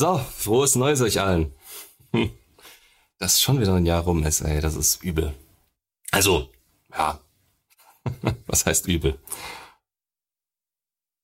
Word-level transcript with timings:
So, 0.00 0.18
frohes 0.34 0.76
Neues 0.76 1.02
euch 1.02 1.20
allen. 1.20 1.52
Hm. 2.14 2.30
Dass 3.18 3.42
schon 3.42 3.60
wieder 3.60 3.74
ein 3.74 3.84
Jahr 3.84 4.02
rum 4.02 4.24
ist, 4.24 4.40
ey, 4.40 4.62
das 4.62 4.74
ist 4.74 5.02
übel. 5.02 5.34
Also, 6.10 6.48
ja. 6.90 7.20
Was 8.46 8.64
heißt 8.64 8.88
übel? 8.88 9.18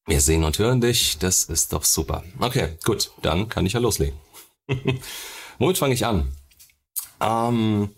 Wir 0.05 0.21
sehen 0.21 0.45
und 0.45 0.59
hören 0.59 0.83
dich, 0.83 1.17
das 1.17 1.45
ist 1.45 1.73
doch 1.73 1.85
super. 1.85 2.23
Okay, 2.39 2.77
gut, 2.85 3.13
dann 3.23 3.49
kann 3.49 3.65
ich 3.65 3.73
ja 3.73 3.81
loslegen. 3.81 4.21
Womit 5.59 5.79
fange 5.79 5.95
ich 5.95 6.05
an? 6.05 6.37
Ähm, 7.19 7.95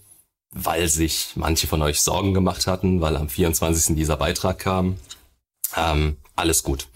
weil 0.50 0.88
sich 0.88 1.32
manche 1.34 1.66
von 1.66 1.82
euch 1.82 2.00
Sorgen 2.02 2.34
gemacht 2.34 2.68
hatten, 2.68 3.00
weil 3.00 3.16
am 3.16 3.28
24. 3.28 3.96
dieser 3.96 4.16
Beitrag 4.16 4.60
kam. 4.60 4.96
Ähm, 5.74 6.18
alles 6.36 6.62
gut. 6.62 6.86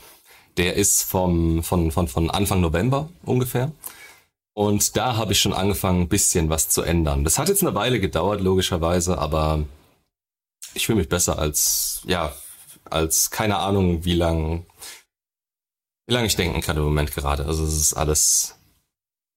Der 0.57 0.77
ist 0.77 1.03
vom, 1.03 1.63
von, 1.63 1.91
von, 1.91 2.09
von 2.09 2.31
Anfang 2.31 2.61
November 2.61 3.09
ungefähr. 3.25 3.73
Und 4.55 4.97
da 4.97 5.17
habe 5.17 5.33
ich 5.33 5.41
schon 5.41 5.55
angefangen, 5.55 6.03
ein 6.03 6.09
bisschen 6.09 6.51
was 6.51 6.69
zu 6.69 6.83
ändern. 6.83 7.25
Das 7.25 7.39
hat 7.39 7.49
jetzt 7.49 7.63
eine 7.63 7.75
Weile 7.75 8.01
gedauert, 8.01 8.41
logischerweise, 8.41 9.17
aber 9.19 9.65
ich 10.75 10.87
fühle 10.87 10.99
mich 10.99 11.09
besser 11.09 11.39
als, 11.39 12.03
ja, 12.07 12.35
als 12.85 13.31
keine 13.31 13.59
Ahnung, 13.59 14.05
wie 14.05 14.15
lang, 14.15 14.67
wie 16.07 16.15
lange 16.15 16.27
ich 16.27 16.37
denken 16.37 16.61
kann 16.61 16.77
im 16.77 16.83
Moment 16.83 17.15
gerade. 17.15 17.47
Also 17.47 17.65
es 17.65 17.75
ist 17.75 17.95
alles 17.95 18.57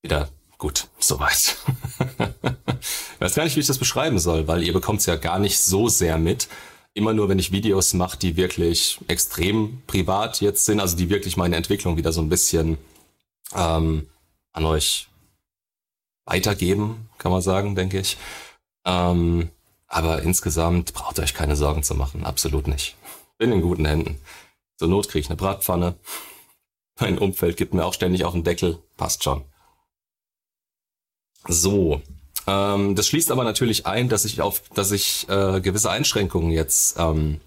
wieder 0.04 0.30
gut, 0.58 0.88
soweit. 1.00 1.58
ich 2.80 3.22
weiß 3.22 3.36
gar 3.36 3.46
nicht, 3.46 3.56
wie 3.56 3.62
ich 3.62 3.68
das 3.68 3.78
beschreiben 3.78 4.20
soll, 4.20 4.48
weil 4.48 4.64
ihr 4.64 4.74
bekommt 4.74 5.00
es 5.00 5.06
ja 5.06 5.16
gar 5.16 5.40
nicht 5.40 5.60
so 5.60 5.88
sehr 5.88 6.18
mit 6.18 6.50
immer 6.96 7.14
nur, 7.14 7.30
wenn 7.30 7.40
ich 7.40 7.52
Videos 7.52 7.94
mache, 7.94 8.18
die 8.18 8.38
wirklich 8.38 9.00
extrem 9.08 9.84
privat 9.86 10.42
jetzt 10.42 10.66
sind, 10.66 10.80
also 10.80 10.98
die 10.98 11.10
wirklich 11.10 11.38
meine 11.38 11.58
Entwicklung 11.58 11.98
wieder 11.98 12.12
so 12.12 12.22
ein 12.22 12.30
bisschen 12.30 12.78
ähm, 13.54 14.10
an 14.54 14.66
euch 14.66 15.10
weitergeben, 16.26 17.10
kann 17.18 17.32
man 17.32 17.42
sagen, 17.42 17.76
denke 17.76 18.00
ich. 18.00 18.18
Ähm, 18.86 19.50
aber 19.88 20.24
insgesamt 20.24 20.94
braucht 20.94 21.20
ihr 21.20 21.24
euch 21.24 21.34
keine 21.34 21.56
Sorgen 21.56 21.84
zu 21.84 21.96
machen, 21.96 22.26
absolut 22.26 22.68
nicht. 22.68 22.96
Bin 23.38 23.52
in 23.52 23.62
guten 23.62 23.86
Händen. 23.86 24.20
Zur 24.78 24.88
Not 24.88 25.10
kriege 25.10 25.20
ich 25.20 25.30
eine 25.30 25.38
Bratpfanne. 25.38 25.96
Mein 27.00 27.20
Umfeld 27.20 27.58
gibt 27.58 27.74
mir 27.74 27.86
auch 27.86 27.94
ständig 27.94 28.24
auf 28.24 28.34
den 28.34 28.46
Deckel. 28.46 28.80
Passt 28.96 29.24
schon. 29.24 29.44
So, 31.48 32.02
ähm, 32.48 32.96
das 32.96 33.08
schließt 33.08 33.32
aber 33.32 33.44
natürlich 33.44 33.86
ein, 33.86 34.10
dass 34.10 34.26
ich 34.26 34.42
auf, 34.42 34.62
dass 34.74 34.92
ich 34.92 35.28
äh, 35.30 35.62
gewisse 35.62 35.90
Einschränkungen 35.90 36.52
jetzt, 36.52 36.98
ähm, 37.00 37.40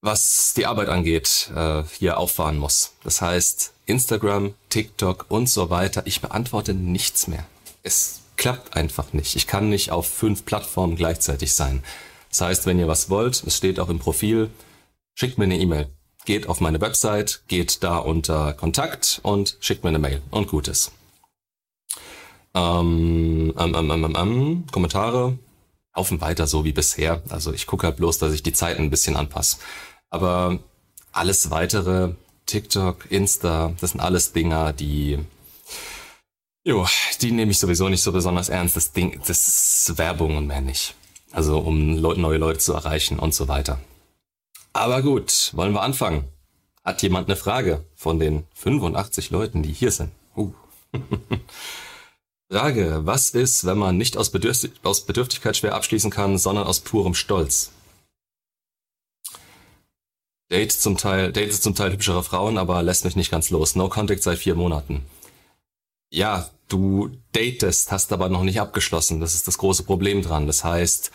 was 0.00 0.54
die 0.56 0.66
Arbeit 0.66 0.88
angeht, 0.88 1.50
äh, 1.54 1.82
hier 1.98 2.18
auffahren 2.18 2.58
muss. 2.58 2.92
Das 3.04 3.20
heißt, 3.20 3.72
Instagram, 3.86 4.54
TikTok 4.68 5.26
und 5.28 5.48
so 5.48 5.70
weiter, 5.70 6.02
ich 6.06 6.20
beantworte 6.20 6.74
nichts 6.74 7.26
mehr. 7.26 7.46
Es 7.82 8.20
klappt 8.36 8.76
einfach 8.76 9.12
nicht. 9.12 9.36
Ich 9.36 9.46
kann 9.46 9.68
nicht 9.68 9.90
auf 9.90 10.06
fünf 10.06 10.44
Plattformen 10.44 10.96
gleichzeitig 10.96 11.54
sein. 11.54 11.82
Das 12.30 12.40
heißt, 12.40 12.66
wenn 12.66 12.78
ihr 12.78 12.88
was 12.88 13.10
wollt, 13.10 13.42
es 13.46 13.56
steht 13.56 13.78
auch 13.78 13.88
im 13.88 13.98
Profil, 13.98 14.50
schickt 15.14 15.38
mir 15.38 15.44
eine 15.44 15.58
E-Mail. 15.58 15.88
Geht 16.24 16.48
auf 16.48 16.60
meine 16.60 16.80
Website, 16.80 17.42
geht 17.48 17.82
da 17.82 17.98
unter 17.98 18.52
Kontakt 18.54 19.20
und 19.22 19.56
schickt 19.60 19.82
mir 19.82 19.90
eine 19.90 19.98
Mail 19.98 20.22
und 20.30 20.48
Gutes. 20.48 20.92
Ähm, 22.54 23.54
ähm, 23.58 23.74
ähm, 23.74 23.90
ähm, 23.90 24.16
ähm, 24.16 24.64
Kommentare 24.70 25.38
laufen 25.94 26.20
weiter 26.20 26.46
so 26.46 26.64
wie 26.64 26.72
bisher. 26.72 27.22
Also 27.28 27.52
ich 27.52 27.66
gucke 27.66 27.86
halt 27.86 27.96
bloß, 27.96 28.18
dass 28.18 28.32
ich 28.32 28.42
die 28.42 28.52
Zeiten 28.52 28.82
ein 28.82 28.90
bisschen 28.90 29.16
anpasse. 29.16 29.58
Aber 30.10 30.58
alles 31.12 31.50
weitere, 31.50 32.14
TikTok, 32.46 33.10
Insta, 33.10 33.74
das 33.80 33.92
sind 33.92 34.00
alles 34.00 34.32
Dinger, 34.32 34.72
die 34.72 35.18
Jo, 36.64 36.86
die 37.20 37.32
nehme 37.32 37.50
ich 37.50 37.58
sowieso 37.58 37.88
nicht 37.88 38.02
so 38.02 38.12
besonders 38.12 38.48
ernst. 38.48 38.76
Das 38.76 38.92
Ding, 38.92 39.20
das 39.26 39.30
ist 39.30 39.98
Werbung 39.98 40.36
und 40.36 40.46
mehr 40.46 40.60
nicht. 40.60 40.94
Also 41.32 41.58
um 41.58 42.00
neue 42.00 42.38
Leute 42.38 42.60
zu 42.60 42.72
erreichen 42.72 43.18
und 43.18 43.34
so 43.34 43.48
weiter. 43.48 43.80
Aber 44.72 45.02
gut, 45.02 45.50
wollen 45.54 45.72
wir 45.72 45.82
anfangen? 45.82 46.24
Hat 46.84 47.02
jemand 47.02 47.28
eine 47.28 47.36
Frage 47.36 47.84
von 47.96 48.20
den 48.20 48.44
85 48.54 49.30
Leuten, 49.30 49.62
die 49.62 49.72
hier 49.72 49.90
sind? 49.90 50.12
Uh. 50.36 50.52
Frage, 52.52 53.00
was 53.06 53.30
ist, 53.30 53.64
wenn 53.64 53.78
man 53.78 53.96
nicht 53.96 54.18
aus, 54.18 54.28
Bedürf 54.28 54.68
aus 54.82 55.06
Bedürftigkeit 55.06 55.56
schwer 55.56 55.74
abschließen 55.74 56.10
kann, 56.10 56.36
sondern 56.36 56.66
aus 56.66 56.80
purem 56.80 57.14
Stolz? 57.14 57.70
Date 60.50 60.72
zum 60.72 60.98
Teil, 60.98 61.32
Date 61.32 61.54
zum 61.54 61.74
Teil 61.74 61.92
hübschere 61.92 62.22
Frauen, 62.22 62.58
aber 62.58 62.82
lässt 62.82 63.06
mich 63.06 63.16
nicht 63.16 63.30
ganz 63.30 63.48
los. 63.48 63.74
No 63.74 63.88
Contact 63.88 64.22
seit 64.22 64.36
vier 64.36 64.54
Monaten. 64.54 65.00
Ja, 66.12 66.50
du 66.68 67.16
datest, 67.32 67.90
hast 67.90 68.12
aber 68.12 68.28
noch 68.28 68.42
nicht 68.42 68.60
abgeschlossen. 68.60 69.18
Das 69.18 69.34
ist 69.34 69.48
das 69.48 69.56
große 69.56 69.84
Problem 69.84 70.20
dran. 70.20 70.46
Das 70.46 70.62
heißt, 70.62 71.10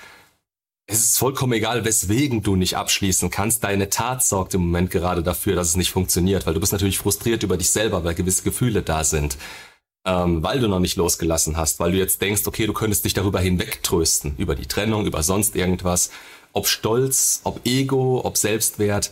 es 0.88 1.00
ist 1.02 1.20
vollkommen 1.20 1.54
egal, 1.54 1.86
weswegen 1.86 2.42
du 2.42 2.56
nicht 2.56 2.78
abschließen 2.78 3.30
kannst. 3.30 3.64
Deine 3.64 3.92
Tat 3.92 4.24
sorgt 4.24 4.56
im 4.56 4.62
Moment 4.62 4.90
gerade 4.90 5.22
dafür, 5.22 5.54
dass 5.54 5.68
es 5.68 5.76
nicht 5.76 5.92
funktioniert, 5.92 6.48
weil 6.48 6.56
du 6.56 6.60
bist 6.60 6.72
natürlich 6.72 6.98
frustriert 6.98 7.44
über 7.44 7.58
dich 7.58 7.70
selber, 7.70 8.04
weil 8.04 8.16
gewisse 8.16 8.42
Gefühle 8.42 8.82
da 8.82 9.04
sind 9.04 9.38
ähm, 10.08 10.42
weil 10.42 10.60
du 10.62 10.70
noch 10.70 10.80
nicht 10.80 10.96
losgelassen 10.96 11.58
hast, 11.58 11.82
weil 11.82 11.92
du 11.92 11.98
jetzt 11.98 12.22
denkst, 12.22 12.44
okay, 12.48 12.66
du 12.66 12.72
könntest 12.72 13.04
dich 13.04 13.14
darüber 13.14 13.42
hinwegtrösten, 13.42 14.36
über 14.38 14.56
die 14.56 14.66
Trennung, 14.66 15.06
über 15.06 15.22
sonst 15.22 15.56
irgendwas. 15.56 16.12
Ob 16.54 16.68
Stolz, 16.68 17.42
ob 17.44 17.60
Ego, 17.66 18.22
ob 18.24 18.38
Selbstwert, 18.38 19.12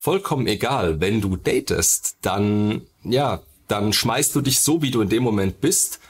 vollkommen 0.00 0.46
egal. 0.46 1.00
Wenn 1.00 1.20
du 1.20 1.36
datest, 1.36 2.16
dann, 2.22 2.80
ja, 3.04 3.42
dann 3.68 3.92
schmeißt 3.92 4.34
du 4.34 4.40
dich 4.40 4.60
so, 4.60 4.80
wie 4.80 4.90
du 4.90 5.02
in 5.02 5.10
dem 5.10 5.22
Moment 5.22 5.60
bist, 5.60 6.00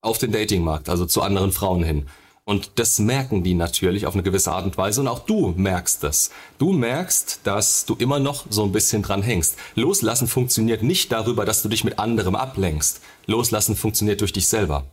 auf 0.00 0.16
den 0.16 0.32
Datingmarkt, 0.32 0.88
also 0.88 1.04
zu 1.04 1.20
anderen 1.20 1.52
Frauen 1.52 1.84
hin. 1.84 2.06
Und 2.48 2.70
das 2.76 3.00
merken 3.00 3.42
die 3.42 3.54
natürlich 3.54 4.06
auf 4.06 4.14
eine 4.14 4.22
gewisse 4.22 4.52
Art 4.52 4.64
und 4.64 4.78
Weise 4.78 5.00
und 5.00 5.08
auch 5.08 5.18
du 5.18 5.52
merkst 5.56 6.02
das. 6.04 6.30
Du 6.58 6.72
merkst, 6.72 7.40
dass 7.42 7.84
du 7.86 7.96
immer 7.96 8.20
noch 8.20 8.46
so 8.48 8.62
ein 8.62 8.70
bisschen 8.70 9.02
dran 9.02 9.20
hängst. 9.20 9.56
Loslassen 9.74 10.28
funktioniert 10.28 10.84
nicht 10.84 11.10
darüber, 11.10 11.44
dass 11.44 11.62
du 11.62 11.68
dich 11.68 11.82
mit 11.82 11.98
anderem 11.98 12.36
ablenkst. 12.36 13.00
Loslassen 13.26 13.76
funktioniert 13.76 14.20
durch 14.20 14.32
dich 14.32 14.48
selber. 14.48 14.86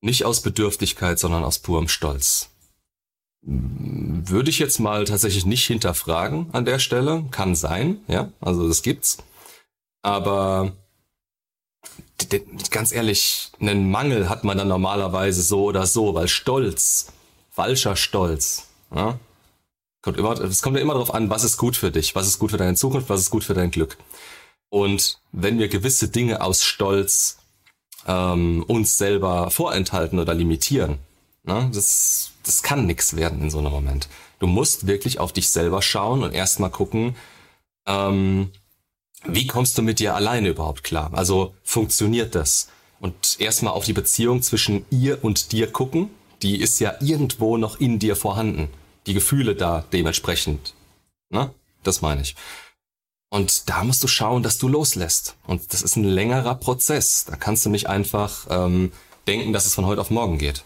Nicht 0.00 0.24
aus 0.24 0.42
Bedürftigkeit, 0.42 1.18
sondern 1.18 1.44
aus 1.44 1.58
purem 1.58 1.88
Stolz. 1.88 2.50
Würde 3.42 4.50
ich 4.50 4.58
jetzt 4.58 4.78
mal 4.78 5.04
tatsächlich 5.04 5.46
nicht 5.46 5.64
hinterfragen 5.66 6.48
an 6.52 6.64
der 6.64 6.78
Stelle. 6.78 7.24
Kann 7.30 7.54
sein, 7.54 7.98
ja, 8.08 8.30
also 8.40 8.68
das 8.68 8.82
gibt's. 8.82 9.18
Aber 10.02 10.72
ganz 12.70 12.92
ehrlich, 12.92 13.50
einen 13.60 13.90
Mangel 13.90 14.28
hat 14.28 14.44
man 14.44 14.58
dann 14.58 14.68
normalerweise 14.68 15.42
so 15.42 15.64
oder 15.64 15.86
so, 15.86 16.14
weil 16.14 16.28
Stolz, 16.28 17.12
falscher 17.50 17.96
Stolz, 17.96 18.68
ja, 18.94 19.18
kommt 20.02 20.18
es 20.18 20.62
kommt 20.62 20.76
ja 20.76 20.82
immer 20.82 20.94
darauf 20.94 21.14
an, 21.14 21.30
was 21.30 21.44
ist 21.44 21.56
gut 21.56 21.76
für 21.76 21.90
dich, 21.90 22.14
was 22.14 22.26
ist 22.26 22.38
gut 22.38 22.50
für 22.50 22.56
deine 22.56 22.76
Zukunft, 22.76 23.08
was 23.08 23.20
ist 23.20 23.30
gut 23.30 23.44
für 23.44 23.54
dein 23.54 23.70
Glück. 23.70 23.96
Und 24.74 25.20
wenn 25.30 25.60
wir 25.60 25.68
gewisse 25.68 26.08
Dinge 26.08 26.40
aus 26.40 26.64
Stolz 26.64 27.38
ähm, 28.08 28.64
uns 28.66 28.98
selber 28.98 29.52
vorenthalten 29.52 30.18
oder 30.18 30.34
limitieren, 30.34 30.98
ne, 31.44 31.70
das, 31.72 32.32
das 32.42 32.64
kann 32.64 32.84
nix 32.84 33.14
werden 33.14 33.40
in 33.40 33.50
so 33.50 33.60
einem 33.60 33.70
Moment. 33.70 34.08
Du 34.40 34.48
musst 34.48 34.88
wirklich 34.88 35.20
auf 35.20 35.32
dich 35.32 35.50
selber 35.50 35.80
schauen 35.80 36.24
und 36.24 36.34
erstmal 36.34 36.70
gucken, 36.70 37.14
ähm, 37.86 38.50
wie 39.24 39.46
kommst 39.46 39.78
du 39.78 39.82
mit 39.82 40.00
dir 40.00 40.16
alleine 40.16 40.48
überhaupt 40.48 40.82
klar? 40.82 41.10
Also 41.14 41.54
funktioniert 41.62 42.34
das? 42.34 42.68
Und 42.98 43.36
erstmal 43.38 43.74
auf 43.74 43.84
die 43.84 43.92
Beziehung 43.92 44.42
zwischen 44.42 44.86
ihr 44.90 45.22
und 45.22 45.52
dir 45.52 45.70
gucken. 45.70 46.10
Die 46.42 46.60
ist 46.60 46.80
ja 46.80 46.96
irgendwo 47.00 47.58
noch 47.58 47.78
in 47.78 48.00
dir 48.00 48.16
vorhanden. 48.16 48.70
Die 49.06 49.14
Gefühle 49.14 49.54
da 49.54 49.84
dementsprechend. 49.92 50.74
Ne? 51.30 51.54
Das 51.84 52.02
meine 52.02 52.22
ich. 52.22 52.34
Und 53.34 53.68
da 53.68 53.82
musst 53.82 54.00
du 54.04 54.06
schauen, 54.06 54.44
dass 54.44 54.58
du 54.58 54.68
loslässt. 54.68 55.34
Und 55.44 55.72
das 55.72 55.82
ist 55.82 55.96
ein 55.96 56.04
längerer 56.04 56.54
Prozess. 56.54 57.24
Da 57.24 57.34
kannst 57.34 57.66
du 57.66 57.68
nicht 57.68 57.88
einfach 57.88 58.46
ähm, 58.48 58.92
denken, 59.26 59.52
dass 59.52 59.66
es 59.66 59.74
von 59.74 59.86
heute 59.86 60.00
auf 60.00 60.10
morgen 60.10 60.38
geht 60.38 60.62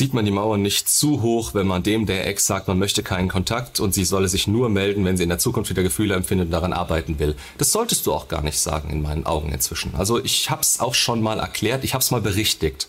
zieht 0.00 0.14
man 0.14 0.24
die 0.24 0.30
Mauer 0.30 0.56
nicht 0.56 0.88
zu 0.88 1.20
hoch, 1.20 1.52
wenn 1.52 1.66
man 1.66 1.82
dem 1.82 2.06
der 2.06 2.26
Ex 2.26 2.46
sagt, 2.46 2.68
man 2.68 2.78
möchte 2.78 3.02
keinen 3.02 3.28
Kontakt 3.28 3.80
und 3.80 3.92
sie 3.92 4.04
solle 4.04 4.28
sich 4.28 4.46
nur 4.46 4.70
melden, 4.70 5.04
wenn 5.04 5.18
sie 5.18 5.24
in 5.24 5.28
der 5.28 5.38
Zukunft 5.38 5.68
wieder 5.68 5.82
Gefühle 5.82 6.14
empfindet 6.14 6.46
und 6.46 6.52
daran 6.52 6.72
arbeiten 6.72 7.18
will. 7.18 7.36
Das 7.58 7.70
solltest 7.70 8.06
du 8.06 8.14
auch 8.14 8.28
gar 8.28 8.40
nicht 8.40 8.58
sagen 8.58 8.88
in 8.88 9.02
meinen 9.02 9.26
Augen 9.26 9.52
inzwischen. 9.52 9.94
Also 9.96 10.22
ich 10.22 10.48
hab's 10.48 10.80
auch 10.80 10.94
schon 10.94 11.20
mal 11.20 11.38
erklärt, 11.38 11.84
ich 11.84 11.92
hab's 11.92 12.12
mal 12.12 12.22
berichtigt. 12.22 12.88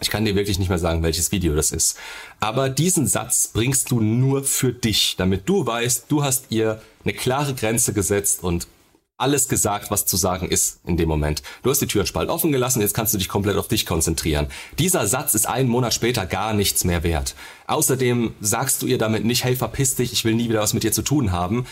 Ich 0.00 0.10
kann 0.10 0.24
dir 0.24 0.34
wirklich 0.34 0.58
nicht 0.58 0.68
mehr 0.68 0.78
sagen, 0.78 1.02
welches 1.02 1.32
Video 1.32 1.54
das 1.54 1.70
ist. 1.70 1.96
Aber 2.40 2.68
diesen 2.68 3.06
Satz 3.06 3.48
bringst 3.52 3.90
du 3.90 4.00
nur 4.00 4.44
für 4.44 4.72
dich, 4.72 5.14
damit 5.16 5.48
du 5.48 5.66
weißt, 5.66 6.06
du 6.08 6.24
hast 6.24 6.46
ihr 6.50 6.82
eine 7.04 7.14
klare 7.14 7.54
Grenze 7.54 7.92
gesetzt 7.92 8.42
und 8.42 8.66
alles 9.16 9.48
gesagt, 9.48 9.92
was 9.92 10.06
zu 10.06 10.16
sagen 10.16 10.48
ist 10.48 10.80
in 10.84 10.96
dem 10.96 11.08
Moment. 11.08 11.42
Du 11.62 11.70
hast 11.70 11.80
die 11.80 11.86
Tür 11.86 12.04
Spalt 12.04 12.28
offen 12.28 12.50
gelassen, 12.50 12.80
jetzt 12.80 12.94
kannst 12.94 13.14
du 13.14 13.18
dich 13.18 13.28
komplett 13.28 13.56
auf 13.56 13.68
dich 13.68 13.86
konzentrieren. 13.86 14.48
Dieser 14.78 15.06
Satz 15.06 15.34
ist 15.34 15.46
einen 15.46 15.68
Monat 15.68 15.94
später 15.94 16.26
gar 16.26 16.52
nichts 16.52 16.84
mehr 16.84 17.04
wert. 17.04 17.36
Außerdem 17.68 18.34
sagst 18.40 18.82
du 18.82 18.86
ihr 18.86 18.98
damit 18.98 19.24
nicht, 19.24 19.44
hey, 19.44 19.54
verpiss 19.54 19.94
dich, 19.94 20.12
ich 20.12 20.24
will 20.24 20.34
nie 20.34 20.48
wieder 20.48 20.60
was 20.60 20.74
mit 20.74 20.82
dir 20.82 20.92
zu 20.92 21.02
tun 21.02 21.30
haben. 21.30 21.66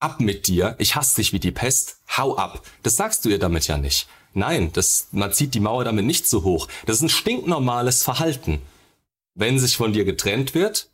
ab 0.00 0.20
mit 0.20 0.46
dir, 0.46 0.74
ich 0.78 0.94
hasse 0.96 1.16
dich 1.16 1.32
wie 1.32 1.40
die 1.40 1.52
Pest, 1.52 1.98
hau 2.16 2.36
ab. 2.36 2.62
Das 2.82 2.96
sagst 2.96 3.24
du 3.24 3.28
ihr 3.28 3.38
damit 3.38 3.66
ja 3.66 3.78
nicht. 3.78 4.08
Nein, 4.36 4.70
das, 4.74 5.08
man 5.12 5.32
zieht 5.32 5.54
die 5.54 5.60
Mauer 5.60 5.84
damit 5.84 6.04
nicht 6.04 6.28
so 6.28 6.44
hoch. 6.44 6.68
Das 6.84 6.96
ist 6.96 7.02
ein 7.02 7.08
stinknormales 7.08 8.02
Verhalten. 8.02 8.60
Wenn 9.34 9.58
sich 9.58 9.78
von 9.78 9.94
dir 9.94 10.04
getrennt 10.04 10.54
wird, 10.54 10.90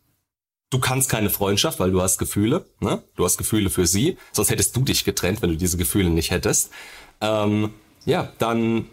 du 0.71 0.79
kannst 0.79 1.09
keine 1.09 1.29
Freundschaft, 1.29 1.81
weil 1.81 1.91
du 1.91 2.00
hast 2.00 2.19
Gefühle, 2.19 2.65
ne? 2.79 3.03
Du 3.17 3.25
hast 3.25 3.39
Gefühle 3.39 3.69
für 3.69 3.85
sie, 3.85 4.17
sonst 4.31 4.50
hättest 4.50 4.77
du 4.77 4.83
dich 4.83 5.05
getrennt, 5.05 5.43
wenn 5.43 5.50
du 5.50 5.56
diese 5.56 5.77
Gefühle 5.77 6.11
nicht 6.11 6.31
hättest. 6.31 6.71
Ähm, 7.21 7.75
ja, 8.05 8.33
dann 8.39 8.87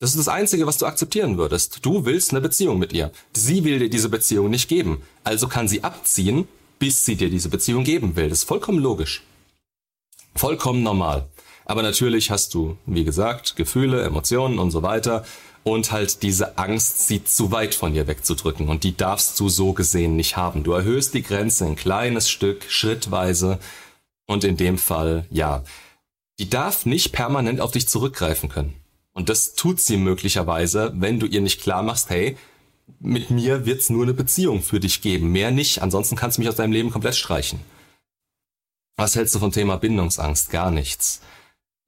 das 0.00 0.10
ist 0.10 0.18
das 0.18 0.28
Einzige, 0.28 0.66
was 0.66 0.78
du 0.78 0.86
akzeptieren 0.86 1.38
würdest. 1.38 1.86
Du 1.86 2.04
willst 2.04 2.32
eine 2.32 2.40
Beziehung 2.40 2.80
mit 2.80 2.92
ihr. 2.92 3.12
Sie 3.34 3.62
will 3.62 3.78
dir 3.78 3.88
diese 3.88 4.08
Beziehung 4.08 4.50
nicht 4.50 4.68
geben. 4.68 5.00
Also 5.22 5.46
kann 5.46 5.68
sie 5.68 5.84
abziehen, 5.84 6.48
bis 6.80 7.04
sie 7.04 7.14
dir 7.14 7.30
diese 7.30 7.50
Beziehung 7.50 7.84
geben 7.84 8.16
will. 8.16 8.28
Das 8.28 8.40
ist 8.40 8.48
vollkommen 8.48 8.80
logisch. 8.80 9.22
Vollkommen 10.34 10.82
normal. 10.82 11.28
Aber 11.66 11.82
natürlich 11.82 12.30
hast 12.30 12.54
du, 12.54 12.78
wie 12.86 13.04
gesagt, 13.04 13.56
Gefühle, 13.56 14.02
Emotionen 14.02 14.58
und 14.58 14.70
so 14.70 14.82
weiter. 14.82 15.24
Und 15.64 15.90
halt 15.90 16.22
diese 16.22 16.58
Angst, 16.58 17.08
sie 17.08 17.24
zu 17.24 17.50
weit 17.50 17.74
von 17.74 17.92
dir 17.92 18.06
wegzudrücken. 18.06 18.68
Und 18.68 18.84
die 18.84 18.96
darfst 18.96 19.38
du 19.40 19.48
so 19.48 19.72
gesehen 19.72 20.14
nicht 20.14 20.36
haben. 20.36 20.62
Du 20.62 20.72
erhöhst 20.72 21.12
die 21.12 21.24
Grenze 21.24 21.66
ein 21.66 21.74
kleines 21.74 22.30
Stück, 22.30 22.64
schrittweise. 22.68 23.58
Und 24.26 24.44
in 24.44 24.56
dem 24.56 24.78
Fall, 24.78 25.26
ja, 25.28 25.64
die 26.38 26.48
darf 26.48 26.86
nicht 26.86 27.12
permanent 27.12 27.60
auf 27.60 27.72
dich 27.72 27.88
zurückgreifen 27.88 28.48
können. 28.48 28.74
Und 29.12 29.28
das 29.28 29.54
tut 29.54 29.80
sie 29.80 29.96
möglicherweise, 29.96 30.92
wenn 30.94 31.18
du 31.18 31.26
ihr 31.26 31.40
nicht 31.40 31.62
klar 31.62 31.82
machst, 31.82 32.10
hey, 32.10 32.36
mit 33.00 33.30
mir 33.30 33.66
wird's 33.66 33.90
nur 33.90 34.04
eine 34.04 34.14
Beziehung 34.14 34.62
für 34.62 34.78
dich 34.78 35.02
geben, 35.02 35.32
mehr 35.32 35.50
nicht, 35.50 35.82
ansonsten 35.82 36.16
kannst 36.16 36.36
du 36.36 36.42
mich 36.42 36.48
aus 36.48 36.56
deinem 36.56 36.72
Leben 36.72 36.90
komplett 36.90 37.16
streichen. 37.16 37.60
Was 38.96 39.16
hältst 39.16 39.34
du 39.34 39.38
vom 39.38 39.52
Thema 39.52 39.76
Bindungsangst? 39.76 40.50
Gar 40.50 40.70
nichts. 40.70 41.20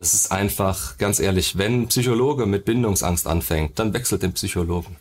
Das 0.01 0.15
ist 0.15 0.31
einfach, 0.31 0.97
ganz 0.99 1.19
ehrlich, 1.19 1.59
wenn 1.59 1.83
ein 1.83 1.89
Psychologe 1.89 2.47
mit 2.47 2.65
Bindungsangst 2.65 3.27
anfängt, 3.27 3.79
dann 3.79 3.93
wechselt 3.93 4.23
den 4.23 4.33
Psychologen. 4.33 4.97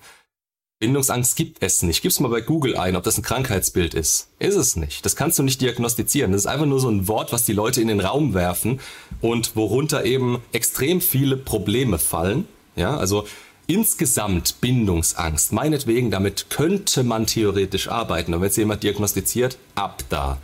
Bindungsangst 0.80 1.36
gibt 1.36 1.62
es 1.62 1.82
nicht. 1.82 2.04
Gib's 2.04 2.20
mal 2.20 2.30
bei 2.30 2.42
Google 2.42 2.78
ein, 2.78 2.96
ob 2.96 3.04
das 3.04 3.18
ein 3.18 3.24
Krankheitsbild 3.24 3.96
ist. 3.96 4.30
Ist 4.38 4.56
es 4.56 4.76
nicht. 4.76 5.06
Das 5.06 5.16
kannst 5.16 5.40
du 5.40 5.44
nicht 5.44 5.62
diagnostizieren. 5.62 6.32
Das 6.32 6.42
ist 6.42 6.48
einfach 6.48 6.68
nur 6.68 6.80
so 6.80 6.90
ein 6.90 7.08
Wort, 7.08 7.32
was 7.34 7.46
die 7.46 7.54
Leute 7.54 7.82
in 7.82 7.88
den 7.88 8.00
Raum 8.00 8.36
werfen 8.36 8.80
und 9.22 9.56
worunter 9.56 10.06
eben 10.06 10.40
extrem 10.52 11.02
viele 11.02 11.36
Probleme 11.36 11.98
fallen. 11.98 12.48
Ja, 12.76 12.96
also 12.96 13.26
insgesamt 13.66 14.62
Bindungsangst. 14.62 15.52
Meinetwegen, 15.52 16.12
damit 16.12 16.52
könnte 16.52 17.04
man 17.04 17.26
theoretisch 17.26 17.88
arbeiten. 17.88 18.34
Und 18.36 18.42
wenn 18.42 18.50
es 18.50 18.56
jemand 18.56 18.84
diagnostiziert, 18.84 19.58
ab 19.74 20.04
da 20.10 20.38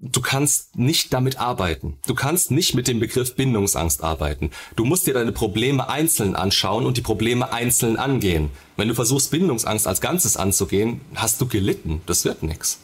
du 0.00 0.20
kannst 0.20 0.76
nicht 0.76 1.12
damit 1.12 1.38
arbeiten. 1.38 1.98
Du 2.06 2.14
kannst 2.14 2.50
nicht 2.50 2.74
mit 2.74 2.88
dem 2.88 3.00
Begriff 3.00 3.34
Bindungsangst 3.34 4.02
arbeiten. 4.02 4.50
Du 4.76 4.84
musst 4.84 5.06
dir 5.06 5.14
deine 5.14 5.32
Probleme 5.32 5.88
einzeln 5.88 6.34
anschauen 6.34 6.86
und 6.86 6.96
die 6.96 7.02
Probleme 7.02 7.52
einzeln 7.52 7.96
angehen. 7.96 8.50
Wenn 8.76 8.88
du 8.88 8.94
versuchst, 8.94 9.30
Bindungsangst 9.30 9.86
als 9.86 10.00
Ganzes 10.00 10.36
anzugehen, 10.36 11.02
hast 11.14 11.40
du 11.40 11.46
gelitten. 11.46 12.00
Das 12.06 12.24
wird 12.24 12.42
nix. 12.42 12.78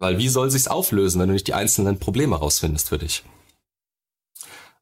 Weil 0.00 0.18
wie 0.18 0.28
soll 0.28 0.50
sich's 0.50 0.68
auflösen, 0.68 1.20
wenn 1.20 1.28
du 1.28 1.34
nicht 1.34 1.46
die 1.46 1.54
einzelnen 1.54 1.98
Probleme 1.98 2.36
rausfindest 2.36 2.88
für 2.88 2.98
dich? 2.98 3.22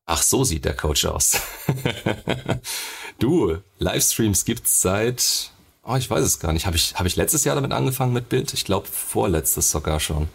Ach, 0.06 0.22
so 0.22 0.44
sieht 0.44 0.64
der 0.64 0.76
Coach 0.76 1.04
aus. 1.04 1.40
du, 3.18 3.58
Livestreams 3.78 4.44
gibt's 4.44 4.80
seit, 4.80 5.50
oh, 5.82 5.96
ich 5.96 6.08
weiß 6.08 6.24
es 6.24 6.38
gar 6.38 6.52
nicht. 6.52 6.66
Habe 6.66 6.76
ich, 6.76 6.94
hab 6.94 7.06
ich 7.06 7.16
letztes 7.16 7.44
Jahr 7.44 7.56
damit 7.56 7.72
angefangen 7.72 8.12
mit 8.12 8.28
Bild? 8.28 8.54
Ich 8.54 8.64
glaube, 8.64 8.86
vorletztes 8.86 9.70
sogar 9.70 9.98
schon. 9.98 10.28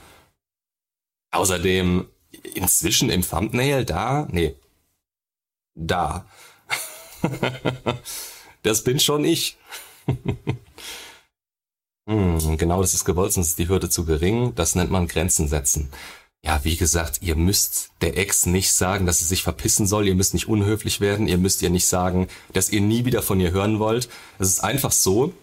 Außerdem 1.32 2.08
inzwischen 2.56 3.10
im 3.10 3.22
Thumbnail 3.22 3.86
da, 3.86 4.28
nee, 4.32 4.56
da. 5.76 6.26
das 8.64 8.84
bin 8.84 9.00
schon 9.00 9.26
ich. 9.26 9.58
hm, 12.08 12.58
genau, 12.58 12.82
das 12.82 12.94
ist 12.94 13.06
gewollt, 13.06 13.34
sonst 13.34 13.50
ist 13.50 13.60
die 13.60 13.70
Hürde 13.70 13.90
zu 13.90 14.06
gering. 14.06 14.56
Das 14.56 14.76
nennt 14.76 14.92
man 14.92 15.08
Grenzen 15.08 15.48
setzen. 15.48 15.92
Ja, 16.44 16.64
wie 16.64 16.76
gesagt, 16.76 17.22
ihr 17.22 17.36
müsst 17.36 17.92
der 18.02 18.18
Ex 18.18 18.48
nicht 18.48 18.74
sagen, 18.74 19.06
dass 19.06 19.20
sie 19.20 19.26
sich 19.26 19.44
verpissen 19.44 19.86
soll. 19.86 20.08
Ihr 20.08 20.16
müsst 20.16 20.34
nicht 20.34 20.48
unhöflich 20.48 21.00
werden. 21.00 21.28
Ihr 21.28 21.38
müsst 21.38 21.62
ihr 21.62 21.70
nicht 21.70 21.86
sagen, 21.86 22.28
dass 22.54 22.72
ihr 22.72 22.82
nie 22.82 23.06
wieder 23.06 23.22
von 23.22 23.40
ihr 23.40 23.52
hören 23.52 23.80
wollt. 23.80 24.10
Es 24.40 24.50
ist 24.50 24.64
einfach 24.64 24.92
so, 24.92 25.34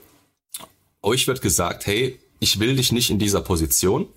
euch 1.00 1.28
wird 1.28 1.40
gesagt, 1.40 1.86
hey, 1.86 2.18
ich 2.40 2.58
will 2.58 2.74
dich 2.74 2.90
nicht 2.90 3.10
in 3.10 3.20
dieser 3.20 3.42
Position. 3.42 4.08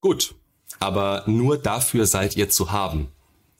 Gut, 0.00 0.34
aber 0.80 1.24
nur 1.26 1.58
dafür 1.58 2.06
seid 2.06 2.36
ihr 2.36 2.48
zu 2.48 2.72
haben. 2.72 3.08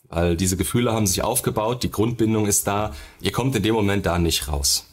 Weil 0.08 0.36
diese 0.36 0.56
Gefühle 0.56 0.92
haben 0.92 1.06
sich 1.06 1.22
aufgebaut, 1.22 1.82
die 1.82 1.90
Grundbindung 1.90 2.46
ist 2.46 2.66
da, 2.66 2.94
ihr 3.20 3.32
kommt 3.32 3.54
in 3.56 3.62
dem 3.62 3.74
Moment 3.74 4.06
da 4.06 4.18
nicht 4.18 4.48
raus. 4.48 4.86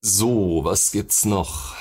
So, 0.00 0.60
was 0.64 0.92
gibt's 0.92 1.24
noch? 1.24 1.74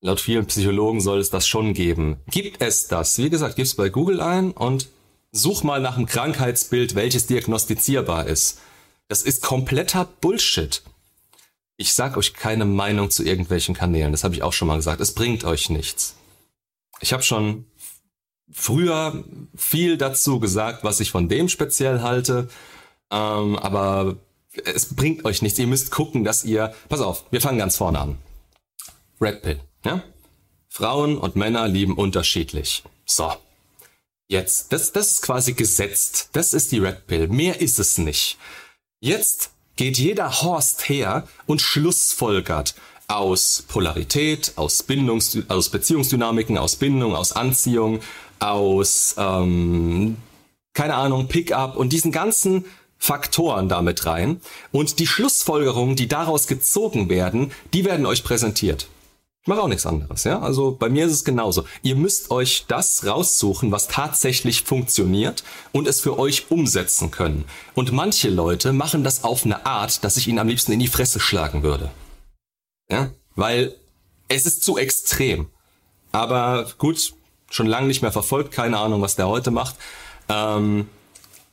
Laut 0.00 0.20
vielen 0.20 0.46
Psychologen 0.46 1.00
soll 1.00 1.20
es 1.20 1.30
das 1.30 1.46
schon 1.46 1.74
geben. 1.74 2.16
Gibt 2.30 2.62
es 2.62 2.88
das? 2.88 3.18
Wie 3.18 3.30
gesagt, 3.30 3.56
gib's 3.56 3.74
bei 3.74 3.88
Google 3.88 4.20
ein 4.20 4.50
und 4.50 4.88
such 5.32 5.62
mal 5.62 5.80
nach 5.80 5.96
einem 5.96 6.06
Krankheitsbild, 6.06 6.94
welches 6.94 7.26
diagnostizierbar 7.26 8.26
ist. 8.26 8.58
Das 9.08 9.22
ist 9.22 9.42
kompletter 9.42 10.08
Bullshit. 10.20 10.82
Ich 11.76 11.92
sag 11.92 12.16
euch 12.16 12.34
keine 12.34 12.64
Meinung 12.64 13.10
zu 13.10 13.22
irgendwelchen 13.22 13.74
Kanälen, 13.74 14.12
das 14.12 14.24
habe 14.24 14.34
ich 14.34 14.42
auch 14.42 14.52
schon 14.52 14.68
mal 14.68 14.76
gesagt. 14.76 15.00
Es 15.00 15.12
bringt 15.12 15.44
euch 15.44 15.68
nichts. 15.70 16.16
Ich 17.00 17.12
habe 17.12 17.22
schon 17.22 17.66
früher 18.52 19.24
viel 19.54 19.96
dazu 19.96 20.40
gesagt, 20.40 20.84
was 20.84 21.00
ich 21.00 21.10
von 21.10 21.28
dem 21.28 21.48
speziell 21.48 22.02
halte. 22.02 22.48
Ähm, 23.10 23.56
aber 23.56 24.16
es 24.64 24.94
bringt 24.94 25.24
euch 25.24 25.42
nichts. 25.42 25.58
Ihr 25.58 25.66
müsst 25.66 25.90
gucken, 25.90 26.24
dass 26.24 26.44
ihr. 26.44 26.74
Pass 26.88 27.00
auf, 27.00 27.24
wir 27.30 27.40
fangen 27.40 27.58
ganz 27.58 27.76
vorne 27.76 27.98
an. 27.98 28.18
Red 29.20 29.42
Pill, 29.42 29.60
ja? 29.84 30.02
Frauen 30.68 31.16
und 31.16 31.36
Männer 31.36 31.68
lieben 31.68 31.94
unterschiedlich. 31.96 32.82
So. 33.04 33.32
Jetzt, 34.28 34.72
das, 34.72 34.92
das 34.92 35.12
ist 35.12 35.22
quasi 35.22 35.52
gesetzt. 35.52 36.30
Das 36.32 36.52
ist 36.52 36.72
die 36.72 36.78
Red 36.78 37.06
Pill. 37.06 37.28
Mehr 37.28 37.60
ist 37.60 37.78
es 37.78 37.96
nicht. 37.96 38.38
Jetzt 39.00 39.50
geht 39.76 39.98
jeder 39.98 40.42
Horst 40.42 40.88
her 40.88 41.28
und 41.46 41.62
schlussfolgert 41.62 42.74
aus 43.08 43.64
Polarität, 43.68 44.52
aus 44.56 44.82
Bindungs, 44.82 45.38
aus 45.48 45.68
Beziehungsdynamiken, 45.68 46.58
aus 46.58 46.76
Bindung, 46.76 47.14
aus 47.14 47.32
Anziehung, 47.32 48.00
aus, 48.38 49.14
ähm, 49.18 50.16
keine 50.74 50.94
Ahnung, 50.94 51.28
Pickup 51.28 51.76
und 51.76 51.92
diesen 51.92 52.12
ganzen 52.12 52.64
Faktoren 52.98 53.68
damit 53.68 54.06
rein. 54.06 54.40
Und 54.72 54.98
die 54.98 55.06
Schlussfolgerungen, 55.06 55.96
die 55.96 56.08
daraus 56.08 56.46
gezogen 56.46 57.08
werden, 57.08 57.52
die 57.72 57.84
werden 57.84 58.06
euch 58.06 58.24
präsentiert. 58.24 58.88
Ich 59.46 59.48
mache 59.48 59.62
auch 59.62 59.68
nichts 59.68 59.86
anderes, 59.86 60.24
ja. 60.24 60.40
Also 60.40 60.72
bei 60.72 60.88
mir 60.88 61.06
ist 61.06 61.12
es 61.12 61.24
genauso. 61.24 61.66
Ihr 61.82 61.94
müsst 61.94 62.32
euch 62.32 62.64
das 62.66 63.06
raussuchen, 63.06 63.70
was 63.70 63.86
tatsächlich 63.86 64.62
funktioniert 64.62 65.44
und 65.70 65.86
es 65.86 66.00
für 66.00 66.18
euch 66.18 66.50
umsetzen 66.50 67.12
können. 67.12 67.44
Und 67.74 67.92
manche 67.92 68.28
Leute 68.28 68.72
machen 68.72 69.04
das 69.04 69.22
auf 69.22 69.44
eine 69.44 69.64
Art, 69.64 70.02
dass 70.02 70.16
ich 70.16 70.26
ihnen 70.26 70.40
am 70.40 70.48
liebsten 70.48 70.72
in 70.72 70.80
die 70.80 70.88
Fresse 70.88 71.20
schlagen 71.20 71.62
würde. 71.62 71.92
Ja, 72.90 73.10
weil 73.36 73.76
es 74.26 74.46
ist 74.46 74.64
zu 74.64 74.78
extrem. 74.78 75.48
Aber 76.10 76.66
gut, 76.78 77.14
schon 77.50 77.66
lange 77.66 77.86
nicht 77.86 78.02
mehr 78.02 78.12
verfolgt, 78.12 78.52
keine 78.52 78.78
Ahnung, 78.78 79.02
was 79.02 79.16
der 79.16 79.28
heute 79.28 79.50
macht. 79.50 79.76
Ähm, 80.28 80.88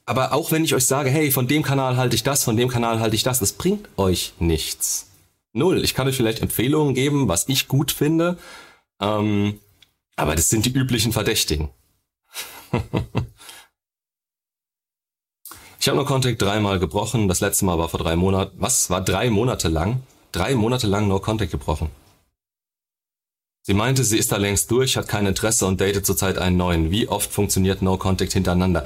aber 0.06 0.34
auch 0.34 0.52
wenn 0.52 0.66
ich 0.66 0.76
euch 0.76 0.86
sage, 0.86 1.10
hey, 1.10 1.32
von 1.32 1.48
dem 1.48 1.64
Kanal 1.64 1.98
halte 1.98 2.16
ich 2.16 2.24
das, 2.24 2.44
von 2.44 2.58
dem 2.58 2.70
Kanal 2.70 3.00
halte 3.00 3.16
ich 3.16 3.24
das, 3.24 3.40
das 3.40 3.54
bringt 3.54 3.88
euch 3.98 4.34
nichts. 4.40 5.08
Null. 5.54 5.84
Ich 5.84 5.94
kann 5.94 6.08
euch 6.08 6.18
vielleicht 6.18 6.42
Empfehlungen 6.42 6.96
geben, 6.96 7.28
was 7.28 7.48
ich 7.48 7.68
gut 7.68 7.92
finde. 7.92 8.38
Ähm, 9.00 9.60
aber 10.16 10.36
das 10.36 10.50
sind 10.50 10.66
die 10.66 10.74
üblichen 10.74 11.12
Verdächtigen. 11.14 11.70
ich 15.80 15.88
habe 15.88 15.98
nur 15.98 16.06
Contact 16.06 16.42
dreimal 16.42 16.80
gebrochen. 16.80 17.28
Das 17.28 17.40
letzte 17.40 17.66
Mal 17.66 17.78
war 17.78 17.90
vor 17.90 18.00
drei 18.00 18.16
Monaten. 18.16 18.56
Was? 18.60 18.90
War 18.90 19.02
drei 19.02 19.30
Monate 19.30 19.68
lang? 19.70 20.02
Drei 20.32 20.56
Monate 20.56 20.88
lang 20.88 21.08
No 21.08 21.20
Contact 21.20 21.52
gebrochen. 21.52 21.92
Sie 23.66 23.74
meinte, 23.74 24.04
sie 24.04 24.18
ist 24.18 24.34
da 24.34 24.38
längst 24.38 24.70
durch, 24.72 24.98
hat 24.98 25.08
kein 25.08 25.26
Interesse 25.26 25.66
und 25.66 25.80
datet 25.80 26.06
zurzeit 26.06 26.38
einen 26.38 26.58
neuen. 26.58 26.92
Wie 26.92 27.08
oft 27.08 27.32
funktioniert 27.32 27.82
No 27.82 27.98
Contact 27.98 28.34
hintereinander? 28.34 28.86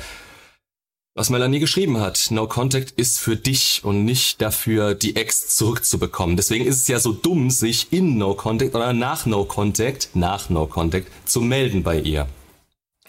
Was 1.15 1.31
Melanie 1.31 1.57
geschrieben 1.57 1.99
hat, 1.99 2.27
No 2.29 2.47
Contact 2.47 2.91
ist 2.91 3.17
für 3.19 3.35
dich 3.35 3.81
und 3.83 4.05
nicht 4.05 4.39
dafür, 4.39 4.93
die 4.93 5.15
Ex 5.15 5.55
zurückzubekommen. 5.55 6.37
Deswegen 6.37 6.67
ist 6.67 6.75
es 6.75 6.87
ja 6.87 6.99
so 6.99 7.11
dumm, 7.11 7.49
sich 7.49 7.91
in 7.91 8.19
No 8.19 8.35
Contact 8.35 8.75
oder 8.75 8.93
nach 8.93 9.25
No 9.25 9.45
Contact, 9.45 10.09
nach 10.13 10.51
No 10.51 10.67
Contact 10.67 11.07
zu 11.25 11.41
melden 11.41 11.81
bei 11.81 11.99
ihr. 11.99 12.27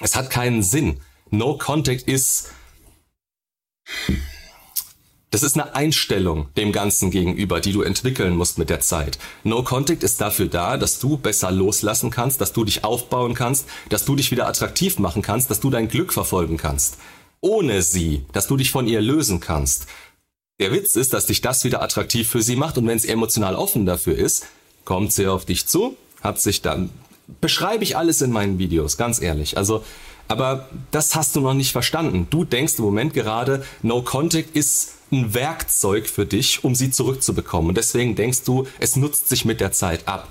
Es 0.00 0.16
hat 0.16 0.30
keinen 0.30 0.62
Sinn. 0.62 1.00
No 1.30 1.58
Contact 1.58 2.08
ist 2.08 2.50
Das 5.30 5.42
ist 5.42 5.58
eine 5.58 5.74
Einstellung 5.74 6.48
dem 6.56 6.72
Ganzen 6.72 7.10
gegenüber, 7.10 7.60
die 7.60 7.72
du 7.72 7.82
entwickeln 7.82 8.34
musst 8.34 8.56
mit 8.56 8.70
der 8.70 8.80
Zeit. 8.80 9.18
No 9.44 9.62
Contact 9.62 10.02
ist 10.02 10.22
dafür 10.22 10.46
da, 10.46 10.78
dass 10.78 11.00
du 11.00 11.18
besser 11.18 11.50
loslassen 11.50 12.10
kannst, 12.10 12.40
dass 12.40 12.54
du 12.54 12.64
dich 12.64 12.82
aufbauen 12.82 13.34
kannst, 13.34 13.66
dass 13.90 14.06
du 14.06 14.16
dich 14.16 14.30
wieder 14.30 14.48
attraktiv 14.48 14.98
machen 14.98 15.20
kannst, 15.20 15.50
dass 15.50 15.60
du 15.60 15.68
dein 15.68 15.88
Glück 15.88 16.14
verfolgen 16.14 16.56
kannst. 16.56 16.96
Ohne 17.40 17.82
sie, 17.82 18.24
dass 18.32 18.46
du 18.46 18.56
dich 18.56 18.70
von 18.70 18.86
ihr 18.86 19.02
lösen 19.02 19.38
kannst. 19.38 19.86
Der 20.60 20.72
Witz 20.72 20.96
ist, 20.96 21.12
dass 21.12 21.26
dich 21.26 21.42
das 21.42 21.62
wieder 21.62 21.82
attraktiv 21.82 22.28
für 22.28 22.42
sie 22.42 22.56
macht 22.56 22.78
und 22.78 22.86
wenn 22.86 22.98
sie 22.98 23.08
emotional 23.08 23.54
offen 23.54 23.84
dafür 23.84 24.16
ist, 24.16 24.46
kommt 24.86 25.12
sie 25.12 25.26
auf 25.26 25.44
dich 25.44 25.66
zu, 25.66 25.96
hat 26.22 26.40
sich 26.40 26.62
dann, 26.62 26.88
beschreibe 27.42 27.84
ich 27.84 27.98
alles 27.98 28.22
in 28.22 28.32
meinen 28.32 28.58
Videos, 28.58 28.96
ganz 28.96 29.20
ehrlich. 29.20 29.58
Also, 29.58 29.84
aber 30.26 30.68
das 30.90 31.14
hast 31.14 31.36
du 31.36 31.40
noch 31.40 31.54
nicht 31.54 31.70
verstanden. 31.70 32.26
Du 32.30 32.44
denkst 32.44 32.74
im 32.78 32.84
Moment 32.86 33.12
gerade, 33.14 33.64
No 33.82 34.02
Contact 34.02 34.56
ist 34.56 34.94
ein 35.10 35.34
Werkzeug 35.34 36.08
für 36.08 36.26
dich, 36.26 36.64
um 36.64 36.74
sie 36.74 36.90
zurückzubekommen. 36.90 37.70
Und 37.70 37.78
deswegen 37.78 38.14
denkst 38.14 38.42
du, 38.44 38.66
es 38.78 38.96
nutzt 38.96 39.28
sich 39.28 39.44
mit 39.44 39.60
der 39.60 39.72
Zeit 39.72 40.06
ab. 40.06 40.28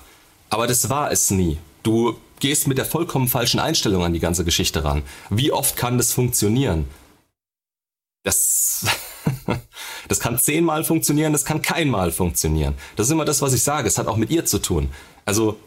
Aber 0.49 0.67
das 0.67 0.89
war 0.89 1.11
es 1.11 1.31
nie. 1.31 1.57
Du 1.83 2.17
gehst 2.39 2.67
mit 2.67 2.77
der 2.77 2.85
vollkommen 2.85 3.27
falschen 3.27 3.59
Einstellung 3.59 4.03
an 4.03 4.13
die 4.13 4.19
ganze 4.19 4.45
Geschichte 4.45 4.83
ran. 4.83 5.03
Wie 5.29 5.51
oft 5.51 5.75
kann 5.75 5.97
das 5.97 6.13
funktionieren? 6.13 6.87
Das, 8.23 8.85
das 10.07 10.19
kann 10.19 10.37
zehnmal 10.37 10.83
funktionieren, 10.83 11.33
das 11.33 11.45
kann 11.45 11.61
keinmal 11.61 12.11
funktionieren. 12.11 12.75
Das 12.95 13.07
ist 13.07 13.11
immer 13.11 13.25
das, 13.25 13.41
was 13.41 13.53
ich 13.53 13.63
sage. 13.63 13.87
Es 13.87 13.97
hat 13.97 14.07
auch 14.07 14.17
mit 14.17 14.29
ihr 14.29 14.45
zu 14.45 14.59
tun. 14.59 14.89
Also, 15.25 15.57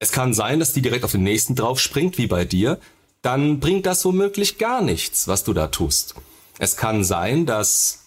es 0.00 0.12
kann 0.12 0.32
sein, 0.34 0.60
dass 0.60 0.72
die 0.72 0.82
direkt 0.82 1.04
auf 1.04 1.12
den 1.12 1.24
nächsten 1.24 1.54
drauf 1.54 1.80
springt, 1.80 2.18
wie 2.18 2.26
bei 2.26 2.44
dir. 2.44 2.78
Dann 3.22 3.58
bringt 3.58 3.86
das 3.86 4.04
womöglich 4.04 4.58
gar 4.58 4.80
nichts, 4.80 5.26
was 5.26 5.44
du 5.44 5.52
da 5.52 5.68
tust. 5.68 6.14
Es 6.58 6.76
kann 6.76 7.04
sein, 7.04 7.46
dass 7.46 8.04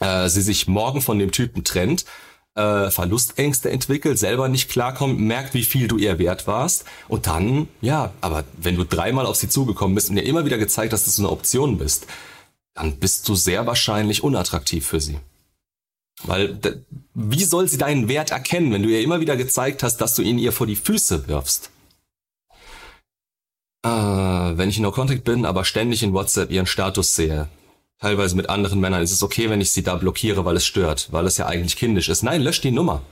äh, 0.00 0.28
sie 0.28 0.42
sich 0.42 0.66
morgen 0.66 1.00
von 1.00 1.18
dem 1.18 1.32
Typen 1.32 1.64
trennt, 1.64 2.04
äh, 2.54 2.90
Verlustängste 2.90 3.70
entwickelt, 3.70 4.18
selber 4.18 4.48
nicht 4.48 4.70
klarkommt, 4.70 5.18
merkt, 5.20 5.54
wie 5.54 5.64
viel 5.64 5.88
du 5.88 5.96
ihr 5.96 6.18
wert 6.18 6.46
warst 6.46 6.84
und 7.08 7.26
dann, 7.26 7.68
ja, 7.80 8.12
aber 8.20 8.44
wenn 8.56 8.76
du 8.76 8.84
dreimal 8.84 9.26
auf 9.26 9.36
sie 9.36 9.48
zugekommen 9.48 9.94
bist 9.94 10.10
und 10.10 10.16
ihr 10.16 10.24
immer 10.24 10.44
wieder 10.44 10.58
gezeigt 10.58 10.92
hast, 10.92 11.06
dass 11.06 11.16
du 11.16 11.22
eine 11.22 11.32
Option 11.32 11.78
bist, 11.78 12.06
dann 12.74 12.96
bist 12.96 13.28
du 13.28 13.34
sehr 13.34 13.66
wahrscheinlich 13.66 14.22
unattraktiv 14.22 14.86
für 14.86 15.00
sie. 15.00 15.18
Weil, 16.22 16.58
wie 17.14 17.44
soll 17.44 17.68
sie 17.68 17.78
deinen 17.78 18.08
Wert 18.08 18.30
erkennen, 18.30 18.72
wenn 18.72 18.82
du 18.82 18.88
ihr 18.88 19.02
immer 19.02 19.20
wieder 19.20 19.36
gezeigt 19.36 19.82
hast, 19.82 19.98
dass 19.98 20.14
du 20.14 20.22
ihn 20.22 20.38
ihr 20.38 20.52
vor 20.52 20.66
die 20.66 20.76
Füße 20.76 21.28
wirfst? 21.28 21.70
Äh, 23.84 23.88
wenn 23.88 24.68
ich 24.68 24.76
in 24.76 24.84
No 24.84 24.92
Contact 24.92 25.24
bin, 25.24 25.44
aber 25.44 25.64
ständig 25.64 26.02
in 26.02 26.12
WhatsApp 26.12 26.50
ihren 26.50 26.66
Status 26.66 27.14
sehe, 27.14 27.48
teilweise 28.00 28.36
mit 28.36 28.48
anderen 28.48 28.80
Männern, 28.80 29.02
ist 29.02 29.12
es 29.12 29.22
okay, 29.22 29.50
wenn 29.50 29.60
ich 29.60 29.70
sie 29.70 29.82
da 29.82 29.96
blockiere, 29.96 30.44
weil 30.44 30.56
es 30.56 30.66
stört, 30.66 31.08
weil 31.10 31.26
es 31.26 31.38
ja 31.38 31.46
eigentlich 31.46 31.76
kindisch 31.76 32.08
ist. 32.08 32.22
Nein, 32.22 32.42
lösch 32.42 32.60
die 32.60 32.70
Nummer. 32.70 33.02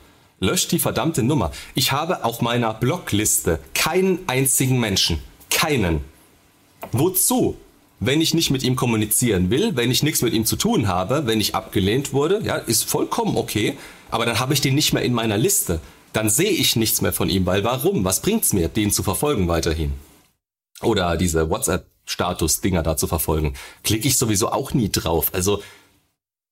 Lösch 0.41 0.67
die 0.69 0.79
verdammte 0.79 1.23
Nummer. 1.23 1.53
Ich 1.75 1.93
habe 1.93 2.25
auf 2.25 2.41
meiner 2.41 2.75
Blockliste 2.75 3.61
keinen 3.75 4.19
einzigen 4.27 4.81
Menschen. 4.81 5.21
Keinen. 5.51 6.01
Wozu? 6.91 7.57
Wenn 8.01 8.21
ich 8.21 8.35
nicht 8.35 8.51
mit 8.51 8.65
ihm 8.65 8.75
kommunizieren 8.75 9.51
will, 9.51 9.77
wenn 9.77 9.93
ich 9.93 10.03
nichts 10.03 10.23
mit 10.23 10.35
ihm 10.35 10.45
zu 10.45 10.57
tun 10.57 10.89
habe, 10.89 11.27
wenn 11.27 11.41
ich 11.41 11.55
abgelehnt 11.55 12.12
wurde, 12.12 12.41
ja, 12.43 12.57
ist 12.57 12.85
vollkommen 12.85 13.37
okay. 13.37 13.79
Aber 14.11 14.27
dann 14.27 14.41
habe 14.41 14.55
ich 14.55 14.61
den 14.61 14.75
nicht 14.75 14.93
mehr 14.93 15.05
in 15.05 15.15
meiner 15.15 15.39
Liste. 15.39 15.81
Dann 16.12 16.29
sehe 16.29 16.51
ich 16.51 16.75
nichts 16.75 17.01
mehr 17.01 17.12
von 17.12 17.31
ihm, 17.31 17.47
weil 17.47 17.62
warum? 17.62 18.05
Was 18.05 18.21
bringt's 18.21 18.53
mir, 18.53 18.69
den 18.69 18.91
zu 18.91 19.05
verfolgen 19.05 19.47
weiterhin? 19.47 19.93
Oder 20.83 21.17
diese 21.17 21.49
WhatsApp 21.49 21.87
Status-Dinger 22.05 22.83
da 22.83 22.97
zu 22.97 23.07
verfolgen. 23.07 23.55
Klicke 23.83 24.09
ich 24.09 24.19
sowieso 24.19 24.51
auch 24.51 24.75
nie 24.75 24.91
drauf. 24.91 25.35
Also 25.35 25.63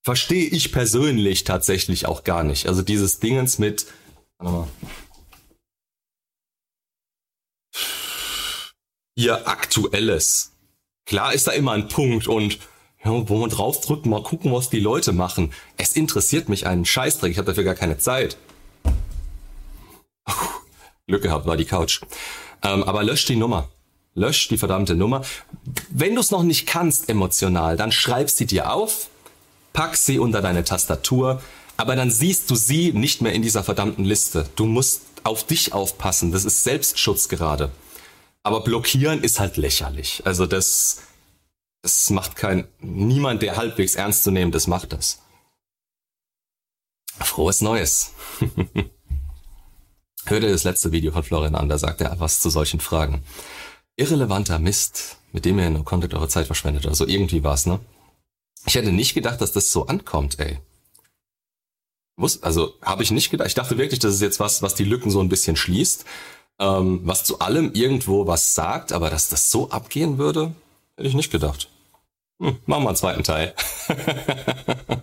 verstehe 0.02 0.48
ich 0.48 0.72
persönlich 0.72 1.44
tatsächlich 1.44 2.06
auch 2.06 2.24
gar 2.24 2.44
nicht. 2.44 2.66
Also 2.66 2.82
dieses 2.82 3.20
Dingens 3.20 3.58
mit. 3.58 3.86
Ihr 9.14 9.48
aktuelles. 9.48 10.52
Klar 11.06 11.34
ist 11.34 11.46
da 11.46 11.52
immer 11.52 11.72
ein 11.72 11.88
Punkt 11.88 12.28
und 12.28 12.58
ja, 13.04 13.28
wo 13.28 13.38
man 13.38 13.50
draufdrückt, 13.50 14.06
mal 14.06 14.22
gucken, 14.22 14.52
was 14.52 14.70
die 14.70 14.80
Leute 14.80 15.12
machen. 15.12 15.52
Es 15.76 15.96
interessiert 15.96 16.48
mich 16.48 16.66
einen 16.66 16.84
Scheißdreck, 16.84 17.32
ich 17.32 17.38
habe 17.38 17.46
dafür 17.46 17.64
gar 17.64 17.74
keine 17.74 17.98
Zeit. 17.98 18.36
Glück 21.06 21.22
gehabt, 21.22 21.46
war 21.46 21.56
die 21.56 21.64
Couch. 21.64 22.02
Ähm, 22.62 22.84
aber 22.84 23.02
löscht 23.02 23.28
die 23.28 23.36
Nummer. 23.36 23.68
Lösch 24.20 24.48
die 24.48 24.58
verdammte 24.58 24.94
Nummer. 24.94 25.22
Wenn 25.88 26.14
du 26.14 26.20
es 26.20 26.30
noch 26.30 26.42
nicht 26.42 26.66
kannst 26.66 27.08
emotional, 27.08 27.76
dann 27.76 27.90
schreib 27.90 28.30
sie 28.30 28.46
dir 28.46 28.72
auf, 28.72 29.08
pack 29.72 29.96
sie 29.96 30.18
unter 30.18 30.42
deine 30.42 30.62
Tastatur, 30.62 31.42
aber 31.76 31.96
dann 31.96 32.10
siehst 32.10 32.50
du 32.50 32.54
sie 32.54 32.92
nicht 32.92 33.22
mehr 33.22 33.32
in 33.32 33.42
dieser 33.42 33.64
verdammten 33.64 34.04
Liste. 34.04 34.48
Du 34.54 34.66
musst 34.66 35.02
auf 35.24 35.44
dich 35.44 35.72
aufpassen. 35.72 36.30
Das 36.30 36.44
ist 36.44 36.62
Selbstschutz 36.62 37.28
gerade. 37.28 37.70
Aber 38.42 38.60
blockieren 38.60 39.22
ist 39.22 39.40
halt 39.40 39.56
lächerlich. 39.56 40.22
Also 40.26 40.44
das, 40.46 40.98
das 41.82 42.10
macht 42.10 42.36
kein, 42.36 42.68
niemand, 42.80 43.40
der 43.42 43.56
halbwegs 43.56 43.94
ernst 43.94 44.24
zu 44.24 44.30
nehmen, 44.30 44.52
das 44.52 44.66
macht 44.66 44.92
das. 44.92 45.20
Frohes 47.18 47.62
Neues. 47.62 48.12
Hör 50.26 50.40
dir 50.40 50.50
das 50.50 50.64
letzte 50.64 50.92
Video 50.92 51.12
von 51.12 51.22
Florian 51.22 51.54
an, 51.54 51.70
da 51.70 51.78
sagt 51.78 52.02
er 52.02 52.20
was 52.20 52.40
zu 52.40 52.50
solchen 52.50 52.80
Fragen 52.80 53.24
irrelevanter 53.96 54.58
Mist, 54.58 55.18
mit 55.32 55.44
dem 55.44 55.58
ihr 55.58 55.66
in 55.66 55.74
No 55.74 55.84
eure 55.90 56.28
Zeit 56.28 56.46
verschwendet. 56.46 56.86
Also 56.86 57.06
irgendwie 57.06 57.44
war's, 57.44 57.66
ne? 57.66 57.80
Ich 58.66 58.74
hätte 58.74 58.92
nicht 58.92 59.14
gedacht, 59.14 59.40
dass 59.40 59.52
das 59.52 59.72
so 59.72 59.86
ankommt, 59.86 60.38
ey. 60.38 60.58
Also 62.42 62.74
habe 62.82 63.02
ich 63.02 63.10
nicht 63.10 63.30
gedacht. 63.30 63.48
Ich 63.48 63.54
dachte 63.54 63.78
wirklich, 63.78 64.00
das 64.00 64.14
ist 64.14 64.20
jetzt 64.20 64.40
was, 64.40 64.60
was 64.60 64.74
die 64.74 64.84
Lücken 64.84 65.10
so 65.10 65.20
ein 65.20 65.30
bisschen 65.30 65.56
schließt, 65.56 66.04
ähm, 66.58 67.00
was 67.04 67.24
zu 67.24 67.38
allem 67.38 67.72
irgendwo 67.72 68.26
was 68.26 68.54
sagt, 68.54 68.92
aber 68.92 69.08
dass 69.08 69.30
das 69.30 69.50
so 69.50 69.70
abgehen 69.70 70.18
würde, 70.18 70.52
hätte 70.96 71.08
ich 71.08 71.14
nicht 71.14 71.32
gedacht. 71.32 71.70
Hm, 72.40 72.58
machen 72.66 72.82
wir 72.82 72.88
einen 72.88 72.96
zweiten 72.96 73.22
Teil. 73.22 73.54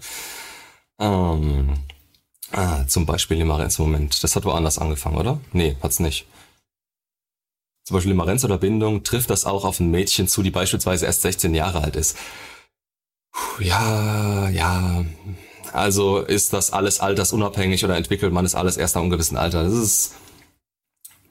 ähm, 1.00 1.74
ah, 2.52 2.86
zum 2.86 3.08
Beispiel 3.08 3.38
Limarenz, 3.38 3.80
Moment. 3.80 4.24
Das 4.24 4.36
hat 4.36 4.46
woanders 4.46 4.78
angefangen, 4.78 5.18
oder? 5.18 5.40
Nee, 5.54 5.76
hat's 5.82 6.00
nicht 6.00 6.28
zum 7.88 7.96
Beispiel 7.96 8.12
Limerenz 8.12 8.44
oder 8.44 8.58
Bindung, 8.58 9.04
trifft 9.04 9.30
das 9.30 9.46
auch 9.46 9.64
auf 9.64 9.80
ein 9.80 9.90
Mädchen 9.90 10.28
zu, 10.28 10.44
die 10.44 10.52
beispielsweise 10.52 11.06
erst 11.06 11.22
16 11.22 11.56
Jahre 11.56 11.82
alt 11.82 11.96
ist. 11.96 12.18
Puh, 13.32 13.64
ja, 13.64 14.50
ja. 14.50 15.06
Also 15.72 16.20
ist 16.20 16.52
das 16.52 16.74
alles 16.74 17.00
altersunabhängig 17.00 17.86
oder 17.86 17.96
entwickelt 17.96 18.34
man 18.34 18.44
es 18.44 18.56
alles 18.56 18.76
erst 18.76 18.96
nach 18.96 19.04
einem 19.04 19.10
gewissen 19.10 19.38
Alter? 19.38 19.64
Das 19.64 19.72
ist, 19.72 20.16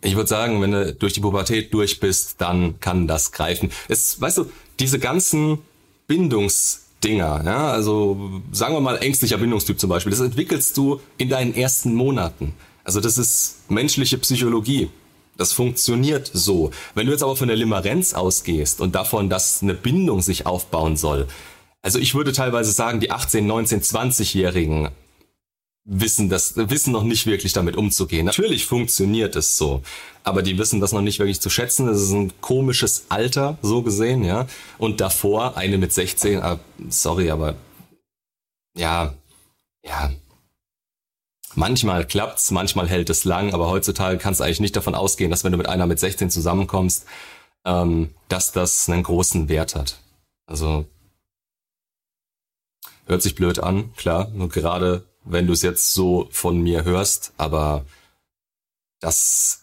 ich 0.01 0.17
würde 0.17 0.31
sagen, 0.31 0.63
wenn 0.63 0.71
du 0.71 0.95
durch 0.95 1.13
die 1.13 1.21
Pubertät 1.21 1.75
durch 1.75 2.01
bist, 2.01 2.41
dann 2.41 2.81
kann 2.81 3.07
das 3.07 3.33
greifen. 3.33 3.71
Es, 3.89 4.19
weißt 4.19 4.39
du, 4.39 4.51
diese 4.81 4.99
ganzen 4.99 5.59
Bindungsdinger, 6.07 7.43
ja, 7.45 7.69
also 7.69 8.41
sagen 8.51 8.73
wir 8.73 8.81
mal 8.81 8.97
ängstlicher 8.97 9.37
Bindungstyp 9.37 9.79
zum 9.79 9.91
Beispiel, 9.91 10.11
das 10.11 10.21
entwickelst 10.21 10.75
du 10.79 11.03
in 11.19 11.29
deinen 11.29 11.55
ersten 11.55 11.95
Monaten. 11.95 12.55
Also 12.83 13.01
das 13.01 13.19
ist 13.19 13.57
menschliche 13.69 14.17
Psychologie. 14.17 14.89
Das 15.37 15.53
funktioniert 15.53 16.31
so. 16.33 16.71
Wenn 16.95 17.07
du 17.07 17.13
jetzt 17.13 17.23
aber 17.23 17.37
von 17.37 17.49
der 17.49 17.57
Limerenz 17.57 18.15
ausgehst 18.15 18.81
und 18.81 18.95
davon, 18.95 19.29
dass 19.29 19.63
eine 19.63 19.75
Bindung 19.75 20.23
sich 20.23 20.47
aufbauen 20.47 20.97
soll, 20.97 21.27
also 21.83 21.99
ich 21.99 22.15
würde 22.15 22.33
teilweise 22.33 22.73
sagen, 22.73 23.01
die 23.01 23.11
18, 23.11 23.47
19, 23.47 23.81
20-Jährigen 23.81 24.89
wissen 25.85 26.29
das, 26.29 26.57
wissen 26.57 26.93
noch 26.93 27.05
nicht 27.05 27.27
wirklich 27.27 27.53
damit 27.53 27.77
umzugehen. 27.77 28.27
Natürlich 28.27 28.67
funktioniert 28.67 29.37
es 29.37 29.57
so, 29.57 29.83
aber 30.25 30.43
die 30.43 30.59
wissen 30.59 30.81
das 30.81 30.93
noch 30.93 31.01
nicht 31.01 31.21
wirklich 31.21 31.41
zu 31.41 31.49
schätzen. 31.49 31.87
Das 31.87 32.03
ist 32.03 32.11
ein 32.11 32.33
komisches 32.41 33.07
Alter, 33.09 33.57
so 33.63 33.83
gesehen, 33.83 34.25
ja. 34.25 34.49
Und 34.79 35.01
davor 35.01 35.57
eine 35.57 35.79
mit 35.79 35.93
16, 35.93 36.43
ah, 36.43 36.59
sorry, 36.89 37.31
aber 37.31 37.55
ja, 38.77 39.15
ja, 39.85 40.11
Manchmal 41.57 42.07
klappt's, 42.07 42.51
manchmal 42.51 42.87
hält 42.87 43.09
es 43.09 43.25
lang, 43.25 43.55
aber 43.55 43.69
heutzutage 43.69 44.19
kannst 44.19 44.41
du 44.41 44.45
eigentlich 44.45 44.61
nicht 44.61 44.77
davon 44.77 44.95
ausgehen, 44.95 45.31
dass 45.31 45.43
wenn 45.43 45.53
du 45.53 45.59
mit 45.59 45.69
einer 45.69 45.87
mit 45.87 45.99
16 45.99 46.31
zusammenkommst, 46.31 47.07
ähm, 47.65 48.11
dass 48.29 48.53
das 48.53 48.89
einen 48.91 49.03
großen 49.03 49.49
Wert 49.49 49.75
hat. 49.75 49.99
Also 50.47 50.85
hört 53.07 53.23
sich 53.23 53.35
blöd 53.35 53.59
an, 53.59 53.95
klar, 53.97 54.29
nur 54.35 54.51
gerade 54.51 55.07
wenn 55.25 55.47
du 55.47 55.55
es 55.55 55.63
jetzt 55.63 55.95
so 55.95 56.29
von 56.31 56.61
mir 56.61 56.85
hörst, 56.85 57.33
aber 57.39 57.87
das 59.01 59.63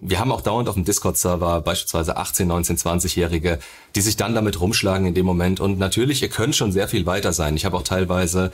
wir 0.00 0.18
haben 0.18 0.32
auch 0.32 0.40
dauernd 0.40 0.68
auf 0.68 0.74
dem 0.74 0.84
Discord-Server 0.84 1.60
beispielsweise 1.60 2.16
18, 2.16 2.46
19, 2.46 2.76
20-Jährige, 2.76 3.58
die 3.94 4.00
sich 4.00 4.16
dann 4.16 4.34
damit 4.34 4.60
rumschlagen 4.60 5.06
in 5.06 5.14
dem 5.14 5.24
Moment. 5.24 5.60
Und 5.60 5.78
natürlich, 5.78 6.20
ihr 6.22 6.28
könnt 6.28 6.56
schon 6.56 6.72
sehr 6.72 6.88
viel 6.88 7.06
weiter 7.06 7.32
sein. 7.32 7.56
Ich 7.56 7.64
habe 7.64 7.76
auch 7.76 7.84
teilweise 7.84 8.50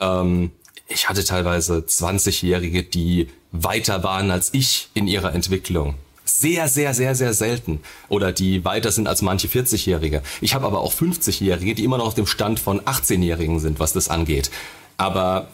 ähm, 0.00 0.52
ich 0.88 1.08
hatte 1.08 1.24
teilweise 1.24 1.78
20-Jährige, 1.78 2.82
die 2.82 3.28
weiter 3.52 4.02
waren 4.02 4.30
als 4.30 4.50
ich 4.52 4.88
in 4.94 5.08
ihrer 5.08 5.34
Entwicklung. 5.34 5.94
Sehr, 6.24 6.68
sehr, 6.68 6.92
sehr, 6.92 7.14
sehr 7.14 7.34
selten. 7.34 7.80
Oder 8.08 8.32
die 8.32 8.64
weiter 8.64 8.90
sind 8.90 9.06
als 9.06 9.22
manche 9.22 9.48
40-Jährige. 9.48 10.22
Ich 10.40 10.54
habe 10.54 10.66
aber 10.66 10.80
auch 10.80 10.92
50-Jährige, 10.92 11.74
die 11.74 11.84
immer 11.84 11.98
noch 11.98 12.06
auf 12.06 12.14
dem 12.14 12.26
Stand 12.26 12.58
von 12.58 12.80
18-Jährigen 12.80 13.60
sind, 13.60 13.78
was 13.78 13.92
das 13.92 14.08
angeht. 14.08 14.50
Aber 14.96 15.48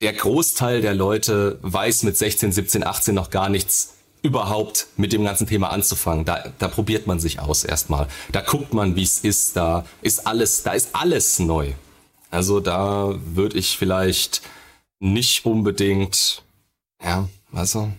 der 0.00 0.12
Großteil 0.12 0.82
der 0.82 0.94
Leute 0.94 1.58
weiß 1.62 2.04
mit 2.04 2.16
16, 2.16 2.52
17, 2.52 2.84
18 2.86 3.14
noch 3.14 3.30
gar 3.30 3.48
nichts 3.48 3.94
überhaupt 4.22 4.86
mit 4.96 5.12
dem 5.12 5.24
ganzen 5.24 5.46
Thema 5.46 5.70
anzufangen. 5.70 6.24
Da, 6.24 6.52
da 6.58 6.68
probiert 6.68 7.06
man 7.06 7.20
sich 7.20 7.40
aus 7.40 7.64
erstmal. 7.64 8.08
Da 8.32 8.40
guckt 8.40 8.72
man, 8.72 8.96
wie 8.96 9.02
es 9.02 9.18
ist. 9.18 9.56
Da 9.56 9.84
ist 10.00 10.26
alles, 10.26 10.62
da 10.62 10.72
ist 10.72 10.90
alles 10.92 11.38
neu. 11.38 11.72
Also 12.30 12.60
da 12.60 13.14
würde 13.24 13.58
ich 13.58 13.76
vielleicht 13.76 14.42
nicht 15.04 15.44
unbedingt, 15.44 16.42
ja, 17.02 17.28
also 17.52 17.92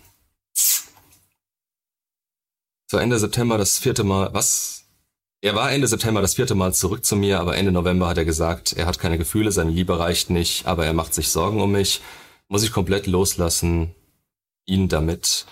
so 2.88 2.98
Ende 2.98 3.18
September 3.18 3.58
das 3.58 3.78
vierte 3.78 4.04
Mal, 4.04 4.32
was? 4.32 4.84
Er 5.40 5.54
war 5.54 5.70
Ende 5.70 5.86
September 5.86 6.20
das 6.20 6.34
vierte 6.34 6.54
Mal 6.54 6.74
zurück 6.74 7.04
zu 7.04 7.16
mir, 7.16 7.40
aber 7.40 7.56
Ende 7.56 7.72
November 7.72 8.08
hat 8.08 8.18
er 8.18 8.24
gesagt, 8.24 8.72
er 8.72 8.86
hat 8.86 8.98
keine 8.98 9.18
Gefühle, 9.18 9.52
seine 9.52 9.70
Liebe 9.70 9.98
reicht 9.98 10.30
nicht, 10.30 10.66
aber 10.66 10.86
er 10.86 10.92
macht 10.92 11.14
sich 11.14 11.28
Sorgen 11.28 11.60
um 11.60 11.72
mich. 11.72 12.00
Muss 12.48 12.62
ich 12.62 12.72
komplett 12.72 13.06
loslassen, 13.06 13.94
ihn 14.66 14.88
damit 14.88 15.46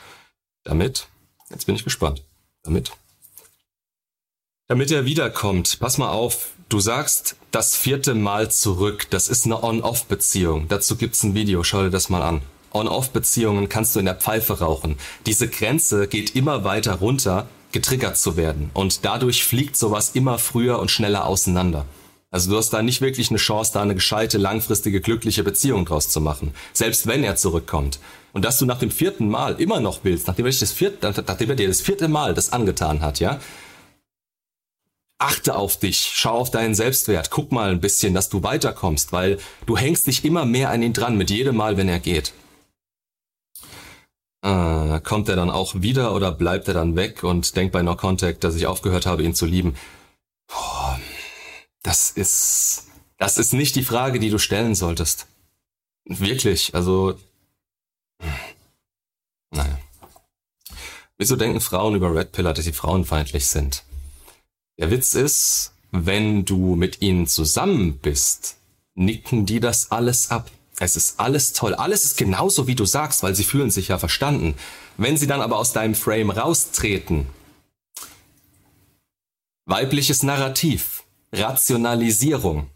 damit, 0.64 1.08
jetzt 1.50 1.66
bin 1.66 1.76
ich 1.76 1.84
gespannt. 1.84 2.24
Damit. 2.62 2.90
Damit 4.66 4.90
er 4.90 5.04
wiederkommt, 5.04 5.78
pass 5.78 5.98
mal 5.98 6.10
auf, 6.10 6.53
du 6.68 6.80
sagst 6.80 7.36
das 7.50 7.76
vierte 7.76 8.14
Mal 8.14 8.50
zurück, 8.50 9.06
das 9.10 9.28
ist 9.28 9.46
eine 9.46 9.62
On-Off-Beziehung. 9.62 10.66
Dazu 10.68 10.96
gibt's 10.96 11.22
ein 11.22 11.34
Video, 11.34 11.62
schau 11.62 11.82
dir 11.82 11.90
das 11.90 12.08
mal 12.08 12.22
an. 12.22 12.40
On-Off-Beziehungen 12.72 13.68
kannst 13.68 13.94
du 13.94 14.00
in 14.00 14.06
der 14.06 14.16
Pfeife 14.16 14.58
rauchen. 14.58 14.96
Diese 15.26 15.48
Grenze 15.48 16.08
geht 16.08 16.34
immer 16.34 16.64
weiter 16.64 16.94
runter, 16.94 17.46
getriggert 17.72 18.16
zu 18.16 18.36
werden. 18.36 18.70
Und 18.74 19.04
dadurch 19.04 19.44
fliegt 19.44 19.76
sowas 19.76 20.10
immer 20.14 20.38
früher 20.38 20.78
und 20.78 20.90
schneller 20.90 21.26
auseinander. 21.26 21.86
Also 22.30 22.50
du 22.50 22.56
hast 22.56 22.70
da 22.70 22.82
nicht 22.82 23.00
wirklich 23.00 23.30
eine 23.30 23.38
Chance, 23.38 23.72
da 23.74 23.82
eine 23.82 23.94
gescheite, 23.94 24.38
langfristige, 24.38 25.00
glückliche 25.00 25.44
Beziehung 25.44 25.84
draus 25.84 26.08
zu 26.08 26.20
machen. 26.20 26.52
Selbst 26.72 27.06
wenn 27.06 27.22
er 27.22 27.36
zurückkommt. 27.36 28.00
Und 28.32 28.44
dass 28.44 28.58
du 28.58 28.66
nach 28.66 28.80
dem 28.80 28.90
vierten 28.90 29.28
Mal 29.28 29.60
immer 29.60 29.78
noch 29.78 30.00
willst, 30.02 30.26
nachdem 30.26 30.46
er, 30.46 30.52
das 30.52 30.72
vierte, 30.72 31.14
nachdem 31.28 31.50
er 31.50 31.54
dir 31.54 31.68
das 31.68 31.80
vierte 31.80 32.08
Mal 32.08 32.34
das 32.34 32.52
angetan 32.52 33.02
hat, 33.02 33.20
ja, 33.20 33.38
achte 35.24 35.56
auf 35.56 35.78
dich, 35.78 36.10
schau 36.12 36.38
auf 36.38 36.50
deinen 36.50 36.74
Selbstwert, 36.74 37.30
guck 37.30 37.50
mal 37.50 37.70
ein 37.70 37.80
bisschen, 37.80 38.12
dass 38.12 38.28
du 38.28 38.42
weiterkommst, 38.42 39.12
weil 39.12 39.38
du 39.66 39.76
hängst 39.76 40.06
dich 40.06 40.24
immer 40.24 40.44
mehr 40.44 40.70
an 40.70 40.82
ihn 40.82 40.92
dran 40.92 41.16
mit 41.16 41.30
jedem 41.30 41.56
Mal, 41.56 41.76
wenn 41.76 41.88
er 41.88 41.98
geht. 41.98 42.32
Ah, 44.42 45.00
kommt 45.02 45.30
er 45.30 45.36
dann 45.36 45.50
auch 45.50 45.74
wieder 45.76 46.14
oder 46.14 46.30
bleibt 46.30 46.68
er 46.68 46.74
dann 46.74 46.96
weg 46.96 47.24
und 47.24 47.56
denkt 47.56 47.72
bei 47.72 47.82
No 47.82 47.96
Contact, 47.96 48.44
dass 48.44 48.54
ich 48.54 48.66
aufgehört 48.66 49.06
habe, 49.06 49.22
ihn 49.22 49.34
zu 49.34 49.46
lieben? 49.46 49.74
Boah, 50.46 51.00
das 51.82 52.10
ist, 52.10 52.88
das 53.16 53.38
ist 53.38 53.54
nicht 53.54 53.76
die 53.76 53.84
Frage, 53.84 54.18
die 54.18 54.28
du 54.28 54.38
stellen 54.38 54.74
solltest. 54.74 55.26
Wirklich, 56.04 56.74
also, 56.74 57.14
naja. 59.50 59.78
Wieso 61.16 61.36
denken 61.36 61.62
Frauen 61.62 61.94
über 61.94 62.14
Red 62.14 62.32
Pillar, 62.32 62.52
dass 62.52 62.66
sie 62.66 62.72
frauenfeindlich 62.74 63.46
sind? 63.46 63.84
Der 64.78 64.90
Witz 64.90 65.14
ist, 65.14 65.72
wenn 65.90 66.44
du 66.44 66.74
mit 66.74 67.00
ihnen 67.00 67.26
zusammen 67.26 67.98
bist, 67.98 68.56
nicken 68.94 69.46
die 69.46 69.60
das 69.60 69.90
alles 69.90 70.30
ab. 70.30 70.50
Es 70.80 70.96
ist 70.96 71.20
alles 71.20 71.52
toll. 71.52 71.74
Alles 71.74 72.04
ist 72.04 72.16
genauso, 72.16 72.66
wie 72.66 72.74
du 72.74 72.84
sagst, 72.84 73.22
weil 73.22 73.34
sie 73.34 73.44
fühlen 73.44 73.70
sich 73.70 73.88
ja 73.88 73.98
verstanden. 73.98 74.56
Wenn 74.96 75.16
sie 75.16 75.28
dann 75.28 75.40
aber 75.40 75.58
aus 75.58 75.72
deinem 75.72 75.94
Frame 75.94 76.30
raustreten, 76.30 77.26
weibliches 79.66 80.22
Narrativ, 80.24 81.04
Rationalisierung. 81.32 82.70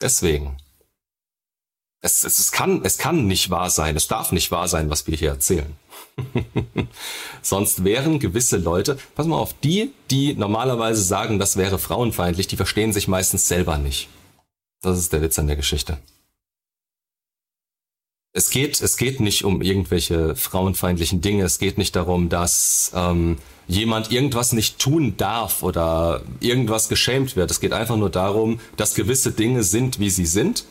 Deswegen. 0.00 0.59
Es, 2.02 2.24
es, 2.24 2.38
es, 2.38 2.50
kann, 2.50 2.80
es 2.82 2.96
kann 2.96 3.26
nicht 3.26 3.50
wahr 3.50 3.68
sein, 3.68 3.94
es 3.94 4.08
darf 4.08 4.32
nicht 4.32 4.50
wahr 4.50 4.68
sein, 4.68 4.88
was 4.88 5.06
wir 5.06 5.16
hier 5.16 5.30
erzählen. 5.30 5.76
Sonst 7.42 7.84
wären 7.84 8.18
gewisse 8.18 8.56
Leute, 8.56 8.96
pass 9.14 9.26
mal 9.26 9.36
auf, 9.36 9.54
die, 9.60 9.92
die 10.10 10.34
normalerweise 10.34 11.02
sagen, 11.02 11.38
das 11.38 11.56
wäre 11.56 11.78
frauenfeindlich, 11.78 12.46
die 12.46 12.56
verstehen 12.56 12.94
sich 12.94 13.06
meistens 13.06 13.48
selber 13.48 13.76
nicht. 13.76 14.08
Das 14.80 14.98
ist 14.98 15.12
der 15.12 15.20
Witz 15.20 15.38
an 15.38 15.46
der 15.46 15.56
Geschichte. 15.56 15.98
Es 18.32 18.50
geht, 18.50 18.80
es 18.80 18.96
geht 18.96 19.20
nicht 19.20 19.44
um 19.44 19.60
irgendwelche 19.60 20.36
frauenfeindlichen 20.36 21.20
Dinge. 21.20 21.44
Es 21.44 21.58
geht 21.58 21.78
nicht 21.78 21.96
darum, 21.96 22.28
dass 22.28 22.92
ähm, 22.94 23.38
jemand 23.66 24.12
irgendwas 24.12 24.52
nicht 24.52 24.78
tun 24.78 25.16
darf 25.16 25.64
oder 25.64 26.22
irgendwas 26.38 26.88
geschämt 26.88 27.34
wird. 27.34 27.50
Es 27.50 27.58
geht 27.60 27.72
einfach 27.72 27.96
nur 27.96 28.08
darum, 28.08 28.60
dass 28.76 28.94
gewisse 28.94 29.32
Dinge 29.32 29.64
sind, 29.64 29.98
wie 29.98 30.10
sie 30.10 30.26
sind. 30.26 30.64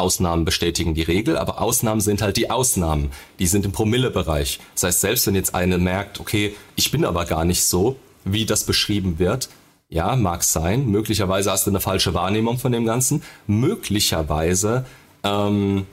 Ausnahmen 0.00 0.44
bestätigen 0.44 0.94
die 0.94 1.02
Regel, 1.02 1.36
aber 1.36 1.60
Ausnahmen 1.60 2.00
sind 2.00 2.22
halt 2.22 2.36
die 2.36 2.50
Ausnahmen. 2.50 3.10
Die 3.38 3.46
sind 3.46 3.64
im 3.64 3.72
Promillebereich. 3.72 4.58
Das 4.74 4.84
heißt, 4.84 5.00
selbst 5.00 5.26
wenn 5.26 5.34
jetzt 5.34 5.54
eine 5.54 5.78
merkt, 5.78 6.20
okay, 6.20 6.56
ich 6.76 6.90
bin 6.90 7.04
aber 7.04 7.24
gar 7.24 7.44
nicht 7.44 7.64
so, 7.64 7.96
wie 8.24 8.46
das 8.46 8.64
beschrieben 8.64 9.18
wird, 9.18 9.48
ja, 9.88 10.16
mag 10.16 10.42
sein. 10.42 10.86
Möglicherweise 10.86 11.50
hast 11.50 11.66
du 11.66 11.70
eine 11.70 11.80
falsche 11.80 12.14
Wahrnehmung 12.14 12.58
von 12.58 12.72
dem 12.72 12.84
Ganzen. 12.84 13.22
Möglicherweise 13.46 14.86
ähm, 15.24 15.86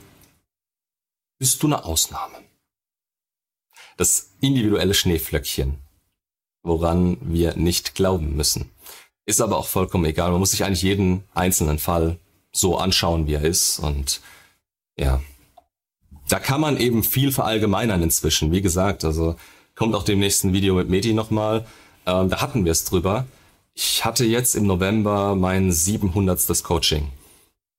bist 1.38 1.62
du 1.62 1.66
eine 1.66 1.84
Ausnahme. 1.84 2.38
Das 3.96 4.30
individuelle 4.40 4.94
Schneeflöckchen 4.94 5.78
woran 6.62 7.18
wir 7.20 7.56
nicht 7.56 7.94
glauben 7.94 8.36
müssen. 8.36 8.70
Ist 9.26 9.40
aber 9.40 9.58
auch 9.58 9.66
vollkommen 9.66 10.04
egal. 10.04 10.30
Man 10.30 10.40
muss 10.40 10.52
sich 10.52 10.64
eigentlich 10.64 10.82
jeden 10.82 11.24
einzelnen 11.34 11.78
Fall 11.78 12.18
so 12.58 12.76
anschauen, 12.76 13.26
wie 13.26 13.34
er 13.34 13.44
ist. 13.44 13.78
Und 13.78 14.20
ja, 14.98 15.20
da 16.28 16.38
kann 16.38 16.60
man 16.60 16.76
eben 16.76 17.02
viel 17.02 17.32
verallgemeinern 17.32 18.02
inzwischen. 18.02 18.52
Wie 18.52 18.62
gesagt, 18.62 19.04
also 19.04 19.36
kommt 19.74 19.94
auch 19.94 20.04
dem 20.04 20.18
nächsten 20.18 20.52
Video 20.52 20.74
mit 20.74 20.88
Meti 20.88 21.12
nochmal. 21.12 21.66
Ähm, 22.06 22.28
da 22.28 22.40
hatten 22.40 22.64
wir 22.64 22.72
es 22.72 22.84
drüber. 22.84 23.26
Ich 23.74 24.04
hatte 24.04 24.24
jetzt 24.24 24.56
im 24.56 24.66
November 24.66 25.34
mein 25.34 25.70
700. 25.70 26.62
Coaching. 26.64 27.08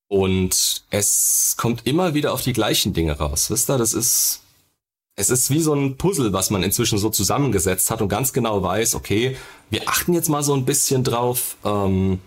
Und 0.08 0.84
es 0.90 1.56
kommt 1.58 1.86
immer 1.86 2.14
wieder 2.14 2.34
auf 2.34 2.42
die 2.42 2.54
gleichen 2.54 2.94
Dinge 2.94 3.18
raus. 3.18 3.52
Wisst 3.52 3.70
ihr, 3.70 3.78
das 3.78 3.94
ist 3.94 4.42
es 5.20 5.30
ist 5.30 5.50
wie 5.50 5.60
so 5.60 5.74
ein 5.74 5.98
Puzzle, 5.98 6.32
was 6.32 6.50
man 6.50 6.64
inzwischen 6.64 6.98
so 6.98 7.10
zusammengesetzt 7.10 7.92
hat 7.92 8.02
und 8.02 8.08
ganz 8.08 8.32
genau 8.32 8.64
weiß, 8.64 8.96
okay, 8.96 9.36
wir 9.70 9.90
achten 9.90 10.14
jetzt 10.14 10.30
mal 10.30 10.44
so 10.44 10.54
ein 10.54 10.64
bisschen 10.64 11.04
drauf, 11.04 11.58
ähm, 11.66 12.22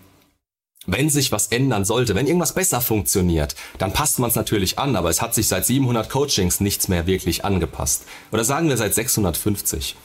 wenn 0.87 1.11
sich 1.11 1.33
was 1.33 1.49
ändern 1.49 1.85
sollte, 1.85 2.14
wenn 2.14 2.27
irgendwas 2.27 2.55
besser 2.55 2.81
funktioniert, 2.81 3.55
dann 3.79 3.92
passt 3.92 4.18
man 4.18 4.31
es 4.31 4.37
natürlich 4.37 4.79
an, 4.79 4.97
aber 4.97 5.11
es 5.11 5.23
hat 5.23 5.35
sich 5.35 5.49
seit 5.49 5.64
700 5.64 6.09
Coachings 6.11 6.61
nichts 6.61 6.88
mehr 6.88 7.07
wirklich 7.07 7.45
angepasst. 7.45 8.05
Oder 8.33 8.45
sagen 8.45 8.68
wir 8.68 8.77
seit 8.77 8.95
650. 8.95 9.97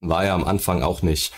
War 0.00 0.24
ja 0.24 0.34
am 0.34 0.44
Anfang 0.44 0.82
auch 0.82 1.02
nicht, 1.02 1.32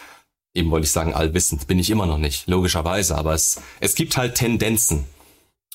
eben 0.54 0.70
wollte 0.70 0.86
ich 0.86 0.92
sagen, 0.92 1.14
allwissend, 1.14 1.66
bin 1.66 1.78
ich 1.78 1.90
immer 1.90 2.06
noch 2.06 2.18
nicht, 2.18 2.48
logischerweise, 2.48 3.16
aber 3.16 3.34
es, 3.34 3.60
es 3.80 3.94
gibt 3.94 4.16
halt 4.16 4.34
Tendenzen. 4.34 5.04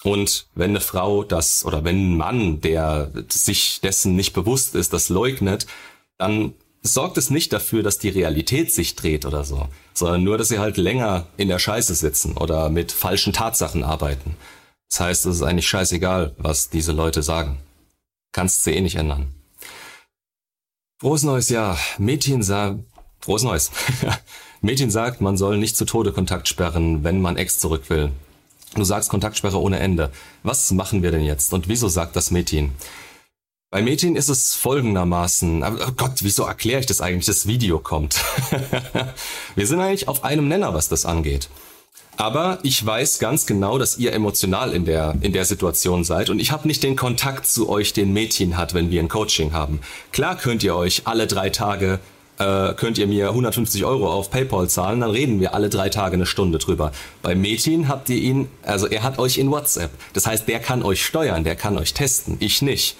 Und 0.03 0.47
wenn 0.53 0.71
eine 0.71 0.81
Frau 0.81 1.23
das 1.23 1.65
oder 1.65 1.83
wenn 1.83 2.13
ein 2.13 2.17
Mann, 2.17 2.61
der 2.61 3.11
sich 3.29 3.81
dessen 3.81 4.15
nicht 4.15 4.33
bewusst 4.33 4.75
ist, 4.75 4.93
das 4.93 5.09
leugnet, 5.09 5.65
dann 6.17 6.53
sorgt 6.93 7.17
es 7.17 7.29
nicht 7.29 7.53
dafür, 7.53 7.83
dass 7.83 7.97
die 7.97 8.09
Realität 8.09 8.73
sich 8.73 8.95
dreht 8.95 9.25
oder 9.25 9.43
so, 9.43 9.67
sondern 9.93 10.23
nur, 10.23 10.37
dass 10.37 10.49
sie 10.49 10.59
halt 10.59 10.77
länger 10.77 11.27
in 11.37 11.47
der 11.47 11.59
Scheiße 11.59 11.95
sitzen 11.95 12.37
oder 12.37 12.69
mit 12.69 12.91
falschen 12.91 13.33
Tatsachen 13.33 13.83
arbeiten. 13.83 14.35
Das 14.89 14.99
heißt, 14.99 15.25
es 15.25 15.37
ist 15.37 15.41
eigentlich 15.41 15.67
scheißegal, 15.67 16.35
was 16.37 16.69
diese 16.69 16.91
Leute 16.91 17.23
sagen. 17.23 17.59
Kannst 18.31 18.63
sie 18.63 18.71
eh 18.71 18.81
nicht 18.81 18.95
ändern. 18.95 19.33
Frohes 20.99 21.23
neues 21.23 21.49
Jahr. 21.49 21.77
Mädchen 21.97 22.43
sagt, 22.43 22.79
frohes 23.19 23.43
neues. 23.43 23.71
Mädchen 24.61 24.89
sagt, 24.89 25.21
man 25.21 25.37
soll 25.37 25.57
nicht 25.57 25.77
zu 25.77 25.85
Tode 25.85 26.11
Kontakt 26.11 26.47
sperren, 26.47 27.03
wenn 27.03 27.21
man 27.21 27.37
Ex 27.37 27.59
zurück 27.59 27.89
will. 27.89 28.11
Du 28.73 28.83
sagst 28.83 29.09
Kontaktsperre 29.09 29.59
ohne 29.59 29.79
Ende. 29.79 30.11
Was 30.43 30.71
machen 30.71 31.03
wir 31.03 31.11
denn 31.11 31.23
jetzt? 31.23 31.53
Und 31.53 31.67
wieso 31.67 31.87
sagt 31.87 32.15
das 32.15 32.31
Metin? 32.31 32.73
Bei 33.69 33.81
Metin 33.81 34.15
ist 34.15 34.29
es 34.29 34.53
folgendermaßen, 34.53 35.61
oh 35.61 35.91
Gott, 35.97 36.19
wieso 36.21 36.43
erkläre 36.43 36.79
ich 36.79 36.85
das 36.85 37.01
eigentlich? 37.01 37.25
Das 37.25 37.47
Video 37.47 37.79
kommt. 37.79 38.15
wir 39.55 39.67
sind 39.67 39.81
eigentlich 39.81 40.07
auf 40.07 40.23
einem 40.23 40.47
Nenner, 40.47 40.73
was 40.73 40.87
das 40.87 41.05
angeht. 41.05 41.49
Aber 42.15 42.59
ich 42.63 42.83
weiß 42.83 43.19
ganz 43.19 43.45
genau, 43.45 43.77
dass 43.77 43.97
ihr 43.97 44.13
emotional 44.13 44.71
in 44.71 44.85
der, 44.85 45.15
in 45.19 45.33
der 45.33 45.43
Situation 45.43 46.05
seid 46.05 46.29
und 46.29 46.39
ich 46.39 46.53
habe 46.53 46.65
nicht 46.65 46.81
den 46.81 46.95
Kontakt 46.95 47.45
zu 47.45 47.67
euch, 47.67 47.91
den 47.91 48.13
Metin 48.13 48.55
hat, 48.55 48.73
wenn 48.73 48.89
wir 48.89 49.01
ein 49.01 49.09
Coaching 49.09 49.51
haben. 49.51 49.81
Klar 50.13 50.37
könnt 50.37 50.63
ihr 50.63 50.73
euch 50.73 51.01
alle 51.03 51.27
drei 51.27 51.49
Tage 51.49 51.99
äh, 52.39 52.73
könnt 52.73 52.97
ihr 52.97 53.07
mir 53.07 53.29
150 53.29 53.83
Euro 53.83 54.11
auf 54.11 54.29
PayPal 54.29 54.69
zahlen, 54.69 55.01
dann 55.01 55.11
reden 55.11 55.39
wir 55.41 55.53
alle 55.53 55.69
drei 55.69 55.89
Tage 55.89 56.13
eine 56.13 56.25
Stunde 56.25 56.57
drüber. 56.59 56.91
Bei 57.21 57.35
Metin 57.35 57.89
habt 57.89 58.09
ihr 58.09 58.17
ihn, 58.17 58.47
also 58.61 58.87
er 58.87 59.03
hat 59.03 59.19
euch 59.19 59.37
in 59.37 59.51
WhatsApp. 59.51 59.91
Das 60.13 60.25
heißt, 60.25 60.47
der 60.47 60.59
kann 60.59 60.83
euch 60.83 61.03
steuern, 61.03 61.43
der 61.43 61.55
kann 61.55 61.77
euch 61.77 61.93
testen, 61.93 62.37
ich 62.39 62.61
nicht. 62.61 62.95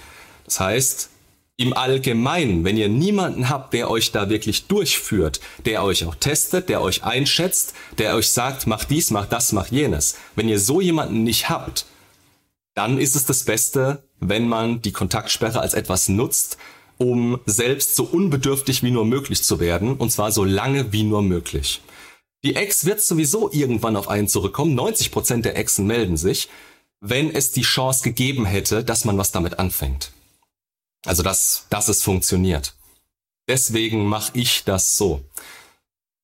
Das 0.48 0.60
heißt, 0.60 1.10
im 1.58 1.74
Allgemeinen, 1.74 2.64
wenn 2.64 2.78
ihr 2.78 2.88
niemanden 2.88 3.50
habt, 3.50 3.74
der 3.74 3.90
euch 3.90 4.12
da 4.12 4.30
wirklich 4.30 4.68
durchführt, 4.68 5.42
der 5.66 5.84
euch 5.84 6.06
auch 6.06 6.16
testet, 6.16 6.70
der 6.70 6.82
euch 6.82 7.04
einschätzt, 7.04 7.74
der 7.98 8.16
euch 8.16 8.30
sagt, 8.30 8.66
mach 8.66 8.84
dies, 8.84 9.12
mach 9.12 9.26
das, 9.26 9.52
mach 9.52 9.68
jenes. 9.68 10.16
Wenn 10.36 10.50
ihr 10.50 10.60
so 10.60 10.82
jemanden 10.82 11.24
nicht 11.24 11.50
habt, 11.50 11.86
dann 12.76 13.00
ist 13.00 13.16
es 13.16 13.26
das 13.26 13.44
Beste, 13.44 14.04
wenn 14.20 14.48
man 14.48 14.82
die 14.82 14.92
Kontaktsperre 14.92 15.60
als 15.60 15.74
etwas 15.74 16.10
nutzt, 16.10 16.58
um 16.98 17.40
selbst 17.46 17.96
so 17.96 18.04
unbedürftig 18.04 18.84
wie 18.84 18.92
nur 18.92 19.06
möglich 19.06 19.44
zu 19.44 19.60
werden, 19.60 19.98
und 19.98 20.12
zwar 20.12 20.32
so 20.32 20.44
lange 20.44 20.94
wie 20.94 21.04
nur 21.04 21.24
möglich. 21.24 21.82
Die 22.44 22.56
Ex 22.56 22.86
wird 22.86 23.02
sowieso 23.02 23.52
irgendwann 23.52 23.96
auf 23.96 24.10
einen 24.10 24.28
zurückkommen. 24.28 24.80
90% 24.80 25.42
der 25.42 25.58
Exen 25.58 25.88
melden 25.88 26.18
sich, 26.18 26.50
wenn 27.02 27.32
es 27.32 27.52
die 27.52 27.64
Chance 27.64 28.04
gegeben 28.04 28.46
hätte, 28.46 28.84
dass 28.84 29.06
man 29.06 29.18
was 29.18 29.32
damit 29.32 29.58
anfängt. 29.58 30.12
Also 31.08 31.24
dass, 31.24 31.65
dass 31.70 31.88
es 31.88 32.04
funktioniert. 32.04 32.74
Deswegen 33.48 34.06
mache 34.06 34.32
ich 34.34 34.65
das 34.65 34.98
so. 34.98 35.22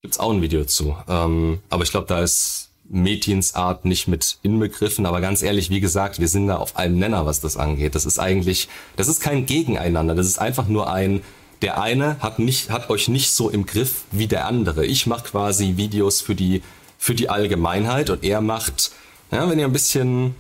Gibt's 0.01 0.19
auch 0.19 0.31
ein 0.31 0.41
Video 0.41 0.65
zu. 0.65 0.97
Ähm, 1.07 1.61
aber 1.69 1.83
ich 1.83 1.91
glaube, 1.91 2.07
da 2.07 2.21
ist 2.21 2.69
Mädchens 2.83 3.55
Art 3.55 3.85
nicht 3.85 4.09
mit 4.09 4.39
inbegriffen. 4.43 5.05
Aber 5.05 5.21
ganz 5.21 5.41
ehrlich, 5.41 5.69
wie 5.69 5.79
gesagt, 5.79 6.19
wir 6.19 6.27
sind 6.27 6.47
da 6.47 6.57
auf 6.57 6.75
einem 6.75 6.99
Nenner, 6.99 7.25
was 7.25 7.39
das 7.39 7.55
angeht. 7.55 7.95
Das 7.95 8.05
ist 8.05 8.19
eigentlich, 8.19 8.67
das 8.97 9.07
ist 9.07 9.21
kein 9.21 9.45
Gegeneinander. 9.45 10.15
Das 10.15 10.27
ist 10.27 10.39
einfach 10.39 10.67
nur 10.67 10.91
ein, 10.91 11.23
der 11.61 11.81
eine 11.81 12.19
hat 12.19 12.39
nicht, 12.39 12.69
hat 12.69 12.89
euch 12.89 13.07
nicht 13.07 13.31
so 13.31 13.49
im 13.49 13.65
Griff 13.65 14.03
wie 14.11 14.27
der 14.27 14.47
andere. 14.47 14.85
Ich 14.85 15.07
mache 15.07 15.23
quasi 15.23 15.77
Videos 15.77 16.19
für 16.19 16.35
die, 16.35 16.61
für 16.97 17.15
die 17.15 17.29
Allgemeinheit 17.29 18.09
und 18.09 18.25
er 18.25 18.41
macht, 18.41 18.91
ja, 19.31 19.49
wenn 19.49 19.59
ihr 19.59 19.65
ein 19.65 19.71
bisschen, 19.71 20.35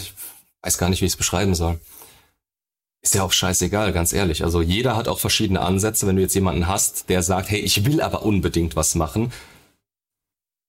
ich 0.00 0.14
weiß 0.62 0.78
gar 0.78 0.88
nicht, 0.88 1.02
wie 1.02 1.06
ich 1.06 1.12
es 1.12 1.16
beschreiben 1.16 1.54
soll 1.54 1.78
ist 3.02 3.14
ja 3.14 3.22
auch 3.22 3.32
scheißegal, 3.32 3.92
ganz 3.92 4.12
ehrlich. 4.12 4.44
Also 4.44 4.60
jeder 4.60 4.96
hat 4.96 5.08
auch 5.08 5.18
verschiedene 5.18 5.60
Ansätze. 5.60 6.06
Wenn 6.06 6.16
du 6.16 6.22
jetzt 6.22 6.34
jemanden 6.34 6.66
hast, 6.66 7.08
der 7.08 7.22
sagt, 7.22 7.50
hey, 7.50 7.60
ich 7.60 7.84
will 7.84 8.00
aber 8.00 8.22
unbedingt 8.22 8.76
was 8.76 8.94
machen, 8.94 9.32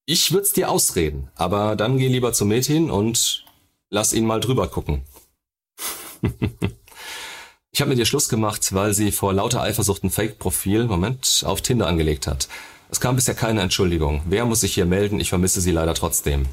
ich 0.06 0.32
würde 0.32 0.44
es 0.44 0.54
dir 0.54 0.72
ausreden, 0.72 1.30
aber 1.36 1.76
dann 1.76 2.00
geh 2.00 2.08
lieber 2.08 2.34
zum 2.34 2.48
Mädchen 2.48 2.90
und 2.90 3.46
lass 3.92 4.12
ihn 4.12 4.26
mal 4.26 4.40
drüber 4.40 4.68
gucken. 4.68 5.04
ich 7.72 7.80
habe 7.80 7.90
mit 7.90 8.00
ihr 8.00 8.08
Schluss 8.08 8.28
gemacht, 8.28 8.74
weil 8.74 8.96
sie 8.96 9.12
vor 9.12 9.34
lauter 9.34 9.62
Eifersucht 9.62 10.04
ein 10.04 10.10
Fake-Profil, 10.10 10.86
Moment, 10.86 11.44
auf 11.46 11.62
Tinder 11.62 11.86
angelegt 11.86 12.26
hat. 12.26 12.48
Es 12.90 13.00
kam 13.00 13.18
bisher 13.18 13.36
keine 13.36 13.62
Entschuldigung. 13.62 14.24
Wer 14.26 14.46
muss 14.46 14.62
sich 14.62 14.74
hier 14.74 14.88
melden? 14.88 15.20
Ich 15.20 15.30
vermisse 15.30 15.62
sie 15.62 15.72
leider 15.72 15.94
trotzdem. 15.94 16.48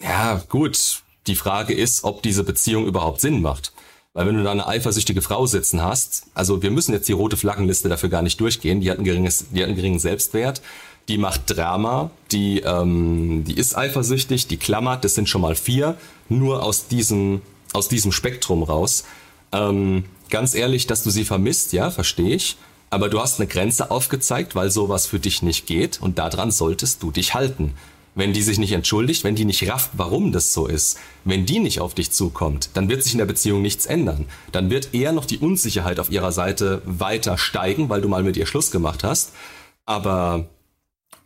Ja, 0.00 0.42
gut. 0.48 1.04
Die 1.28 1.36
Frage 1.36 1.74
ist, 1.74 2.04
ob 2.04 2.22
diese 2.22 2.42
Beziehung 2.42 2.86
überhaupt 2.86 3.20
Sinn 3.20 3.42
macht. 3.42 3.72
Weil 4.14 4.26
wenn 4.26 4.36
du 4.36 4.42
da 4.42 4.50
eine 4.50 4.66
eifersüchtige 4.66 5.20
Frau 5.20 5.46
sitzen 5.46 5.82
hast, 5.82 6.24
also 6.34 6.62
wir 6.62 6.70
müssen 6.70 6.92
jetzt 6.92 7.08
die 7.08 7.12
rote 7.12 7.36
Flaggenliste 7.36 7.90
dafür 7.90 8.08
gar 8.08 8.22
nicht 8.22 8.40
durchgehen, 8.40 8.80
die 8.80 8.90
hat, 8.90 8.98
ein 8.98 9.04
geringes, 9.04 9.46
die 9.50 9.60
hat 9.60 9.68
einen 9.68 9.76
geringen 9.76 9.98
Selbstwert, 9.98 10.62
die 11.06 11.18
macht 11.18 11.42
Drama, 11.46 12.10
die, 12.32 12.60
ähm, 12.60 13.44
die 13.46 13.56
ist 13.56 13.76
eifersüchtig, 13.76 14.46
die 14.46 14.56
klammert, 14.56 15.04
das 15.04 15.14
sind 15.14 15.28
schon 15.28 15.42
mal 15.42 15.54
vier, 15.54 15.96
nur 16.30 16.62
aus 16.62 16.88
diesem, 16.88 17.42
aus 17.74 17.88
diesem 17.88 18.10
Spektrum 18.10 18.62
raus. 18.62 19.04
Ähm, 19.52 20.04
ganz 20.30 20.54
ehrlich, 20.54 20.86
dass 20.86 21.02
du 21.02 21.10
sie 21.10 21.24
vermisst, 21.24 21.74
ja, 21.74 21.90
verstehe 21.90 22.34
ich. 22.34 22.56
Aber 22.90 23.10
du 23.10 23.20
hast 23.20 23.38
eine 23.38 23.46
Grenze 23.46 23.90
aufgezeigt, 23.90 24.54
weil 24.54 24.70
sowas 24.70 25.06
für 25.06 25.18
dich 25.18 25.42
nicht 25.42 25.66
geht 25.66 26.00
und 26.00 26.18
daran 26.18 26.50
solltest 26.50 27.02
du 27.02 27.10
dich 27.10 27.34
halten 27.34 27.74
wenn 28.18 28.32
die 28.32 28.42
sich 28.42 28.58
nicht 28.58 28.72
entschuldigt, 28.72 29.22
wenn 29.22 29.36
die 29.36 29.44
nicht 29.44 29.70
rafft, 29.70 29.92
warum 29.92 30.32
das 30.32 30.52
so 30.52 30.66
ist, 30.66 30.98
wenn 31.24 31.46
die 31.46 31.60
nicht 31.60 31.78
auf 31.80 31.94
dich 31.94 32.10
zukommt, 32.10 32.70
dann 32.74 32.88
wird 32.88 33.04
sich 33.04 33.12
in 33.12 33.18
der 33.18 33.26
Beziehung 33.26 33.62
nichts 33.62 33.86
ändern. 33.86 34.26
Dann 34.50 34.70
wird 34.70 34.92
eher 34.92 35.12
noch 35.12 35.24
die 35.24 35.38
Unsicherheit 35.38 36.00
auf 36.00 36.10
ihrer 36.10 36.32
Seite 36.32 36.82
weiter 36.84 37.38
steigen, 37.38 37.88
weil 37.88 38.00
du 38.00 38.08
mal 38.08 38.24
mit 38.24 38.36
ihr 38.36 38.46
Schluss 38.46 38.72
gemacht 38.72 39.04
hast. 39.04 39.34
Aber 39.86 40.48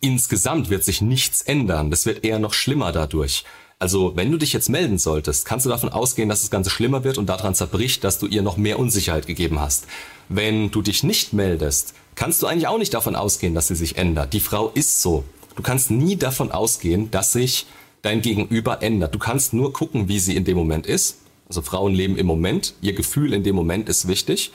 insgesamt 0.02 0.68
wird 0.68 0.84
sich 0.84 1.00
nichts 1.00 1.40
ändern. 1.40 1.90
Das 1.90 2.04
wird 2.04 2.24
eher 2.24 2.38
noch 2.38 2.52
schlimmer 2.52 2.92
dadurch. 2.92 3.44
Also, 3.78 4.14
wenn 4.14 4.30
du 4.30 4.36
dich 4.36 4.52
jetzt 4.52 4.68
melden 4.68 4.98
solltest, 4.98 5.46
kannst 5.46 5.64
du 5.64 5.70
davon 5.70 5.88
ausgehen, 5.88 6.28
dass 6.28 6.42
das 6.42 6.50
Ganze 6.50 6.68
schlimmer 6.68 7.04
wird 7.04 7.16
und 7.16 7.26
daran 7.26 7.54
zerbricht, 7.54 8.04
dass 8.04 8.18
du 8.18 8.26
ihr 8.26 8.42
noch 8.42 8.58
mehr 8.58 8.78
Unsicherheit 8.78 9.26
gegeben 9.26 9.60
hast. 9.60 9.86
Wenn 10.28 10.70
du 10.70 10.82
dich 10.82 11.04
nicht 11.04 11.32
meldest, 11.32 11.94
kannst 12.16 12.42
du 12.42 12.46
eigentlich 12.46 12.68
auch 12.68 12.78
nicht 12.78 12.92
davon 12.92 13.16
ausgehen, 13.16 13.54
dass 13.54 13.68
sie 13.68 13.76
sich 13.76 13.96
ändert. 13.96 14.34
Die 14.34 14.40
Frau 14.40 14.68
ist 14.74 15.00
so. 15.00 15.24
Du 15.56 15.62
kannst 15.62 15.90
nie 15.90 16.16
davon 16.16 16.50
ausgehen, 16.50 17.10
dass 17.10 17.32
sich 17.32 17.66
dein 18.02 18.20
Gegenüber 18.20 18.82
ändert. 18.82 19.14
Du 19.14 19.18
kannst 19.18 19.52
nur 19.52 19.72
gucken, 19.72 20.08
wie 20.08 20.18
sie 20.18 20.36
in 20.36 20.44
dem 20.44 20.56
Moment 20.56 20.86
ist. 20.86 21.18
Also 21.48 21.62
Frauen 21.62 21.94
leben 21.94 22.16
im 22.16 22.26
Moment. 22.26 22.74
Ihr 22.80 22.94
Gefühl 22.94 23.32
in 23.32 23.44
dem 23.44 23.54
Moment 23.54 23.88
ist 23.88 24.08
wichtig. 24.08 24.52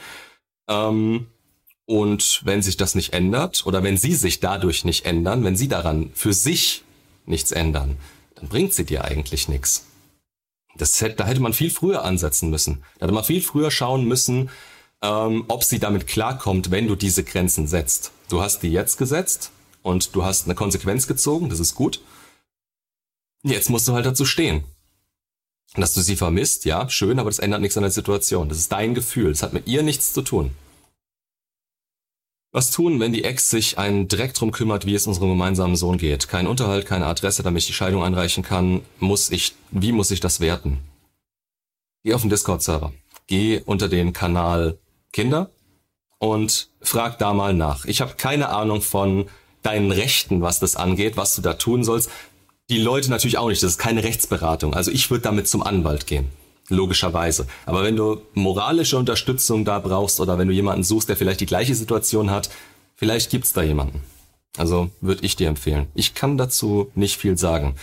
Ähm, 0.68 1.26
und 1.86 2.42
wenn 2.44 2.60
sich 2.60 2.76
das 2.76 2.94
nicht 2.94 3.14
ändert 3.14 3.64
oder 3.66 3.82
wenn 3.82 3.96
sie 3.96 4.14
sich 4.14 4.40
dadurch 4.40 4.84
nicht 4.84 5.06
ändern, 5.06 5.44
wenn 5.44 5.56
sie 5.56 5.68
daran 5.68 6.10
für 6.14 6.34
sich 6.34 6.84
nichts 7.24 7.50
ändern, 7.50 7.96
dann 8.34 8.48
bringt 8.48 8.74
sie 8.74 8.84
dir 8.84 9.04
eigentlich 9.04 9.48
nichts. 9.48 9.86
Das 10.76 11.00
hätte, 11.00 11.16
da 11.16 11.26
hätte 11.26 11.40
man 11.40 11.54
viel 11.54 11.70
früher 11.70 12.04
ansetzen 12.04 12.50
müssen. 12.50 12.82
Da 12.98 13.06
hätte 13.06 13.14
man 13.14 13.24
viel 13.24 13.40
früher 13.40 13.70
schauen 13.70 14.04
müssen, 14.04 14.50
ähm, 15.02 15.44
ob 15.48 15.64
sie 15.64 15.78
damit 15.78 16.06
klarkommt, 16.06 16.70
wenn 16.70 16.88
du 16.88 16.94
diese 16.94 17.24
Grenzen 17.24 17.66
setzt. 17.66 18.12
Du 18.28 18.42
hast 18.42 18.62
die 18.62 18.70
jetzt 18.70 18.98
gesetzt, 18.98 19.50
und 19.88 20.14
du 20.14 20.24
hast 20.24 20.44
eine 20.44 20.54
Konsequenz 20.54 21.06
gezogen, 21.06 21.48
das 21.48 21.60
ist 21.60 21.74
gut. 21.74 22.00
Jetzt 23.42 23.70
musst 23.70 23.88
du 23.88 23.94
halt 23.94 24.04
dazu 24.04 24.24
stehen. 24.24 24.64
Dass 25.74 25.94
du 25.94 26.00
sie 26.02 26.16
vermisst, 26.16 26.64
ja, 26.64 26.88
schön, 26.88 27.18
aber 27.18 27.30
das 27.30 27.38
ändert 27.38 27.60
nichts 27.60 27.76
an 27.76 27.82
der 27.82 27.90
Situation. 27.90 28.48
Das 28.48 28.58
ist 28.58 28.70
dein 28.70 28.94
Gefühl. 28.94 29.30
Das 29.30 29.42
hat 29.42 29.52
mit 29.52 29.66
ihr 29.66 29.82
nichts 29.82 30.12
zu 30.12 30.22
tun. 30.22 30.50
Was 32.52 32.70
tun, 32.70 33.00
wenn 33.00 33.12
die 33.12 33.24
Ex 33.24 33.50
sich 33.50 33.78
einen 33.78 34.08
Dreck 34.08 34.34
drum 34.34 34.52
kümmert, 34.52 34.86
wie 34.86 34.94
es 34.94 35.06
unserem 35.06 35.30
gemeinsamen 35.30 35.76
Sohn 35.76 35.98
geht? 35.98 36.28
Kein 36.28 36.46
Unterhalt, 36.46 36.86
keine 36.86 37.06
Adresse, 37.06 37.42
damit 37.42 37.62
ich 37.62 37.66
die 37.66 37.74
Scheidung 37.74 38.02
einreichen 38.02 38.42
kann. 38.42 38.82
Muss 38.98 39.30
ich, 39.30 39.54
wie 39.70 39.92
muss 39.92 40.10
ich 40.10 40.20
das 40.20 40.40
werten? 40.40 40.78
Geh 42.04 42.14
auf 42.14 42.22
den 42.22 42.30
Discord-Server. 42.30 42.92
Geh 43.26 43.60
unter 43.64 43.88
den 43.88 44.12
Kanal 44.12 44.78
Kinder 45.12 45.50
und 46.18 46.70
frag 46.80 47.18
da 47.18 47.34
mal 47.34 47.54
nach. 47.54 47.84
Ich 47.84 48.00
habe 48.00 48.14
keine 48.14 48.48
Ahnung 48.48 48.80
von 48.80 49.28
deinen 49.68 49.92
Rechten, 49.92 50.40
was 50.40 50.58
das 50.58 50.76
angeht, 50.76 51.16
was 51.16 51.34
du 51.34 51.42
da 51.42 51.54
tun 51.54 51.84
sollst. 51.84 52.10
Die 52.70 52.78
Leute 52.78 53.10
natürlich 53.10 53.38
auch 53.38 53.48
nicht, 53.48 53.62
das 53.62 53.72
ist 53.72 53.78
keine 53.78 54.02
Rechtsberatung. 54.02 54.74
Also 54.74 54.90
ich 54.90 55.10
würde 55.10 55.22
damit 55.22 55.46
zum 55.46 55.62
Anwalt 55.62 56.06
gehen. 56.06 56.30
Logischerweise. 56.70 57.46
Aber 57.66 57.82
wenn 57.82 57.96
du 57.96 58.20
moralische 58.34 58.98
Unterstützung 58.98 59.64
da 59.64 59.78
brauchst 59.78 60.20
oder 60.20 60.38
wenn 60.38 60.48
du 60.48 60.54
jemanden 60.54 60.84
suchst, 60.84 61.08
der 61.08 61.16
vielleicht 61.16 61.40
die 61.40 61.46
gleiche 61.46 61.74
Situation 61.74 62.30
hat, 62.30 62.50
vielleicht 62.94 63.30
gibt's 63.30 63.52
da 63.52 63.62
jemanden. 63.62 64.02
Also 64.56 64.90
würde 65.00 65.24
ich 65.24 65.36
dir 65.36 65.48
empfehlen. 65.48 65.86
Ich 65.94 66.14
kann 66.14 66.36
dazu 66.36 66.90
nicht 66.94 67.16
viel 67.16 67.38
sagen. 67.38 67.76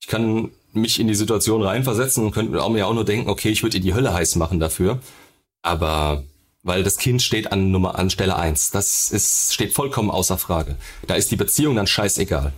Ich 0.00 0.06
kann 0.06 0.50
mich 0.72 1.00
in 1.00 1.08
die 1.08 1.14
Situation 1.14 1.62
reinversetzen 1.62 2.24
und 2.24 2.32
könnte 2.32 2.52
mir 2.52 2.86
auch 2.86 2.94
nur 2.94 3.04
denken, 3.04 3.28
okay, 3.28 3.50
ich 3.50 3.62
würde 3.62 3.78
dir 3.78 3.84
die 3.84 3.94
Hölle 3.94 4.14
heiß 4.14 4.36
machen 4.36 4.60
dafür. 4.60 5.00
Aber 5.62 6.22
weil 6.62 6.82
das 6.82 6.96
Kind 6.96 7.22
steht 7.22 7.52
an 7.52 7.70
Nummer 7.70 7.98
an 7.98 8.10
Stelle 8.10 8.36
eins. 8.36 8.70
Das 8.70 9.10
ist 9.10 9.54
steht 9.54 9.72
vollkommen 9.72 10.10
außer 10.10 10.38
Frage. 10.38 10.76
Da 11.06 11.14
ist 11.14 11.30
die 11.30 11.36
Beziehung 11.36 11.76
dann 11.76 11.86
scheißegal. 11.86 12.52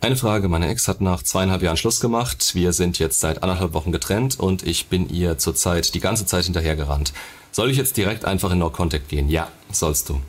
Eine 0.00 0.16
Frage, 0.16 0.48
meine 0.48 0.68
Ex 0.68 0.88
hat 0.88 1.00
nach 1.00 1.22
zweieinhalb 1.22 1.62
Jahren 1.62 1.76
Schluss 1.76 2.00
gemacht. 2.00 2.56
Wir 2.56 2.72
sind 2.72 2.98
jetzt 2.98 3.20
seit 3.20 3.42
anderthalb 3.42 3.72
Wochen 3.72 3.92
getrennt 3.92 4.38
und 4.40 4.66
ich 4.66 4.88
bin 4.88 5.08
ihr 5.08 5.38
zurzeit 5.38 5.94
die 5.94 6.00
ganze 6.00 6.26
Zeit 6.26 6.44
hinterhergerannt. 6.44 7.12
Soll 7.52 7.70
ich 7.70 7.76
jetzt 7.76 7.96
direkt 7.96 8.24
einfach 8.24 8.50
in 8.50 8.58
No 8.58 8.70
Contact 8.70 9.08
gehen? 9.08 9.28
Ja, 9.28 9.52
sollst 9.70 10.08
du. 10.08 10.20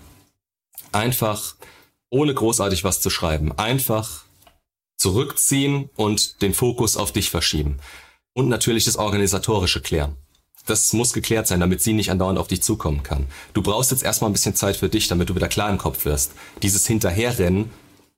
Einfach, 0.91 1.55
ohne 2.11 2.35
großartig 2.35 2.83
was 2.83 3.01
zu 3.01 3.09
schreiben, 3.09 3.57
einfach 3.57 4.25
zurückziehen 4.97 5.89
und 5.95 6.43
den 6.43 6.53
Fokus 6.53 6.95
auf 6.95 7.11
dich 7.11 7.31
verschieben. 7.31 7.79
Und 8.33 8.49
natürlich 8.49 8.85
das 8.85 8.97
Organisatorische 8.97 9.81
klären 9.81 10.17
das 10.65 10.93
muss 10.93 11.13
geklärt 11.13 11.47
sein, 11.47 11.59
damit 11.59 11.81
sie 11.81 11.93
nicht 11.93 12.11
andauernd 12.11 12.39
auf 12.39 12.47
dich 12.47 12.63
zukommen 12.63 13.03
kann. 13.03 13.27
Du 13.53 13.61
brauchst 13.61 13.91
jetzt 13.91 14.03
erstmal 14.03 14.29
ein 14.29 14.33
bisschen 14.33 14.55
Zeit 14.55 14.77
für 14.77 14.89
dich, 14.89 15.07
damit 15.07 15.29
du 15.29 15.35
wieder 15.35 15.49
klar 15.49 15.69
im 15.69 15.77
Kopf 15.77 16.05
wirst. 16.05 16.31
Dieses 16.61 16.87
Hinterherrennen, 16.87 17.69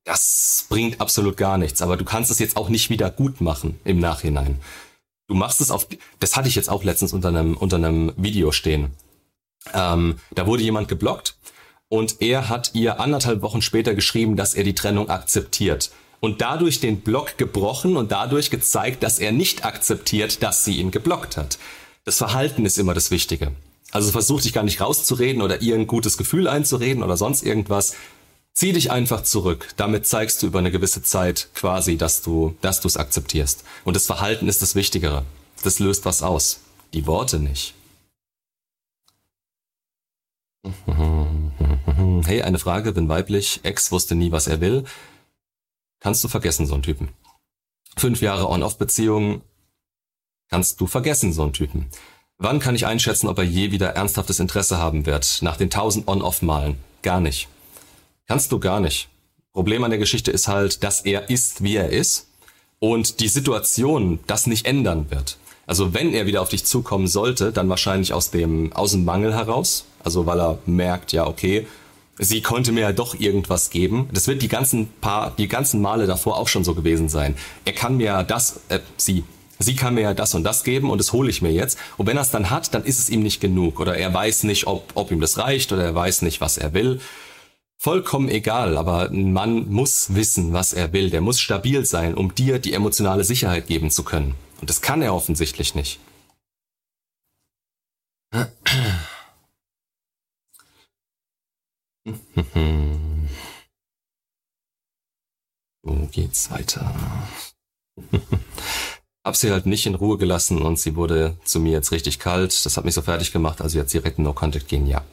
das 0.03 0.65
bringt 0.69 1.01
absolut 1.01 1.37
gar 1.37 1.57
nichts. 1.57 1.81
Aber 1.81 1.97
du 1.97 2.05
kannst 2.05 2.31
es 2.31 2.39
jetzt 2.39 2.57
auch 2.57 2.69
nicht 2.69 2.89
wieder 2.89 3.09
gut 3.09 3.41
machen 3.41 3.79
im 3.83 3.99
Nachhinein. 3.99 4.59
Du 5.27 5.33
machst 5.33 5.59
es 5.59 5.71
auf, 5.71 5.87
das 6.19 6.35
hatte 6.35 6.47
ich 6.47 6.55
jetzt 6.55 6.69
auch 6.69 6.83
letztens 6.83 7.13
unter 7.13 7.29
einem, 7.29 7.57
unter 7.57 7.77
einem 7.77 8.13
Video 8.15 8.51
stehen. 8.51 8.91
Ähm, 9.73 10.19
da 10.35 10.45
wurde 10.45 10.61
jemand 10.61 10.87
geblockt 10.87 11.35
und 11.89 12.21
er 12.21 12.49
hat 12.49 12.71
ihr 12.73 12.99
anderthalb 12.99 13.41
Wochen 13.41 13.63
später 13.63 13.95
geschrieben, 13.95 14.35
dass 14.35 14.53
er 14.53 14.63
die 14.63 14.75
Trennung 14.75 15.09
akzeptiert 15.09 15.91
und 16.19 16.41
dadurch 16.41 16.79
den 16.79 17.01
Block 17.01 17.37
gebrochen 17.37 17.97
und 17.97 18.11
dadurch 18.11 18.51
gezeigt, 18.51 19.01
dass 19.01 19.17
er 19.17 19.31
nicht 19.31 19.65
akzeptiert, 19.65 20.43
dass 20.43 20.63
sie 20.63 20.77
ihn 20.77 20.91
geblockt 20.91 21.37
hat. 21.37 21.57
Das 22.05 22.17
Verhalten 22.17 22.65
ist 22.65 22.77
immer 22.77 22.93
das 22.93 23.09
Wichtige. 23.09 23.51
Also 23.91 24.11
versuch 24.11 24.41
dich 24.41 24.53
gar 24.53 24.63
nicht 24.63 24.79
rauszureden 24.79 25.41
oder 25.41 25.61
ihr 25.61 25.75
ein 25.75 25.87
gutes 25.87 26.17
Gefühl 26.17 26.47
einzureden 26.47 27.01
oder 27.01 27.17
sonst 27.17 27.43
irgendwas. 27.43 27.95
Zieh 28.53 28.73
dich 28.73 28.91
einfach 28.91 29.23
zurück. 29.23 29.69
Damit 29.75 30.05
zeigst 30.05 30.41
du 30.41 30.47
über 30.47 30.59
eine 30.59 30.71
gewisse 30.71 31.01
Zeit 31.01 31.49
quasi, 31.55 31.97
dass 31.97 32.21
du, 32.21 32.55
dass 32.61 32.79
du 32.79 32.87
es 32.87 32.95
akzeptierst. 32.95 33.63
Und 33.83 33.95
das 33.95 34.05
Verhalten 34.05 34.47
ist 34.47 34.61
das 34.61 34.75
Wichtigere. 34.75 35.25
das 35.63 35.79
löst 35.79 36.05
was 36.05 36.21
aus. 36.21 36.59
Die 36.93 37.07
Worte 37.07 37.39
nicht. 37.39 37.73
Hey, 42.25 42.41
eine 42.41 42.57
Frage, 42.57 42.91
bin 42.91 43.07
weiblich, 43.07 43.59
Ex 43.61 43.91
wusste 43.91 44.15
nie, 44.15 44.31
was 44.31 44.47
er 44.47 44.59
will. 44.59 44.85
Kannst 45.99 46.23
du 46.23 46.27
vergessen, 46.27 46.65
so 46.65 46.73
einen 46.73 46.81
Typen. 46.81 47.09
Fünf 47.97 48.19
Jahre 48.21 48.49
On-Off-Beziehung, 48.49 49.43
kannst 50.49 50.79
du 50.81 50.87
vergessen, 50.87 51.33
so 51.33 51.43
einen 51.43 51.53
Typen. 51.53 51.87
Wann 52.37 52.59
kann 52.59 52.75
ich 52.75 52.85
einschätzen, 52.85 53.27
ob 53.27 53.37
er 53.37 53.45
je 53.45 53.71
wieder 53.71 53.89
ernsthaftes 53.89 54.39
Interesse 54.39 54.77
haben 54.77 55.05
wird? 55.05 55.39
Nach 55.41 55.57
den 55.57 55.69
tausend 55.69 56.07
On-Off-Malen? 56.07 56.75
Gar 57.01 57.21
nicht. 57.21 57.47
Kannst 58.27 58.51
du 58.51 58.59
gar 58.59 58.79
nicht. 58.79 59.07
Problem 59.53 59.83
an 59.83 59.91
der 59.91 59.99
Geschichte 59.99 60.31
ist 60.31 60.47
halt, 60.47 60.83
dass 60.83 61.01
er 61.01 61.29
ist, 61.29 61.63
wie 61.63 61.77
er 61.77 61.89
ist 61.89 62.27
und 62.79 63.21
die 63.21 63.29
Situation 63.29 64.19
das 64.27 64.47
nicht 64.47 64.65
ändern 64.65 65.09
wird. 65.09 65.37
Also 65.65 65.93
wenn 65.93 66.13
er 66.13 66.25
wieder 66.25 66.41
auf 66.41 66.49
dich 66.49 66.65
zukommen 66.65 67.07
sollte, 67.07 67.51
dann 67.51 67.69
wahrscheinlich 67.69 68.13
aus 68.13 68.31
dem, 68.31 68.73
aus 68.73 68.91
dem 68.91 69.05
Mangel 69.05 69.33
heraus. 69.33 69.85
Also 70.03 70.25
weil 70.25 70.39
er 70.39 70.59
merkt, 70.65 71.11
ja, 71.11 71.25
okay, 71.25 71.67
sie 72.19 72.41
konnte 72.41 72.71
mir 72.71 72.81
ja 72.81 72.91
doch 72.91 73.19
irgendwas 73.19 73.69
geben. 73.69 74.09
Das 74.13 74.27
wird 74.27 74.41
die 74.41 74.47
ganzen 74.47 74.89
paar, 75.01 75.33
die 75.37 75.47
ganzen 75.47 75.81
Male 75.81 76.05
davor 76.05 76.37
auch 76.37 76.47
schon 76.47 76.63
so 76.63 76.75
gewesen 76.75 77.09
sein. 77.09 77.35
Er 77.65 77.73
kann 77.73 77.97
mir 77.97 78.23
das, 78.23 78.59
äh, 78.69 78.79
sie, 78.97 79.23
sie 79.59 79.75
kann 79.75 79.93
mir 79.93 80.01
ja 80.01 80.13
das 80.13 80.35
und 80.35 80.43
das 80.43 80.63
geben 80.63 80.89
und 80.89 80.97
das 80.97 81.13
hole 81.13 81.29
ich 81.29 81.41
mir 81.41 81.51
jetzt. 81.51 81.77
Und 81.97 82.07
wenn 82.07 82.17
er 82.17 82.23
es 82.23 82.31
dann 82.31 82.49
hat, 82.49 82.73
dann 82.73 82.83
ist 82.83 82.99
es 82.99 83.09
ihm 83.09 83.21
nicht 83.21 83.41
genug. 83.41 83.79
Oder 83.79 83.97
er 83.97 84.13
weiß 84.13 84.43
nicht, 84.43 84.67
ob, 84.67 84.91
ob 84.95 85.11
ihm 85.11 85.21
das 85.21 85.37
reicht 85.37 85.71
oder 85.71 85.83
er 85.83 85.95
weiß 85.95 86.21
nicht, 86.21 86.41
was 86.41 86.57
er 86.57 86.73
will. 86.73 86.99
Vollkommen 87.77 88.29
egal, 88.29 88.77
aber 88.77 89.09
ein 89.09 89.33
Mann 89.33 89.69
muss 89.69 90.15
wissen, 90.15 90.53
was 90.53 90.73
er 90.73 90.93
will. 90.93 91.09
Der 91.09 91.21
muss 91.21 91.39
stabil 91.39 91.85
sein, 91.85 92.15
um 92.15 92.33
dir 92.33 92.59
die 92.59 92.73
emotionale 92.73 93.23
Sicherheit 93.23 93.67
geben 93.67 93.91
zu 93.91 94.03
können. 94.03 94.35
Und 94.61 94.69
das 94.69 94.81
kann 94.81 95.01
er 95.01 95.13
offensichtlich 95.13 95.75
nicht. 95.75 95.99
Wo 105.83 106.07
geht's 106.11 106.51
weiter? 106.51 106.93
Hab 109.25 109.35
sie 109.35 109.51
halt 109.51 109.65
nicht 109.65 109.87
in 109.87 109.95
Ruhe 109.95 110.19
gelassen 110.19 110.61
und 110.61 110.77
sie 110.77 110.95
wurde 110.95 111.35
zu 111.43 111.59
mir 111.59 111.71
jetzt 111.71 111.91
richtig 111.91 112.19
kalt. 112.19 112.63
Das 112.63 112.77
hat 112.77 112.85
mich 112.85 112.93
so 112.93 113.01
fertig 113.01 113.33
gemacht, 113.33 113.59
also 113.59 113.79
jetzt 113.79 113.91
direkt 113.91 114.19
No 114.19 114.33
Contact 114.33 114.67
gehen, 114.67 114.85
ja. 114.85 115.03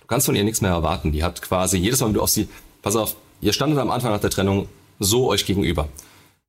Du 0.00 0.06
kannst 0.06 0.24
von 0.24 0.34
ihr 0.34 0.44
nichts 0.44 0.62
mehr 0.62 0.70
erwarten. 0.70 1.12
Die 1.12 1.22
hat 1.22 1.42
quasi 1.42 1.76
jedes 1.76 2.00
Mal, 2.00 2.06
wenn 2.06 2.14
du 2.14 2.22
auf 2.22 2.30
sie, 2.30 2.48
pass 2.80 2.96
auf, 2.96 3.16
ihr 3.42 3.52
standet 3.52 3.78
am 3.78 3.90
Anfang 3.90 4.12
nach 4.12 4.20
der 4.20 4.30
Trennung 4.30 4.66
so 4.98 5.28
euch 5.28 5.44
gegenüber. 5.44 5.90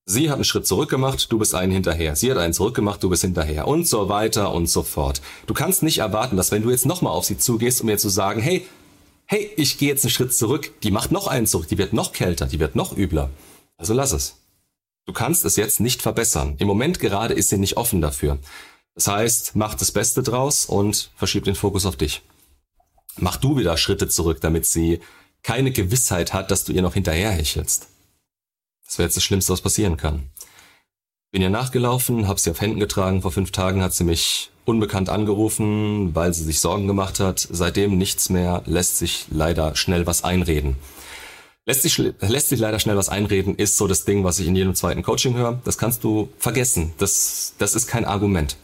Sie 0.05 0.29
hat 0.29 0.35
einen 0.35 0.45
Schritt 0.45 0.65
zurück 0.65 0.89
gemacht, 0.89 1.29
du 1.29 1.37
bist 1.37 1.53
einen 1.53 1.73
hinterher. 1.73 2.15
Sie 2.15 2.31
hat 2.31 2.37
einen 2.37 2.53
zurück 2.53 2.75
gemacht, 2.75 3.03
du 3.03 3.09
bist 3.09 3.23
hinterher. 3.23 3.67
Und 3.67 3.89
so 3.89 4.07
weiter 4.07 4.53
und 4.53 4.67
so 4.67 4.81
fort. 4.81 5.21
Du 5.47 5.53
kannst 5.53 5.83
nicht 5.83 5.97
erwarten, 5.97 6.37
dass 6.37 6.51
wenn 6.51 6.63
du 6.63 6.71
jetzt 6.71 6.85
nochmal 6.85 7.11
auf 7.11 7.25
sie 7.25 7.37
zugehst, 7.37 7.81
um 7.81 7.89
ihr 7.89 7.97
zu 7.97 8.07
sagen, 8.07 8.41
hey, 8.41 8.65
hey, 9.25 9.51
ich 9.57 9.77
gehe 9.77 9.89
jetzt 9.89 10.05
einen 10.05 10.11
Schritt 10.11 10.33
zurück, 10.33 10.71
die 10.81 10.91
macht 10.91 11.11
noch 11.11 11.27
einen 11.27 11.45
zurück, 11.45 11.67
die 11.67 11.77
wird 11.77 11.91
noch 11.91 12.13
kälter, 12.13 12.45
die 12.45 12.59
wird 12.59 12.77
noch 12.77 12.97
übler. 12.97 13.29
Also 13.77 13.93
lass 13.93 14.13
es. 14.13 14.40
Du 15.05 15.13
kannst 15.13 15.45
es 15.45 15.55
jetzt 15.55 15.79
nicht 15.79 16.01
verbessern. 16.01 16.55
Im 16.59 16.67
Moment 16.67 16.99
gerade 16.99 17.33
ist 17.33 17.49
sie 17.49 17.57
nicht 17.57 17.77
offen 17.77 18.01
dafür. 18.01 18.39
Das 18.95 19.07
heißt, 19.07 19.55
mach 19.55 19.75
das 19.75 19.91
Beste 19.91 20.21
draus 20.21 20.65
und 20.65 21.11
verschieb 21.15 21.43
den 21.45 21.55
Fokus 21.55 21.85
auf 21.85 21.95
dich. 21.95 22.21
Mach 23.17 23.37
du 23.37 23.57
wieder 23.57 23.77
Schritte 23.77 24.07
zurück, 24.07 24.39
damit 24.41 24.65
sie 24.65 24.99
keine 25.43 25.71
Gewissheit 25.71 26.33
hat, 26.33 26.51
dass 26.51 26.65
du 26.65 26.71
ihr 26.71 26.81
noch 26.81 26.93
hinterherhechelst. 26.93 27.87
Das 28.85 28.97
wäre 28.97 29.07
jetzt 29.07 29.17
das 29.17 29.23
Schlimmste, 29.23 29.53
was 29.53 29.61
passieren 29.61 29.97
kann. 29.97 30.29
Bin 31.31 31.41
ihr 31.41 31.49
nachgelaufen, 31.49 32.27
hab 32.27 32.39
sie 32.39 32.51
auf 32.51 32.59
Händen 32.59 32.79
getragen. 32.79 33.21
Vor 33.21 33.31
fünf 33.31 33.51
Tagen 33.51 33.81
hat 33.81 33.93
sie 33.93 34.03
mich 34.03 34.51
unbekannt 34.65 35.09
angerufen, 35.09 36.13
weil 36.13 36.33
sie 36.33 36.43
sich 36.43 36.59
Sorgen 36.59 36.87
gemacht 36.87 37.19
hat. 37.19 37.47
Seitdem 37.49 37.97
nichts 37.97 38.29
mehr, 38.29 38.63
lässt 38.65 38.97
sich 38.97 39.27
leider 39.29 39.75
schnell 39.75 40.05
was 40.05 40.23
einreden. 40.23 40.75
Lässt 41.65 41.83
sich, 41.83 41.97
lässt 41.97 42.49
sich 42.49 42.59
leider 42.59 42.79
schnell 42.79 42.97
was 42.97 43.09
einreden, 43.09 43.55
ist 43.55 43.77
so 43.77 43.87
das 43.87 44.05
Ding, 44.05 44.23
was 44.23 44.39
ich 44.39 44.47
in 44.47 44.55
jedem 44.55 44.73
zweiten 44.73 45.03
Coaching 45.03 45.35
höre. 45.35 45.61
Das 45.63 45.77
kannst 45.77 46.03
du 46.03 46.29
vergessen. 46.39 46.93
Das, 46.97 47.53
das 47.59 47.75
ist 47.75 47.87
kein 47.87 48.05
Argument. 48.05 48.57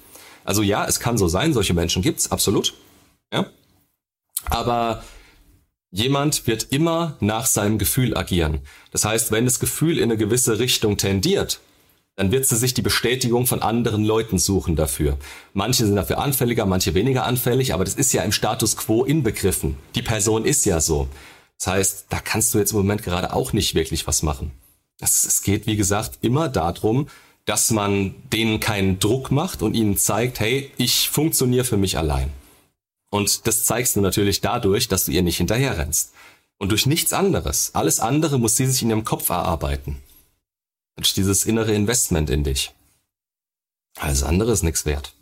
Also 0.43 0.63
ja, 0.63 0.85
es 0.85 0.99
kann 0.99 1.17
so 1.17 1.27
sein, 1.27 1.53
solche 1.53 1.73
Menschen 1.73 2.01
gibt's, 2.01 2.31
absolut. 2.31 2.73
Ja. 3.31 3.47
Aber 4.45 5.03
Jemand 5.91 6.47
wird 6.47 6.67
immer 6.71 7.15
nach 7.21 7.45
seinem 7.45 7.77
Gefühl 7.77 8.17
agieren. 8.17 8.59
Das 8.91 9.05
heißt, 9.05 9.31
wenn 9.31 9.45
das 9.45 9.59
Gefühl 9.59 9.97
in 9.97 10.03
eine 10.03 10.17
gewisse 10.17 10.59
Richtung 10.59 10.97
tendiert, 10.97 11.61
dann 12.17 12.31
wird 12.31 12.45
sie 12.45 12.57
sich 12.57 12.73
die 12.73 12.81
Bestätigung 12.81 13.47
von 13.47 13.61
anderen 13.61 14.03
Leuten 14.03 14.37
suchen 14.37 14.75
dafür. 14.75 15.17
Manche 15.53 15.85
sind 15.85 15.95
dafür 15.95 16.17
anfälliger, 16.17 16.65
manche 16.65 16.93
weniger 16.93 17.25
anfällig, 17.25 17.73
aber 17.73 17.85
das 17.85 17.93
ist 17.93 18.11
ja 18.11 18.23
im 18.23 18.33
Status 18.33 18.75
quo 18.75 19.05
inbegriffen. 19.05 19.77
Die 19.95 20.01
Person 20.01 20.43
ist 20.43 20.65
ja 20.65 20.81
so. 20.81 21.07
Das 21.57 21.67
heißt, 21.67 22.05
da 22.09 22.19
kannst 22.19 22.53
du 22.53 22.59
jetzt 22.59 22.71
im 22.71 22.77
Moment 22.77 23.03
gerade 23.03 23.33
auch 23.33 23.53
nicht 23.53 23.75
wirklich 23.75 24.07
was 24.07 24.23
machen. 24.23 24.51
Es 24.99 25.41
geht, 25.43 25.67
wie 25.67 25.75
gesagt, 25.75 26.19
immer 26.21 26.49
darum, 26.49 27.07
dass 27.45 27.71
man 27.71 28.15
denen 28.31 28.59
keinen 28.59 28.99
Druck 28.99 29.31
macht 29.31 29.61
und 29.61 29.73
ihnen 29.73 29.97
zeigt, 29.97 30.39
hey, 30.39 30.71
ich 30.77 31.09
funktioniere 31.09 31.65
für 31.65 31.77
mich 31.77 31.97
allein. 31.97 32.31
Und 33.09 33.47
das 33.47 33.63
zeigst 33.63 33.95
du 33.95 34.01
natürlich 34.01 34.41
dadurch, 34.41 34.87
dass 34.87 35.05
du 35.05 35.11
ihr 35.11 35.21
nicht 35.21 35.37
hinterherrennst. 35.37 36.13
Und 36.57 36.69
durch 36.69 36.85
nichts 36.85 37.13
anderes. 37.13 37.73
Alles 37.73 37.99
andere 37.99 38.39
muss 38.39 38.57
sie 38.57 38.65
sich 38.65 38.81
in 38.81 38.89
ihrem 38.89 39.05
Kopf 39.05 39.29
erarbeiten. 39.29 40.01
Durch 40.97 41.13
dieses 41.13 41.45
innere 41.45 41.73
Investment 41.73 42.29
in 42.29 42.43
dich. 42.43 42.73
Alles 43.97 44.23
andere 44.23 44.51
ist 44.51 44.63
nichts 44.63 44.85
wert. 44.85 45.13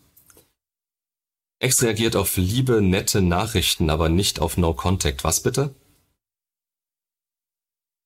Ex 1.59 1.83
reagiert 1.83 2.15
auf 2.15 2.37
liebe, 2.37 2.81
nette 2.81 3.21
Nachrichten, 3.21 3.89
aber 3.89 4.09
nicht 4.09 4.39
auf 4.39 4.57
No 4.57 4.73
Contact. 4.73 5.23
Was 5.23 5.41
bitte? 5.41 5.73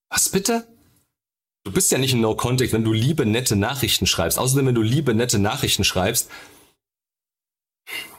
Was 0.10 0.30
bitte? 0.30 0.68
Du 1.64 1.72
bist 1.72 1.92
ja 1.92 1.98
nicht 1.98 2.14
in 2.14 2.22
No 2.22 2.36
Contact, 2.36 2.74
wenn 2.74 2.84
du 2.84 2.94
liebe, 2.94 3.26
nette 3.26 3.56
Nachrichten 3.56 4.08
schreibst. 4.08 4.40
Außerdem, 4.40 4.68
wenn 4.68 4.76
du 4.76 4.82
liebe, 4.82 5.14
nette 5.14 5.40
Nachrichten 5.40 5.84
schreibst, 5.84 6.30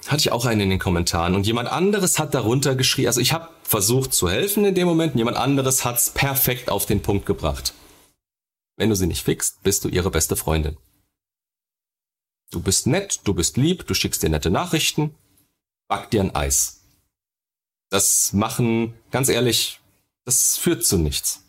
hatte 0.07 0.21
ich 0.21 0.33
auch 0.33 0.45
einen 0.45 0.63
in 0.63 0.71
den 0.71 0.79
Kommentaren 0.79 1.35
und 1.35 1.47
jemand 1.47 1.69
anderes 1.69 2.19
hat 2.19 2.35
darunter 2.35 2.75
geschrieben, 2.75 3.09
also 3.09 3.21
ich 3.21 3.33
habe 3.33 3.49
versucht 3.63 4.13
zu 4.13 4.29
helfen 4.29 4.65
in 4.65 4.75
dem 4.75 4.89
Moment 4.89 5.13
und 5.13 5.19
jemand 5.19 5.37
anderes 5.37 5.85
hat's 5.85 6.11
perfekt 6.11 6.69
auf 6.69 6.87
den 6.87 7.03
Punkt 7.03 7.27
gebracht. 7.27 7.75
Wenn 8.77 8.89
du 8.89 8.97
sie 8.97 9.07
nicht 9.07 9.25
fixst, 9.25 9.63
bist 9.63 9.85
du 9.85 9.89
ihre 9.89 10.11
beste 10.11 10.37
Freundin. 10.37 10.77
Du 12.51 12.61
bist 12.61 12.87
nett, 12.87 13.21
du 13.25 13.35
bist 13.35 13.57
lieb, 13.57 13.87
du 13.87 13.95
schickst 13.95 14.23
dir 14.23 14.31
nette 14.31 14.51
Nachrichten, 14.51 15.15
back 15.87 16.11
dir 16.11 16.23
ein 16.23 16.35
Eis. 16.35 16.81
Das 17.91 18.33
machen, 18.33 18.95
ganz 19.11 19.29
ehrlich, 19.29 19.81
das 20.25 20.57
führt 20.57 20.85
zu 20.85 20.99
nichts. 20.99 21.45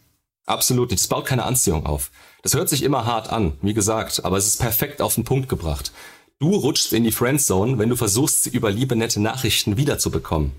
Absolut 0.45 0.91
nicht. 0.91 1.01
Das 1.01 1.07
baut 1.07 1.25
keine 1.25 1.43
Anziehung 1.43 1.85
auf. 1.85 2.11
Das 2.41 2.53
hört 2.53 2.69
sich 2.69 2.83
immer 2.83 3.05
hart 3.05 3.29
an, 3.29 3.53
wie 3.61 3.73
gesagt, 3.73 4.25
aber 4.25 4.37
es 4.37 4.47
ist 4.47 4.59
perfekt 4.59 5.01
auf 5.01 5.15
den 5.15 5.23
Punkt 5.23 5.47
gebracht. 5.47 5.91
Du 6.39 6.55
rutschst 6.55 6.93
in 6.93 7.03
die 7.03 7.11
Friendzone, 7.11 7.77
wenn 7.77 7.89
du 7.89 7.95
versuchst, 7.95 8.43
sie 8.43 8.49
über 8.49 8.71
liebe, 8.71 8.95
nette 8.95 9.21
Nachrichten 9.21 9.77
wiederzubekommen. 9.77 10.51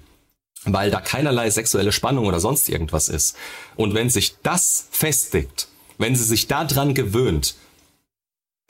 Weil 0.65 0.93
da 0.93 1.01
keinerlei 1.01 1.51
sexuelle 1.51 1.91
Spannung 1.91 2.27
oder 2.27 2.39
sonst 2.39 2.69
irgendwas 2.69 3.09
ist. 3.09 3.37
Und 3.75 3.95
wenn 3.95 4.09
sich 4.09 4.37
das 4.45 4.87
festigt, 4.93 5.67
wenn 5.99 6.15
sie 6.15 6.23
sich 6.23 6.47
daran 6.47 6.95
gewöhnt, 6.95 7.57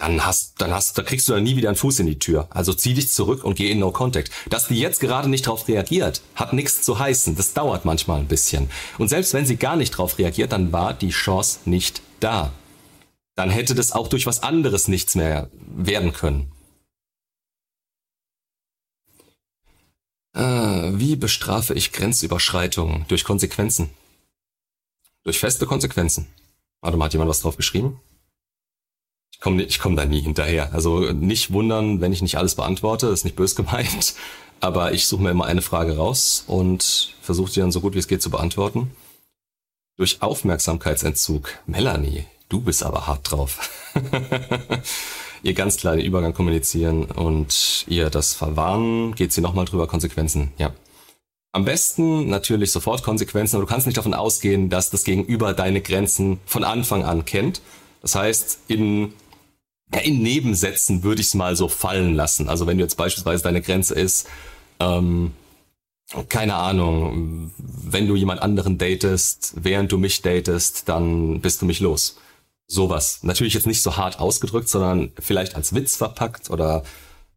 dann 0.02 0.26
hast, 0.26 0.60
dann 0.60 0.72
hast, 0.72 0.98
da 0.98 1.02
kriegst 1.02 1.28
du 1.28 1.32
dann 1.32 1.44
nie 1.44 1.54
wieder 1.54 1.68
einen 1.68 1.76
Fuß 1.76 2.00
in 2.00 2.06
die 2.06 2.18
Tür. 2.18 2.48
Also 2.50 2.74
zieh 2.74 2.92
dich 2.92 3.10
zurück 3.10 3.44
und 3.44 3.54
geh 3.54 3.70
in 3.70 3.78
No 3.78 3.92
Contact. 3.92 4.32
Dass 4.50 4.66
die 4.66 4.80
jetzt 4.80 4.98
gerade 4.98 5.28
nicht 5.28 5.46
drauf 5.46 5.68
reagiert, 5.68 6.22
hat 6.34 6.52
nichts 6.52 6.82
zu 6.82 6.98
heißen. 6.98 7.36
Das 7.36 7.54
dauert 7.54 7.84
manchmal 7.84 8.18
ein 8.18 8.26
bisschen. 8.26 8.68
Und 8.98 9.08
selbst 9.08 9.32
wenn 9.32 9.46
sie 9.46 9.56
gar 9.56 9.76
nicht 9.76 9.92
drauf 9.92 10.18
reagiert, 10.18 10.50
dann 10.50 10.72
war 10.72 10.92
die 10.92 11.10
Chance 11.10 11.60
nicht 11.66 12.02
da. 12.18 12.52
Dann 13.36 13.50
hätte 13.50 13.76
das 13.76 13.92
auch 13.92 14.08
durch 14.08 14.26
was 14.26 14.42
anderes 14.42 14.88
nichts 14.88 15.14
mehr 15.14 15.48
werden 15.68 16.12
können. 16.12 16.50
Ah, 20.34 20.90
wie 20.94 21.14
bestrafe 21.14 21.74
ich 21.74 21.92
Grenzüberschreitungen? 21.92 23.04
Durch 23.06 23.22
Konsequenzen. 23.22 23.90
Durch 25.22 25.38
feste 25.38 25.66
Konsequenzen. 25.66 26.26
Warte 26.80 26.96
mal, 26.96 27.04
hat 27.04 27.12
jemand 27.12 27.30
was 27.30 27.40
drauf 27.40 27.56
geschrieben? 27.56 28.00
Ich 29.42 29.44
komme 29.44 29.62
ich 29.64 29.80
komm 29.80 29.96
da 29.96 30.04
nie 30.04 30.20
hinterher. 30.20 30.72
Also 30.72 31.00
nicht 31.00 31.52
wundern, 31.52 32.00
wenn 32.00 32.12
ich 32.12 32.22
nicht 32.22 32.38
alles 32.38 32.54
beantworte, 32.54 33.08
ist 33.08 33.24
nicht 33.24 33.34
bös 33.34 33.56
gemeint. 33.56 34.14
Aber 34.60 34.92
ich 34.92 35.08
suche 35.08 35.20
mir 35.20 35.32
immer 35.32 35.46
eine 35.46 35.62
Frage 35.62 35.96
raus 35.96 36.44
und 36.46 37.16
versuche 37.20 37.50
sie 37.50 37.58
dann 37.58 37.72
so 37.72 37.80
gut 37.80 37.94
wie 37.94 37.98
es 37.98 38.06
geht 38.06 38.22
zu 38.22 38.30
beantworten. 38.30 38.92
Durch 39.96 40.22
Aufmerksamkeitsentzug. 40.22 41.58
Melanie, 41.66 42.24
du 42.48 42.60
bist 42.60 42.84
aber 42.84 43.08
hart 43.08 43.32
drauf. 43.32 43.68
ihr 45.42 45.54
ganz 45.54 45.76
klar 45.76 45.96
den 45.96 46.06
Übergang 46.06 46.34
kommunizieren 46.34 47.06
und 47.06 47.84
ihr 47.88 48.10
das 48.10 48.34
verwarnen. 48.34 49.16
Geht 49.16 49.32
sie 49.32 49.40
nochmal 49.40 49.64
drüber, 49.64 49.88
Konsequenzen, 49.88 50.52
ja. 50.56 50.72
Am 51.50 51.64
besten 51.64 52.28
natürlich 52.28 52.70
sofort 52.70 53.02
Konsequenzen, 53.02 53.56
aber 53.56 53.66
du 53.66 53.72
kannst 53.72 53.88
nicht 53.88 53.98
davon 53.98 54.14
ausgehen, 54.14 54.70
dass 54.70 54.90
das 54.90 55.02
Gegenüber 55.02 55.52
deine 55.52 55.80
Grenzen 55.80 56.38
von 56.46 56.62
Anfang 56.62 57.02
an 57.02 57.24
kennt. 57.24 57.60
Das 58.02 58.14
heißt, 58.14 58.60
in 58.68 59.12
in 60.00 60.22
Nebensätzen 60.22 61.02
würde 61.02 61.20
ich 61.20 61.28
es 61.28 61.34
mal 61.34 61.56
so 61.56 61.68
fallen 61.68 62.14
lassen. 62.14 62.48
Also 62.48 62.66
wenn 62.66 62.78
du 62.78 62.84
jetzt 62.84 62.96
beispielsweise 62.96 63.42
deine 63.42 63.60
Grenze 63.60 63.94
ist, 63.94 64.28
ähm, 64.80 65.32
keine 66.28 66.54
Ahnung, 66.54 67.52
wenn 67.58 68.06
du 68.06 68.16
jemand 68.16 68.42
anderen 68.42 68.78
datest, 68.78 69.54
während 69.56 69.92
du 69.92 69.98
mich 69.98 70.22
datest, 70.22 70.88
dann 70.88 71.40
bist 71.40 71.62
du 71.62 71.66
mich 71.66 71.80
los. 71.80 72.18
Sowas. 72.66 73.20
Natürlich 73.22 73.54
jetzt 73.54 73.66
nicht 73.66 73.82
so 73.82 73.96
hart 73.96 74.18
ausgedrückt, 74.18 74.68
sondern 74.68 75.12
vielleicht 75.18 75.54
als 75.54 75.74
Witz 75.74 75.96
verpackt 75.96 76.50
oder 76.50 76.84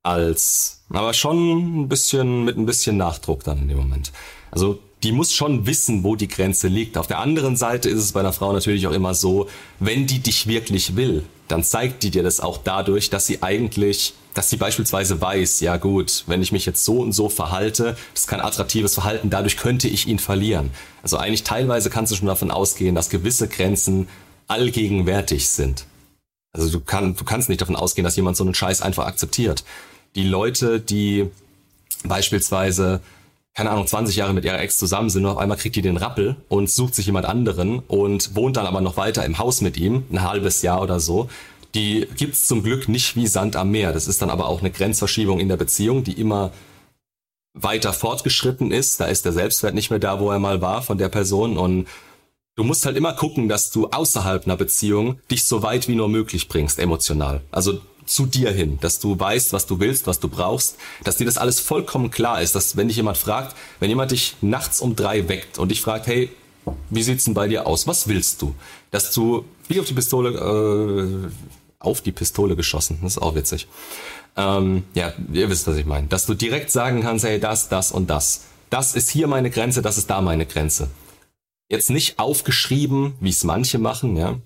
als, 0.03 0.83
aber 0.89 1.13
schon 1.13 1.81
ein 1.81 1.89
bisschen 1.89 2.45
mit 2.45 2.57
ein 2.57 2.65
bisschen 2.65 2.97
Nachdruck 2.97 3.43
dann 3.43 3.59
in 3.59 3.67
dem 3.67 3.77
Moment. 3.77 4.11
Also 4.51 4.79
die 5.03 5.11
muss 5.11 5.33
schon 5.33 5.65
wissen, 5.65 6.03
wo 6.03 6.15
die 6.15 6.27
Grenze 6.27 6.67
liegt. 6.67 6.97
Auf 6.97 7.07
der 7.07 7.19
anderen 7.19 7.55
Seite 7.55 7.89
ist 7.89 7.99
es 7.99 8.11
bei 8.11 8.21
einer 8.21 8.33
Frau 8.33 8.53
natürlich 8.53 8.87
auch 8.87 8.91
immer 8.91 9.13
so, 9.13 9.47
wenn 9.79 10.07
die 10.07 10.19
dich 10.19 10.47
wirklich 10.47 10.95
will, 10.95 11.23
dann 11.47 11.63
zeigt 11.63 12.03
die 12.03 12.11
dir 12.11 12.23
das 12.23 12.39
auch 12.39 12.57
dadurch, 12.57 13.09
dass 13.09 13.27
sie 13.27 13.43
eigentlich, 13.43 14.13
dass 14.33 14.49
sie 14.49 14.57
beispielsweise 14.57 15.21
weiß, 15.21 15.59
ja 15.59 15.77
gut, 15.77 16.23
wenn 16.27 16.41
ich 16.41 16.51
mich 16.51 16.65
jetzt 16.65 16.83
so 16.83 16.99
und 16.99 17.11
so 17.11 17.29
verhalte, 17.29 17.95
das 18.13 18.23
ist 18.23 18.27
kein 18.27 18.41
attraktives 18.41 18.95
Verhalten, 18.95 19.29
dadurch 19.29 19.57
könnte 19.57 19.87
ich 19.87 20.07
ihn 20.07 20.19
verlieren. 20.19 20.71
Also 21.03 21.17
eigentlich 21.17 21.43
teilweise 21.43 21.89
kannst 21.89 22.11
du 22.11 22.15
schon 22.15 22.27
davon 22.27 22.51
ausgehen, 22.51 22.95
dass 22.95 23.09
gewisse 23.09 23.47
Grenzen 23.47 24.07
allgegenwärtig 24.47 25.49
sind. 25.49 25.85
Also 26.53 26.69
du, 26.69 26.79
kann, 26.79 27.15
du 27.15 27.23
kannst 27.25 27.49
nicht 27.49 27.61
davon 27.61 27.75
ausgehen, 27.75 28.05
dass 28.05 28.15
jemand 28.15 28.37
so 28.37 28.43
einen 28.43 28.55
Scheiß 28.55 28.81
einfach 28.81 29.05
akzeptiert. 29.05 29.63
Die 30.15 30.23
Leute, 30.23 30.79
die 30.79 31.29
beispielsweise 32.03 33.01
keine 33.55 33.71
Ahnung, 33.71 33.87
20 33.87 34.17
Jahre 34.17 34.33
mit 34.33 34.43
ihrer 34.43 34.59
Ex 34.59 34.77
zusammen 34.77 35.09
sind 35.09 35.25
und 35.25 35.31
auf 35.31 35.37
einmal 35.37 35.57
kriegt 35.57 35.77
die 35.77 35.81
den 35.81 35.95
Rappel 35.95 36.35
und 36.49 36.69
sucht 36.69 36.93
sich 36.93 37.05
jemand 37.05 37.25
anderen 37.25 37.79
und 37.79 38.35
wohnt 38.35 38.57
dann 38.57 38.65
aber 38.65 38.81
noch 38.81 38.97
weiter 38.97 39.25
im 39.25 39.37
Haus 39.37 39.61
mit 39.61 39.77
ihm, 39.77 40.03
ein 40.11 40.21
halbes 40.21 40.61
Jahr 40.61 40.81
oder 40.81 40.99
so. 40.99 41.29
Die 41.73 42.05
gibt's 42.17 42.47
zum 42.47 42.63
Glück 42.63 42.89
nicht 42.89 43.15
wie 43.15 43.27
Sand 43.27 43.55
am 43.55 43.71
Meer. 43.71 43.93
Das 43.93 44.07
ist 44.07 44.21
dann 44.21 44.29
aber 44.29 44.47
auch 44.47 44.59
eine 44.59 44.71
Grenzverschiebung 44.71 45.39
in 45.39 45.47
der 45.47 45.57
Beziehung, 45.57 46.03
die 46.03 46.19
immer 46.19 46.51
weiter 47.53 47.93
fortgeschritten 47.93 48.71
ist. 48.71 48.99
Da 48.99 49.05
ist 49.05 49.23
der 49.23 49.31
Selbstwert 49.31 49.73
nicht 49.73 49.89
mehr 49.89 49.99
da, 49.99 50.19
wo 50.19 50.31
er 50.31 50.39
mal 50.39 50.61
war 50.61 50.81
von 50.81 50.97
der 50.97 51.09
Person 51.09 51.57
und 51.57 51.87
Du 52.57 52.63
musst 52.63 52.85
halt 52.85 52.95
immer 52.95 53.11
gucken, 53.11 53.49
dass 53.49 53.69
du 53.69 53.89
außerhalb 53.89 54.45
einer 54.45 54.55
Beziehung 54.55 55.19
dich 55.29 55.45
so 55.45 55.61
weit 55.61 55.89
wie 55.89 55.95
nur 55.95 56.07
möglich 56.07 56.47
bringst, 56.47 56.79
emotional. 56.79 57.41
Also 57.51 57.81
zu 58.05 58.25
dir 58.25 58.51
hin, 58.51 58.77
dass 58.81 58.99
du 58.99 59.19
weißt, 59.19 59.53
was 59.53 59.65
du 59.65 59.79
willst, 59.79 60.07
was 60.07 60.19
du 60.19 60.29
brauchst, 60.29 60.77
dass 61.03 61.17
dir 61.17 61.25
das 61.25 61.37
alles 61.37 61.59
vollkommen 61.59 62.11
klar 62.11 62.41
ist, 62.41 62.55
dass 62.55 62.77
wenn 62.77 62.87
dich 62.87 62.97
jemand 62.97 63.17
fragt, 63.17 63.55
wenn 63.79 63.89
jemand 63.89 64.11
dich 64.11 64.35
nachts 64.41 64.79
um 64.79 64.95
drei 64.95 65.27
weckt 65.27 65.57
und 65.57 65.69
dich 65.69 65.81
fragt, 65.81 66.07
hey, 66.07 66.29
wie 66.89 67.03
sieht's 67.03 67.25
denn 67.25 67.33
bei 67.33 67.47
dir 67.47 67.67
aus? 67.67 67.87
Was 67.87 68.07
willst 68.07 68.41
du? 68.41 68.55
Dass 68.91 69.11
du 69.11 69.45
wie 69.67 69.79
auf 69.79 69.85
die 69.85 69.93
Pistole, 69.93 70.29
äh, 70.31 71.29
auf 71.79 72.01
die 72.01 72.11
Pistole 72.11 72.55
geschossen, 72.55 72.99
das 73.01 73.13
ist 73.13 73.21
auch 73.21 73.35
witzig. 73.35 73.67
Ähm, 74.37 74.83
ja, 74.93 75.13
ihr 75.31 75.49
wisst, 75.49 75.67
was 75.67 75.77
ich 75.77 75.85
meine. 75.85 76.07
Dass 76.07 76.25
du 76.25 76.33
direkt 76.33 76.71
sagen 76.71 77.01
kannst, 77.01 77.25
hey, 77.25 77.39
das, 77.39 77.69
das 77.69 77.91
und 77.91 78.09
das. 78.09 78.45
Das 78.69 78.95
ist 78.95 79.09
hier 79.09 79.27
meine 79.27 79.49
Grenze, 79.49 79.81
das 79.81 79.97
ist 79.97 80.09
da 80.09 80.21
meine 80.21 80.45
Grenze. 80.45 80.89
Jetzt 81.69 81.89
nicht 81.89 82.19
aufgeschrieben, 82.19 83.15
wie 83.19 83.29
es 83.29 83.43
manche 83.43 83.79
machen, 83.79 84.17
ja. 84.17 84.37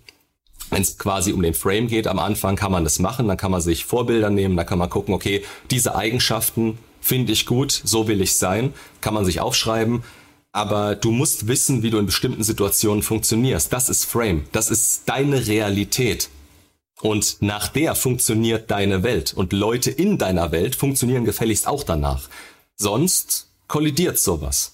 Wenn 0.69 0.81
es 0.81 0.97
quasi 0.97 1.33
um 1.33 1.41
den 1.41 1.53
Frame 1.53 1.87
geht 1.87 2.07
am 2.07 2.19
Anfang, 2.19 2.55
kann 2.55 2.71
man 2.71 2.83
das 2.83 2.99
machen, 2.99 3.27
dann 3.27 3.37
kann 3.37 3.51
man 3.51 3.61
sich 3.61 3.85
Vorbilder 3.85 4.29
nehmen, 4.29 4.55
dann 4.55 4.65
kann 4.65 4.79
man 4.79 4.89
gucken, 4.89 5.13
okay, 5.13 5.43
diese 5.71 5.95
Eigenschaften 5.95 6.77
finde 7.01 7.33
ich 7.33 7.45
gut, 7.45 7.71
so 7.71 8.07
will 8.07 8.21
ich 8.21 8.35
sein, 8.35 8.73
kann 9.01 9.13
man 9.13 9.25
sich 9.25 9.39
aufschreiben, 9.39 10.03
aber 10.51 10.95
du 10.95 11.11
musst 11.11 11.47
wissen, 11.47 11.83
wie 11.83 11.89
du 11.89 11.97
in 11.97 12.05
bestimmten 12.05 12.43
Situationen 12.43 13.03
funktionierst. 13.03 13.71
Das 13.71 13.89
ist 13.89 14.05
Frame, 14.05 14.45
das 14.51 14.69
ist 14.69 15.03
deine 15.07 15.47
Realität. 15.47 16.29
Und 17.01 17.37
nach 17.39 17.69
der 17.69 17.95
funktioniert 17.95 18.69
deine 18.71 19.03
Welt. 19.03 19.33
Und 19.33 19.53
Leute 19.53 19.89
in 19.89 20.17
deiner 20.17 20.51
Welt 20.51 20.75
funktionieren 20.75 21.23
gefälligst 21.23 21.65
auch 21.65 21.83
danach. 21.83 22.27
Sonst 22.75 23.47
kollidiert 23.67 24.19
sowas. 24.19 24.73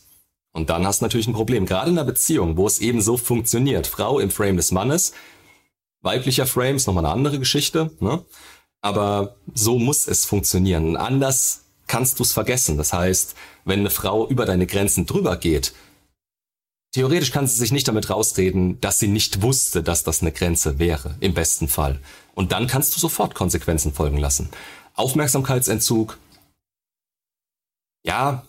Und 0.51 0.69
dann 0.69 0.87
hast 0.87 1.01
du 1.01 1.05
natürlich 1.05 1.27
ein 1.27 1.33
Problem. 1.33 1.65
Gerade 1.65 1.91
in 1.91 1.97
einer 1.97 2.05
Beziehung, 2.05 2.57
wo 2.57 2.65
es 2.65 2.79
eben 2.79 3.01
so 3.01 3.17
funktioniert. 3.17 3.85
Frau 3.85 4.19
im 4.19 4.31
Frame 4.31 4.57
des 4.57 4.71
Mannes, 4.71 5.13
weiblicher 6.05 6.45
Frame 6.45 6.77
ist 6.77 6.87
nochmal 6.87 7.05
eine 7.05 7.13
andere 7.13 7.39
Geschichte, 7.39 7.91
ne? 7.99 8.23
aber 8.81 9.35
so 9.53 9.79
muss 9.79 10.07
es 10.07 10.25
funktionieren. 10.25 10.95
Anders 10.95 11.65
kannst 11.87 12.19
du 12.19 12.23
es 12.23 12.31
vergessen. 12.31 12.77
Das 12.77 12.93
heißt, 12.93 13.35
wenn 13.65 13.79
eine 13.79 13.89
Frau 13.89 14.27
über 14.27 14.45
deine 14.45 14.67
Grenzen 14.67 15.05
drüber 15.05 15.37
geht, 15.37 15.73
theoretisch 16.93 17.31
kann 17.31 17.47
sie 17.47 17.57
sich 17.57 17.71
nicht 17.71 17.87
damit 17.87 18.09
rausreden, 18.09 18.79
dass 18.79 18.99
sie 18.99 19.07
nicht 19.07 19.41
wusste, 19.41 19.83
dass 19.83 20.03
das 20.03 20.21
eine 20.21 20.31
Grenze 20.31 20.79
wäre, 20.79 21.15
im 21.19 21.33
besten 21.33 21.67
Fall. 21.67 21.99
Und 22.35 22.51
dann 22.51 22.67
kannst 22.67 22.95
du 22.95 22.99
sofort 22.99 23.35
Konsequenzen 23.35 23.93
folgen 23.93 24.17
lassen. 24.17 24.49
Aufmerksamkeitsentzug, 24.93 26.17
ja, 28.05 28.43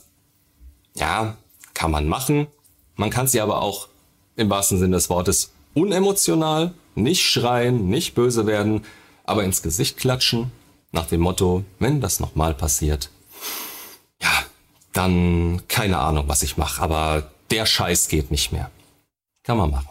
ja, 0.94 1.36
kann 1.74 1.90
man 1.90 2.06
machen. 2.06 2.46
Man 2.94 3.10
kann 3.10 3.26
sie 3.26 3.40
aber 3.40 3.62
auch 3.62 3.88
im 4.36 4.50
wahrsten 4.50 4.78
Sinne 4.78 4.96
des 4.96 5.10
Wortes 5.10 5.50
unemotional 5.74 6.72
nicht 6.96 7.22
schreien, 7.22 7.88
nicht 7.88 8.14
böse 8.14 8.46
werden, 8.46 8.84
aber 9.24 9.44
ins 9.44 9.62
Gesicht 9.62 9.96
klatschen, 9.98 10.50
nach 10.92 11.06
dem 11.06 11.20
Motto, 11.20 11.64
wenn 11.78 12.00
das 12.00 12.20
nochmal 12.20 12.54
passiert, 12.54 13.10
ja, 14.22 14.30
dann 14.92 15.62
keine 15.68 15.98
Ahnung, 15.98 16.24
was 16.26 16.42
ich 16.42 16.56
mache, 16.56 16.82
aber 16.82 17.30
der 17.50 17.66
Scheiß 17.66 18.08
geht 18.08 18.30
nicht 18.30 18.52
mehr. 18.52 18.70
Kann 19.44 19.58
man 19.58 19.70
machen. 19.70 19.88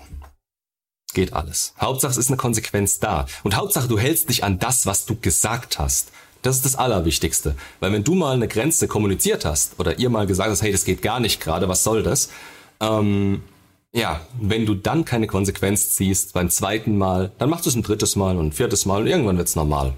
Geht 1.13 1.31
alles. 1.33 1.73
Hauptsache 1.79 2.11
es 2.11 2.17
ist 2.17 2.27
eine 2.27 2.37
Konsequenz 2.37 2.99
da. 2.99 3.25
Und 3.43 3.55
Hauptsache 3.55 3.87
du 3.87 3.97
hältst 3.97 4.29
dich 4.29 4.43
an 4.43 4.59
das, 4.59 4.85
was 4.85 5.05
du 5.05 5.15
gesagt 5.15 5.79
hast. 5.79 6.11
Das 6.41 6.57
ist 6.57 6.65
das 6.65 6.75
Allerwichtigste. 6.75 7.55
Weil 7.79 7.93
wenn 7.93 8.03
du 8.03 8.15
mal 8.15 8.33
eine 8.33 8.49
Grenze 8.49 8.87
kommuniziert 8.87 9.45
hast 9.45 9.79
oder 9.79 9.97
ihr 9.97 10.09
mal 10.09 10.27
gesagt 10.27 10.49
hast, 10.49 10.61
hey, 10.61 10.71
das 10.71 10.83
geht 10.83 11.01
gar 11.01 11.19
nicht 11.19 11.39
gerade, 11.39 11.69
was 11.69 11.83
soll 11.83 12.03
das? 12.03 12.29
Ähm, 12.81 13.41
ja, 13.95 14.19
wenn 14.41 14.65
du 14.65 14.75
dann 14.75 15.05
keine 15.05 15.25
Konsequenz 15.25 15.95
ziehst 15.95 16.33
beim 16.33 16.49
zweiten 16.49 16.97
Mal, 16.97 17.31
dann 17.37 17.49
machst 17.49 17.65
du 17.65 17.69
es 17.69 17.75
ein 17.75 17.81
drittes 17.81 18.17
Mal 18.17 18.35
und 18.35 18.47
ein 18.47 18.51
viertes 18.51 18.85
Mal 18.85 19.01
und 19.01 19.07
irgendwann 19.07 19.37
wird's 19.37 19.55
normal. 19.55 19.93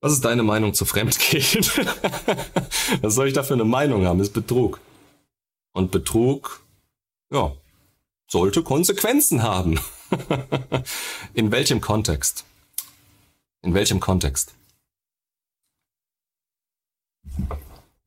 Was 0.00 0.12
ist 0.12 0.24
deine 0.24 0.42
Meinung 0.42 0.74
zu 0.74 0.84
Fremdgehen? 0.84 1.64
Was 3.02 3.14
soll 3.14 3.28
ich 3.28 3.34
da 3.34 3.44
für 3.44 3.54
eine 3.54 3.64
Meinung 3.64 4.04
haben? 4.04 4.20
Ist 4.20 4.32
Betrug. 4.32 4.80
Und 5.72 5.92
Betrug, 5.92 6.60
ja, 7.32 7.52
sollte 8.28 8.64
Konsequenzen 8.64 9.44
haben. 9.44 9.78
In 11.34 11.52
welchem 11.52 11.80
Kontext? 11.80 12.44
In 13.62 13.74
welchem 13.74 14.00
Kontext? 14.00 14.54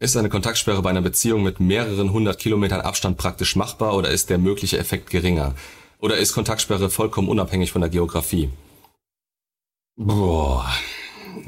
Ist 0.01 0.17
eine 0.17 0.29
Kontaktsperre 0.29 0.81
bei 0.81 0.89
einer 0.89 1.03
Beziehung 1.03 1.43
mit 1.43 1.59
mehreren 1.59 2.11
hundert 2.11 2.39
Kilometern 2.39 2.81
Abstand 2.81 3.17
praktisch 3.17 3.55
machbar 3.55 3.95
oder 3.95 4.09
ist 4.09 4.31
der 4.31 4.39
mögliche 4.39 4.79
Effekt 4.79 5.11
geringer? 5.11 5.53
Oder 5.99 6.17
ist 6.17 6.33
Kontaktsperre 6.33 6.89
vollkommen 6.89 7.29
unabhängig 7.29 7.71
von 7.71 7.81
der 7.81 7.91
Geografie? 7.91 8.49
Boah. 9.95 10.65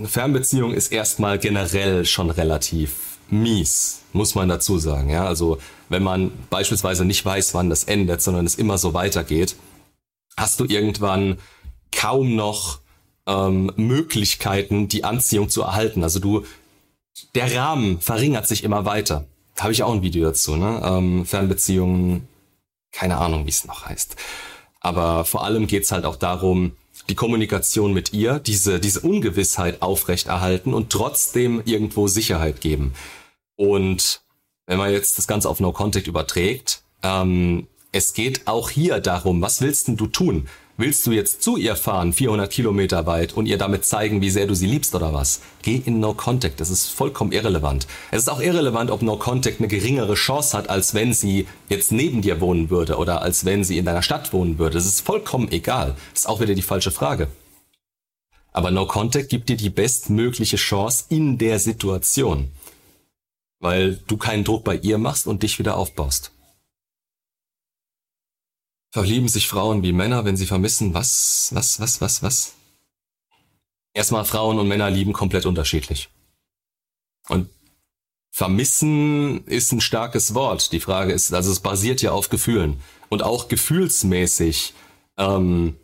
Fernbeziehung 0.03 0.71
ist 0.71 0.91
erstmal 0.91 1.39
generell 1.39 2.05
schon 2.05 2.29
relativ 2.29 3.17
mies, 3.31 4.03
muss 4.13 4.35
man 4.35 4.49
dazu 4.49 4.77
sagen. 4.77 5.09
Ja, 5.09 5.25
also 5.25 5.57
wenn 5.89 6.03
man 6.03 6.29
beispielsweise 6.51 7.05
nicht 7.05 7.25
weiß, 7.25 7.55
wann 7.55 7.71
das 7.71 7.85
endet, 7.85 8.21
sondern 8.21 8.45
es 8.45 8.53
immer 8.53 8.77
so 8.77 8.93
weitergeht, 8.93 9.55
hast 10.37 10.59
du 10.59 10.65
irgendwann 10.65 11.39
kaum 11.91 12.35
noch 12.35 12.81
ähm, 13.25 13.71
Möglichkeiten, 13.77 14.89
die 14.89 15.05
Anziehung 15.05 15.49
zu 15.49 15.63
erhalten. 15.63 16.03
Also 16.03 16.19
du 16.19 16.45
der 17.35 17.55
Rahmen 17.55 17.99
verringert 17.99 18.47
sich 18.47 18.63
immer 18.63 18.85
weiter. 18.85 19.25
Da 19.55 19.63
habe 19.63 19.73
ich 19.73 19.83
auch 19.83 19.93
ein 19.93 20.01
Video 20.01 20.25
dazu, 20.25 20.55
ne? 20.55 20.81
Ähm, 20.83 21.25
Fernbeziehungen, 21.25 22.27
keine 22.91 23.17
Ahnung, 23.17 23.45
wie 23.45 23.51
es 23.51 23.65
noch 23.65 23.85
heißt. 23.85 24.15
Aber 24.79 25.25
vor 25.25 25.43
allem 25.43 25.67
geht's 25.67 25.91
halt 25.91 26.05
auch 26.05 26.15
darum, 26.15 26.75
die 27.09 27.15
Kommunikation 27.15 27.93
mit 27.93 28.13
ihr, 28.13 28.39
diese, 28.39 28.79
diese 28.79 29.01
Ungewissheit 29.01 29.81
aufrechterhalten 29.81 30.73
und 30.73 30.91
trotzdem 30.91 31.61
irgendwo 31.65 32.07
Sicherheit 32.07 32.61
geben. 32.61 32.93
Und 33.55 34.21
wenn 34.65 34.77
man 34.77 34.91
jetzt 34.91 35.17
das 35.17 35.27
Ganze 35.27 35.49
auf 35.49 35.59
No 35.59 35.71
Contact 35.71 36.07
überträgt, 36.07 36.83
ähm, 37.01 37.67
es 37.91 38.13
geht 38.13 38.47
auch 38.47 38.69
hier 38.69 38.99
darum, 38.99 39.41
was 39.41 39.61
willst 39.61 39.87
denn 39.87 39.97
du 39.97 40.07
tun? 40.07 40.47
Willst 40.75 41.05
du 41.05 41.11
jetzt 41.11 41.43
zu 41.43 41.55
ihr 41.55 41.75
fahren, 41.75 42.13
400 42.13 42.51
Kilometer 42.51 43.05
weit, 43.05 43.33
und 43.33 43.45
ihr 43.45 43.59
damit 43.59 43.85
zeigen, 43.85 44.21
wie 44.21 44.31
sehr 44.31 44.47
du 44.47 44.55
sie 44.55 44.65
liebst 44.65 44.95
oder 44.95 45.13
was? 45.13 45.39
Geh 45.61 45.79
in 45.85 45.99
No 45.99 46.15
Contact. 46.15 46.59
Das 46.59 46.71
ist 46.71 46.87
vollkommen 46.87 47.31
irrelevant. 47.31 47.85
Es 48.09 48.23
ist 48.23 48.27
auch 48.27 48.41
irrelevant, 48.41 48.89
ob 48.89 49.03
No 49.03 49.15
Contact 49.17 49.59
eine 49.59 49.67
geringere 49.67 50.15
Chance 50.15 50.57
hat, 50.57 50.71
als 50.71 50.95
wenn 50.95 51.13
sie 51.13 51.45
jetzt 51.69 51.91
neben 51.91 52.23
dir 52.23 52.41
wohnen 52.41 52.71
würde 52.71 52.97
oder 52.97 53.21
als 53.21 53.45
wenn 53.45 53.63
sie 53.63 53.77
in 53.77 53.85
deiner 53.85 54.01
Stadt 54.01 54.33
wohnen 54.33 54.57
würde. 54.57 54.73
Das 54.73 54.87
ist 54.87 55.01
vollkommen 55.01 55.51
egal. 55.51 55.95
Das 56.11 56.21
ist 56.21 56.27
auch 56.27 56.41
wieder 56.41 56.55
die 56.55 56.63
falsche 56.63 56.89
Frage. 56.89 57.27
Aber 58.51 58.71
No 58.71 58.87
Contact 58.87 59.29
gibt 59.29 59.49
dir 59.49 59.57
die 59.57 59.69
bestmögliche 59.69 60.57
Chance 60.57 61.05
in 61.09 61.37
der 61.37 61.59
Situation. 61.59 62.51
Weil 63.59 63.99
du 64.07 64.17
keinen 64.17 64.43
Druck 64.43 64.63
bei 64.63 64.77
ihr 64.77 64.97
machst 64.97 65.27
und 65.27 65.43
dich 65.43 65.59
wieder 65.59 65.77
aufbaust. 65.77 66.31
Verlieben 68.93 69.27
sich 69.27 69.47
Frauen 69.47 69.81
wie 69.81 69.91
Männer, 69.91 70.23
wenn 70.23 70.37
sie 70.37 70.45
vermissen, 70.45 70.93
was, 70.93 71.49
was, 71.51 71.79
was, 71.79 71.99
was, 71.99 72.21
was? 72.21 72.53
Erstmal 73.95 74.23
Frauen 74.23 74.59
und 74.59 74.67
Männer 74.67 74.91
lieben 74.91 75.13
komplett 75.13 75.47
unterschiedlich. 75.47 76.09
Und 77.27 77.49
vermissen 78.29 79.47
ist 79.47 79.71
ein 79.71 79.81
starkes 79.81 80.35
Wort. 80.35 80.71
Die 80.71 80.79
Frage 80.79 81.11
ist, 81.11 81.33
also 81.33 81.51
es 81.51 81.59
basiert 81.59 82.03
ja 82.03 82.11
auf 82.11 82.29
Gefühlen. 82.29 82.81
Und 83.09 83.23
auch 83.23 83.47
gefühlsmäßig 83.47 84.75
ähm, 85.17 85.75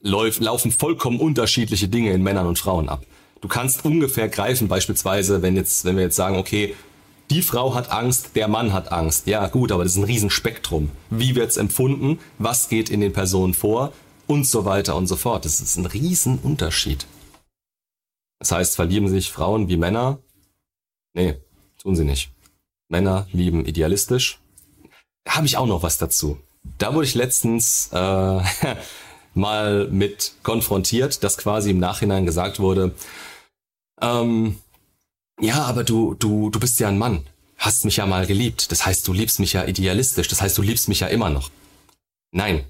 läuf, 0.00 0.38
laufen 0.38 0.70
vollkommen 0.70 1.18
unterschiedliche 1.18 1.88
Dinge 1.88 2.12
in 2.12 2.22
Männern 2.22 2.46
und 2.46 2.60
Frauen 2.60 2.88
ab. 2.88 3.04
Du 3.40 3.48
kannst 3.48 3.84
ungefähr 3.84 4.28
greifen, 4.28 4.68
beispielsweise, 4.68 5.42
wenn 5.42 5.56
jetzt, 5.56 5.84
wenn 5.84 5.96
wir 5.96 6.04
jetzt 6.04 6.14
sagen, 6.14 6.36
okay, 6.36 6.76
die 7.30 7.42
Frau 7.42 7.74
hat 7.74 7.90
Angst, 7.90 8.36
der 8.36 8.48
Mann 8.48 8.72
hat 8.72 8.92
Angst. 8.92 9.26
Ja, 9.26 9.48
gut, 9.48 9.72
aber 9.72 9.82
das 9.84 9.92
ist 9.92 9.98
ein 9.98 10.04
Riesenspektrum. 10.04 10.90
Wie 11.10 11.34
wird's 11.34 11.56
empfunden? 11.56 12.18
Was 12.38 12.68
geht 12.68 12.90
in 12.90 13.00
den 13.00 13.12
Personen 13.12 13.54
vor? 13.54 13.92
Und 14.26 14.46
so 14.46 14.64
weiter 14.64 14.96
und 14.96 15.06
so 15.06 15.16
fort. 15.16 15.44
Das 15.44 15.60
ist 15.60 15.76
ein 15.76 15.86
Riesenunterschied. 15.86 17.06
Das 18.38 18.52
heißt, 18.52 18.76
verlieben 18.76 19.08
sich 19.08 19.30
Frauen 19.30 19.68
wie 19.68 19.76
Männer? 19.76 20.18
Nee, 21.14 21.36
tun 21.82 21.96
sie 21.96 22.04
nicht. 22.04 22.30
Männer 22.88 23.26
lieben 23.32 23.64
idealistisch. 23.64 24.38
Da 25.24 25.36
habe 25.36 25.46
ich 25.46 25.56
auch 25.56 25.66
noch 25.66 25.82
was 25.82 25.98
dazu. 25.98 26.38
Da 26.78 26.94
wurde 26.94 27.06
ich 27.06 27.14
letztens 27.14 27.88
äh, 27.92 28.40
mal 29.34 29.88
mit 29.88 30.34
konfrontiert, 30.42 31.24
dass 31.24 31.38
quasi 31.38 31.70
im 31.70 31.78
Nachhinein 31.78 32.26
gesagt 32.26 32.60
wurde, 32.60 32.94
ähm, 34.00 34.58
ja, 35.40 35.62
aber 35.64 35.84
du, 35.84 36.14
du, 36.14 36.50
du 36.50 36.60
bist 36.60 36.80
ja 36.80 36.88
ein 36.88 36.98
Mann, 36.98 37.24
hast 37.56 37.84
mich 37.84 37.96
ja 37.96 38.06
mal 38.06 38.26
geliebt, 38.26 38.70
das 38.70 38.86
heißt, 38.86 39.06
du 39.06 39.12
liebst 39.12 39.40
mich 39.40 39.52
ja 39.52 39.64
idealistisch, 39.64 40.28
das 40.28 40.40
heißt, 40.40 40.56
du 40.58 40.62
liebst 40.62 40.88
mich 40.88 41.00
ja 41.00 41.08
immer 41.08 41.30
noch. 41.30 41.50
Nein. 42.32 42.64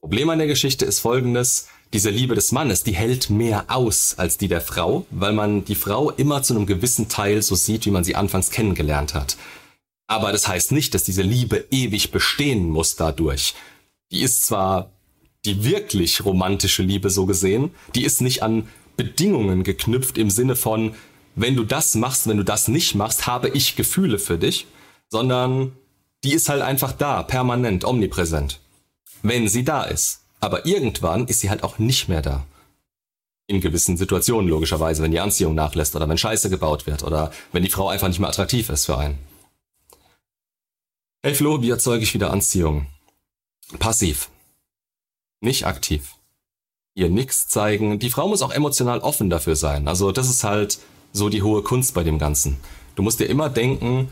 Problem 0.00 0.28
an 0.28 0.38
der 0.38 0.48
Geschichte 0.48 0.84
ist 0.84 1.00
folgendes, 1.00 1.68
diese 1.94 2.10
Liebe 2.10 2.34
des 2.34 2.52
Mannes, 2.52 2.82
die 2.82 2.94
hält 2.94 3.30
mehr 3.30 3.66
aus 3.68 4.16
als 4.18 4.36
die 4.36 4.48
der 4.48 4.60
Frau, 4.60 5.06
weil 5.10 5.32
man 5.32 5.64
die 5.64 5.76
Frau 5.76 6.10
immer 6.10 6.42
zu 6.42 6.54
einem 6.54 6.66
gewissen 6.66 7.08
Teil 7.08 7.40
so 7.40 7.54
sieht, 7.54 7.86
wie 7.86 7.90
man 7.90 8.04
sie 8.04 8.16
anfangs 8.16 8.50
kennengelernt 8.50 9.14
hat. 9.14 9.36
Aber 10.06 10.32
das 10.32 10.48
heißt 10.48 10.72
nicht, 10.72 10.92
dass 10.94 11.04
diese 11.04 11.22
Liebe 11.22 11.66
ewig 11.70 12.10
bestehen 12.10 12.68
muss 12.68 12.96
dadurch. 12.96 13.54
Die 14.10 14.22
ist 14.22 14.44
zwar 14.44 14.90
die 15.44 15.64
wirklich 15.64 16.24
romantische 16.24 16.82
Liebe 16.82 17.10
so 17.10 17.26
gesehen, 17.26 17.70
die 17.94 18.04
ist 18.04 18.20
nicht 18.20 18.42
an 18.42 18.68
Bedingungen 18.96 19.62
geknüpft 19.62 20.18
im 20.18 20.30
Sinne 20.30 20.56
von, 20.56 20.94
wenn 21.34 21.56
du 21.56 21.64
das 21.64 21.94
machst, 21.94 22.28
wenn 22.28 22.36
du 22.36 22.44
das 22.44 22.68
nicht 22.68 22.94
machst, 22.94 23.26
habe 23.26 23.48
ich 23.48 23.76
Gefühle 23.76 24.18
für 24.18 24.38
dich, 24.38 24.66
sondern 25.08 25.72
die 26.22 26.32
ist 26.32 26.48
halt 26.48 26.62
einfach 26.62 26.92
da, 26.92 27.22
permanent, 27.22 27.84
omnipräsent. 27.84 28.60
Wenn 29.22 29.48
sie 29.48 29.64
da 29.64 29.84
ist. 29.84 30.20
Aber 30.40 30.66
irgendwann 30.66 31.26
ist 31.26 31.40
sie 31.40 31.50
halt 31.50 31.62
auch 31.62 31.78
nicht 31.78 32.08
mehr 32.08 32.22
da. 32.22 32.44
In 33.46 33.60
gewissen 33.60 33.96
Situationen 33.96 34.48
logischerweise, 34.48 35.02
wenn 35.02 35.10
die 35.10 35.20
Anziehung 35.20 35.54
nachlässt 35.54 35.96
oder 35.96 36.08
wenn 36.08 36.18
Scheiße 36.18 36.50
gebaut 36.50 36.86
wird 36.86 37.02
oder 37.02 37.30
wenn 37.52 37.62
die 37.62 37.70
Frau 37.70 37.88
einfach 37.88 38.08
nicht 38.08 38.20
mehr 38.20 38.28
attraktiv 38.28 38.68
ist 38.70 38.86
für 38.86 38.98
einen. 38.98 39.18
Hey 41.22 41.34
Flo, 41.34 41.62
wie 41.62 41.70
erzeuge 41.70 42.04
ich 42.04 42.12
wieder 42.14 42.30
Anziehung? 42.30 42.86
Passiv. 43.78 44.28
Nicht 45.40 45.66
aktiv. 45.66 46.16
Ihr 46.94 47.08
nix 47.08 47.48
zeigen. 47.48 47.98
Die 47.98 48.10
Frau 48.10 48.28
muss 48.28 48.42
auch 48.42 48.52
emotional 48.52 49.00
offen 49.00 49.30
dafür 49.30 49.56
sein. 49.56 49.88
Also 49.88 50.12
das 50.12 50.28
ist 50.28 50.44
halt 50.44 50.78
so 51.14 51.30
die 51.30 51.42
hohe 51.42 51.62
Kunst 51.62 51.94
bei 51.94 52.02
dem 52.02 52.18
Ganzen. 52.18 52.58
Du 52.96 53.02
musst 53.02 53.20
dir 53.20 53.26
immer 53.26 53.48
denken, 53.48 54.08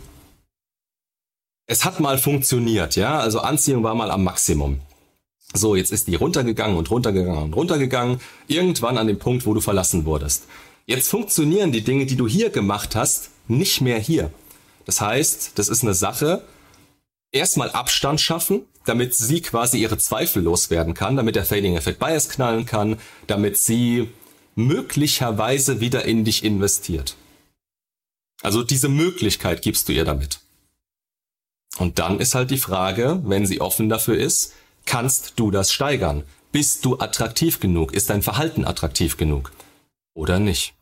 es 1.66 1.84
hat 1.84 2.00
mal 2.00 2.16
funktioniert, 2.16 2.96
ja? 2.96 3.18
Also 3.18 3.40
Anziehung 3.40 3.82
war 3.82 3.94
mal 3.94 4.10
am 4.10 4.24
Maximum. 4.24 4.80
So, 5.52 5.76
jetzt 5.76 5.92
ist 5.92 6.06
die 6.06 6.14
runtergegangen 6.14 6.76
und 6.76 6.90
runtergegangen 6.90 7.42
und 7.42 7.54
runtergegangen. 7.54 8.20
Irgendwann 8.46 8.96
an 8.96 9.06
dem 9.06 9.18
Punkt, 9.18 9.44
wo 9.46 9.52
du 9.52 9.60
verlassen 9.60 10.06
wurdest. 10.06 10.44
Jetzt 10.86 11.08
funktionieren 11.08 11.72
die 11.72 11.82
Dinge, 11.82 12.06
die 12.06 12.16
du 12.16 12.26
hier 12.26 12.50
gemacht 12.50 12.96
hast, 12.96 13.30
nicht 13.48 13.80
mehr 13.80 13.98
hier. 13.98 14.32
Das 14.86 15.00
heißt, 15.00 15.58
das 15.58 15.68
ist 15.68 15.82
eine 15.82 15.94
Sache, 15.94 16.42
erstmal 17.32 17.70
Abstand 17.70 18.20
schaffen, 18.20 18.62
damit 18.86 19.14
sie 19.14 19.42
quasi 19.42 19.78
ihre 19.78 19.98
Zweifel 19.98 20.42
loswerden 20.42 20.94
kann, 20.94 21.16
damit 21.16 21.36
der 21.36 21.44
Fading 21.44 21.76
Effect 21.76 21.98
Bias 21.98 22.28
knallen 22.28 22.66
kann, 22.66 22.98
damit 23.26 23.56
sie 23.56 24.08
möglicherweise 24.54 25.80
wieder 25.80 26.04
in 26.04 26.24
dich 26.24 26.44
investiert. 26.44 27.16
Also 28.42 28.62
diese 28.62 28.88
Möglichkeit 28.88 29.62
gibst 29.62 29.88
du 29.88 29.92
ihr 29.92 30.04
damit. 30.04 30.40
Und 31.78 31.98
dann 31.98 32.20
ist 32.20 32.34
halt 32.34 32.50
die 32.50 32.58
Frage, 32.58 33.20
wenn 33.24 33.46
sie 33.46 33.60
offen 33.60 33.88
dafür 33.88 34.16
ist, 34.16 34.54
kannst 34.84 35.34
du 35.36 35.50
das 35.50 35.72
steigern? 35.72 36.24
Bist 36.50 36.84
du 36.84 36.98
attraktiv 36.98 37.60
genug? 37.60 37.92
Ist 37.94 38.10
dein 38.10 38.22
Verhalten 38.22 38.64
attraktiv 38.64 39.16
genug? 39.16 39.52
Oder 40.14 40.38
nicht? 40.38 40.74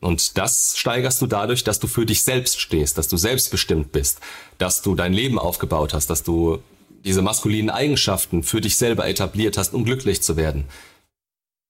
Und 0.00 0.38
das 0.38 0.74
steigerst 0.76 1.20
du 1.22 1.26
dadurch, 1.26 1.64
dass 1.64 1.78
du 1.78 1.86
für 1.86 2.06
dich 2.06 2.22
selbst 2.22 2.60
stehst, 2.60 2.98
dass 2.98 3.08
du 3.08 3.16
selbstbestimmt 3.16 3.92
bist, 3.92 4.20
dass 4.58 4.82
du 4.82 4.94
dein 4.94 5.12
Leben 5.12 5.38
aufgebaut 5.38 5.92
hast, 5.92 6.08
dass 6.08 6.22
du 6.22 6.62
diese 7.04 7.22
maskulinen 7.22 7.70
Eigenschaften 7.70 8.42
für 8.42 8.60
dich 8.60 8.76
selber 8.76 9.08
etabliert 9.08 9.56
hast, 9.56 9.74
um 9.74 9.84
glücklich 9.84 10.22
zu 10.22 10.36
werden. 10.36 10.64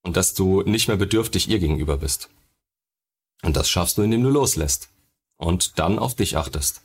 Und 0.09 0.17
dass 0.17 0.33
du 0.33 0.63
nicht 0.63 0.89
mehr 0.89 0.97
bedürftig 0.97 1.51
ihr 1.51 1.59
gegenüber 1.59 1.99
bist. 1.99 2.31
Und 3.43 3.59
das 3.59 3.69
schaffst 3.69 3.99
du, 3.99 4.03
indem 4.03 4.23
du 4.23 4.31
loslässt. 4.31 4.89
Und 5.37 5.79
dann 5.79 5.99
auf 5.99 6.15
dich 6.15 6.39
achtest. 6.39 6.81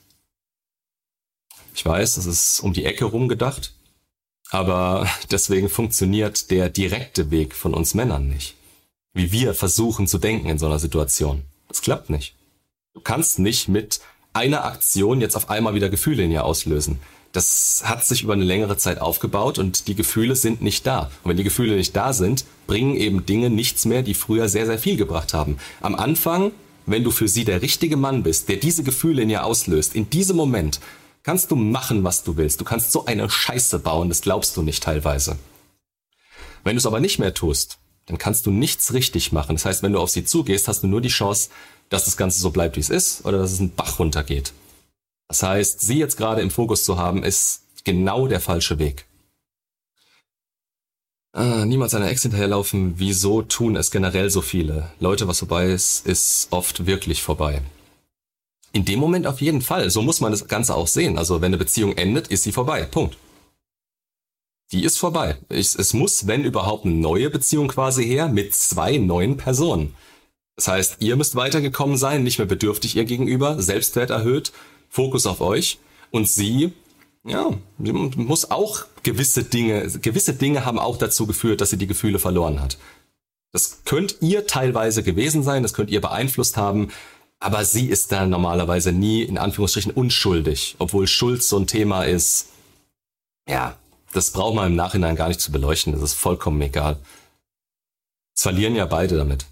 Ich 1.73 1.85
weiß, 1.85 2.17
es 2.17 2.25
ist 2.25 2.59
um 2.59 2.73
die 2.73 2.83
Ecke 2.83 3.05
rumgedacht, 3.05 3.75
aber 4.49 5.07
deswegen 5.31 5.69
funktioniert 5.69 6.51
der 6.51 6.67
direkte 6.69 7.31
Weg 7.31 7.55
von 7.55 7.73
uns 7.73 7.93
Männern 7.93 8.27
nicht. 8.27 8.55
Wie 9.13 9.31
wir 9.31 9.53
versuchen 9.53 10.05
zu 10.05 10.17
denken 10.17 10.49
in 10.49 10.59
so 10.59 10.65
einer 10.65 10.79
Situation. 10.79 11.43
Das 11.69 11.81
klappt 11.81 12.09
nicht. 12.09 12.35
Du 12.93 12.99
kannst 12.99 13.39
nicht 13.39 13.69
mit 13.69 14.01
einer 14.33 14.65
Aktion 14.65 15.21
jetzt 15.21 15.37
auf 15.37 15.49
einmal 15.49 15.75
wieder 15.75 15.87
Gefühle 15.87 16.23
in 16.23 16.31
ihr 16.31 16.43
auslösen 16.43 16.99
das 17.33 17.81
hat 17.83 18.05
sich 18.05 18.23
über 18.23 18.33
eine 18.33 18.45
längere 18.45 18.77
Zeit 18.77 19.01
aufgebaut 19.01 19.57
und 19.57 19.87
die 19.87 19.95
Gefühle 19.95 20.35
sind 20.35 20.61
nicht 20.61 20.85
da. 20.85 21.09
Und 21.23 21.29
wenn 21.29 21.37
die 21.37 21.43
Gefühle 21.43 21.75
nicht 21.75 21.95
da 21.95 22.13
sind, 22.13 22.45
bringen 22.67 22.95
eben 22.95 23.25
Dinge 23.25 23.49
nichts 23.49 23.85
mehr, 23.85 24.03
die 24.03 24.13
früher 24.13 24.47
sehr, 24.47 24.67
sehr 24.67 24.77
viel 24.77 24.97
gebracht 24.97 25.33
haben. 25.33 25.57
Am 25.81 25.95
Anfang, 25.95 26.51
wenn 26.85 27.03
du 27.03 27.09
für 27.09 27.27
sie 27.27 27.43
der 27.43 27.63
richtige 27.63 27.97
Mann 27.97 28.21
bist, 28.21 28.49
der 28.49 28.57
diese 28.57 28.83
Gefühle 28.83 29.23
in 29.23 29.31
ihr 29.31 29.43
auslöst, 29.45 29.95
in 29.95 30.11
diesem 30.11 30.37
Moment 30.37 30.79
kannst 31.23 31.49
du 31.49 31.55
machen, 31.55 32.03
was 32.03 32.23
du 32.23 32.37
willst. 32.37 32.61
Du 32.61 32.65
kannst 32.65 32.91
so 32.91 33.05
eine 33.05 33.27
Scheiße 33.27 33.79
bauen, 33.79 34.09
das 34.09 34.21
glaubst 34.21 34.55
du 34.55 34.61
nicht 34.61 34.83
teilweise. 34.83 35.37
Wenn 36.63 36.75
du 36.75 36.79
es 36.79 36.85
aber 36.85 36.99
nicht 36.99 37.17
mehr 37.17 37.33
tust, 37.33 37.79
dann 38.05 38.19
kannst 38.19 38.45
du 38.45 38.51
nichts 38.51 38.93
richtig 38.93 39.31
machen. 39.31 39.55
Das 39.55 39.65
heißt, 39.65 39.81
wenn 39.81 39.93
du 39.93 39.99
auf 39.99 40.11
sie 40.11 40.23
zugehst, 40.23 40.67
hast 40.67 40.83
du 40.83 40.87
nur 40.87 41.01
die 41.01 41.09
Chance, 41.09 41.49
dass 41.89 42.05
das 42.05 42.15
Ganze 42.15 42.39
so 42.39 42.51
bleibt, 42.51 42.75
wie 42.75 42.81
es 42.81 42.89
ist, 42.89 43.25
oder 43.25 43.39
dass 43.39 43.51
es 43.51 43.59
einen 43.59 43.73
Bach 43.73 43.97
runtergeht. 43.97 44.53
Das 45.33 45.41
heißt, 45.41 45.81
sie 45.81 45.97
jetzt 45.97 46.15
gerade 46.15 46.41
im 46.41 46.51
Fokus 46.51 46.83
zu 46.83 46.99
haben, 46.99 47.23
ist 47.23 47.63
genau 47.83 48.27
der 48.27 48.39
falsche 48.39 48.77
Weg. 48.77 49.07
Ah, 51.31 51.65
niemals 51.65 51.95
einer 51.95 52.07
Ex 52.07 52.21
hinterherlaufen. 52.21 52.93
Wieso 52.97 53.41
tun 53.41 53.75
es 53.75 53.89
generell 53.89 54.29
so 54.29 54.41
viele? 54.41 54.91
Leute, 54.99 55.27
was 55.27 55.39
vorbei 55.39 55.71
ist, 55.71 56.05
ist 56.05 56.49
oft 56.51 56.85
wirklich 56.85 57.23
vorbei. 57.23 57.63
In 58.73 58.85
dem 58.85 58.99
Moment 58.99 59.25
auf 59.25 59.41
jeden 59.41 59.63
Fall. 59.63 59.89
So 59.89 60.03
muss 60.03 60.21
man 60.21 60.31
das 60.31 60.47
Ganze 60.47 60.75
auch 60.75 60.85
sehen. 60.85 61.17
Also 61.17 61.41
wenn 61.41 61.47
eine 61.47 61.57
Beziehung 61.57 61.97
endet, 61.97 62.27
ist 62.27 62.43
sie 62.43 62.51
vorbei. 62.51 62.83
Punkt. 62.83 63.17
Die 64.71 64.83
ist 64.83 64.99
vorbei. 64.99 65.37
Ich, 65.49 65.73
es 65.73 65.95
muss, 65.95 66.27
wenn 66.27 66.43
überhaupt, 66.43 66.85
eine 66.85 66.93
neue 66.93 67.31
Beziehung 67.31 67.69
quasi 67.69 68.05
her 68.05 68.27
mit 68.27 68.53
zwei 68.53 68.97
neuen 68.97 69.37
Personen. 69.37 69.95
Das 70.55 70.67
heißt, 70.67 70.97
ihr 70.99 71.15
müsst 71.15 71.33
weitergekommen 71.33 71.97
sein, 71.97 72.21
nicht 72.21 72.37
mehr 72.37 72.45
bedürftig 72.45 72.95
ihr 72.95 73.05
gegenüber, 73.05 73.59
Selbstwert 73.59 74.11
erhöht, 74.11 74.53
Fokus 74.93 75.25
auf 75.25 75.41
euch 75.41 75.79
und 76.11 76.29
sie, 76.29 76.71
ja, 77.25 77.49
muss 77.79 78.51
auch 78.51 78.85
gewisse 79.01 79.43
Dinge, 79.43 79.89
gewisse 79.89 80.35
Dinge 80.35 80.65
haben 80.65 80.77
auch 80.77 80.97
dazu 80.97 81.25
geführt, 81.25 81.61
dass 81.61 81.71
sie 81.71 81.77
die 81.77 81.87
Gefühle 81.87 82.19
verloren 82.19 82.61
hat. 82.61 82.77
Das 83.51 83.79
könnt 83.85 84.17
ihr 84.21 84.45
teilweise 84.45 85.01
gewesen 85.01 85.41
sein, 85.41 85.63
das 85.63 85.73
könnt 85.73 85.89
ihr 85.89 85.99
beeinflusst 85.99 86.57
haben, 86.57 86.89
aber 87.39 87.65
sie 87.65 87.87
ist 87.87 88.11
da 88.11 88.27
normalerweise 88.27 88.91
nie 88.91 89.23
in 89.23 89.39
Anführungsstrichen 89.39 89.91
unschuldig, 89.91 90.75
obwohl 90.77 91.07
Schuld 91.07 91.41
so 91.41 91.57
ein 91.57 91.65
Thema 91.65 92.03
ist. 92.03 92.49
Ja, 93.49 93.75
das 94.11 94.29
braucht 94.29 94.53
man 94.53 94.67
im 94.67 94.75
Nachhinein 94.75 95.15
gar 95.15 95.27
nicht 95.27 95.41
zu 95.41 95.51
beleuchten, 95.51 95.93
das 95.93 96.03
ist 96.03 96.13
vollkommen 96.13 96.61
egal. 96.61 96.99
Es 98.35 98.43
verlieren 98.43 98.75
ja 98.75 98.85
beide 98.85 99.17
damit. 99.17 99.47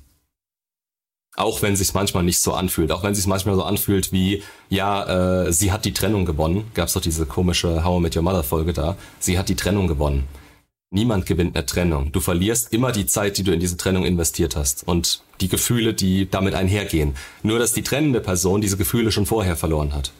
Auch 1.37 1.61
wenn 1.61 1.75
sich 1.75 1.93
manchmal 1.93 2.23
nicht 2.23 2.39
so 2.39 2.53
anfühlt, 2.53 2.91
auch 2.91 3.03
wenn 3.03 3.15
sich 3.15 3.25
manchmal 3.25 3.55
so 3.55 3.63
anfühlt 3.63 4.11
wie, 4.11 4.43
ja, 4.69 5.45
äh, 5.45 5.53
sie 5.53 5.71
hat 5.71 5.85
die 5.85 5.93
Trennung 5.93 6.25
gewonnen. 6.25 6.69
Gab's 6.73 6.93
doch 6.93 7.01
diese 7.01 7.25
komische 7.25 7.85
How 7.85 7.99
I 7.99 8.01
Met 8.01 8.15
Your 8.15 8.23
Mother 8.23 8.43
Folge 8.43 8.73
da. 8.73 8.97
Sie 9.19 9.37
hat 9.37 9.47
die 9.47 9.55
Trennung 9.55 9.87
gewonnen. 9.87 10.27
Niemand 10.93 11.25
gewinnt 11.25 11.55
eine 11.55 11.65
Trennung. 11.65 12.11
Du 12.11 12.19
verlierst 12.19 12.73
immer 12.73 12.91
die 12.91 13.05
Zeit, 13.05 13.37
die 13.37 13.43
du 13.43 13.53
in 13.53 13.61
diese 13.61 13.77
Trennung 13.77 14.03
investiert 14.03 14.57
hast 14.57 14.85
und 14.85 15.23
die 15.39 15.47
Gefühle, 15.47 15.93
die 15.93 16.29
damit 16.29 16.53
einhergehen. 16.53 17.15
Nur, 17.43 17.59
dass 17.59 17.71
die 17.71 17.81
trennende 17.83 18.19
Person 18.19 18.59
diese 18.59 18.75
Gefühle 18.75 19.13
schon 19.13 19.25
vorher 19.25 19.55
verloren 19.55 19.93
hat. 19.93 20.11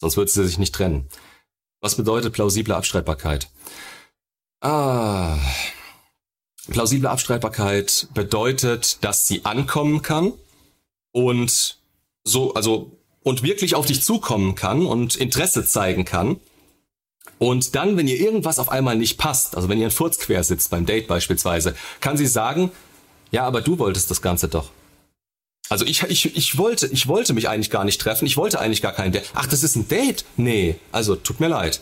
Sonst 0.00 0.16
würde 0.16 0.30
sie 0.30 0.46
sich 0.46 0.58
nicht 0.58 0.74
trennen. 0.74 1.08
Was 1.80 1.96
bedeutet 1.96 2.32
plausible 2.32 2.76
Abstreitbarkeit? 2.76 3.48
Ah, 4.60 5.38
plausible 6.70 7.10
Abstreitbarkeit 7.10 8.06
bedeutet, 8.14 8.98
dass 9.00 9.26
sie 9.26 9.44
ankommen 9.44 10.02
kann 10.02 10.34
und 11.12 11.78
so, 12.24 12.54
also, 12.54 12.96
und 13.22 13.42
wirklich 13.42 13.74
auf 13.74 13.86
dich 13.86 14.02
zukommen 14.02 14.54
kann 14.54 14.86
und 14.86 15.16
Interesse 15.16 15.64
zeigen 15.64 16.04
kann. 16.04 16.40
Und 17.38 17.74
dann, 17.74 17.96
wenn 17.96 18.08
ihr 18.08 18.20
irgendwas 18.20 18.58
auf 18.58 18.68
einmal 18.68 18.96
nicht 18.96 19.18
passt, 19.18 19.56
also 19.56 19.68
wenn 19.68 19.78
ihr 19.78 19.86
ein 19.86 19.92
Furz 19.92 20.18
quer 20.18 20.44
sitzt 20.44 20.70
beim 20.70 20.86
Date 20.86 21.06
beispielsweise, 21.06 21.74
kann 22.00 22.16
sie 22.16 22.26
sagen, 22.26 22.70
ja, 23.30 23.44
aber 23.44 23.60
du 23.60 23.78
wolltest 23.78 24.10
das 24.10 24.22
Ganze 24.22 24.48
doch. 24.48 24.70
Also 25.68 25.86
ich, 25.86 26.02
ich, 26.02 26.36
ich 26.36 26.58
wollte, 26.58 26.86
ich 26.88 27.08
wollte 27.08 27.32
mich 27.32 27.48
eigentlich 27.48 27.70
gar 27.70 27.84
nicht 27.84 28.00
treffen. 28.00 28.26
Ich 28.26 28.36
wollte 28.36 28.60
eigentlich 28.60 28.82
gar 28.82 28.92
kein 28.92 29.10
Date. 29.12 29.30
Ach, 29.34 29.46
das 29.46 29.62
ist 29.62 29.74
ein 29.76 29.88
Date? 29.88 30.24
Nee, 30.36 30.76
also 30.92 31.16
tut 31.16 31.40
mir 31.40 31.48
leid. 31.48 31.80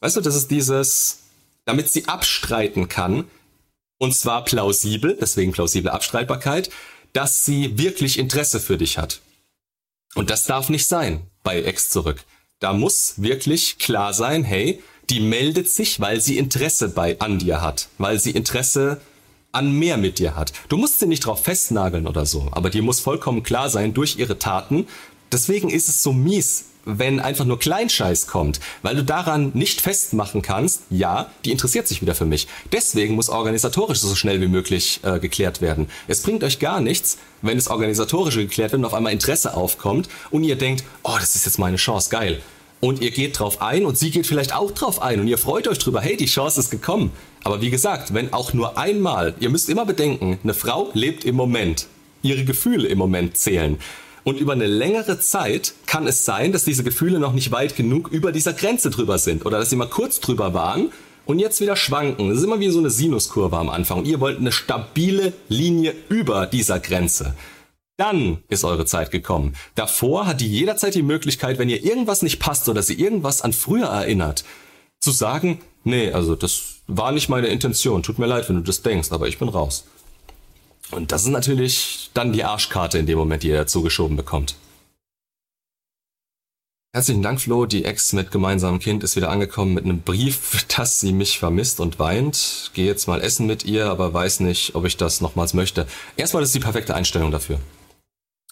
Weißt 0.00 0.16
du, 0.16 0.20
das 0.20 0.36
ist 0.36 0.50
dieses, 0.50 1.24
damit 1.64 1.90
sie 1.90 2.06
abstreiten 2.06 2.88
kann, 2.88 3.24
und 3.98 4.14
zwar 4.14 4.44
plausibel, 4.44 5.16
deswegen 5.20 5.52
plausible 5.52 5.92
Abstreitbarkeit, 5.92 6.70
dass 7.14 7.46
sie 7.46 7.78
wirklich 7.78 8.18
Interesse 8.18 8.60
für 8.60 8.76
dich 8.76 8.98
hat. 8.98 9.22
Und 10.14 10.28
das 10.30 10.44
darf 10.44 10.68
nicht 10.68 10.86
sein 10.86 11.22
bei 11.42 11.62
Ex 11.62 11.88
zurück. 11.88 12.22
Da 12.60 12.72
muss 12.72 13.14
wirklich 13.16 13.78
klar 13.78 14.12
sein, 14.12 14.44
hey, 14.44 14.82
die 15.10 15.20
meldet 15.20 15.70
sich, 15.70 16.00
weil 16.00 16.20
sie 16.20 16.38
Interesse 16.38 16.88
bei 16.88 17.18
an 17.20 17.38
dir 17.38 17.62
hat, 17.62 17.88
weil 17.98 18.18
sie 18.18 18.30
Interesse 18.30 19.00
an 19.52 19.72
mehr 19.72 19.96
mit 19.96 20.18
dir 20.18 20.34
hat. 20.34 20.52
Du 20.68 20.76
musst 20.76 20.98
sie 20.98 21.06
nicht 21.06 21.26
drauf 21.26 21.42
festnageln 21.42 22.06
oder 22.06 22.26
so, 22.26 22.48
aber 22.52 22.70
dir 22.70 22.82
muss 22.82 23.00
vollkommen 23.00 23.42
klar 23.42 23.70
sein 23.70 23.94
durch 23.94 24.16
ihre 24.18 24.38
Taten. 24.38 24.86
Deswegen 25.30 25.70
ist 25.70 25.88
es 25.88 26.02
so 26.02 26.12
mies, 26.12 26.66
wenn 26.84 27.20
einfach 27.20 27.44
nur 27.44 27.58
Kleinscheiß 27.58 28.26
kommt, 28.26 28.60
weil 28.82 28.96
du 28.96 29.04
daran 29.04 29.50
nicht 29.54 29.80
festmachen 29.80 30.42
kannst, 30.42 30.82
ja, 30.90 31.30
die 31.44 31.52
interessiert 31.52 31.88
sich 31.88 32.02
wieder 32.02 32.14
für 32.14 32.26
mich. 32.26 32.46
Deswegen 32.72 33.14
muss 33.14 33.28
organisatorisch 33.28 33.98
so 33.98 34.14
schnell 34.14 34.40
wie 34.40 34.48
möglich 34.48 35.00
äh, 35.02 35.18
geklärt 35.18 35.60
werden. 35.60 35.88
Es 36.08 36.22
bringt 36.22 36.44
euch 36.44 36.58
gar 36.58 36.80
nichts, 36.80 37.18
wenn 37.42 37.58
es 37.58 37.68
organisatorisch 37.68 38.36
geklärt 38.36 38.72
wird 38.72 38.80
und 38.80 38.86
auf 38.86 38.94
einmal 38.94 39.12
Interesse 39.12 39.54
aufkommt 39.54 40.08
und 40.30 40.44
ihr 40.44 40.56
denkt, 40.56 40.84
oh, 41.02 41.16
das 41.18 41.34
ist 41.34 41.46
jetzt 41.46 41.58
meine 41.58 41.76
Chance, 41.76 42.10
geil. 42.10 42.40
Und 42.80 43.00
ihr 43.00 43.12
geht 43.12 43.38
drauf 43.38 43.62
ein 43.62 43.86
und 43.86 43.96
sie 43.96 44.10
geht 44.10 44.26
vielleicht 44.26 44.54
auch 44.54 44.70
drauf 44.70 45.00
ein 45.00 45.20
und 45.20 45.26
ihr 45.26 45.38
freut 45.38 45.68
euch 45.68 45.78
drüber, 45.78 46.02
hey, 46.02 46.18
die 46.18 46.26
Chance 46.26 46.60
ist 46.60 46.70
gekommen. 46.70 47.12
Aber 47.42 47.62
wie 47.62 47.70
gesagt, 47.70 48.12
wenn 48.12 48.32
auch 48.32 48.52
nur 48.52 48.76
einmal, 48.76 49.34
ihr 49.40 49.48
müsst 49.48 49.70
immer 49.70 49.86
bedenken, 49.86 50.38
eine 50.42 50.52
Frau 50.52 50.90
lebt 50.92 51.24
im 51.24 51.34
Moment. 51.34 51.86
Ihre 52.22 52.44
Gefühle 52.44 52.88
im 52.88 52.98
Moment 52.98 53.36
zählen. 53.38 53.78
Und 54.24 54.40
über 54.40 54.54
eine 54.54 54.66
längere 54.66 55.18
Zeit 55.20 55.74
kann 55.86 56.06
es 56.06 56.24
sein, 56.24 56.52
dass 56.52 56.64
diese 56.64 56.82
Gefühle 56.82 57.18
noch 57.18 57.34
nicht 57.34 57.52
weit 57.52 57.76
genug 57.76 58.08
über 58.08 58.32
dieser 58.32 58.54
Grenze 58.54 58.90
drüber 58.90 59.18
sind 59.18 59.44
oder 59.44 59.58
dass 59.58 59.70
sie 59.70 59.76
mal 59.76 59.88
kurz 59.88 60.18
drüber 60.18 60.54
waren 60.54 60.90
und 61.26 61.38
jetzt 61.38 61.60
wieder 61.60 61.76
schwanken. 61.76 62.30
Das 62.30 62.38
ist 62.38 62.44
immer 62.44 62.60
wie 62.60 62.70
so 62.70 62.78
eine 62.78 62.90
Sinuskurve 62.90 63.56
am 63.56 63.68
Anfang. 63.68 63.98
Und 63.98 64.06
ihr 64.06 64.20
wollt 64.20 64.38
eine 64.38 64.52
stabile 64.52 65.34
Linie 65.48 65.94
über 66.08 66.46
dieser 66.46 66.80
Grenze. 66.80 67.34
Dann 67.96 68.38
ist 68.48 68.64
eure 68.64 68.86
Zeit 68.86 69.10
gekommen. 69.10 69.54
Davor 69.74 70.26
hat 70.26 70.40
die 70.40 70.50
jederzeit 70.50 70.94
die 70.94 71.02
Möglichkeit, 71.02 71.58
wenn 71.58 71.68
ihr 71.68 71.84
irgendwas 71.84 72.22
nicht 72.22 72.40
passt 72.40 72.68
oder 72.68 72.82
sie 72.82 72.94
irgendwas 72.94 73.42
an 73.42 73.52
früher 73.52 73.86
erinnert, 73.86 74.44
zu 75.00 75.12
sagen, 75.12 75.60
nee, 75.84 76.10
also 76.10 76.34
das 76.34 76.80
war 76.86 77.12
nicht 77.12 77.28
meine 77.28 77.48
Intention. 77.48 78.02
Tut 78.02 78.18
mir 78.18 78.26
leid, 78.26 78.48
wenn 78.48 78.56
du 78.56 78.62
das 78.62 78.82
denkst, 78.82 79.12
aber 79.12 79.28
ich 79.28 79.38
bin 79.38 79.48
raus. 79.48 79.84
Und 80.94 81.10
das 81.10 81.24
ist 81.24 81.30
natürlich 81.30 82.10
dann 82.14 82.32
die 82.32 82.44
Arschkarte 82.44 82.98
in 82.98 83.06
dem 83.06 83.18
Moment, 83.18 83.42
die 83.42 83.48
ihr 83.48 83.66
zugeschoben 83.66 84.16
bekommt. 84.16 84.54
Herzlichen 86.94 87.22
Dank, 87.22 87.40
Flo. 87.40 87.66
Die 87.66 87.84
Ex 87.84 88.12
mit 88.12 88.30
gemeinsamem 88.30 88.78
Kind 88.78 89.02
ist 89.02 89.16
wieder 89.16 89.28
angekommen 89.28 89.74
mit 89.74 89.82
einem 89.82 90.02
Brief, 90.02 90.64
dass 90.76 91.00
sie 91.00 91.12
mich 91.12 91.40
vermisst 91.40 91.80
und 91.80 91.98
weint. 91.98 92.70
Gehe 92.74 92.86
jetzt 92.86 93.08
mal 93.08 93.20
essen 93.20 93.48
mit 93.48 93.64
ihr, 93.64 93.86
aber 93.86 94.14
weiß 94.14 94.38
nicht, 94.40 94.76
ob 94.76 94.84
ich 94.84 94.96
das 94.96 95.20
nochmals 95.20 95.52
möchte. 95.52 95.88
Erstmal 96.16 96.44
ist 96.44 96.50
es 96.50 96.52
die 96.52 96.60
perfekte 96.60 96.94
Einstellung 96.94 97.32
dafür. 97.32 97.58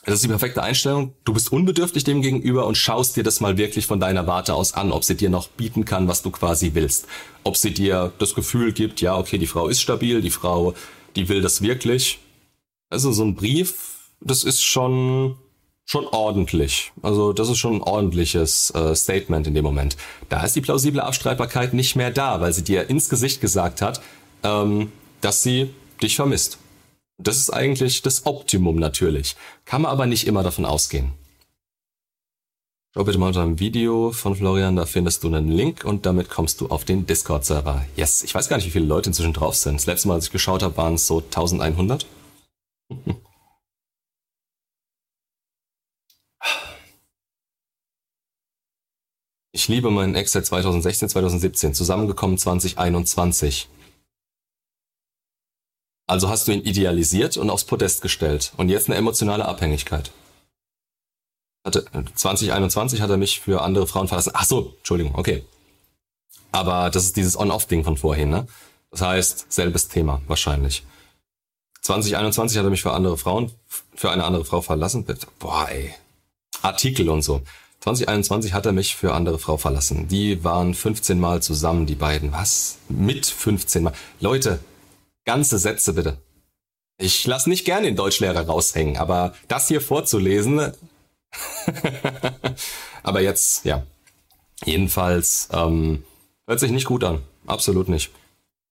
Es 0.04 0.14
ist 0.14 0.24
die 0.24 0.28
perfekte 0.28 0.64
Einstellung. 0.64 1.14
Du 1.24 1.34
bist 1.34 1.52
unbedürftig 1.52 2.02
dem 2.02 2.22
gegenüber 2.22 2.66
und 2.66 2.76
schaust 2.76 3.16
dir 3.16 3.22
das 3.22 3.40
mal 3.40 3.56
wirklich 3.56 3.86
von 3.86 4.00
deiner 4.00 4.26
Warte 4.26 4.54
aus 4.54 4.74
an, 4.74 4.90
ob 4.90 5.04
sie 5.04 5.16
dir 5.16 5.30
noch 5.30 5.46
bieten 5.46 5.84
kann, 5.84 6.08
was 6.08 6.22
du 6.22 6.32
quasi 6.32 6.74
willst. 6.74 7.06
Ob 7.44 7.56
sie 7.56 7.72
dir 7.72 8.12
das 8.18 8.34
Gefühl 8.34 8.72
gibt, 8.72 9.00
ja, 9.00 9.16
okay, 9.16 9.38
die 9.38 9.46
Frau 9.46 9.68
ist 9.68 9.80
stabil, 9.80 10.20
die 10.20 10.30
Frau, 10.30 10.74
die 11.14 11.28
will 11.28 11.40
das 11.40 11.62
wirklich. 11.62 12.18
Also 12.92 13.10
so 13.10 13.24
ein 13.24 13.34
Brief, 13.34 14.10
das 14.20 14.44
ist 14.44 14.62
schon 14.62 15.36
schon 15.86 16.06
ordentlich. 16.06 16.92
Also 17.00 17.32
das 17.32 17.48
ist 17.48 17.56
schon 17.56 17.76
ein 17.76 17.82
ordentliches 17.82 18.70
äh, 18.74 18.94
Statement 18.94 19.46
in 19.46 19.54
dem 19.54 19.64
Moment. 19.64 19.96
Da 20.28 20.44
ist 20.44 20.54
die 20.54 20.60
plausible 20.60 21.02
Abstreitbarkeit 21.02 21.72
nicht 21.72 21.96
mehr 21.96 22.10
da, 22.10 22.40
weil 22.42 22.52
sie 22.52 22.62
dir 22.62 22.90
ins 22.90 23.08
Gesicht 23.08 23.40
gesagt 23.40 23.80
hat, 23.80 24.02
ähm, 24.42 24.92
dass 25.22 25.42
sie 25.42 25.70
dich 26.02 26.16
vermisst. 26.16 26.58
Das 27.16 27.38
ist 27.38 27.50
eigentlich 27.50 28.02
das 28.02 28.26
Optimum 28.26 28.76
natürlich. 28.76 29.36
Kann 29.64 29.82
man 29.82 29.90
aber 29.90 30.04
nicht 30.04 30.26
immer 30.26 30.42
davon 30.42 30.66
ausgehen. 30.66 31.12
Schau 32.94 33.04
bitte 33.04 33.16
mal 33.16 33.28
unter 33.28 33.42
dem 33.42 33.58
Video 33.58 34.12
von 34.12 34.36
Florian, 34.36 34.76
da 34.76 34.84
findest 34.84 35.24
du 35.24 35.28
einen 35.28 35.48
Link 35.48 35.84
und 35.84 36.04
damit 36.04 36.28
kommst 36.28 36.60
du 36.60 36.66
auf 36.66 36.84
den 36.84 37.06
Discord-Server. 37.06 37.86
Yes, 37.96 38.22
ich 38.22 38.34
weiß 38.34 38.50
gar 38.50 38.56
nicht, 38.56 38.66
wie 38.66 38.70
viele 38.70 38.84
Leute 38.84 39.08
inzwischen 39.08 39.32
drauf 39.32 39.56
sind. 39.56 39.76
Das 39.76 39.86
letzte 39.86 40.08
Mal, 40.08 40.14
als 40.14 40.26
ich 40.26 40.32
geschaut 40.32 40.62
habe, 40.62 40.76
waren 40.76 40.94
es 40.94 41.06
so 41.06 41.20
1100. 41.20 42.06
Ich 49.54 49.68
liebe 49.68 49.90
meinen 49.90 50.14
Ex 50.14 50.32
seit 50.32 50.46
2016, 50.46 51.10
2017, 51.10 51.74
zusammengekommen 51.74 52.38
2021. 52.38 53.68
Also 56.06 56.30
hast 56.30 56.48
du 56.48 56.52
ihn 56.52 56.62
idealisiert 56.62 57.36
und 57.36 57.50
aufs 57.50 57.64
Podest 57.64 58.00
gestellt 58.00 58.52
und 58.56 58.70
jetzt 58.70 58.88
eine 58.88 58.96
emotionale 58.96 59.44
Abhängigkeit. 59.44 60.10
Hatte, 61.64 61.84
2021 62.14 63.02
hat 63.02 63.10
er 63.10 63.18
mich 63.18 63.40
für 63.40 63.62
andere 63.62 63.86
Frauen 63.86 64.08
verlassen. 64.08 64.32
Ach 64.34 64.44
so, 64.44 64.74
Entschuldigung, 64.78 65.14
okay. 65.14 65.44
Aber 66.50 66.90
das 66.90 67.04
ist 67.04 67.16
dieses 67.16 67.38
On-Off-Ding 67.38 67.84
von 67.84 67.96
vorhin, 67.96 68.30
ne? 68.30 68.46
Das 68.90 69.02
heißt, 69.02 69.52
selbes 69.52 69.88
Thema 69.88 70.22
wahrscheinlich. 70.26 70.84
2021 71.82 72.58
hat 72.58 72.64
er 72.64 72.70
mich 72.70 72.82
für 72.82 72.92
andere 72.92 73.18
Frauen, 73.18 73.50
für 73.94 74.10
eine 74.10 74.24
andere 74.24 74.44
Frau 74.44 74.62
verlassen. 74.62 75.04
Boah, 75.38 75.68
ey. 75.68 75.92
Artikel 76.62 77.08
und 77.08 77.22
so. 77.22 77.42
2021 77.80 78.52
hat 78.52 78.66
er 78.66 78.72
mich 78.72 78.94
für 78.94 79.12
andere 79.12 79.38
Frau 79.38 79.56
verlassen. 79.56 80.06
Die 80.06 80.44
waren 80.44 80.74
15 80.74 81.18
Mal 81.18 81.42
zusammen, 81.42 81.86
die 81.86 81.96
beiden. 81.96 82.32
Was? 82.32 82.78
Mit 82.88 83.26
15 83.26 83.82
Mal. 83.82 83.92
Leute, 84.20 84.60
Ganze 85.24 85.58
Sätze 85.58 85.92
bitte. 85.92 86.18
Ich 86.98 87.26
lasse 87.26 87.48
nicht 87.48 87.64
gerne 87.64 87.86
den 87.86 87.96
Deutschlehrer 87.96 88.46
raushängen, 88.46 88.96
aber 88.96 89.34
das 89.48 89.68
hier 89.68 89.80
vorzulesen. 89.80 90.72
aber 93.02 93.20
jetzt, 93.20 93.64
ja. 93.64 93.84
Jedenfalls 94.64 95.48
ähm, 95.52 96.04
hört 96.46 96.60
sich 96.60 96.70
nicht 96.70 96.86
gut 96.86 97.04
an. 97.04 97.22
Absolut 97.46 97.88
nicht. 97.88 98.10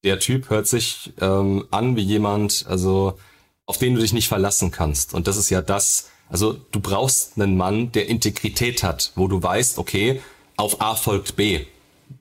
Der 0.03 0.19
Typ 0.19 0.49
hört 0.49 0.67
sich 0.67 1.13
ähm, 1.19 1.67
an 1.69 1.95
wie 1.95 2.01
jemand, 2.01 2.65
also 2.67 3.19
auf 3.65 3.77
den 3.77 3.95
du 3.95 4.01
dich 4.01 4.13
nicht 4.13 4.27
verlassen 4.27 4.71
kannst. 4.71 5.13
Und 5.13 5.27
das 5.27 5.37
ist 5.37 5.49
ja 5.49 5.61
das, 5.61 6.09
also 6.29 6.53
du 6.53 6.79
brauchst 6.79 7.39
einen 7.39 7.55
Mann, 7.55 7.91
der 7.91 8.09
Integrität 8.09 8.83
hat, 8.83 9.11
wo 9.15 9.27
du 9.27 9.41
weißt, 9.41 9.77
okay, 9.77 10.21
auf 10.57 10.81
A 10.81 10.95
folgt 10.95 11.35
B. 11.35 11.65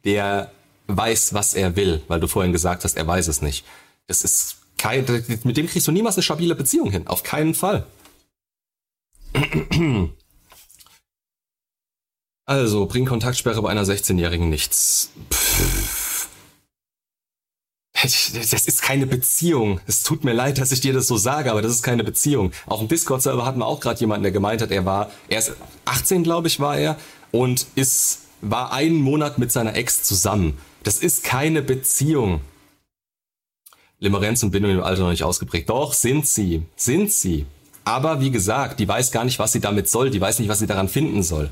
Der 0.04 0.52
weiß, 0.88 1.34
was 1.34 1.54
er 1.54 1.76
will, 1.76 2.02
weil 2.08 2.20
du 2.20 2.26
vorhin 2.26 2.52
gesagt 2.52 2.84
hast, 2.84 2.96
er 2.96 3.06
weiß 3.06 3.28
es 3.28 3.42
nicht. 3.42 3.64
Das 4.06 4.24
ist 4.24 4.56
kein, 4.76 5.04
mit 5.44 5.56
dem 5.56 5.66
kriegst 5.66 5.86
du 5.88 5.92
niemals 5.92 6.16
eine 6.16 6.22
stabile 6.22 6.54
Beziehung 6.54 6.90
hin. 6.90 7.06
Auf 7.06 7.22
keinen 7.22 7.54
Fall. 7.54 7.86
Also, 12.46 12.86
bringt 12.86 13.08
Kontaktsperre 13.08 13.62
bei 13.62 13.70
einer 13.70 13.84
16-Jährigen 13.84 14.48
nichts. 14.48 15.10
Pff. 15.32 15.49
Das 18.02 18.66
ist 18.66 18.82
keine 18.82 19.06
Beziehung. 19.06 19.80
Es 19.86 20.02
tut 20.02 20.24
mir 20.24 20.32
leid, 20.32 20.58
dass 20.58 20.72
ich 20.72 20.80
dir 20.80 20.92
das 20.92 21.06
so 21.06 21.16
sage, 21.16 21.50
aber 21.50 21.62
das 21.62 21.72
ist 21.72 21.82
keine 21.82 22.04
Beziehung. 22.04 22.52
Auf 22.66 22.78
dem 22.78 22.88
Discord-Server 22.88 23.44
hatten 23.44 23.58
wir 23.58 23.66
auch 23.66 23.80
gerade 23.80 24.00
jemanden, 24.00 24.22
der 24.22 24.32
gemeint 24.32 24.62
hat, 24.62 24.70
er 24.70 24.84
war, 24.84 25.10
er 25.28 25.38
ist 25.38 25.52
18, 25.84 26.22
glaube 26.22 26.48
ich, 26.48 26.60
war 26.60 26.78
er, 26.78 26.96
und 27.30 27.66
ist, 27.74 28.20
war 28.40 28.72
einen 28.72 28.96
Monat 28.96 29.38
mit 29.38 29.52
seiner 29.52 29.74
Ex 29.76 30.02
zusammen. 30.02 30.58
Das 30.82 30.98
ist 30.98 31.24
keine 31.24 31.62
Beziehung. 31.62 32.40
Limerenz 33.98 34.42
und 34.42 34.50
Bindung 34.50 34.72
im 34.72 34.82
Alter 34.82 35.02
noch 35.02 35.10
nicht 35.10 35.24
ausgeprägt. 35.24 35.68
Doch, 35.68 35.92
sind 35.92 36.26
sie. 36.26 36.62
Sind 36.76 37.12
sie. 37.12 37.44
Aber 37.84 38.20
wie 38.20 38.30
gesagt, 38.30 38.80
die 38.80 38.88
weiß 38.88 39.10
gar 39.12 39.24
nicht, 39.24 39.38
was 39.38 39.52
sie 39.52 39.60
damit 39.60 39.88
soll. 39.88 40.10
Die 40.10 40.20
weiß 40.20 40.38
nicht, 40.38 40.48
was 40.48 40.58
sie 40.58 40.66
daran 40.66 40.88
finden 40.88 41.22
soll. 41.22 41.50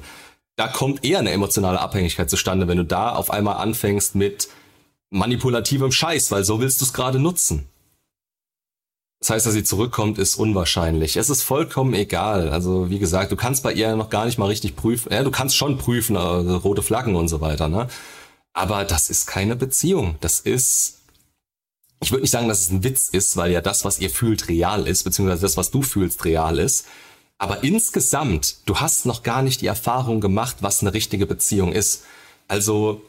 Da 0.57 0.67
kommt 0.67 1.05
eher 1.05 1.19
eine 1.19 1.31
emotionale 1.31 1.79
Abhängigkeit 1.79 2.31
zustande, 2.31 2.67
wenn 2.67 2.79
du 2.79 2.85
da 2.85 3.11
auf 3.15 3.31
einmal 3.31 3.59
anfängst 3.59 4.15
mit 4.15 4.49
manipulativem 5.11 5.93
Scheiß, 5.93 6.31
weil 6.31 6.45
so 6.45 6.61
willst 6.61 6.81
du 6.81 6.85
es 6.85 6.93
gerade 6.93 7.19
nutzen. 7.19 7.69
Das 9.21 9.31
heißt, 9.31 9.47
dass 9.47 9.55
sie 9.55 9.65
zurückkommt, 9.65 10.19
ist 10.19 10.37
unwahrscheinlich. 10.37 11.17
Es 11.17 11.29
ist 11.29 11.43
vollkommen 11.43 11.93
egal. 11.95 12.51
Also 12.51 12.89
wie 12.89 13.01
gesagt, 13.01 13.33
du 13.33 13.37
kannst 13.37 13.65
bei 13.65 13.73
ihr 13.73 13.97
noch 13.97 14.11
gar 14.11 14.27
nicht 14.27 14.39
mal 14.39 14.47
richtig 14.47 14.77
prüfen. 14.77 15.13
Ja, 15.13 15.25
du 15.25 15.33
kannst 15.33 15.57
schon 15.57 15.77
prüfen, 15.77 16.17
also 16.17 16.59
rote 16.59 16.83
Flaggen 16.83 17.17
und 17.17 17.29
so 17.29 17.41
weiter, 17.41 17.69
ne? 17.69 17.89
Aber 18.53 18.85
das 18.85 19.11
ist 19.11 19.27
keine 19.27 19.57
Beziehung. 19.57 20.17
Das 20.21 20.41
ist 20.41 20.99
ich 22.01 22.13
würde 22.13 22.23
nicht 22.23 22.31
sagen, 22.31 22.49
dass 22.49 22.61
es 22.61 22.71
ein 22.71 22.85
Witz 22.85 23.09
ist, 23.09 23.37
weil 23.37 23.51
ja 23.51 23.61
das, 23.61 23.85
was 23.85 23.99
ihr 23.99 24.11
fühlt, 24.11 24.49
real 24.49 24.87
ist, 24.87 25.03
beziehungsweise 25.05 25.43
das, 25.43 25.57
was 25.57 25.71
du 25.71 25.83
fühlst, 25.83 26.25
real 26.25 26.59
ist. 26.59 26.87
Aber 27.39 27.65
insgesamt, 27.65 28.59
du 28.67 28.77
hast 28.77 29.07
noch 29.07 29.23
gar 29.23 29.43
nicht 29.43 29.61
die 29.61 29.67
Erfahrung 29.67 30.21
gemacht, 30.21 30.57
was 30.61 30.81
eine 30.81 30.95
richtige 30.95 31.27
Beziehung 31.27 31.73
ist. 31.73 32.05
Also 32.47 33.03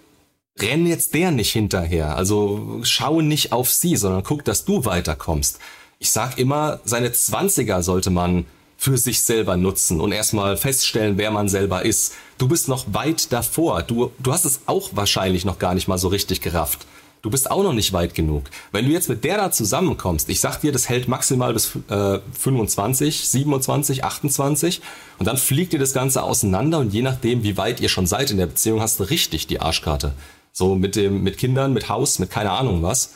renn 0.61 0.87
jetzt 0.87 1.13
der 1.13 1.31
nicht 1.31 1.51
hinterher. 1.51 2.15
Also 2.15 2.81
schau 2.83 3.21
nicht 3.21 3.51
auf 3.51 3.69
sie, 3.69 3.95
sondern 3.95 4.23
guck, 4.23 4.43
dass 4.45 4.65
du 4.65 4.85
weiterkommst. 4.85 5.59
Ich 5.99 6.11
sag 6.11 6.37
immer, 6.37 6.79
seine 6.85 7.11
Zwanziger 7.11 7.83
sollte 7.83 8.09
man 8.09 8.45
für 8.77 8.97
sich 8.97 9.21
selber 9.21 9.57
nutzen 9.57 9.99
und 9.99 10.13
erstmal 10.13 10.55
feststellen, 10.55 11.17
wer 11.17 11.31
man 11.31 11.49
selber 11.49 11.83
ist. 11.83 12.13
Du 12.37 12.47
bist 12.47 12.69
noch 12.69 12.85
weit 12.93 13.33
davor. 13.33 13.83
Du, 13.83 14.11
du 14.19 14.31
hast 14.31 14.45
es 14.45 14.61
auch 14.67 14.91
wahrscheinlich 14.93 15.43
noch 15.43 15.59
gar 15.59 15.73
nicht 15.73 15.89
mal 15.89 15.97
so 15.97 16.07
richtig 16.07 16.39
gerafft. 16.39 16.85
Du 17.21 17.29
bist 17.29 17.51
auch 17.51 17.63
noch 17.63 17.73
nicht 17.73 17.91
weit 17.91 18.15
genug. 18.15 18.45
Wenn 18.71 18.85
du 18.85 18.91
jetzt 18.91 19.09
mit 19.09 19.25
der 19.25 19.35
da 19.35 19.51
zusammenkommst, 19.51 20.29
ich 20.29 20.39
sag 20.39 20.61
dir, 20.61 20.71
das 20.71 20.87
hält 20.87 21.09
maximal 21.09 21.51
bis 21.51 21.73
äh, 21.89 22.19
25, 22.39 23.27
27, 23.27 24.05
28 24.05 24.81
und 25.17 25.25
dann 25.25 25.35
fliegt 25.35 25.73
dir 25.73 25.79
das 25.79 25.93
Ganze 25.93 26.23
auseinander 26.23 26.79
und 26.79 26.93
je 26.93 27.01
nachdem, 27.01 27.43
wie 27.43 27.57
weit 27.57 27.81
ihr 27.81 27.89
schon 27.89 28.07
seid 28.07 28.31
in 28.31 28.37
der 28.37 28.45
Beziehung, 28.45 28.79
hast 28.79 29.01
du 29.01 29.03
richtig 29.03 29.47
die 29.47 29.59
Arschkarte. 29.59 30.13
So 30.51 30.75
mit 30.75 30.95
dem, 30.95 31.23
mit 31.23 31.37
Kindern, 31.37 31.73
mit 31.73 31.89
Haus, 31.89 32.19
mit 32.19 32.29
keine 32.29 32.51
Ahnung 32.51 32.83
was. 32.83 33.15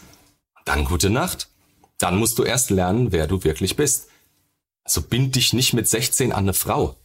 Dann 0.66 0.86
gute 0.86 1.10
Nacht. 1.10 1.50
Dann 1.98 2.18
musst 2.18 2.38
du 2.40 2.44
erst 2.44 2.70
lernen, 2.70 3.12
wer 3.12 3.28
du 3.28 3.44
wirklich 3.44 3.76
bist. 3.76 4.08
Also 4.84 5.02
bind 5.02 5.36
dich 5.36 5.54
nicht 5.54 5.74
mit 5.74 5.88
16 5.88 6.32
an 6.32 6.46
eine 6.46 6.54
Frau. 6.54 6.96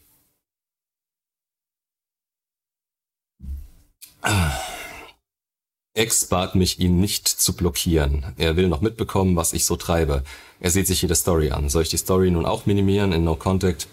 Ex 5.94 6.26
bat 6.26 6.54
mich, 6.54 6.78
ihn 6.78 7.00
nicht 7.00 7.26
zu 7.26 7.54
blockieren. 7.54 8.34
Er 8.36 8.56
will 8.56 8.68
noch 8.68 8.80
mitbekommen, 8.80 9.36
was 9.36 9.52
ich 9.52 9.64
so 9.64 9.76
treibe. 9.76 10.22
Er 10.60 10.70
sieht 10.70 10.86
sich 10.86 11.02
jede 11.02 11.14
Story 11.14 11.50
an. 11.50 11.68
Soll 11.68 11.82
ich 11.82 11.88
die 11.88 11.96
Story 11.96 12.30
nun 12.30 12.46
auch 12.46 12.66
minimieren 12.66 13.12
in 13.12 13.24
No 13.24 13.34
Contact? 13.34 13.88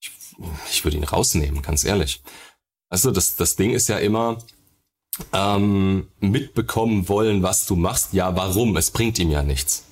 Ich, 0.00 0.10
ich 0.70 0.84
würde 0.84 0.96
ihn 0.96 1.04
rausnehmen, 1.04 1.62
ganz 1.62 1.84
ehrlich. 1.84 2.22
Also 2.90 3.10
das, 3.12 3.36
das 3.36 3.56
Ding 3.56 3.70
ist 3.70 3.88
ja 3.88 3.98
immer, 3.98 4.38
ähm, 5.32 6.08
mitbekommen 6.20 7.08
wollen, 7.08 7.42
was 7.42 7.66
du 7.66 7.76
machst. 7.76 8.12
Ja, 8.12 8.36
warum? 8.36 8.76
Es 8.76 8.90
bringt 8.90 9.18
ihm 9.18 9.30
ja 9.30 9.42
nichts. 9.42 9.84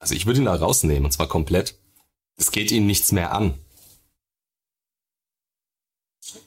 Also 0.00 0.14
ich 0.14 0.26
würde 0.26 0.40
ihn 0.40 0.46
da 0.46 0.54
rausnehmen, 0.54 1.04
und 1.04 1.12
zwar 1.12 1.28
komplett. 1.28 1.78
Es 2.36 2.50
geht 2.50 2.72
ihm 2.72 2.86
nichts 2.86 3.12
mehr 3.12 3.32
an. 3.32 3.54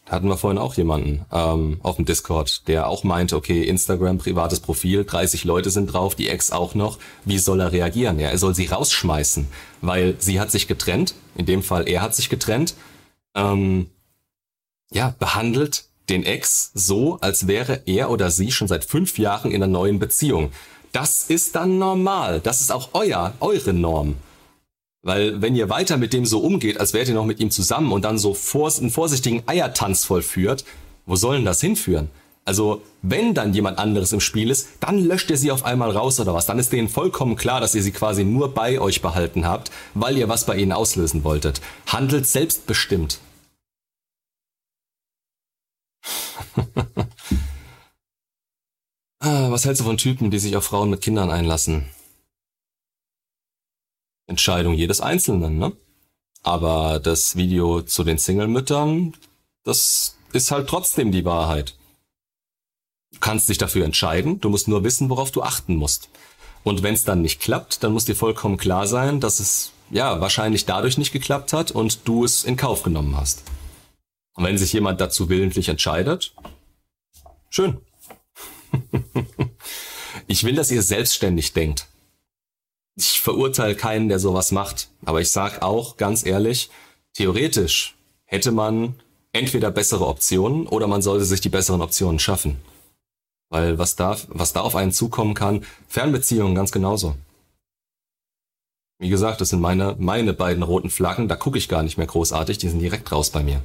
Da 0.06 0.14
hatten 0.14 0.28
wir 0.28 0.38
vorhin 0.38 0.58
auch 0.58 0.76
jemanden 0.76 1.26
ähm, 1.32 1.80
auf 1.84 1.98
dem 1.98 2.06
Discord, 2.06 2.68
der 2.68 2.88
auch 2.88 3.04
meinte, 3.04 3.36
okay, 3.36 3.64
Instagram, 3.64 4.18
privates 4.18 4.60
Profil, 4.60 5.06
30 5.06 5.44
Leute 5.44 5.70
sind 5.70 5.88
drauf, 5.88 6.16
die 6.16 6.30
Ex 6.30 6.52
auch 6.52 6.74
noch. 6.74 7.00
Wie 7.26 7.38
soll 7.38 7.60
er 7.60 7.72
reagieren? 7.72 8.20
Ja, 8.20 8.30
er 8.30 8.38
soll 8.38 8.56
sie 8.56 8.66
rausschmeißen, 8.66 9.48
weil 9.82 10.16
sie 10.20 10.40
hat 10.40 10.52
sich 10.52 10.68
getrennt. 10.68 11.16
In 11.36 11.46
dem 11.46 11.64
Fall, 11.64 11.88
er 11.88 12.02
hat 12.02 12.16
sich 12.16 12.30
getrennt. 12.30 12.76
Ähm, 13.36 13.90
ja, 14.94 15.16
behandelt 15.20 15.86
den 16.10 16.24
Ex 16.24 16.72
so, 16.74 17.18
als 17.22 17.48
wäre 17.48 17.82
er 17.86 18.10
oder 18.10 18.30
sie 18.30 18.52
schon 18.52 18.68
seit 18.68 18.86
fünf 18.86 19.18
Jahren 19.18 19.52
in 19.52 19.64
einer 19.64 19.72
neuen 19.72 20.00
Beziehung. 20.00 20.52
Das 20.92 21.26
ist 21.30 21.56
dann 21.56 21.80
normal. 21.80 22.40
Das 22.42 22.62
ist 22.62 22.72
auch 22.72 22.90
euer, 22.94 23.34
eure 23.40 23.74
Norm. 23.74 24.16
Weil 25.02 25.42
wenn 25.42 25.56
ihr 25.56 25.70
weiter 25.70 25.98
mit 25.98 26.14
dem 26.14 26.26
so 26.26 26.40
umgeht, 26.40 26.80
als 26.80 26.94
wärt 26.94 27.08
ihr 27.10 27.14
noch 27.14 27.26
mit 27.26 27.40
ihm 27.40 27.52
zusammen 27.52 27.92
und 27.92 28.06
dann 28.06 28.18
so 28.18 28.34
vor, 28.34 28.72
einen 28.78 28.90
vorsichtigen 28.90 29.44
Eiertanz 29.48 30.06
vollführt, 30.06 30.64
wo 31.06 31.16
soll 31.16 31.38
denn 31.38 31.46
das 31.46 31.62
hinführen? 31.62 32.10
Also, 32.46 32.82
wenn 33.02 33.34
dann 33.34 33.54
jemand 33.54 33.80
anderes 33.80 34.12
im 34.12 34.20
Spiel 34.20 34.50
ist, 34.50 34.68
dann 34.82 35.00
löscht 35.00 35.30
ihr 35.30 35.38
sie 35.38 35.52
auf 35.52 35.64
einmal 35.64 35.92
raus 35.92 36.20
oder 36.20 36.34
was. 36.34 36.46
Dann 36.46 36.60
ist 36.60 36.74
denen 36.74 36.90
vollkommen 36.90 37.38
klar, 37.38 37.62
dass 37.62 37.74
ihr 37.74 37.82
sie 37.82 37.92
quasi 37.92 38.26
nur 38.26 38.54
bei 38.54 38.80
euch 38.82 39.02
behalten 39.02 39.46
habt, 39.46 39.72
weil 39.94 40.18
ihr 40.18 40.28
was 40.28 40.46
bei 40.46 40.58
ihnen 40.58 40.74
auslösen 40.74 41.24
wolltet. 41.24 41.62
Handelt 41.88 42.28
selbstbestimmt. 42.28 43.20
ah, 46.38 46.43
was 49.20 49.66
hältst 49.66 49.82
du 49.82 49.86
von 49.86 49.98
Typen, 49.98 50.32
die 50.32 50.40
sich 50.40 50.56
auf 50.56 50.66
Frauen 50.66 50.90
mit 50.90 51.02
Kindern 51.02 51.30
einlassen? 51.32 51.86
Entscheidung 54.28 54.74
jedes 54.74 55.02
Einzelnen, 55.02 55.58
ne? 55.58 55.74
Aber 56.44 57.00
das 57.00 57.36
Video 57.36 57.82
zu 57.82 58.04
den 58.04 58.18
Single-Müttern, 58.18 59.14
das 59.64 60.18
ist 60.34 60.52
halt 60.52 60.68
trotzdem 60.68 61.12
die 61.12 61.26
Wahrheit. 61.26 61.76
Du 63.14 63.20
kannst 63.20 63.48
dich 63.48 63.58
dafür 63.58 63.86
entscheiden, 63.86 64.42
du 64.42 64.50
musst 64.50 64.68
nur 64.68 64.84
wissen, 64.84 65.10
worauf 65.10 65.32
du 65.32 65.44
achten 65.44 65.76
musst. 65.76 66.10
Und 66.64 66.82
wenn 66.84 66.94
es 66.96 67.04
dann 67.04 67.22
nicht 67.22 67.40
klappt, 67.40 67.84
dann 67.84 67.94
muss 67.94 68.06
dir 68.06 68.16
vollkommen 68.16 68.58
klar 68.58 68.88
sein, 68.88 69.20
dass 69.20 69.40
es 69.40 69.72
ja 69.90 70.20
wahrscheinlich 70.20 70.66
dadurch 70.66 70.98
nicht 70.98 71.12
geklappt 71.12 71.54
hat 71.54 71.72
und 71.72 72.08
du 72.08 72.26
es 72.26 72.44
in 72.44 72.58
Kauf 72.58 72.84
genommen 72.84 73.16
hast. 73.16 73.44
Und 74.36 74.44
wenn 74.46 74.58
sich 74.58 74.74
jemand 74.74 75.00
dazu 75.00 75.30
willentlich 75.30 75.70
entscheidet, 75.70 76.34
schön. 77.50 77.78
ich 80.28 80.44
will, 80.44 80.56
dass 80.56 80.72
ihr 80.72 80.82
selbstständig 80.82 81.54
denkt. 81.54 81.88
Ich 82.96 83.22
verurteile 83.22 83.76
keinen, 83.76 84.10
der 84.10 84.20
sowas 84.20 84.52
macht, 84.52 84.90
aber 85.06 85.22
ich 85.22 85.32
sag 85.32 85.62
auch 85.62 85.98
ganz 85.98 86.26
ehrlich, 86.26 86.70
theoretisch 87.14 87.96
hätte 88.26 88.52
man 88.52 88.96
entweder 89.32 89.72
bessere 89.72 90.08
Optionen 90.08 90.68
oder 90.68 90.88
man 90.88 91.02
sollte 91.02 91.26
sich 91.26 91.42
die 91.42 91.50
besseren 91.50 91.82
Optionen 91.82 92.20
schaffen. 92.20 92.58
Weil 93.50 93.78
was 93.78 93.96
da, 93.96 94.18
was 94.28 94.54
da 94.54 94.62
auf 94.62 94.76
einen 94.76 94.92
zukommen 94.92 95.34
kann, 95.34 95.66
Fernbeziehungen 95.88 96.56
ganz 96.56 96.72
genauso. 96.72 97.16
Wie 99.00 99.10
gesagt, 99.10 99.42
das 99.42 99.50
sind 99.50 99.60
meine, 99.60 99.96
meine 100.00 100.34
beiden 100.34 100.64
roten 100.64 100.90
Flaggen, 100.90 101.28
da 101.28 101.36
gucke 101.36 101.58
ich 101.58 101.70
gar 101.70 101.84
nicht 101.84 101.98
mehr 101.98 102.08
großartig, 102.08 102.58
die 102.58 102.70
sind 102.70 102.80
direkt 102.80 103.12
raus 103.12 103.32
bei 103.32 103.44
mir 103.44 103.62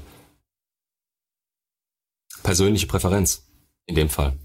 persönliche 2.43 2.86
Präferenz 2.86 3.45
in 3.86 3.95
dem 3.95 4.09
Fall. 4.09 4.36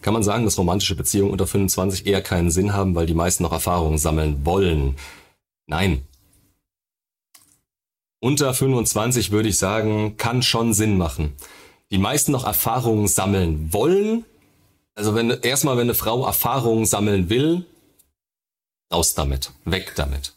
Kann 0.00 0.14
man 0.14 0.22
sagen, 0.22 0.44
dass 0.44 0.58
romantische 0.58 0.94
Beziehungen 0.94 1.32
unter 1.32 1.46
25 1.46 2.06
eher 2.06 2.22
keinen 2.22 2.50
Sinn 2.50 2.72
haben, 2.72 2.94
weil 2.94 3.06
die 3.06 3.14
meisten 3.14 3.42
noch 3.42 3.52
Erfahrungen 3.52 3.98
sammeln 3.98 4.44
wollen? 4.46 4.96
Nein. 5.66 6.06
Unter 8.20 8.54
25 8.54 9.30
würde 9.30 9.48
ich 9.48 9.58
sagen, 9.58 10.16
kann 10.16 10.42
schon 10.42 10.72
Sinn 10.72 10.98
machen. 10.98 11.34
Die 11.90 11.98
meisten 11.98 12.32
noch 12.32 12.44
Erfahrungen 12.44 13.08
sammeln 13.08 13.72
wollen. 13.72 14.24
Also 14.94 15.14
wenn 15.14 15.30
erstmal, 15.30 15.76
wenn 15.76 15.82
eine 15.82 15.94
Frau 15.94 16.24
Erfahrungen 16.24 16.86
sammeln 16.86 17.28
will, 17.28 17.66
raus 18.92 19.14
damit, 19.14 19.52
weg 19.64 19.92
damit. 19.96 20.32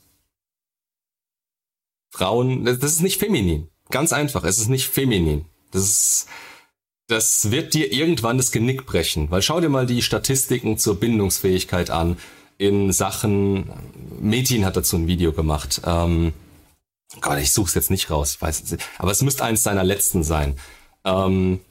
Frauen, 2.12 2.66
das 2.66 2.78
ist 2.84 3.02
nicht 3.02 3.20
feminin. 3.20 3.70
Ganz 3.90 4.14
einfach, 4.14 4.44
es 4.44 4.60
ist 4.60 4.68
nicht 4.68 4.88
feminin. 4.88 5.46
Das 5.72 5.84
ist, 5.84 6.28
das 7.08 7.52
wird 7.52 7.74
dir 7.74 7.92
irgendwann 7.92 8.38
das 8.38 8.52
Genick 8.52 8.86
brechen. 8.86 9.32
Weil 9.32 9.42
schau 9.42 9.62
dir 9.62 9.70
mal 9.70 9.86
die 9.86 10.02
Statistiken 10.02 10.78
zur 10.78 11.00
Bindungsfähigkeit 11.00 11.90
an. 11.90 12.18
In 12.58 12.92
Sachen, 12.92 13.72
Metin 14.20 14.66
hat 14.66 14.78
dazu 14.78 14.98
ein 14.98 15.08
Video 15.08 15.32
gemacht. 15.32 15.82
Ähm, 15.86 16.34
Gott, 17.22 17.40
ich 17.40 17.54
such's 17.54 17.74
jetzt 17.74 17.90
nicht 17.90 18.10
raus, 18.12 18.36
ich 18.36 18.42
weiß 18.42 18.62
es 18.62 18.72
nicht. 18.72 18.86
Aber 18.98 19.12
es 19.12 19.22
müsste 19.22 19.44
eins 19.44 19.64
seiner 19.64 19.84
letzten 19.84 20.24
sein. 20.24 20.58
Ähm, 21.04 21.62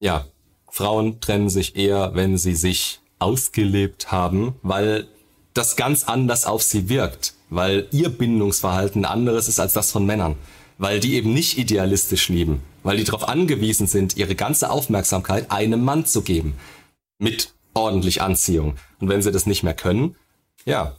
ja, 0.00 0.26
Frauen 0.70 1.20
trennen 1.20 1.50
sich 1.50 1.76
eher, 1.76 2.14
wenn 2.14 2.38
sie 2.38 2.54
sich 2.54 3.00
ausgelebt 3.18 4.12
haben, 4.12 4.54
weil 4.62 5.08
das 5.54 5.76
ganz 5.76 6.04
anders 6.04 6.46
auf 6.46 6.62
sie 6.62 6.88
wirkt 6.88 7.34
weil 7.50 7.86
ihr 7.90 8.08
Bindungsverhalten 8.08 9.04
anderes 9.04 9.48
ist 9.48 9.60
als 9.60 9.72
das 9.72 9.90
von 9.90 10.06
Männern, 10.06 10.36
weil 10.78 11.00
die 11.00 11.14
eben 11.14 11.32
nicht 11.32 11.58
idealistisch 11.58 12.28
lieben, 12.28 12.62
weil 12.82 12.96
die 12.96 13.04
darauf 13.04 13.28
angewiesen 13.28 13.86
sind, 13.86 14.16
ihre 14.16 14.34
ganze 14.34 14.70
Aufmerksamkeit 14.70 15.50
einem 15.50 15.84
Mann 15.84 16.06
zu 16.06 16.22
geben, 16.22 16.54
mit 17.18 17.52
ordentlich 17.74 18.22
Anziehung. 18.22 18.76
Und 19.00 19.08
wenn 19.08 19.22
sie 19.22 19.32
das 19.32 19.46
nicht 19.46 19.62
mehr 19.62 19.74
können, 19.74 20.16
ja, 20.64 20.94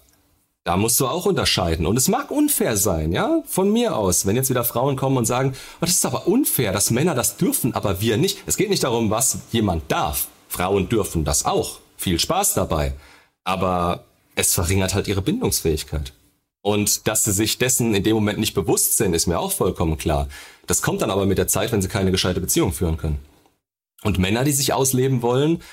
da 0.64 0.78
musst 0.78 1.00
du 1.00 1.08
auch 1.08 1.26
unterscheiden. 1.26 1.86
Und 1.86 1.98
es 1.98 2.10
mag 2.10 2.30
unfair 2.32 2.78
sein, 2.78 3.12
ja, 3.12 3.42
von 3.46 3.72
mir 3.72 3.96
aus. 3.96 4.26
Wenn 4.26 4.36
jetzt 4.36 4.50
wieder 4.50 4.64
Frauen 4.64 4.98
kommen 4.98 5.18
und 5.18 5.26
sagen, 5.26 5.54
oh, 5.56 5.82
das 5.82 5.92
ist 5.92 6.06
aber 6.06 6.28
unfair, 6.28 6.72
dass 6.72 6.92
Männer 6.92 7.16
das 7.16 7.38
dürfen, 7.38 7.74
aber 7.74 8.02
wir 8.02 8.18
nicht. 8.18 8.44
Es 8.46 8.58
geht 8.58 8.70
nicht 8.70 8.84
darum, 8.84 9.10
was 9.10 9.40
jemand 9.52 9.92
darf. 9.92 10.28
Frauen 10.48 10.90
dürfen 10.90 11.24
das 11.24 11.46
auch. 11.46 11.80
Viel 11.98 12.20
Spaß 12.20 12.54
dabei. 12.54 12.94
Aber 13.44 14.04
es 14.36 14.54
verringert 14.54 14.94
halt 14.94 15.08
ihre 15.08 15.22
Bindungsfähigkeit. 15.22 16.14
Und 16.70 17.08
dass 17.08 17.24
sie 17.24 17.32
sich 17.32 17.58
dessen 17.58 17.96
in 17.96 18.04
dem 18.04 18.14
Moment 18.14 18.38
nicht 18.38 18.54
bewusst 18.54 18.96
sind, 18.98 19.16
ist 19.16 19.26
mir 19.26 19.40
auch 19.40 19.52
vollkommen 19.52 19.98
klar. 19.98 20.28
Das 20.68 20.84
kommt 20.84 21.02
dann 21.02 21.10
aber 21.10 21.26
mit 21.26 21.40
der 21.40 21.48
Zeit, 21.48 21.72
wenn 21.72 21.82
sie 21.82 21.88
keine 21.88 22.12
gescheite 22.12 22.40
Beziehung 22.40 22.74
führen 22.74 22.96
können. 22.96 23.18
Und 24.04 24.20
Männer, 24.20 24.44
die 24.44 24.52
sich 24.52 24.72
ausleben 24.72 25.24
wollen, 25.24 25.64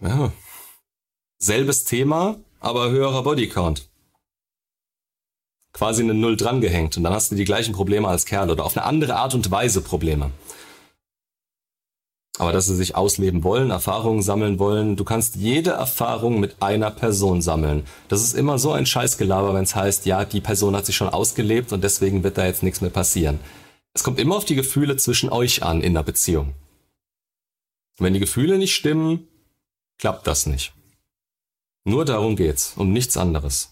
ja, 0.00 0.30
selbes 1.38 1.82
Thema, 1.82 2.36
aber 2.60 2.90
höherer 2.90 3.24
Bodycount. 3.24 3.88
quasi 5.72 6.04
eine 6.04 6.14
Null 6.14 6.36
dran 6.36 6.60
gehängt 6.60 6.96
und 6.96 7.02
dann 7.02 7.12
hast 7.12 7.32
du 7.32 7.34
die 7.34 7.44
gleichen 7.44 7.74
Probleme 7.74 8.06
als 8.06 8.26
Kerl 8.26 8.50
oder 8.50 8.64
auf 8.64 8.76
eine 8.76 8.86
andere 8.86 9.16
Art 9.16 9.34
und 9.34 9.50
Weise 9.50 9.80
Probleme. 9.80 10.30
Aber 12.38 12.52
dass 12.52 12.66
sie 12.66 12.76
sich 12.76 12.94
ausleben 12.94 13.44
wollen, 13.44 13.70
Erfahrungen 13.70 14.22
sammeln 14.22 14.58
wollen, 14.58 14.96
du 14.96 15.04
kannst 15.04 15.36
jede 15.36 15.70
Erfahrung 15.70 16.38
mit 16.38 16.60
einer 16.60 16.90
Person 16.90 17.40
sammeln. 17.40 17.84
Das 18.08 18.22
ist 18.22 18.34
immer 18.34 18.58
so 18.58 18.72
ein 18.72 18.84
Scheißgelaber, 18.84 19.54
wenn 19.54 19.64
es 19.64 19.74
heißt, 19.74 20.04
ja, 20.04 20.24
die 20.24 20.42
Person 20.42 20.76
hat 20.76 20.84
sich 20.84 20.96
schon 20.96 21.08
ausgelebt 21.08 21.72
und 21.72 21.82
deswegen 21.82 22.22
wird 22.24 22.36
da 22.36 22.44
jetzt 22.44 22.62
nichts 22.62 22.82
mehr 22.82 22.90
passieren. 22.90 23.40
Es 23.94 24.04
kommt 24.04 24.20
immer 24.20 24.36
auf 24.36 24.44
die 24.44 24.54
Gefühle 24.54 24.98
zwischen 24.98 25.30
euch 25.30 25.62
an 25.62 25.80
in 25.80 25.94
der 25.94 26.02
Beziehung. 26.02 26.54
Wenn 27.98 28.12
die 28.12 28.20
Gefühle 28.20 28.58
nicht 28.58 28.74
stimmen, 28.74 29.26
klappt 29.98 30.26
das 30.26 30.44
nicht. 30.44 30.74
Nur 31.84 32.04
darum 32.04 32.36
geht's, 32.36 32.74
um 32.76 32.92
nichts 32.92 33.16
anderes. 33.16 33.70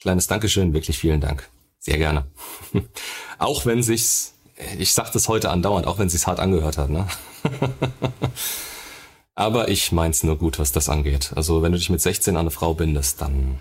Kleines 0.00 0.26
Dankeschön, 0.26 0.74
wirklich 0.74 0.98
vielen 0.98 1.22
Dank. 1.22 1.48
Sehr 1.78 1.96
gerne. 1.96 2.26
auch 3.38 3.64
wenn 3.64 3.82
sich's, 3.82 4.34
ich 4.78 4.92
sag 4.92 5.12
das 5.12 5.28
heute 5.28 5.50
andauernd, 5.50 5.86
auch 5.86 5.98
wenn 5.98 6.08
sich's 6.08 6.26
hart 6.26 6.40
angehört 6.40 6.78
hat, 6.78 6.90
ne? 6.90 7.06
Aber 9.34 9.68
ich 9.68 9.92
mein's 9.92 10.24
nur 10.24 10.36
gut, 10.36 10.58
was 10.58 10.72
das 10.72 10.88
angeht. 10.88 11.32
Also 11.36 11.62
wenn 11.62 11.70
du 11.70 11.78
dich 11.78 11.90
mit 11.90 12.00
16 12.00 12.34
an 12.34 12.40
eine 12.40 12.50
Frau 12.50 12.74
bindest, 12.74 13.20
dann, 13.20 13.60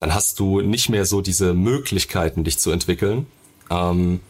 dann 0.00 0.12
hast 0.12 0.38
du 0.38 0.60
nicht 0.60 0.90
mehr 0.90 1.06
so 1.06 1.22
diese 1.22 1.54
Möglichkeiten, 1.54 2.44
dich 2.44 2.58
zu 2.58 2.70
entwickeln. 2.70 3.26
Ähm, 3.70 4.20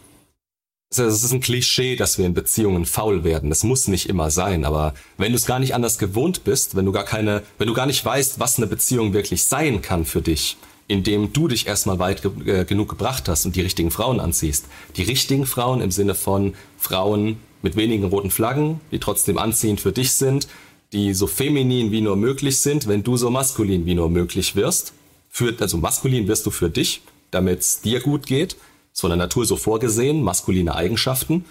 es 0.89 0.97
ist 0.97 1.33
ein 1.33 1.41
Klischee, 1.41 1.95
dass 1.95 2.17
wir 2.17 2.25
in 2.25 2.33
Beziehungen 2.33 2.85
faul 2.85 3.23
werden. 3.23 3.49
Das 3.49 3.63
muss 3.63 3.87
nicht 3.87 4.09
immer 4.09 4.31
sein, 4.31 4.65
aber 4.65 4.93
wenn 5.17 5.33
du 5.33 5.37
es 5.37 5.45
gar 5.45 5.59
nicht 5.59 5.75
anders 5.75 5.99
gewohnt 5.99 6.45
bist, 6.45 6.75
wenn 6.75 6.85
du 6.85 6.91
gar 6.91 7.03
keine, 7.03 7.43
wenn 7.57 7.67
du 7.67 7.73
gar 7.73 7.85
nicht 7.85 8.03
weißt, 8.03 8.39
was 8.39 8.57
eine 8.57 8.65
Beziehung 8.65 9.13
wirklich 9.13 9.43
sein 9.43 9.81
kann 9.81 10.05
für 10.05 10.21
dich, 10.21 10.57
indem 10.89 11.31
du 11.31 11.47
dich 11.47 11.67
erstmal 11.67 11.99
weit 11.99 12.21
ge 12.21 12.31
äh, 12.45 12.65
genug 12.65 12.89
gebracht 12.89 13.29
hast 13.29 13.45
und 13.45 13.55
die 13.55 13.61
richtigen 13.61 13.91
Frauen 13.91 14.19
anziehst. 14.19 14.65
Die 14.97 15.03
richtigen 15.03 15.45
Frauen 15.45 15.79
im 15.79 15.91
Sinne 15.91 16.15
von 16.15 16.55
Frauen 16.77 17.37
mit 17.61 17.77
wenigen 17.77 18.03
roten 18.03 18.31
Flaggen, 18.31 18.81
die 18.91 18.99
trotzdem 18.99 19.37
anziehend 19.37 19.79
für 19.79 19.93
dich 19.93 20.11
sind, 20.11 20.49
die 20.91 21.13
so 21.13 21.27
feminin 21.27 21.91
wie 21.91 22.01
nur 22.01 22.17
möglich 22.17 22.57
sind, 22.57 22.87
wenn 22.87 23.03
du 23.03 23.15
so 23.15 23.29
maskulin 23.29 23.85
wie 23.85 23.95
nur 23.95 24.09
möglich 24.09 24.57
wirst. 24.57 24.91
Für, 25.29 25.55
also 25.61 25.77
maskulin 25.77 26.27
wirst 26.27 26.45
du 26.45 26.51
für 26.51 26.69
dich, 26.69 27.01
damit 27.31 27.61
es 27.61 27.79
dir 27.79 28.01
gut 28.01 28.25
geht 28.25 28.57
ist 28.99 29.01
von 29.01 29.11
der 29.11 29.17
Natur 29.17 29.45
so 29.45 29.55
vorgesehen, 29.55 30.23
maskuline 30.23 30.75
Eigenschaften. 30.75 31.45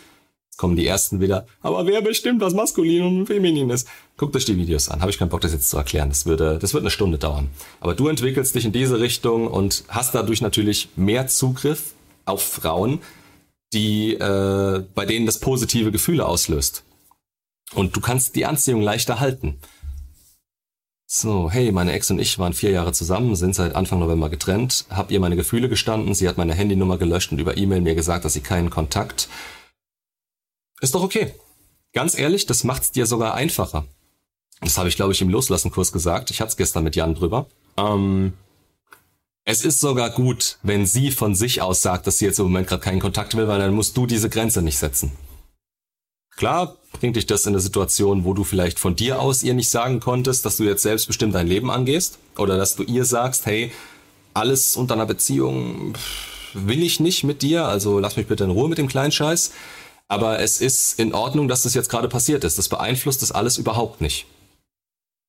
Kommen 0.59 0.75
die 0.75 0.89
ersten 0.89 1.21
wieder, 1.21 1.47
aber 1.63 1.87
wer 1.87 2.03
bestimmt, 2.03 2.41
was 2.41 2.53
maskulin 2.53 3.05
und 3.05 3.27
feminin 3.27 3.71
ist? 3.71 3.87
Guckt 4.17 4.35
euch 4.35 4.45
die 4.45 4.57
Videos 4.57 4.89
an. 4.89 5.01
Habe 5.01 5.13
ich 5.13 5.17
keinen 5.17 5.29
Bock, 5.29 5.41
das 5.41 5.53
jetzt 5.53 5.71
zu 5.71 5.77
erklären. 5.77 6.09
Das 6.09 6.27
würde, 6.27 6.59
das 6.59 6.75
wird 6.75 6.83
eine 6.83 6.91
Stunde 6.91 7.17
dauern. 7.17 7.49
Aber 7.79 7.95
du 7.95 8.09
entwickelst 8.09 8.57
dich 8.57 8.65
in 8.65 8.73
diese 8.73 8.99
Richtung 8.99 9.47
und 9.47 9.85
hast 9.87 10.17
dadurch 10.17 10.41
natürlich 10.41 10.89
mehr 10.97 11.29
Zugriff 11.29 11.95
auf 12.25 12.43
Frauen, 12.43 12.99
die, 13.73 14.15
äh, 14.15 14.85
bei 14.97 15.07
denen 15.07 15.27
das 15.27 15.39
positive 15.39 15.93
Gefühle 15.93 16.27
auslöst. 16.27 16.83
Und 17.75 17.95
du 17.95 18.01
kannst 18.01 18.35
die 18.35 18.45
Anziehung 18.45 18.83
leichter 18.83 19.21
halten. 19.21 19.61
So, 21.07 21.53
hey, 21.53 21.71
meine 21.71 21.93
Ex 21.93 22.11
und 22.11 22.19
ich 22.19 22.37
waren 22.41 22.53
vier 22.53 22.71
Jahre 22.73 22.93
zusammen, 22.93 23.37
sind 23.37 23.55
seit 23.55 23.77
Anfang 23.77 24.01
November 24.01 24.29
getrennt. 24.29 24.87
Hab 24.91 25.13
ihr 25.13 25.21
meine 25.21 25.37
Gefühle 25.37 25.69
gestanden, 25.69 26.15
sie 26.15 26.29
hat 26.29 26.37
meine 26.37 26.55
Handynummer 26.55 26.99
gelöscht 26.99 27.31
und 27.31 27.39
über 27.39 27.57
E-Mail 27.57 27.81
mir 27.81 27.95
gesagt, 27.95 28.25
dass 28.25 28.33
sie 28.33 28.41
keinen 28.41 28.71
Kontakt. 28.71 29.29
Ist 30.81 30.95
doch 30.95 31.03
okay. 31.03 31.35
Ganz 31.93 32.19
ehrlich, 32.19 32.47
das 32.47 32.65
macht's 32.65 32.93
dir 32.93 33.07
sogar 33.07 33.35
einfacher. 33.35 33.87
Das 34.61 34.79
habe 34.79 34.89
ich, 34.89 34.97
glaube 34.97 35.13
ich, 35.13 35.23
im 35.23 35.31
Loslassenkurs 35.31 35.93
gesagt. 35.93 36.31
Ich 36.31 36.41
hatte 36.41 36.51
es 36.51 36.57
gestern 36.57 36.85
mit 36.85 36.97
Jan 36.97 37.15
drüber. 37.15 37.47
Ähm, 37.77 38.33
es 39.45 39.65
ist 39.65 39.81
sogar 39.81 40.11
gut, 40.11 40.59
wenn 40.63 40.85
sie 40.85 41.11
von 41.11 41.35
sich 41.35 41.63
aus 41.63 41.81
sagt, 41.81 42.07
dass 42.07 42.19
sie 42.19 42.27
jetzt 42.27 42.39
im 42.39 42.47
Moment 42.47 42.67
gerade 42.69 42.83
keinen 42.83 43.01
Kontakt 43.01 43.37
will, 43.37 43.49
weil 43.49 43.59
dann 43.59 43.75
musst 43.75 43.97
du 43.97 44.07
diese 44.07 44.29
Grenze 44.29 44.63
nicht 44.63 44.79
setzen. 44.79 45.13
Klar 46.37 46.77
bringt 46.93 47.17
dich 47.17 47.27
das 47.27 47.47
in 47.47 47.55
eine 47.55 47.61
Situation, 47.61 48.25
wo 48.25 48.35
du 48.35 48.45
vielleicht 48.45 48.79
von 48.79 48.95
dir 48.95 49.21
aus 49.21 49.43
ihr 49.43 49.55
nicht 49.55 49.71
sagen 49.71 50.01
konntest, 50.01 50.45
dass 50.45 50.59
du 50.59 50.65
jetzt 50.65 50.83
selbstbestimmt 50.83 51.35
dein 51.35 51.49
Leben 51.49 51.71
angehst 51.71 52.19
oder 52.37 52.57
dass 52.57 52.77
du 52.77 52.83
ihr 52.83 53.05
sagst, 53.05 53.47
hey, 53.47 53.73
alles 54.35 54.77
unter 54.77 54.95
einer 54.95 55.07
Beziehung 55.07 55.95
will 56.55 56.83
ich 56.83 57.01
nicht 57.01 57.25
mit 57.25 57.43
dir, 57.43 57.65
also 57.65 57.99
lass 57.99 58.17
mich 58.17 58.27
bitte 58.27 58.45
in 58.45 58.51
Ruhe 58.51 58.69
mit 58.69 58.79
dem 58.79 58.87
kleinen 58.87 59.13
Scheiß. 59.13 59.53
Aber 60.09 60.41
es 60.41 60.61
ist 60.61 60.99
in 60.99 61.15
Ordnung, 61.15 61.49
dass 61.49 61.63
das 61.63 61.75
jetzt 61.75 61.91
gerade 61.91 62.09
passiert 62.09 62.45
ist. 62.45 62.59
Das 62.59 62.69
beeinflusst 62.69 63.23
das 63.23 63.33
alles 63.33 63.59
überhaupt 63.59 64.01
nicht. 64.01 64.27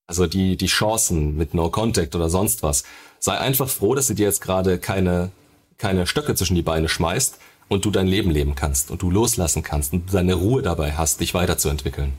Also 0.07 0.25
die, 0.25 0.57
die 0.57 0.67
Chancen 0.67 1.36
mit 1.38 1.53
No 1.53 1.69
Contact 1.69 2.15
oder 2.15 2.30
sonst 2.30 2.63
was. 2.63 2.84
Sei 3.19 3.38
einfach 3.38 3.69
froh, 3.69 3.93
dass 3.93 4.07
sie 4.07 4.15
dir 4.15 4.25
jetzt 4.25 4.41
gerade 4.41 4.80
keine, 4.80 5.32
keine 5.77 6.07
Stöcke 6.07 6.34
zwischen 6.36 6.55
die 6.55 6.61
Beine 6.61 6.89
schmeißt, 6.89 7.38
und 7.69 7.86
du 7.86 7.91
dein 7.91 8.07
Leben 8.07 8.32
leben 8.32 8.55
kannst 8.55 8.91
und 8.91 9.01
du 9.01 9.09
loslassen 9.09 9.63
kannst 9.63 9.93
und 9.93 10.13
deine 10.13 10.34
Ruhe 10.34 10.61
dabei 10.61 10.93
hast, 10.93 11.21
dich 11.21 11.34
weiterzuentwickeln. 11.34 12.13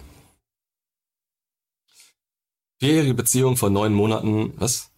Vierjährige 2.79 3.15
Beziehung 3.15 3.59
vor 3.59 3.69
neun 3.69 3.93
Monaten, 3.93 4.55
was? 4.57 4.89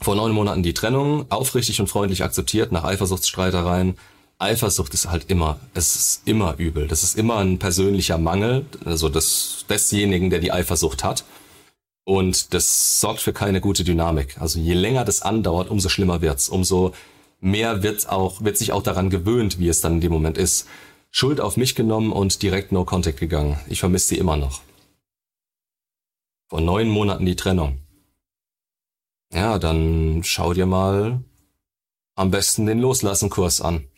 Vor 0.00 0.16
neun 0.16 0.32
Monaten 0.32 0.64
die 0.64 0.74
Trennung, 0.74 1.30
aufrichtig 1.30 1.80
und 1.80 1.86
freundlich 1.86 2.24
akzeptiert 2.24 2.72
nach 2.72 2.82
Eifersuchtsstreitereien. 2.82 3.96
Eifersucht 4.38 4.92
ist 4.94 5.08
halt 5.08 5.30
immer, 5.30 5.60
es 5.74 5.94
ist 5.94 6.22
immer 6.28 6.56
übel. 6.58 6.88
Das 6.88 7.02
ist 7.02 7.16
immer 7.16 7.38
ein 7.38 7.58
persönlicher 7.58 8.18
Mangel, 8.18 8.66
also 8.84 9.08
des, 9.08 9.64
desjenigen, 9.68 10.30
der 10.30 10.40
die 10.40 10.52
Eifersucht 10.52 11.04
hat. 11.04 11.24
Und 12.04 12.52
das 12.52 13.00
sorgt 13.00 13.20
für 13.20 13.32
keine 13.32 13.60
gute 13.60 13.84
Dynamik. 13.84 14.40
Also 14.40 14.58
je 14.58 14.74
länger 14.74 15.04
das 15.04 15.22
andauert, 15.22 15.70
umso 15.70 15.88
schlimmer 15.88 16.20
wird's. 16.20 16.48
Umso 16.48 16.92
mehr 17.40 17.82
wird 17.82 18.08
auch, 18.08 18.42
wird 18.42 18.58
sich 18.58 18.72
auch 18.72 18.82
daran 18.82 19.08
gewöhnt, 19.08 19.58
wie 19.58 19.68
es 19.68 19.80
dann 19.80 19.94
in 19.94 20.00
dem 20.00 20.12
Moment 20.12 20.36
ist. 20.36 20.66
Schuld 21.10 21.40
auf 21.40 21.56
mich 21.56 21.74
genommen 21.74 22.12
und 22.12 22.42
direkt 22.42 22.72
No 22.72 22.84
Contact 22.84 23.18
gegangen. 23.18 23.58
Ich 23.68 23.80
vermisse 23.80 24.08
sie 24.08 24.18
immer 24.18 24.36
noch. 24.36 24.60
Vor 26.48 26.60
neun 26.60 26.88
Monaten 26.88 27.24
die 27.24 27.36
Trennung. 27.36 27.78
Ja, 29.32 29.58
dann 29.58 30.22
schau 30.24 30.52
dir 30.54 30.66
mal 30.66 31.22
am 32.16 32.30
besten 32.30 32.66
den 32.66 32.80
Loslassen-Kurs 32.80 33.60
an. 33.60 33.88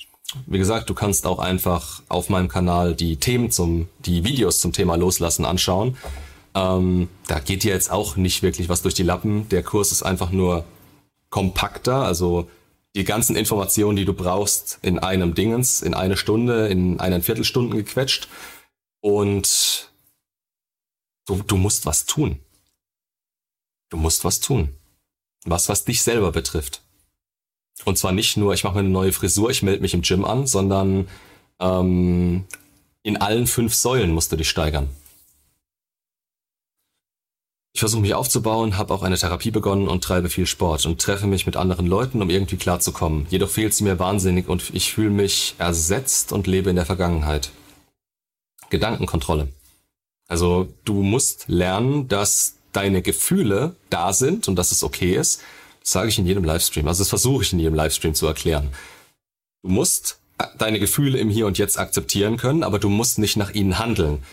Wie 0.46 0.58
gesagt, 0.58 0.90
du 0.90 0.94
kannst 0.94 1.26
auch 1.26 1.38
einfach 1.38 2.02
auf 2.08 2.28
meinem 2.28 2.48
Kanal 2.48 2.94
die 2.94 3.16
Themen 3.16 3.50
zum, 3.50 3.88
die 4.00 4.24
Videos 4.24 4.60
zum 4.60 4.72
Thema 4.72 4.96
Loslassen 4.96 5.44
anschauen. 5.44 5.96
Ähm, 6.54 7.08
da 7.26 7.38
geht 7.38 7.62
dir 7.62 7.72
jetzt 7.72 7.90
auch 7.90 8.16
nicht 8.16 8.42
wirklich 8.42 8.68
was 8.68 8.82
durch 8.82 8.94
die 8.94 9.02
Lappen. 9.02 9.48
Der 9.50 9.62
Kurs 9.62 9.92
ist 9.92 10.02
einfach 10.02 10.30
nur 10.30 10.64
kompakter, 11.30 12.02
also 12.02 12.48
die 12.96 13.04
ganzen 13.04 13.36
Informationen, 13.36 13.96
die 13.96 14.06
du 14.06 14.14
brauchst, 14.14 14.78
in 14.80 14.98
einem 14.98 15.34
Dingens, 15.34 15.82
in 15.82 15.92
eine 15.92 16.16
Stunde, 16.16 16.68
in 16.68 16.98
einen 16.98 17.22
Viertelstunden 17.22 17.76
gequetscht. 17.76 18.28
Und 19.00 19.90
du, 21.26 21.42
du 21.42 21.56
musst 21.56 21.84
was 21.84 22.06
tun. 22.06 22.40
Du 23.90 23.98
musst 23.98 24.24
was 24.24 24.40
tun. 24.40 24.74
Was, 25.44 25.68
was 25.68 25.84
dich 25.84 26.02
selber 26.02 26.32
betrifft. 26.32 26.82
Und 27.84 27.98
zwar 27.98 28.12
nicht 28.12 28.36
nur, 28.36 28.54
ich 28.54 28.64
mache 28.64 28.74
mir 28.74 28.80
eine 28.80 28.88
neue 28.88 29.12
Frisur, 29.12 29.50
ich 29.50 29.62
melde 29.62 29.82
mich 29.82 29.94
im 29.94 30.02
Gym 30.02 30.24
an, 30.24 30.46
sondern 30.46 31.08
ähm, 31.60 32.44
in 33.02 33.16
allen 33.16 33.46
fünf 33.46 33.74
Säulen 33.74 34.12
musst 34.12 34.32
du 34.32 34.36
dich 34.36 34.48
steigern. 34.48 34.88
Ich 37.76 37.80
versuche 37.80 38.00
mich 38.00 38.14
aufzubauen, 38.14 38.78
habe 38.78 38.94
auch 38.94 39.02
eine 39.02 39.18
Therapie 39.18 39.50
begonnen 39.50 39.86
und 39.86 40.02
treibe 40.02 40.30
viel 40.30 40.46
Sport 40.46 40.86
und 40.86 40.98
treffe 40.98 41.26
mich 41.26 41.44
mit 41.44 41.56
anderen 41.56 41.86
Leuten, 41.86 42.22
um 42.22 42.30
irgendwie 42.30 42.56
klarzukommen. 42.56 43.26
Jedoch 43.28 43.50
fehlt 43.50 43.74
sie 43.74 43.84
mir 43.84 43.98
wahnsinnig 43.98 44.48
und 44.48 44.74
ich 44.74 44.92
fühle 44.92 45.10
mich 45.10 45.54
ersetzt 45.58 46.32
und 46.32 46.46
lebe 46.46 46.70
in 46.70 46.76
der 46.76 46.86
Vergangenheit. 46.86 47.50
Gedankenkontrolle. 48.70 49.48
Also 50.26 50.68
du 50.84 51.02
musst 51.02 51.44
lernen, 51.48 52.08
dass 52.08 52.54
deine 52.72 53.02
Gefühle 53.02 53.76
da 53.90 54.12
sind 54.12 54.48
und 54.48 54.56
dass 54.56 54.72
es 54.72 54.82
okay 54.82 55.14
ist. 55.14 55.42
Sage 55.88 56.08
ich 56.08 56.18
in 56.18 56.26
jedem 56.26 56.42
Livestream. 56.42 56.88
Also 56.88 57.02
das 57.02 57.10
versuche 57.10 57.44
ich 57.44 57.52
in 57.52 57.60
jedem 57.60 57.74
Livestream 57.74 58.12
zu 58.12 58.26
erklären. 58.26 58.70
Du 59.62 59.70
musst 59.70 60.18
deine 60.58 60.80
Gefühle 60.80 61.16
im 61.18 61.30
Hier 61.30 61.46
und 61.46 61.58
Jetzt 61.58 61.78
akzeptieren 61.78 62.38
können, 62.38 62.64
aber 62.64 62.80
du 62.80 62.88
musst 62.88 63.20
nicht 63.20 63.36
nach 63.36 63.54
ihnen 63.54 63.78
handeln. 63.78 64.24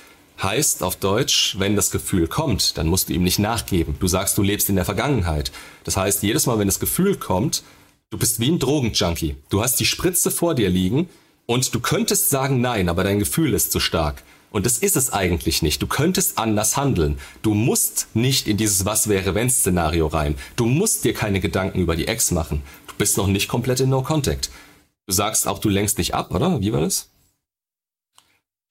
Heißt 0.41 0.81
auf 0.81 0.95
Deutsch, 0.95 1.55
wenn 1.59 1.75
das 1.75 1.91
Gefühl 1.91 2.27
kommt, 2.27 2.79
dann 2.79 2.87
musst 2.87 3.09
du 3.09 3.13
ihm 3.13 3.21
nicht 3.21 3.37
nachgeben. 3.37 3.95
Du 3.99 4.07
sagst, 4.07 4.35
du 4.39 4.41
lebst 4.41 4.67
in 4.69 4.75
der 4.75 4.85
Vergangenheit. 4.85 5.51
Das 5.83 5.95
heißt, 5.95 6.23
jedes 6.23 6.47
Mal, 6.47 6.57
wenn 6.57 6.67
das 6.67 6.79
Gefühl 6.79 7.17
kommt, 7.17 7.61
du 8.09 8.17
bist 8.17 8.39
wie 8.39 8.49
ein 8.49 8.57
Drogenjunkie. 8.57 9.35
Du 9.49 9.61
hast 9.61 9.79
die 9.79 9.85
Spritze 9.85 10.31
vor 10.31 10.55
dir 10.55 10.69
liegen 10.69 11.07
und 11.45 11.75
du 11.75 11.79
könntest 11.79 12.31
sagen 12.31 12.61
nein, 12.61 12.89
aber 12.89 13.03
dein 13.03 13.19
Gefühl 13.19 13.53
ist 13.53 13.71
zu 13.71 13.79
stark. 13.79 14.23
Und 14.53 14.65
das 14.67 14.77
ist 14.77 14.95
es 14.95 15.11
eigentlich 15.11 15.63
nicht. 15.63 15.81
Du 15.81 15.87
könntest 15.87 16.37
anders 16.37 16.77
handeln. 16.77 17.17
Du 17.41 17.55
musst 17.55 18.07
nicht 18.13 18.47
in 18.47 18.55
dieses 18.55 18.85
Was 18.85 19.09
wäre 19.09 19.33
wenn 19.35 19.49
Szenario 19.49 20.07
rein. 20.07 20.35
Du 20.55 20.65
musst 20.65 21.03
dir 21.03 21.13
keine 21.13 21.39
Gedanken 21.39 21.79
über 21.79 21.95
die 21.95 22.07
Ex 22.07 22.31
machen. 22.31 22.61
Du 22.87 22.93
bist 22.97 23.17
noch 23.17 23.27
nicht 23.27 23.47
komplett 23.47 23.79
in 23.79 23.89
No 23.89 24.03
Contact. 24.03 24.51
Du 25.07 25.13
sagst 25.13 25.47
auch, 25.47 25.57
du 25.57 25.69
lenkst 25.69 25.97
dich 25.97 26.13
ab, 26.13 26.33
oder? 26.33 26.61
Wie 26.61 26.71
war 26.71 26.81
das? 26.81 27.09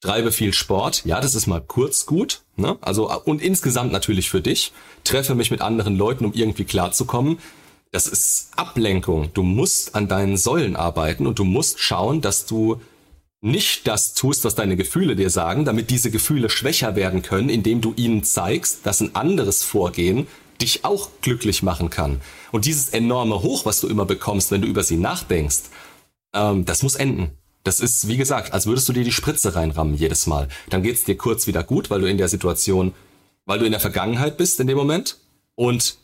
treibe 0.03 0.33
viel 0.33 0.53
Sport. 0.53 1.05
Ja, 1.05 1.21
das 1.21 1.33
ist 1.33 1.47
mal 1.47 1.61
kurz 1.61 2.05
gut. 2.05 2.41
Ne? 2.57 2.77
Also 2.81 3.09
und 3.23 3.41
insgesamt 3.41 3.91
natürlich 3.91 4.29
für 4.29 4.41
dich. 4.41 4.73
Treffe 5.03 5.33
mich 5.33 5.49
mit 5.49 5.61
anderen 5.61 5.97
Leuten, 5.97 6.25
um 6.25 6.33
irgendwie 6.33 6.65
klarzukommen. 6.65 7.39
Das 7.91 8.07
ist 8.07 8.51
Ablenkung. 8.57 9.29
Du 9.33 9.43
musst 9.43 9.95
an 9.95 10.07
deinen 10.07 10.35
Säulen 10.35 10.75
arbeiten 10.75 11.25
und 11.25 11.39
du 11.39 11.45
musst 11.45 11.79
schauen, 11.79 12.21
dass 12.21 12.45
du 12.45 12.81
nicht 13.43 13.87
das 13.87 14.13
tust, 14.13 14.45
was 14.45 14.55
deine 14.55 14.77
Gefühle 14.77 15.17
dir 15.17 15.29
sagen, 15.29 15.65
damit 15.65 15.89
diese 15.89 16.09
Gefühle 16.09 16.49
schwächer 16.49 16.95
werden 16.95 17.21
können, 17.21 17.49
indem 17.49 17.81
du 17.81 17.93
ihnen 17.97 18.23
zeigst, 18.23 18.85
dass 18.85 19.01
ein 19.01 19.15
anderes 19.15 19.63
Vorgehen 19.63 20.27
dich 20.61 20.85
auch 20.85 21.09
glücklich 21.21 21.61
machen 21.61 21.89
kann. 21.89 22.21
Und 22.53 22.65
dieses 22.65 22.89
enorme 22.89 23.41
Hoch, 23.41 23.65
was 23.65 23.81
du 23.81 23.89
immer 23.89 24.05
bekommst, 24.05 24.51
wenn 24.51 24.61
du 24.61 24.67
über 24.67 24.83
sie 24.83 24.95
nachdenkst, 24.95 25.63
ähm, 26.33 26.63
das 26.63 26.83
muss 26.83 26.95
enden. 26.95 27.31
Das 27.65 27.81
ist, 27.81 28.07
wie 28.07 28.15
gesagt, 28.15 28.53
als 28.53 28.65
würdest 28.65 28.87
du 28.87 28.93
dir 28.93 29.03
die 29.03 29.11
Spritze 29.11 29.55
reinrammen 29.55 29.95
jedes 29.95 30.25
Mal. 30.25 30.47
Dann 30.69 30.81
geht's 30.81 31.03
dir 31.03 31.17
kurz 31.17 31.45
wieder 31.45 31.63
gut, 31.63 31.89
weil 31.89 31.99
du 31.99 32.09
in 32.09 32.17
der 32.17 32.29
Situation, 32.29 32.93
weil 33.45 33.59
du 33.59 33.65
in 33.65 33.71
der 33.71 33.81
Vergangenheit 33.81 34.37
bist 34.37 34.61
in 34.61 34.67
dem 34.67 34.77
Moment 34.77 35.17
und 35.55 35.97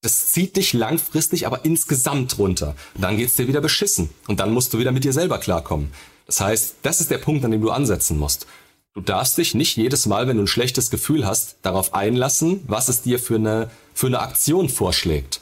das 0.00 0.30
zieht 0.30 0.56
dich 0.56 0.72
langfristig 0.72 1.46
aber 1.46 1.64
insgesamt 1.64 2.38
runter. 2.38 2.76
dann 2.96 3.18
geht's 3.18 3.36
dir 3.36 3.48
wieder 3.48 3.60
beschissen 3.60 4.08
und 4.26 4.40
dann 4.40 4.54
musst 4.54 4.72
du 4.72 4.78
wieder 4.78 4.92
mit 4.92 5.04
dir 5.04 5.12
selber 5.12 5.38
klarkommen. 5.38 5.92
Das 6.28 6.40
heißt, 6.42 6.76
das 6.82 7.00
ist 7.00 7.10
der 7.10 7.18
Punkt, 7.18 7.44
an 7.44 7.50
dem 7.50 7.62
du 7.62 7.70
ansetzen 7.70 8.18
musst. 8.18 8.46
Du 8.94 9.00
darfst 9.00 9.38
dich 9.38 9.54
nicht 9.54 9.76
jedes 9.76 10.06
Mal, 10.06 10.28
wenn 10.28 10.36
du 10.36 10.42
ein 10.42 10.48
schlechtes 10.48 10.90
Gefühl 10.90 11.26
hast, 11.26 11.56
darauf 11.62 11.94
einlassen, 11.94 12.62
was 12.66 12.88
es 12.88 13.02
dir 13.02 13.18
für 13.18 13.36
eine, 13.36 13.70
für 13.94 14.08
eine 14.08 14.20
Aktion 14.20 14.68
vorschlägt. 14.68 15.40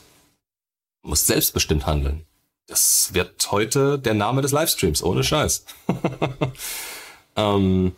Du 1.03 1.11
musst 1.11 1.27
selbstbestimmt 1.27 1.87
handeln. 1.87 2.25
Das 2.69 3.11
wird 3.13 3.51
heute 3.51 3.99
der 3.99 4.15
Name 4.15 4.43
des 4.43 4.53
Livestreams, 4.53 5.03
ohne 5.03 5.25
Scheiß. 5.25 5.65
ähm, 7.37 7.93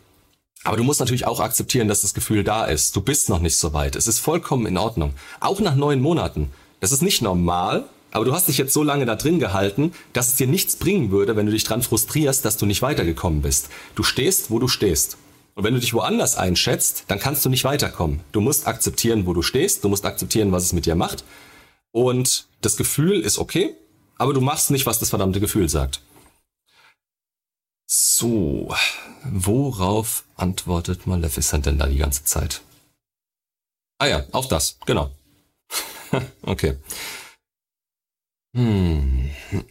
aber 0.63 0.77
du 0.77 0.83
musst 0.83 0.99
natürlich 0.99 1.27
auch 1.27 1.39
akzeptieren, 1.39 1.87
dass 1.87 2.01
das 2.01 2.13
Gefühl 2.13 2.43
da 2.43 2.65
ist. 2.65 2.95
Du 2.95 3.01
bist 3.01 3.29
noch 3.29 3.39
nicht 3.39 3.57
so 3.57 3.73
weit. 3.73 3.95
Es 3.95 4.07
ist 4.07 4.19
vollkommen 4.19 4.65
in 4.65 4.77
Ordnung. 4.77 5.13
Auch 5.39 5.59
nach 5.59 5.75
neun 5.75 6.01
Monaten. 6.01 6.51
Das 6.79 6.91
ist 6.91 7.01
nicht 7.01 7.21
normal, 7.21 7.87
aber 8.11 8.25
du 8.25 8.33
hast 8.33 8.47
dich 8.47 8.57
jetzt 8.57 8.73
so 8.73 8.83
lange 8.83 9.05
da 9.05 9.15
drin 9.15 9.39
gehalten, 9.39 9.93
dass 10.13 10.29
es 10.29 10.35
dir 10.35 10.47
nichts 10.47 10.75
bringen 10.75 11.11
würde, 11.11 11.35
wenn 11.35 11.45
du 11.45 11.51
dich 11.51 11.63
dran 11.63 11.81
frustrierst, 11.81 12.43
dass 12.43 12.57
du 12.57 12.65
nicht 12.65 12.81
weitergekommen 12.81 13.41
bist. 13.41 13.69
Du 13.95 14.03
stehst, 14.03 14.49
wo 14.49 14.59
du 14.59 14.67
stehst. 14.67 15.17
Und 15.55 15.63
wenn 15.63 15.73
du 15.73 15.79
dich 15.79 15.93
woanders 15.93 16.37
einschätzt, 16.37 17.03
dann 17.07 17.19
kannst 17.19 17.43
du 17.45 17.49
nicht 17.49 17.65
weiterkommen. 17.65 18.21
Du 18.31 18.41
musst 18.41 18.67
akzeptieren, 18.67 19.25
wo 19.25 19.33
du 19.33 19.41
stehst. 19.41 19.83
Du 19.83 19.89
musst 19.89 20.05
akzeptieren, 20.05 20.51
was 20.51 20.63
es 20.63 20.73
mit 20.73 20.85
dir 20.85 20.95
macht. 20.95 21.23
Und 21.91 22.47
das 22.61 22.77
Gefühl 22.77 23.19
ist 23.21 23.37
okay, 23.37 23.75
aber 24.17 24.33
du 24.33 24.41
machst 24.41 24.71
nicht, 24.71 24.85
was 24.85 24.99
das 24.99 25.09
verdammte 25.09 25.39
Gefühl 25.39 25.69
sagt. 25.69 26.01
So, 27.87 28.73
worauf 29.23 30.23
antwortet 30.35 31.07
Maleficent 31.07 31.65
denn 31.65 31.79
da 31.79 31.87
die 31.87 31.97
ganze 31.97 32.23
Zeit? 32.23 32.61
Ah 33.97 34.07
ja, 34.07 34.25
auf 34.31 34.47
das, 34.47 34.77
genau. 34.85 35.11
okay. 36.43 36.77
Hm. 38.53 39.29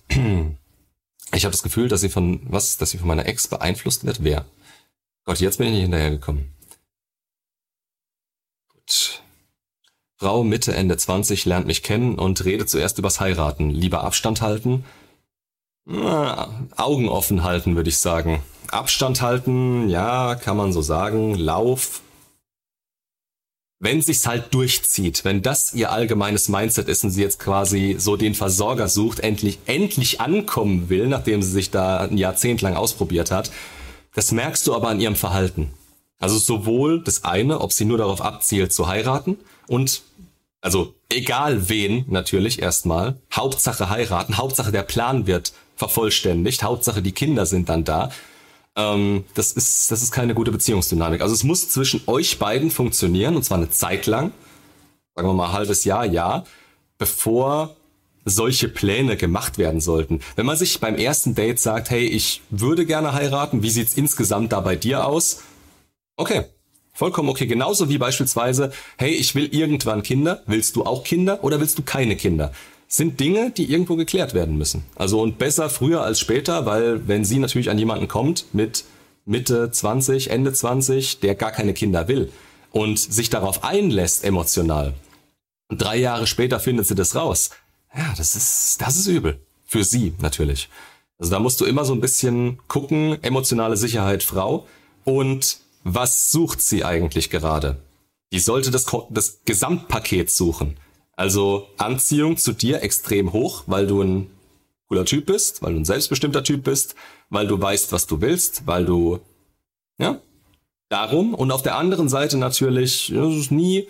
Ich 1.34 1.44
habe 1.44 1.52
das 1.52 1.62
Gefühl, 1.62 1.88
dass 1.88 2.00
sie 2.00 2.08
von 2.08 2.40
was, 2.50 2.78
dass 2.78 2.90
sie 2.90 2.98
von 2.98 3.06
meiner 3.06 3.26
Ex 3.26 3.48
beeinflusst 3.48 4.06
wird. 4.06 4.24
Wer? 4.24 4.46
Gott, 5.24 5.40
jetzt 5.40 5.58
bin 5.58 5.66
ich 5.66 5.74
nicht 5.74 5.82
hinterhergekommen. 5.82 6.54
Gut. 8.72 9.22
Frau 10.16 10.42
Mitte, 10.42 10.74
Ende 10.74 10.96
20 10.96 11.44
lernt 11.44 11.66
mich 11.66 11.82
kennen 11.82 12.18
und 12.18 12.44
redet 12.44 12.70
zuerst 12.70 12.98
übers 12.98 13.20
Heiraten. 13.20 13.70
Lieber 13.70 14.04
Abstand 14.04 14.40
halten? 14.40 14.84
Na, 15.84 16.66
Augen 16.76 17.08
offen 17.08 17.44
halten, 17.44 17.76
würde 17.76 17.90
ich 17.90 17.98
sagen. 17.98 18.42
Abstand 18.70 19.20
halten, 19.20 19.88
ja, 19.88 20.34
kann 20.34 20.56
man 20.56 20.72
so 20.72 20.82
sagen. 20.82 21.34
Lauf. 21.34 22.02
Wenn 23.80 24.02
sich's 24.02 24.26
halt 24.26 24.52
durchzieht, 24.54 25.24
wenn 25.24 25.40
das 25.40 25.72
ihr 25.72 25.92
allgemeines 25.92 26.48
Mindset 26.48 26.88
ist 26.88 27.04
und 27.04 27.10
sie 27.10 27.22
jetzt 27.22 27.38
quasi 27.38 27.94
so 27.98 28.16
den 28.16 28.34
Versorger 28.34 28.88
sucht, 28.88 29.20
endlich, 29.20 29.58
endlich 29.66 30.20
ankommen 30.20 30.88
will, 30.88 31.06
nachdem 31.06 31.42
sie 31.42 31.52
sich 31.52 31.70
da 31.70 31.98
ein 31.98 32.18
Jahrzehnt 32.18 32.60
lang 32.60 32.74
ausprobiert 32.74 33.30
hat, 33.30 33.52
das 34.14 34.32
merkst 34.32 34.66
du 34.66 34.74
aber 34.74 34.88
an 34.88 35.00
ihrem 35.00 35.14
Verhalten. 35.14 35.70
Also 36.18 36.38
sowohl 36.38 37.02
das 37.02 37.22
eine, 37.22 37.60
ob 37.60 37.72
sie 37.72 37.84
nur 37.84 37.98
darauf 37.98 38.20
abzielt 38.20 38.72
zu 38.72 38.88
heiraten 38.88 39.36
und 39.68 40.02
also 40.60 40.94
egal 41.08 41.68
wen 41.68 42.04
natürlich 42.08 42.60
erstmal, 42.60 43.20
Hauptsache 43.32 43.90
heiraten, 43.90 44.38
Hauptsache 44.38 44.72
der 44.72 44.82
Plan 44.82 45.28
wird 45.28 45.52
vervollständigt, 45.76 46.64
Hauptsache 46.64 47.00
die 47.00 47.12
Kinder 47.12 47.46
sind 47.46 47.68
dann 47.68 47.84
da. 47.84 48.10
Ähm, 48.78 49.24
das 49.34 49.52
ist 49.52 49.90
das 49.90 50.02
ist 50.02 50.12
keine 50.12 50.34
gute 50.34 50.52
Beziehungsdynamik. 50.52 51.20
Also 51.20 51.34
es 51.34 51.44
muss 51.44 51.68
zwischen 51.68 52.00
euch 52.06 52.38
beiden 52.38 52.70
funktionieren 52.70 53.36
und 53.36 53.42
zwar 53.42 53.58
eine 53.58 53.70
Zeit 53.70 54.06
lang, 54.06 54.32
sagen 55.14 55.28
wir 55.28 55.34
mal 55.34 55.52
halbes 55.52 55.84
Jahr, 55.84 56.06
ja, 56.06 56.44
bevor 56.96 57.76
solche 58.24 58.68
Pläne 58.68 59.16
gemacht 59.16 59.58
werden 59.58 59.80
sollten. 59.80 60.20
Wenn 60.36 60.46
man 60.46 60.56
sich 60.56 60.80
beim 60.80 60.96
ersten 60.96 61.34
Date 61.34 61.58
sagt, 61.58 61.90
hey, 61.90 62.04
ich 62.04 62.42
würde 62.50 62.86
gerne 62.86 63.12
heiraten, 63.14 63.62
wie 63.62 63.70
sieht's 63.70 63.94
insgesamt 63.94 64.52
da 64.52 64.60
bei 64.60 64.76
dir 64.76 65.06
aus? 65.06 65.42
Okay, 66.16 66.44
Vollkommen 66.98 67.28
okay. 67.28 67.46
Genauso 67.46 67.88
wie 67.88 67.96
beispielsweise, 67.96 68.72
hey, 68.96 69.12
ich 69.12 69.36
will 69.36 69.46
irgendwann 69.54 70.02
Kinder. 70.02 70.42
Willst 70.46 70.74
du 70.74 70.84
auch 70.84 71.04
Kinder 71.04 71.44
oder 71.44 71.60
willst 71.60 71.78
du 71.78 71.82
keine 71.84 72.16
Kinder? 72.16 72.50
Sind 72.88 73.20
Dinge, 73.20 73.50
die 73.50 73.70
irgendwo 73.70 73.96
geklärt 73.96 74.34
werden 74.34 74.56
müssen. 74.56 74.84
Also 74.96 75.20
und 75.20 75.38
besser 75.38 75.68
früher 75.68 76.02
als 76.02 76.18
später, 76.18 76.66
weil 76.66 77.06
wenn 77.06 77.24
sie 77.24 77.38
natürlich 77.38 77.70
an 77.70 77.78
jemanden 77.78 78.08
kommt 78.08 78.46
mit 78.52 78.84
Mitte 79.26 79.70
20, 79.70 80.30
Ende 80.30 80.52
20, 80.52 81.20
der 81.20 81.34
gar 81.34 81.52
keine 81.52 81.74
Kinder 81.74 82.08
will 82.08 82.32
und 82.70 82.98
sich 82.98 83.28
darauf 83.28 83.62
einlässt 83.62 84.24
emotional, 84.24 84.94
und 85.68 85.82
drei 85.82 85.96
Jahre 85.96 86.26
später 86.26 86.60
findet 86.60 86.86
sie 86.86 86.94
das 86.94 87.14
raus. 87.14 87.50
Ja, 87.94 88.14
das 88.16 88.34
ist, 88.34 88.80
das 88.80 88.96
ist 88.96 89.06
übel. 89.06 89.40
Für 89.64 89.84
sie 89.84 90.14
natürlich. 90.20 90.68
Also 91.18 91.30
da 91.30 91.40
musst 91.40 91.60
du 91.60 91.66
immer 91.66 91.84
so 91.84 91.92
ein 91.92 92.00
bisschen 92.00 92.58
gucken, 92.68 93.22
emotionale 93.22 93.76
Sicherheit 93.76 94.22
Frau 94.22 94.66
und 95.04 95.58
was 95.84 96.32
sucht 96.32 96.62
sie 96.62 96.84
eigentlich 96.84 97.28
gerade? 97.28 97.76
Die 98.32 98.40
sollte 98.40 98.70
das, 98.70 98.86
das 99.10 99.40
Gesamtpaket 99.44 100.30
suchen. 100.30 100.76
Also 101.18 101.66
Anziehung 101.78 102.36
zu 102.36 102.52
dir 102.52 102.80
extrem 102.80 103.32
hoch, 103.32 103.64
weil 103.66 103.88
du 103.88 104.02
ein 104.02 104.30
cooler 104.86 105.04
Typ 105.04 105.26
bist, 105.26 105.62
weil 105.62 105.72
du 105.72 105.80
ein 105.80 105.84
selbstbestimmter 105.84 106.44
Typ 106.44 106.62
bist, 106.62 106.94
weil 107.28 107.48
du 107.48 107.60
weißt, 107.60 107.90
was 107.90 108.06
du 108.06 108.20
willst, 108.20 108.68
weil 108.68 108.84
du, 108.84 109.18
ja, 109.98 110.20
darum. 110.88 111.34
Und 111.34 111.50
auf 111.50 111.62
der 111.62 111.74
anderen 111.74 112.08
Seite 112.08 112.36
natürlich, 112.36 113.10
es 113.10 113.34
ist 113.34 113.50
nie 113.50 113.88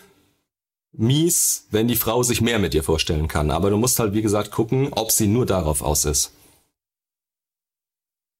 mies, 0.93 1.67
wenn 1.71 1.87
die 1.87 1.97
Frau 1.97 2.23
sich 2.23 2.41
mehr 2.41 2.59
mit 2.59 2.73
dir 2.73 2.83
vorstellen 2.83 3.29
kann. 3.29 3.51
Aber 3.51 3.69
du 3.69 3.77
musst 3.77 3.99
halt, 3.99 4.15
wie 4.15 4.23
gesagt, 4.23 4.51
gucken, 4.51 4.95
ob 4.95 5.13
sie 5.13 5.27
nur 5.27 5.45
darauf 5.45 5.83
aus 5.83 6.07
ist. 6.07 6.33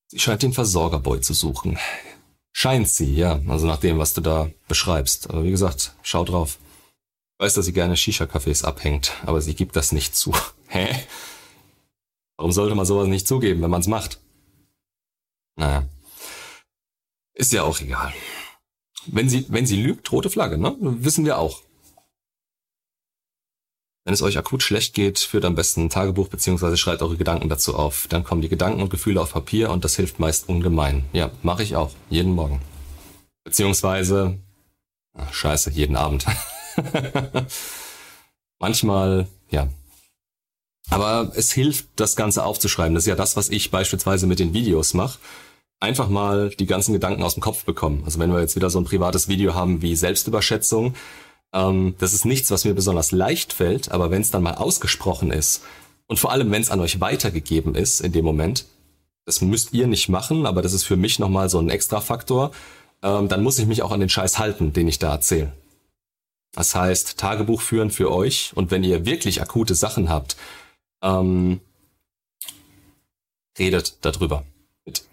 Sie 0.07 0.19
scheint 0.19 0.43
den 0.43 0.55
Versorgerboy 0.55 1.21
zu 1.21 1.35
suchen. 1.35 1.79
Scheint 2.55 2.89
sie, 2.89 3.15
ja. 3.15 3.39
Also 3.49 3.67
nach 3.67 3.81
dem, 3.81 3.99
was 3.99 4.15
du 4.15 4.23
da 4.23 4.49
beschreibst. 4.67 5.29
Aber 5.29 5.45
wie 5.45 5.51
gesagt, 5.51 5.93
schau 6.01 6.25
drauf. 6.25 6.57
Weiß, 7.39 7.55
dass 7.55 7.67
sie 7.67 7.73
gerne 7.73 7.97
Shisha-Cafés 7.97 8.65
abhängt, 8.65 9.13
aber 9.25 9.41
sie 9.41 9.55
gibt 9.55 9.77
das 9.77 9.93
nicht 9.93 10.17
zu. 10.17 10.35
Hä? 10.69 11.07
Warum 12.37 12.53
sollte 12.53 12.75
man 12.75 12.87
sowas 12.87 13.09
nicht 13.09 13.29
zugeben, 13.29 13.63
wenn 13.63 13.71
man 13.71 13.81
es 13.81 13.87
macht? 13.87 14.21
Naja. 15.57 15.89
Ist 17.35 17.53
ja 17.53 17.63
auch 17.63 17.81
egal. 17.81 18.13
Wenn 19.07 19.29
sie, 19.29 19.47
wenn 19.49 19.67
sie 19.67 19.81
lügt, 19.81 20.11
rote 20.11 20.31
Flagge, 20.31 20.59
ne? 20.59 20.77
Wissen 20.79 21.25
wir 21.25 21.39
auch. 21.39 21.63
Wenn 24.05 24.15
es 24.15 24.23
euch 24.23 24.39
akut 24.39 24.63
schlecht 24.63 24.95
geht, 24.95 25.19
führt 25.19 25.45
am 25.45 25.55
besten 25.55 25.83
ein 25.83 25.91
Tagebuch 25.91 26.29
bzw. 26.29 26.77
schreibt 26.77 27.03
eure 27.03 27.17
Gedanken 27.17 27.49
dazu 27.49 27.77
auf. 27.77 28.07
Dann 28.09 28.25
kommen 28.25 28.43
die 28.43 28.49
Gedanken 28.49 28.83
und 28.83 28.91
Gefühle 28.91 29.21
auf 29.21 29.33
Papier 29.33 29.71
und 29.71 29.85
das 29.85 29.97
hilft 29.97 30.19
meist 30.19 30.49
ungemein. 30.49 31.05
Ja, 31.13 31.31
mache 31.43 31.63
ich 31.63 31.77
auch. 31.77 31.93
Jeden 32.09 32.33
Morgen. 32.33 32.61
Beziehungsweise, 33.45 34.39
ach, 35.15 35.33
scheiße, 35.33 35.71
jeden 35.71 35.97
Abend. 35.97 36.27
Manchmal, 38.59 39.27
ja. 39.51 39.69
Aber 40.91 41.33
es 41.35 41.53
hilft, 41.53 41.87
das 41.97 42.17
Ganze 42.17 42.45
aufzuschreiben. 42.45 42.95
Das 42.95 43.05
ist 43.05 43.09
ja 43.09 43.15
das, 43.15 43.37
was 43.37 43.51
ich 43.51 43.71
beispielsweise 43.71 44.27
mit 44.27 44.39
den 44.39 44.55
Videos 44.55 44.95
mache. 44.95 45.19
Einfach 45.81 46.09
mal 46.09 46.51
die 46.51 46.67
ganzen 46.67 46.93
Gedanken 46.93 47.23
aus 47.23 47.35
dem 47.35 47.43
Kopf 47.43 47.65
bekommen. 47.65 48.03
Also 48.05 48.19
wenn 48.19 48.33
wir 48.33 48.41
jetzt 48.41 48.57
wieder 48.57 48.71
so 48.71 48.81
ein 48.81 48.85
privates 48.85 49.29
Video 49.29 49.55
haben 49.55 49.83
wie 49.83 49.95
Selbstüberschätzung, 49.95 50.95
ähm, 51.53 51.95
das 51.99 52.15
ist 52.15 52.25
nichts, 52.25 52.51
was 52.51 52.65
mir 52.65 52.75
besonders 52.75 53.13
leicht 53.13 53.53
fällt, 53.53 53.91
aber 53.91 54.11
wenn 54.11 54.23
es 54.23 54.31
dann 54.31 54.43
mal 54.43 54.55
ausgesprochen 54.55 55.31
ist 55.31 55.63
und 56.07 56.19
vor 56.19 56.33
allem, 56.33 56.51
wenn 56.51 56.63
es 56.63 56.71
an 56.71 56.81
euch 56.81 57.01
weitergegeben 57.01 57.75
ist 57.75 58.01
in 58.01 58.13
dem 58.13 58.25
Moment, 58.25 58.67
das 59.25 59.41
müsst 59.41 59.73
ihr 59.73 59.87
nicht 59.87 60.09
machen, 60.09 60.47
aber 60.47 60.63
das 60.63 60.73
ist 60.73 60.85
für 60.85 60.97
mich 60.97 61.19
nochmal 61.19 61.49
so 61.49 61.59
ein 61.59 61.71
extra 61.71 62.01
Faktor, 62.01 62.51
ähm, 63.03 63.29
dann 63.29 63.43
muss 63.43 63.59
ich 63.59 63.67
mich 63.67 63.83
auch 63.83 63.93
an 63.93 64.01
den 64.01 64.09
Scheiß 64.09 64.39
halten, 64.39 64.73
den 64.73 64.89
ich 64.89 64.99
da 64.99 65.13
erzähle. 65.13 65.53
Das 66.53 66.75
heißt, 66.75 67.19
Tagebuch 67.19 67.61
führen 67.61 67.91
für 67.91 68.11
euch 68.11 68.53
und 68.55 68.71
wenn 68.71 68.85
ihr 68.85 69.07
wirklich 69.07 69.43
akute 69.43 69.75
Sachen 69.75 70.09
habt, 70.09 70.37
ähm, 71.03 71.61
redet 73.59 73.99
darüber 74.03 74.45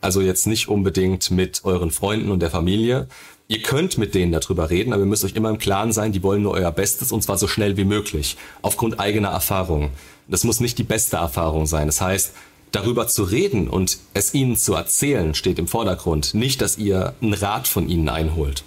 Also 0.02 0.22
jetzt 0.22 0.48
nicht 0.48 0.70
unbedingt 0.70 1.32
mit 1.32 1.66
euren 1.66 1.92
Freunden 1.92 2.32
und 2.32 2.40
der 2.40 2.52
Familie. 2.52 3.08
Ihr 3.48 3.62
könnt 3.62 3.98
mit 3.98 4.16
denen 4.16 4.32
darüber 4.32 4.70
reden, 4.70 4.94
aber 4.94 5.04
ihr 5.04 5.08
müsst 5.08 5.24
euch 5.24 5.36
immer 5.36 5.50
im 5.50 5.58
Klaren 5.58 5.92
sein, 5.92 6.12
die 6.12 6.24
wollen 6.24 6.42
nur 6.42 6.54
euer 6.54 6.72
Bestes 6.72 7.12
und 7.12 7.22
zwar 7.22 7.38
so 7.38 7.48
schnell 7.48 7.78
wie 7.78 7.84
möglich, 7.84 8.38
aufgrund 8.62 9.00
eigener 9.00 9.30
Erfahrung. 9.30 9.92
Das 10.28 10.44
muss 10.44 10.60
nicht 10.60 10.78
die 10.78 10.84
beste 10.84 11.18
Erfahrung 11.18 11.68
sein. 11.68 11.88
Das 11.88 12.02
heißt, 12.02 12.34
darüber 12.72 13.08
zu 13.08 13.24
reden 13.24 13.70
und 13.70 14.00
es 14.14 14.34
ihnen 14.34 14.56
zu 14.56 14.74
erzählen, 14.74 15.36
steht 15.36 15.60
im 15.60 15.68
Vordergrund. 15.68 16.34
Nicht, 16.34 16.62
dass 16.62 16.78
ihr 16.78 17.14
einen 17.22 17.34
Rat 17.34 17.68
von 17.68 17.88
ihnen 17.88 18.10
einholt. 18.10 18.64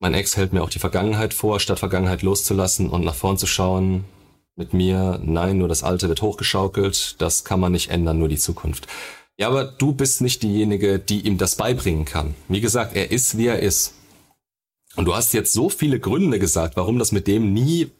Mein 0.00 0.14
Ex 0.14 0.36
hält 0.36 0.52
mir 0.52 0.62
auch 0.62 0.70
die 0.70 0.78
Vergangenheit 0.78 1.34
vor, 1.34 1.58
statt 1.58 1.80
Vergangenheit 1.80 2.22
loszulassen 2.22 2.88
und 2.88 3.04
nach 3.04 3.16
vorn 3.16 3.36
zu 3.36 3.46
schauen. 3.46 4.04
Mit 4.54 4.72
mir, 4.72 5.20
nein, 5.22 5.58
nur 5.58 5.68
das 5.68 5.82
Alte 5.82 6.08
wird 6.08 6.22
hochgeschaukelt, 6.22 7.20
das 7.20 7.44
kann 7.44 7.60
man 7.60 7.72
nicht 7.72 7.90
ändern, 7.90 8.18
nur 8.18 8.28
die 8.28 8.38
Zukunft. 8.38 8.86
Ja, 9.36 9.48
aber 9.48 9.64
du 9.64 9.92
bist 9.92 10.20
nicht 10.20 10.42
diejenige, 10.42 10.98
die 10.98 11.20
ihm 11.20 11.38
das 11.38 11.56
beibringen 11.56 12.04
kann. 12.04 12.34
Wie 12.48 12.60
gesagt, 12.60 12.96
er 12.96 13.10
ist, 13.10 13.38
wie 13.38 13.46
er 13.46 13.60
ist. 13.60 13.94
Und 14.96 15.04
du 15.04 15.14
hast 15.14 15.32
jetzt 15.32 15.52
so 15.52 15.68
viele 15.68 16.00
Gründe 16.00 16.40
gesagt, 16.40 16.76
warum 16.76 16.98
das 16.98 17.12
mit 17.12 17.28
dem 17.28 17.52
nie 17.52 17.90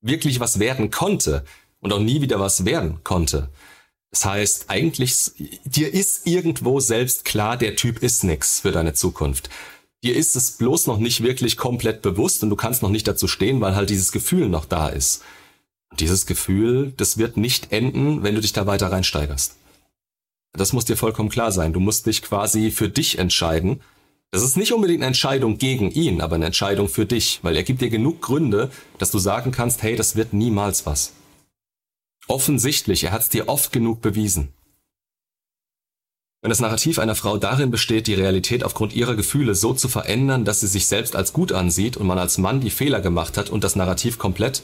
wirklich 0.00 0.40
was 0.40 0.58
werden 0.58 0.90
konnte 0.90 1.44
und 1.80 1.92
auch 1.92 2.00
nie 2.00 2.20
wieder 2.22 2.40
was 2.40 2.64
werden 2.64 3.02
konnte. 3.04 3.50
Das 4.10 4.24
heißt, 4.24 4.64
eigentlich, 4.68 5.30
dir 5.64 5.94
ist 5.94 6.26
irgendwo 6.26 6.80
selbst 6.80 7.24
klar, 7.24 7.56
der 7.56 7.76
Typ 7.76 8.02
ist 8.02 8.24
nix 8.24 8.60
für 8.60 8.72
deine 8.72 8.94
Zukunft. 8.94 9.48
Dir 10.02 10.16
ist 10.16 10.34
es 10.34 10.52
bloß 10.52 10.86
noch 10.86 10.98
nicht 10.98 11.22
wirklich 11.22 11.56
komplett 11.56 12.00
bewusst 12.00 12.42
und 12.42 12.50
du 12.50 12.56
kannst 12.56 12.82
noch 12.82 12.88
nicht 12.88 13.06
dazu 13.06 13.28
stehen, 13.28 13.60
weil 13.60 13.74
halt 13.74 13.90
dieses 13.90 14.12
Gefühl 14.12 14.48
noch 14.48 14.64
da 14.64 14.88
ist. 14.88 15.22
Und 15.90 16.00
dieses 16.00 16.24
Gefühl, 16.24 16.92
das 16.96 17.18
wird 17.18 17.36
nicht 17.36 17.72
enden, 17.72 18.22
wenn 18.22 18.34
du 18.34 18.40
dich 18.40 18.52
da 18.52 18.66
weiter 18.66 18.90
reinsteigerst. 18.90 19.56
Das 20.52 20.72
muss 20.72 20.84
dir 20.84 20.96
vollkommen 20.96 21.28
klar 21.28 21.52
sein. 21.52 21.72
Du 21.72 21.80
musst 21.80 22.06
dich 22.06 22.22
quasi 22.22 22.70
für 22.70 22.88
dich 22.88 23.18
entscheiden. 23.18 23.80
Das 24.30 24.42
ist 24.42 24.56
nicht 24.56 24.72
unbedingt 24.72 25.00
eine 25.00 25.08
Entscheidung 25.08 25.58
gegen 25.58 25.90
ihn, 25.90 26.20
aber 26.20 26.36
eine 26.36 26.46
Entscheidung 26.46 26.88
für 26.88 27.04
dich, 27.04 27.40
weil 27.42 27.56
er 27.56 27.62
gibt 27.62 27.80
dir 27.80 27.90
genug 27.90 28.22
Gründe, 28.22 28.70
dass 28.98 29.10
du 29.10 29.18
sagen 29.18 29.50
kannst, 29.50 29.82
hey, 29.82 29.96
das 29.96 30.16
wird 30.16 30.32
niemals 30.32 30.86
was. 30.86 31.12
Offensichtlich, 32.28 33.04
er 33.04 33.12
hat 33.12 33.22
es 33.22 33.28
dir 33.28 33.48
oft 33.48 33.72
genug 33.72 34.00
bewiesen. 34.00 34.52
Wenn 36.42 36.48
das 36.48 36.60
Narrativ 36.60 36.98
einer 36.98 37.14
Frau 37.14 37.36
darin 37.36 37.70
besteht, 37.70 38.06
die 38.06 38.14
Realität 38.14 38.64
aufgrund 38.64 38.94
ihrer 38.94 39.14
Gefühle 39.14 39.54
so 39.54 39.74
zu 39.74 39.88
verändern, 39.88 40.46
dass 40.46 40.60
sie 40.60 40.68
sich 40.68 40.86
selbst 40.86 41.14
als 41.14 41.34
gut 41.34 41.52
ansieht 41.52 41.98
und 41.98 42.06
man 42.06 42.18
als 42.18 42.38
Mann 42.38 42.60
die 42.60 42.70
Fehler 42.70 43.00
gemacht 43.00 43.36
hat 43.36 43.50
und 43.50 43.62
das 43.62 43.76
Narrativ 43.76 44.16
komplett 44.18 44.62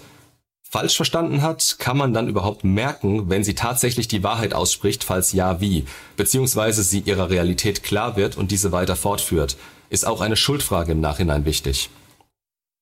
falsch 0.68 0.96
verstanden 0.96 1.42
hat, 1.42 1.76
kann 1.78 1.96
man 1.96 2.12
dann 2.12 2.28
überhaupt 2.28 2.64
merken, 2.64 3.28
wenn 3.28 3.44
sie 3.44 3.54
tatsächlich 3.54 4.08
die 4.08 4.22
Wahrheit 4.22 4.54
ausspricht, 4.54 5.04
falls 5.04 5.32
ja 5.32 5.60
wie, 5.60 5.84
beziehungsweise 6.16 6.82
sie 6.82 7.00
ihrer 7.00 7.30
Realität 7.30 7.82
klar 7.82 8.16
wird 8.16 8.36
und 8.36 8.50
diese 8.50 8.72
weiter 8.72 8.96
fortführt, 8.96 9.56
ist 9.90 10.06
auch 10.06 10.20
eine 10.20 10.36
Schuldfrage 10.36 10.92
im 10.92 11.00
Nachhinein 11.00 11.44
wichtig. 11.44 11.90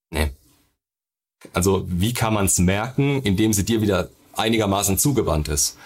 Nee. 0.09 0.31
Also 1.53 1.85
wie 1.87 2.13
kann 2.13 2.33
man 2.33 2.45
es 2.45 2.57
merken, 2.59 3.21
indem 3.21 3.53
sie 3.53 3.65
dir 3.65 3.81
wieder 3.81 4.09
einigermaßen 4.33 4.97
zugewandt 4.97 5.47
ist? 5.49 5.77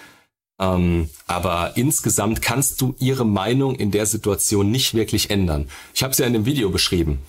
Ähm, 0.59 1.09
aber 1.25 1.73
insgesamt 1.75 2.41
kannst 2.41 2.81
du 2.81 2.93
ihre 2.99 3.25
Meinung 3.25 3.75
in 3.75 3.91
der 3.91 4.05
Situation 4.05 4.69
nicht 4.69 4.93
wirklich 4.93 5.29
ändern. 5.29 5.69
Ich 5.93 6.03
habe 6.03 6.11
es 6.11 6.17
ja 6.17 6.25
in 6.25 6.33
dem 6.33 6.45
Video 6.45 6.69
beschrieben. 6.69 7.19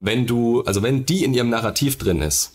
Wenn 0.00 0.26
du, 0.26 0.62
also 0.62 0.82
wenn 0.82 1.04
die 1.04 1.24
in 1.24 1.34
ihrem 1.34 1.50
Narrativ 1.50 1.98
drin 1.98 2.22
ist 2.22 2.52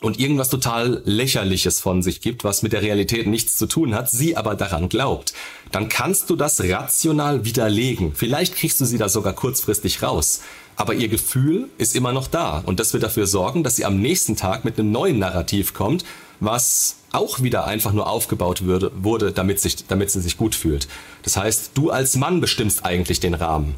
und 0.00 0.20
irgendwas 0.20 0.48
total 0.48 1.02
lächerliches 1.04 1.80
von 1.80 2.02
sich 2.02 2.20
gibt, 2.20 2.44
was 2.44 2.62
mit 2.62 2.72
der 2.72 2.82
Realität 2.82 3.26
nichts 3.26 3.56
zu 3.56 3.66
tun 3.66 3.96
hat, 3.96 4.08
sie 4.08 4.36
aber 4.36 4.54
daran 4.54 4.88
glaubt, 4.88 5.32
dann 5.72 5.88
kannst 5.88 6.30
du 6.30 6.36
das 6.36 6.60
rational 6.62 7.44
widerlegen. 7.44 8.14
Vielleicht 8.14 8.54
kriegst 8.54 8.80
du 8.80 8.84
sie 8.84 8.98
da 8.98 9.08
sogar 9.08 9.32
kurzfristig 9.32 10.04
raus. 10.04 10.42
Aber 10.76 10.94
ihr 10.94 11.08
Gefühl 11.08 11.68
ist 11.78 11.96
immer 11.96 12.12
noch 12.12 12.28
da 12.28 12.62
und 12.64 12.80
das 12.80 12.92
wird 12.92 13.02
dafür 13.02 13.26
sorgen, 13.26 13.62
dass 13.62 13.76
sie 13.76 13.84
am 13.84 14.00
nächsten 14.00 14.36
Tag 14.36 14.64
mit 14.64 14.78
einem 14.78 14.90
neuen 14.90 15.18
Narrativ 15.18 15.74
kommt, 15.74 16.04
was 16.44 16.96
auch 17.12 17.42
wieder 17.42 17.66
einfach 17.66 17.92
nur 17.92 18.08
aufgebaut 18.08 18.64
würde, 18.64 18.90
wurde, 18.96 19.32
damit, 19.32 19.60
sich, 19.60 19.86
damit 19.86 20.10
sie 20.10 20.20
sich 20.20 20.36
gut 20.36 20.54
fühlt. 20.54 20.88
Das 21.22 21.36
heißt, 21.36 21.72
du 21.74 21.90
als 21.90 22.16
Mann 22.16 22.40
bestimmst 22.40 22.84
eigentlich 22.84 23.20
den 23.20 23.34
Rahmen. 23.34 23.76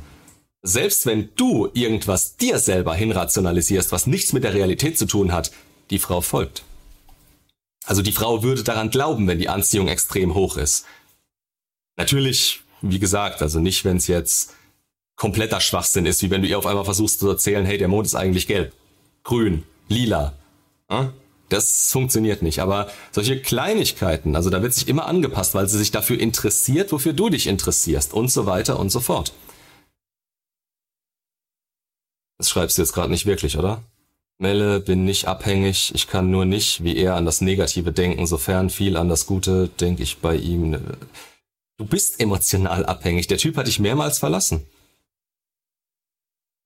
Selbst 0.62 1.04
wenn 1.04 1.28
du 1.36 1.68
irgendwas 1.74 2.36
dir 2.36 2.58
selber 2.58 2.94
hinrationalisierst, 2.94 3.92
was 3.92 4.06
nichts 4.06 4.32
mit 4.32 4.44
der 4.44 4.54
Realität 4.54 4.96
zu 4.96 5.04
tun 5.04 5.32
hat, 5.32 5.52
die 5.90 5.98
Frau 5.98 6.22
folgt. 6.22 6.62
Also 7.84 8.00
die 8.00 8.12
Frau 8.12 8.42
würde 8.42 8.62
daran 8.62 8.88
glauben, 8.88 9.28
wenn 9.28 9.38
die 9.38 9.50
Anziehung 9.50 9.88
extrem 9.88 10.32
hoch 10.34 10.56
ist. 10.56 10.86
Natürlich, 11.96 12.62
wie 12.80 12.98
gesagt, 12.98 13.42
also 13.42 13.60
nicht, 13.60 13.84
wenn 13.84 13.98
es 13.98 14.06
jetzt 14.06 14.54
kompletter 15.16 15.60
Schwachsinn 15.60 16.06
ist, 16.06 16.22
wie 16.22 16.30
wenn 16.30 16.40
du 16.40 16.48
ihr 16.48 16.56
auf 16.56 16.66
einmal 16.66 16.86
versuchst 16.86 17.20
zu 17.20 17.28
erzählen, 17.28 17.66
hey, 17.66 17.76
der 17.76 17.88
Mond 17.88 18.06
ist 18.06 18.14
eigentlich 18.14 18.46
gelb, 18.46 18.72
grün, 19.22 19.64
lila. 19.88 20.32
Hm? 20.88 21.12
Das 21.48 21.90
funktioniert 21.90 22.42
nicht. 22.42 22.60
Aber 22.60 22.90
solche 23.12 23.40
Kleinigkeiten, 23.40 24.34
also 24.36 24.50
da 24.50 24.62
wird 24.62 24.74
sich 24.74 24.88
immer 24.88 25.06
angepasst, 25.06 25.54
weil 25.54 25.68
sie 25.68 25.78
sich 25.78 25.90
dafür 25.90 26.18
interessiert, 26.18 26.90
wofür 26.92 27.12
du 27.12 27.28
dich 27.28 27.46
interessierst 27.46 28.14
und 28.14 28.30
so 28.30 28.46
weiter 28.46 28.78
und 28.78 28.90
so 28.90 29.00
fort. 29.00 29.32
Das 32.38 32.50
schreibst 32.50 32.78
du 32.78 32.82
jetzt 32.82 32.92
gerade 32.92 33.10
nicht 33.10 33.26
wirklich, 33.26 33.58
oder? 33.58 33.82
Melle, 34.38 34.80
bin 34.80 35.04
nicht 35.04 35.28
abhängig, 35.28 35.94
ich 35.94 36.08
kann 36.08 36.30
nur 36.30 36.44
nicht 36.44 36.82
wie 36.82 36.96
er 36.96 37.14
an 37.14 37.24
das 37.24 37.40
Negative 37.40 37.92
denken, 37.92 38.26
sofern 38.26 38.68
viel 38.68 38.96
an 38.96 39.08
das 39.08 39.26
Gute 39.26 39.68
denke 39.68 40.02
ich 40.02 40.18
bei 40.18 40.34
ihm. 40.34 40.76
Du 41.76 41.84
bist 41.84 42.20
emotional 42.20 42.84
abhängig, 42.84 43.28
der 43.28 43.38
Typ 43.38 43.56
hat 43.56 43.68
dich 43.68 43.78
mehrmals 43.78 44.18
verlassen. 44.18 44.66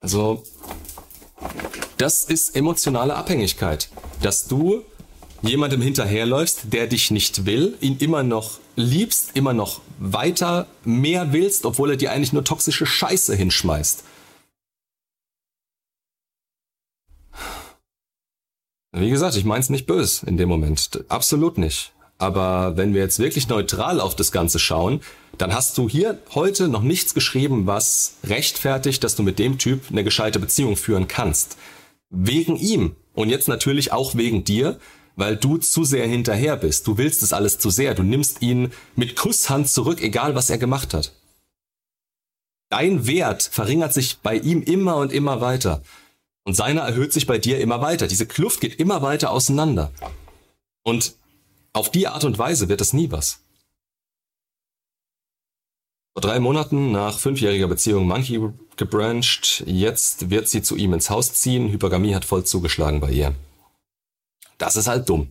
Also, 0.01 0.45
das 1.99 2.25
ist 2.25 2.57
emotionale 2.57 3.15
Abhängigkeit. 3.17 3.91
Dass 4.23 4.49
du 4.49 4.83
jemandem 5.43 5.81
hinterherläufst, 5.81 6.73
der 6.73 6.87
dich 6.87 7.11
nicht 7.11 7.47
will, 7.47 7.77
ihn 7.81 7.99
immer 7.99 8.23
noch 8.23 8.59
liebst, 8.77 9.31
immer 9.35 9.53
noch 9.53 9.81
weiter 9.99 10.67
mehr 10.85 11.33
willst, 11.33 11.65
obwohl 11.65 11.91
er 11.91 11.97
dir 11.97 12.13
eigentlich 12.13 12.33
nur 12.33 12.45
toxische 12.45 12.87
Scheiße 12.87 13.35
hinschmeißt. 13.35 14.05
Wie 18.93 19.11
gesagt, 19.11 19.37
ich 19.37 19.45
mein's 19.45 19.71
nicht 19.71 19.87
böse 19.87 20.27
in 20.27 20.37
dem 20.37 20.49
Moment. 20.49 21.05
Absolut 21.09 21.59
nicht. 21.59 21.93
Aber 22.17 22.77
wenn 22.77 22.95
wir 22.95 23.03
jetzt 23.03 23.21
wirklich 23.21 23.49
neutral 23.49 24.01
auf 24.01 24.17
das 24.17 24.33
Ganze 24.33 24.59
schauen, 24.59 25.01
dann 25.37 25.55
hast 25.55 25.79
du 25.79 25.89
hier 25.89 26.19
heute 26.35 26.67
noch 26.67 26.83
nichts 26.83 27.15
geschrieben, 27.15 27.67
was 27.67 28.15
rechtfertigt, 28.25 29.05
dass 29.05 29.15
du 29.15 29.23
mit 29.23 29.39
dem 29.39 29.59
Typ 29.59 29.85
eine 29.91 30.03
gescheite 30.03 30.41
Beziehung 30.41 30.77
führen 30.77 31.07
kannst. 31.07 31.57
Wegen 32.11 32.57
ihm. 32.57 32.97
Und 33.19 33.31
jetzt 33.31 33.49
natürlich 33.49 33.91
auch 33.91 34.15
wegen 34.15 34.45
dir, 34.45 34.79
weil 35.17 35.37
du 35.37 35.57
zu 35.57 35.83
sehr 35.83 36.07
hinterher 36.07 36.57
bist. 36.57 36.87
Du 36.87 36.99
willst 36.99 37.25
es 37.25 37.33
alles 37.33 37.59
zu 37.59 37.69
sehr. 37.69 37.97
Du 37.97 38.05
nimmst 38.05 38.43
ihn 38.43 38.73
mit 38.95 39.17
Kusshand 39.17 39.69
zurück, 39.69 40.01
egal 40.01 40.37
was 40.37 40.51
er 40.51 40.59
gemacht 40.59 40.95
hat. 40.95 41.13
Dein 42.69 43.09
Wert 43.09 43.43
verringert 43.43 43.93
sich 43.93 44.19
bei 44.19 44.37
ihm 44.37 44.63
immer 44.63 44.99
und 44.99 45.13
immer 45.13 45.41
weiter. 45.41 45.83
Und 46.45 46.55
seiner 46.55 46.83
erhöht 46.83 47.13
sich 47.13 47.27
bei 47.27 47.39
dir 47.39 47.59
immer 47.59 47.81
weiter. 47.81 48.07
Diese 48.07 48.25
Kluft 48.25 48.61
geht 48.61 48.79
immer 48.79 49.03
weiter 49.03 49.33
auseinander. 49.33 49.91
Und 50.85 51.17
auf 51.73 51.91
die 51.91 52.07
Art 52.07 52.23
und 52.23 52.39
Weise 52.39 52.69
wird 52.69 52.81
es 52.81 52.93
nie 52.93 53.11
was. 53.11 53.41
Vor 56.19 56.31
drei 56.31 56.41
Monaten 56.41 56.91
nach 56.91 57.17
fünfjähriger 57.17 57.69
Beziehung 57.69 58.09
Monkey 58.09 58.41
gebrancht. 58.77 59.63
Jetzt 59.67 60.31
wird 60.31 60.49
sie 60.49 60.63
zu 60.63 60.75
ihm 60.75 60.93
ins 60.93 61.11
Haus 61.11 61.33
ziehen. 61.35 61.71
Hypergamie 61.71 62.13
hat 62.13 62.25
voll 62.25 62.43
zugeschlagen 62.43 62.99
bei 62.99 63.13
ihr. 63.13 63.37
Das 64.59 64.75
ist 64.75 64.89
halt 64.89 65.09
dumm. 65.09 65.29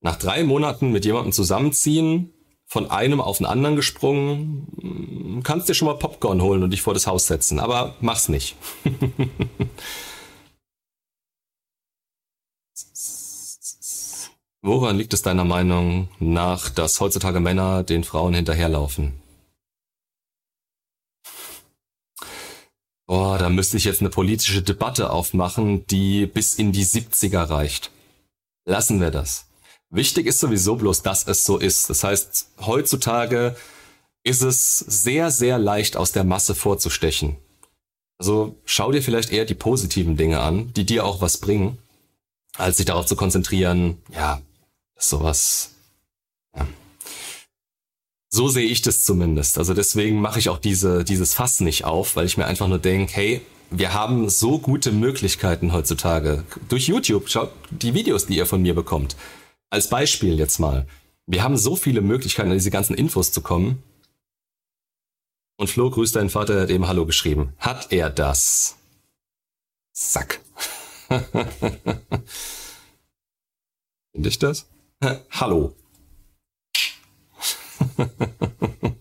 Nach 0.00 0.14
drei 0.14 0.44
Monaten 0.44 0.92
mit 0.92 1.04
jemandem 1.04 1.32
zusammenziehen, 1.32 2.32
von 2.64 2.88
einem 2.92 3.20
auf 3.20 3.38
den 3.38 3.46
anderen 3.46 3.74
gesprungen, 3.74 5.40
kannst 5.42 5.68
dir 5.68 5.74
schon 5.74 5.86
mal 5.86 5.98
Popcorn 5.98 6.40
holen 6.40 6.62
und 6.62 6.70
dich 6.70 6.82
vor 6.82 6.94
das 6.94 7.08
Haus 7.08 7.26
setzen, 7.26 7.58
aber 7.58 7.96
mach's 8.00 8.28
nicht. 8.28 8.54
Woran 14.62 14.96
liegt 14.96 15.12
es 15.12 15.22
deiner 15.22 15.44
Meinung 15.44 16.08
nach, 16.20 16.70
dass 16.70 17.00
heutzutage 17.00 17.40
Männer 17.40 17.82
den 17.82 18.04
Frauen 18.04 18.32
hinterherlaufen? 18.34 19.23
Boah, 23.06 23.38
da 23.38 23.50
müsste 23.50 23.76
ich 23.76 23.84
jetzt 23.84 24.00
eine 24.00 24.10
politische 24.10 24.62
Debatte 24.62 25.10
aufmachen, 25.10 25.86
die 25.86 26.26
bis 26.26 26.54
in 26.54 26.72
die 26.72 26.86
70er 26.86 27.50
reicht. 27.50 27.90
Lassen 28.64 29.00
wir 29.00 29.10
das. 29.10 29.46
Wichtig 29.90 30.26
ist 30.26 30.40
sowieso 30.40 30.76
bloß, 30.76 31.02
dass 31.02 31.26
es 31.26 31.44
so 31.44 31.58
ist. 31.58 31.90
Das 31.90 32.02
heißt, 32.02 32.48
heutzutage 32.60 33.56
ist 34.24 34.42
es 34.42 34.78
sehr, 34.78 35.30
sehr 35.30 35.58
leicht 35.58 35.96
aus 35.96 36.12
der 36.12 36.24
Masse 36.24 36.54
vorzustechen. 36.54 37.36
Also 38.18 38.56
schau 38.64 38.90
dir 38.90 39.02
vielleicht 39.02 39.30
eher 39.30 39.44
die 39.44 39.54
positiven 39.54 40.16
Dinge 40.16 40.40
an, 40.40 40.72
die 40.72 40.86
dir 40.86 41.04
auch 41.04 41.20
was 41.20 41.38
bringen, 41.38 41.78
als 42.56 42.78
sich 42.78 42.86
darauf 42.86 43.06
zu 43.06 43.16
konzentrieren, 43.16 43.98
ja, 44.12 44.40
sowas 44.96 45.73
So 48.34 48.48
sehe 48.48 48.66
ich 48.66 48.82
das 48.82 49.04
zumindest. 49.04 49.58
Also 49.58 49.74
deswegen 49.74 50.20
mache 50.20 50.40
ich 50.40 50.48
auch 50.48 50.58
diese, 50.58 51.04
dieses 51.04 51.34
Fass 51.34 51.60
nicht 51.60 51.84
auf, 51.84 52.16
weil 52.16 52.26
ich 52.26 52.36
mir 52.36 52.46
einfach 52.46 52.66
nur 52.66 52.80
denke, 52.80 53.14
hey, 53.14 53.40
wir 53.70 53.94
haben 53.94 54.28
so 54.28 54.58
gute 54.58 54.90
Möglichkeiten 54.90 55.72
heutzutage. 55.72 56.42
Durch 56.68 56.88
YouTube, 56.88 57.28
schaut 57.28 57.52
die 57.70 57.94
Videos, 57.94 58.26
die 58.26 58.36
ihr 58.36 58.46
von 58.46 58.60
mir 58.60 58.74
bekommt. 58.74 59.14
Als 59.70 59.88
Beispiel 59.88 60.36
jetzt 60.36 60.58
mal. 60.58 60.88
Wir 61.28 61.44
haben 61.44 61.56
so 61.56 61.76
viele 61.76 62.00
Möglichkeiten, 62.00 62.50
an 62.50 62.56
diese 62.56 62.72
ganzen 62.72 62.96
Infos 62.96 63.30
zu 63.30 63.40
kommen. 63.40 63.84
Und 65.56 65.70
Flo 65.70 65.88
grüßt 65.88 66.16
deinen 66.16 66.28
Vater, 66.28 66.56
er 66.56 66.62
hat 66.62 66.70
eben 66.70 66.88
Hallo 66.88 67.06
geschrieben. 67.06 67.52
Hat 67.58 67.92
er 67.92 68.10
das? 68.10 68.74
Sack. 69.92 70.40
Finde 74.12 74.28
ich 74.28 74.40
das? 74.40 74.66
Hallo. 75.30 75.76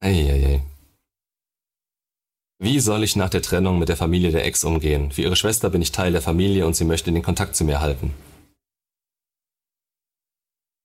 Eieiei. 0.00 0.62
Wie 2.58 2.78
soll 2.78 3.02
ich 3.02 3.16
nach 3.16 3.30
der 3.30 3.42
Trennung 3.42 3.78
mit 3.78 3.88
der 3.88 3.96
Familie 3.96 4.30
der 4.30 4.44
Ex 4.44 4.62
umgehen? 4.62 5.10
Für 5.10 5.22
ihre 5.22 5.36
Schwester 5.36 5.68
bin 5.70 5.82
ich 5.82 5.90
Teil 5.90 6.12
der 6.12 6.22
Familie 6.22 6.66
und 6.66 6.76
sie 6.76 6.84
möchte 6.84 7.10
den 7.10 7.22
Kontakt 7.22 7.56
zu 7.56 7.64
mir 7.64 7.80
halten. 7.80 8.14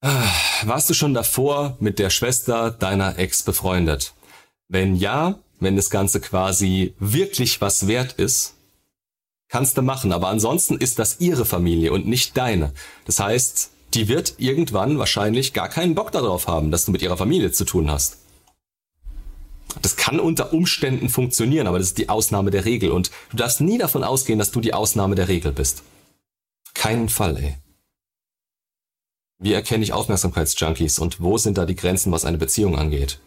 Ah, 0.02 0.32
warst 0.64 0.90
du 0.90 0.94
schon 0.94 1.14
davor 1.14 1.78
mit 1.80 2.00
der 2.00 2.10
Schwester 2.10 2.72
deiner 2.72 3.20
Ex 3.20 3.44
befreundet? 3.44 4.14
Wenn 4.68 4.96
ja, 4.96 5.40
wenn 5.60 5.76
das 5.76 5.90
Ganze 5.90 6.20
quasi 6.20 6.96
wirklich 7.00 7.62
was 7.62 7.88
wert 7.88 8.14
ist, 8.14 8.56
kannst 9.50 9.78
du 9.78 9.82
machen. 9.82 10.12
Aber 10.12 10.30
ansonsten 10.30 10.78
ist 10.78 11.00
das 11.00 11.20
ihre 11.20 11.46
Familie 11.46 11.92
und 11.92 12.08
nicht 12.08 12.38
deine. 12.38 12.74
Das 13.06 13.20
heißt, 13.20 13.72
die 13.98 14.08
wird 14.08 14.36
irgendwann 14.38 15.00
wahrscheinlich 15.00 15.54
gar 15.54 15.70
keinen 15.70 15.96
Bock 15.96 16.12
darauf 16.12 16.48
haben, 16.48 16.70
dass 16.70 16.86
du 16.86 16.92
mit 16.92 17.02
ihrer 17.02 17.18
Familie 17.18 17.52
zu 17.52 17.66
tun 17.66 17.90
hast. 17.90 18.20
Das 19.82 19.96
kann 19.96 20.20
unter 20.20 20.54
Umständen 20.54 21.10
funktionieren, 21.10 21.66
aber 21.66 21.80
das 21.80 21.88
ist 21.88 21.98
die 21.98 22.08
Ausnahme 22.08 22.52
der 22.52 22.66
Regel. 22.66 22.92
Und 22.92 23.10
du 23.32 23.38
darfst 23.38 23.60
nie 23.60 23.80
davon 23.80 24.04
ausgehen, 24.04 24.38
dass 24.38 24.52
du 24.52 24.62
die 24.62 24.76
Ausnahme 24.76 25.16
der 25.16 25.30
Regel 25.30 25.52
bist. 25.52 25.82
Keinen 26.76 27.10
Fall, 27.10 27.38
ey. 27.38 27.58
Wie 29.40 29.54
erkenne 29.54 29.84
ich 29.84 29.94
Aufmerksamkeitsjunkies 29.94 31.00
und 31.00 31.20
wo 31.20 31.40
sind 31.40 31.58
da 31.58 31.66
die 31.66 31.76
Grenzen, 31.76 32.12
was 32.12 32.24
eine 32.24 32.38
Beziehung 32.38 32.78
angeht? 32.78 33.20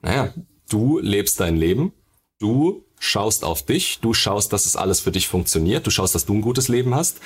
Naja, 0.00 0.32
du 0.70 0.98
lebst 0.98 1.40
dein 1.40 1.56
Leben, 1.56 1.92
du 2.38 2.86
schaust 2.98 3.44
auf 3.44 3.66
dich, 3.66 4.00
du 4.00 4.14
schaust, 4.14 4.54
dass 4.54 4.64
es 4.64 4.76
alles 4.76 5.00
für 5.00 5.12
dich 5.12 5.28
funktioniert, 5.28 5.86
du 5.86 5.90
schaust, 5.90 6.14
dass 6.14 6.24
du 6.24 6.32
ein 6.32 6.40
gutes 6.40 6.68
Leben 6.68 6.94
hast. 6.94 7.20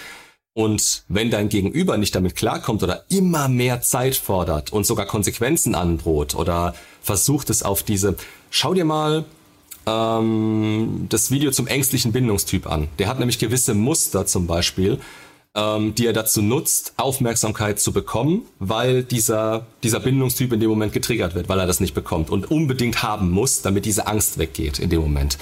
Und 0.57 1.03
wenn 1.09 1.31
dein 1.31 1.51
Gegenüber 1.51 1.99
nicht 1.99 2.15
damit 2.15 2.35
klarkommt 2.35 2.83
oder 2.83 3.05
immer 3.11 3.47
mehr 3.47 3.83
Zeit 3.83 4.17
fordert 4.17 4.73
und 4.73 4.87
sogar 4.87 5.05
Konsequenzen 5.05 5.75
androht 5.75 6.35
oder 6.35 6.75
versucht 7.03 7.51
es 7.51 7.63
auf 7.63 7.83
diese, 7.83 8.17
schau 8.49 8.73
dir 8.73 8.87
mal 8.87 9.27
ähm, 9.85 11.09
das 11.11 11.31
Video 11.31 11.51
zum 11.51 11.67
ängstlichen 11.67 12.11
Bindungstyp 12.11 12.67
an. 12.67 12.89
Der 12.99 13.07
hat 13.07 13.19
nämlich 13.19 13.39
gewisse 13.39 13.75
Muster 13.75 14.25
zum 14.25 14.47
Beispiel, 14.47 14.99
ähm, 15.55 15.95
die 15.95 16.07
er 16.07 16.15
dazu 16.15 16.41
nutzt, 16.41 16.95
Aufmerksamkeit 16.97 17.79
zu 17.79 17.93
bekommen, 17.93 18.47
weil 18.59 19.03
dieser, 19.03 19.67
dieser 19.83 20.01
Bindungstyp 20.01 20.55
in 20.55 20.61
dem 20.61 20.71
Moment 20.71 20.95
getriggert 20.95 21.35
wird, 21.35 21.51
weil 21.51 21.61
er 21.61 21.67
das 21.67 21.81
nicht 21.81 21.93
bekommt 21.93 22.31
und 22.31 22.51
unbedingt 22.51 23.03
haben 23.03 23.31
muss, 23.31 23.61
damit 23.61 23.85
diese 23.85 24.07
Angst 24.07 24.39
weggeht 24.39 24.79
in 24.79 24.89
dem 24.89 25.03
Moment. 25.03 25.37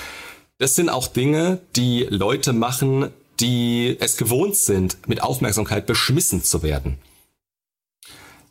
Das 0.59 0.75
sind 0.75 0.89
auch 0.89 1.07
Dinge, 1.07 1.61
die 1.77 2.05
Leute 2.11 2.53
machen, 2.53 3.11
die 3.41 3.97
es 4.01 4.17
gewohnt 4.17 4.57
sind, 4.57 4.97
mit 5.09 5.23
Aufmerksamkeit 5.23 5.87
beschmissen 5.87 6.43
zu 6.43 6.63
werden. 6.63 6.99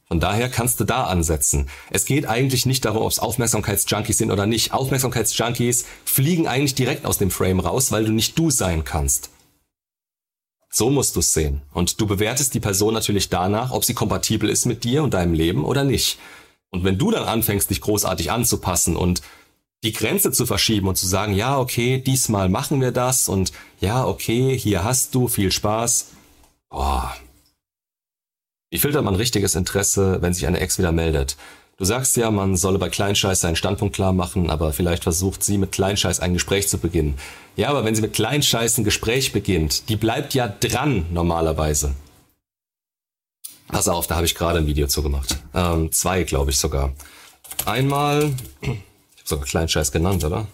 Von 0.08 0.20
daher 0.20 0.50
kannst 0.50 0.80
du 0.80 0.84
da 0.84 1.06
ansetzen. 1.06 1.70
Es 1.90 2.06
geht 2.06 2.28
eigentlich 2.28 2.66
nicht 2.66 2.86
darum, 2.86 3.02
ob 3.02 3.12
es 3.12 3.20
Aufmerksamkeitsjunkies 3.20 4.18
sind 4.18 4.32
oder 4.32 4.46
nicht. 4.46 4.74
Aufmerksamkeitsjunkies 4.74 5.86
fliegen 6.06 6.48
eigentlich 6.48 6.76
direkt 6.76 7.06
aus 7.06 7.18
dem 7.18 7.32
Frame 7.32 7.62
raus, 7.62 7.92
weil 7.92 8.06
du 8.06 8.12
nicht 8.12 8.38
du 8.38 8.52
sein 8.52 8.84
kannst. 8.84 9.30
So 10.70 10.90
musst 10.90 11.16
du 11.16 11.22
es 11.22 11.34
sehen. 11.34 11.62
Und 11.74 12.02
du 12.02 12.06
bewertest 12.06 12.54
die 12.54 12.60
Person 12.60 12.94
natürlich 12.94 13.30
danach, 13.30 13.72
ob 13.72 13.86
sie 13.86 13.94
kompatibel 13.94 14.50
ist 14.50 14.66
mit 14.66 14.84
dir 14.84 15.04
und 15.04 15.14
deinem 15.14 15.34
Leben 15.34 15.66
oder 15.66 15.84
nicht. 15.84 16.20
Und 16.70 16.84
wenn 16.84 16.98
du 16.98 17.12
dann 17.12 17.24
anfängst, 17.24 17.70
dich 17.70 17.82
großartig 17.82 18.32
anzupassen 18.32 18.96
und 18.96 19.22
die 19.84 19.92
Grenze 19.92 20.32
zu 20.32 20.46
verschieben 20.46 20.88
und 20.88 20.98
zu 20.98 21.06
sagen, 21.06 21.34
ja, 21.34 21.60
okay, 21.60 22.00
diesmal 22.00 22.50
machen 22.50 22.82
wir 22.82 22.92
das 22.92 23.28
und 23.28 23.52
ja, 23.80 24.06
okay, 24.06 24.58
hier 24.58 24.84
hast 24.84 25.14
du 25.14 25.28
viel 25.28 25.52
Spaß. 25.52 26.12
Boah. 26.70 27.16
Wie 28.72 28.80
filtert 28.80 29.04
man 29.04 29.16
richtiges 29.16 29.56
Interesse, 29.56 30.22
wenn 30.22 30.34
sich 30.34 30.48
eine 30.48 30.60
Ex 30.60 30.80
wieder 30.80 30.92
meldet? 30.92 31.38
Du 31.78 31.86
sagst 31.86 32.16
ja, 32.18 32.32
man 32.32 32.56
solle 32.56 32.80
bei 32.80 32.90
Kleinscheiß 32.90 33.42
seinen 33.42 33.56
Standpunkt 33.56 33.96
klar 33.96 34.14
machen, 34.14 34.50
aber 34.50 34.74
vielleicht 34.74 35.04
versucht 35.04 35.44
sie 35.44 35.58
mit 35.58 35.72
Kleinscheiß 35.72 36.20
ein 36.22 36.34
Gespräch 36.34 36.70
zu 36.70 36.78
beginnen. 36.78 37.18
Ja, 37.56 37.70
aber 37.70 37.84
wenn 37.84 37.96
sie 37.96 38.02
mit 38.02 38.14
Kleinscheiß 38.14 38.78
ein 38.78 38.84
Gespräch 38.84 39.34
beginnt, 39.34 39.90
die 39.90 39.96
bleibt 39.96 40.34
ja 40.34 40.48
dran 40.48 41.06
normalerweise. 41.12 41.94
Pass 43.68 43.88
auf, 43.88 44.08
da 44.08 44.16
habe 44.16 44.26
ich 44.26 44.36
gerade 44.36 44.60
ein 44.60 44.68
Video 44.68 44.88
zu 44.88 45.02
gemacht. 45.02 45.40
Ähm, 45.54 45.92
zwei, 45.92 46.24
glaube 46.24 46.52
ich 46.52 46.60
sogar. 46.60 46.94
Einmal 47.66 48.32
sogar 49.24 49.46
Kleinscheiß 49.46 49.92
genannt, 49.92 50.24
oder? 50.24 50.48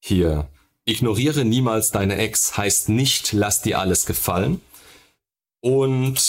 Hier. 0.00 0.48
Ignoriere 0.84 1.44
niemals 1.44 1.92
deine 1.92 2.16
Ex 2.16 2.56
heißt 2.56 2.88
nicht, 2.88 3.32
lass 3.32 3.62
dir 3.62 3.78
alles 3.78 4.04
gefallen. 4.04 4.60
Und 5.60 6.20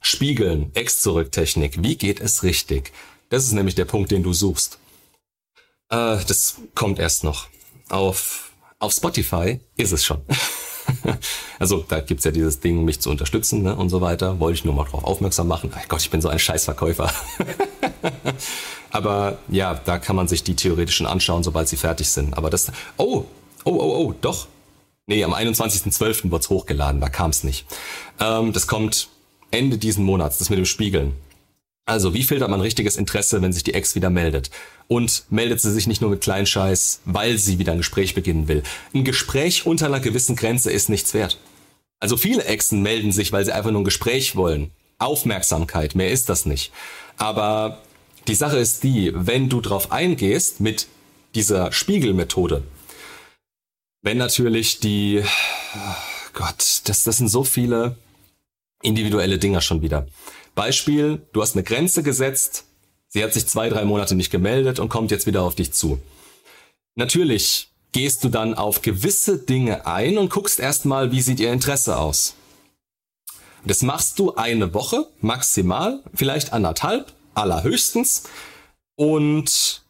Spiegeln, 0.00 0.74
Ex-Zurück-Technik. 0.74 1.82
Wie 1.82 1.96
geht 1.96 2.18
es 2.20 2.42
richtig? 2.42 2.92
Das 3.28 3.44
ist 3.44 3.52
nämlich 3.52 3.76
der 3.76 3.84
Punkt, 3.84 4.10
den 4.10 4.24
du 4.24 4.32
suchst. 4.32 4.78
Äh, 5.88 6.18
das 6.26 6.56
kommt 6.74 6.98
erst 6.98 7.22
noch. 7.22 7.48
Auf, 7.88 8.52
auf 8.80 8.92
Spotify 8.92 9.60
ist 9.76 9.92
es 9.92 10.04
schon. 10.04 10.22
also 11.58 11.84
da 11.88 12.00
gibt's 12.00 12.24
ja 12.24 12.30
dieses 12.30 12.60
Ding, 12.60 12.84
mich 12.84 13.00
zu 13.00 13.10
unterstützen 13.10 13.62
ne, 13.62 13.76
und 13.76 13.88
so 13.88 14.00
weiter. 14.00 14.38
Wollte 14.40 14.58
ich 14.58 14.64
nur 14.64 14.74
mal 14.74 14.84
drauf 14.84 15.04
aufmerksam 15.04 15.48
machen. 15.48 15.72
Ach 15.74 15.88
Gott, 15.88 16.00
ich 16.00 16.10
bin 16.10 16.20
so 16.20 16.28
ein 16.28 16.38
Scheißverkäufer. 16.38 17.12
Aber 18.90 19.38
ja, 19.48 19.74
da 19.74 19.98
kann 19.98 20.16
man 20.16 20.28
sich 20.28 20.42
die 20.42 20.56
theoretischen 20.56 21.06
anschauen, 21.06 21.42
sobald 21.42 21.68
sie 21.68 21.76
fertig 21.76 22.08
sind. 22.08 22.36
Aber 22.36 22.50
das. 22.50 22.72
Oh, 22.96 23.24
oh, 23.64 23.70
oh, 23.70 24.06
oh, 24.06 24.14
doch. 24.20 24.48
Nee, 25.06 25.24
am 25.24 25.34
21.12. 25.34 26.30
wird's 26.30 26.50
hochgeladen, 26.50 27.00
da 27.00 27.08
kam's 27.08 27.42
nicht. 27.42 27.66
Ähm, 28.20 28.52
das 28.52 28.66
kommt 28.66 29.08
Ende 29.50 29.76
diesen 29.76 30.04
Monats, 30.04 30.38
das 30.38 30.50
mit 30.50 30.58
dem 30.58 30.66
Spiegeln. 30.66 31.14
Also, 31.90 32.14
wie 32.14 32.22
filtert 32.22 32.48
man 32.48 32.60
richtiges 32.60 32.94
Interesse, 32.94 33.42
wenn 33.42 33.52
sich 33.52 33.64
die 33.64 33.74
Ex 33.74 33.96
wieder 33.96 34.10
meldet? 34.10 34.52
Und 34.86 35.24
meldet 35.28 35.60
sie 35.60 35.72
sich 35.72 35.88
nicht 35.88 36.00
nur 36.00 36.10
mit 36.10 36.20
Kleinscheiß, 36.20 37.00
weil 37.04 37.36
sie 37.36 37.58
wieder 37.58 37.72
ein 37.72 37.78
Gespräch 37.78 38.14
beginnen 38.14 38.46
will. 38.46 38.62
Ein 38.94 39.02
Gespräch 39.02 39.66
unter 39.66 39.86
einer 39.86 39.98
gewissen 39.98 40.36
Grenze 40.36 40.70
ist 40.70 40.88
nichts 40.88 41.14
wert. 41.14 41.40
Also 41.98 42.16
viele 42.16 42.44
Exen 42.44 42.80
melden 42.82 43.10
sich, 43.10 43.32
weil 43.32 43.44
sie 43.44 43.50
einfach 43.50 43.72
nur 43.72 43.80
ein 43.80 43.84
Gespräch 43.84 44.36
wollen. 44.36 44.70
Aufmerksamkeit, 44.98 45.96
mehr 45.96 46.12
ist 46.12 46.28
das 46.28 46.46
nicht. 46.46 46.70
Aber 47.16 47.82
die 48.28 48.36
Sache 48.36 48.58
ist 48.58 48.84
die, 48.84 49.10
wenn 49.12 49.48
du 49.48 49.60
drauf 49.60 49.90
eingehst 49.90 50.60
mit 50.60 50.86
dieser 51.34 51.72
Spiegelmethode, 51.72 52.62
wenn 54.02 54.16
natürlich 54.16 54.78
die, 54.78 55.24
oh 55.74 55.94
Gott, 56.34 56.82
das, 56.84 57.02
das 57.02 57.16
sind 57.16 57.26
so 57.26 57.42
viele 57.42 57.96
individuelle 58.80 59.38
Dinger 59.38 59.60
schon 59.60 59.82
wieder. 59.82 60.06
Beispiel, 60.60 61.22
du 61.32 61.40
hast 61.40 61.54
eine 61.56 61.62
Grenze 61.62 62.02
gesetzt, 62.02 62.64
sie 63.08 63.24
hat 63.24 63.32
sich 63.32 63.46
zwei, 63.46 63.70
drei 63.70 63.86
Monate 63.86 64.14
nicht 64.14 64.30
gemeldet 64.30 64.78
und 64.78 64.90
kommt 64.90 65.10
jetzt 65.10 65.26
wieder 65.26 65.42
auf 65.42 65.54
dich 65.54 65.72
zu. 65.72 66.02
Natürlich 66.96 67.70
gehst 67.92 68.24
du 68.24 68.28
dann 68.28 68.52
auf 68.52 68.82
gewisse 68.82 69.38
Dinge 69.38 69.86
ein 69.86 70.18
und 70.18 70.28
guckst 70.28 70.60
erstmal, 70.60 71.12
wie 71.12 71.22
sieht 71.22 71.40
ihr 71.40 71.50
Interesse 71.50 71.96
aus. 71.96 72.34
Das 73.64 73.80
machst 73.80 74.18
du 74.18 74.34
eine 74.34 74.74
Woche, 74.74 75.08
maximal, 75.22 76.02
vielleicht 76.12 76.52
anderthalb, 76.52 77.14
allerhöchstens, 77.32 78.24
und 78.96 79.80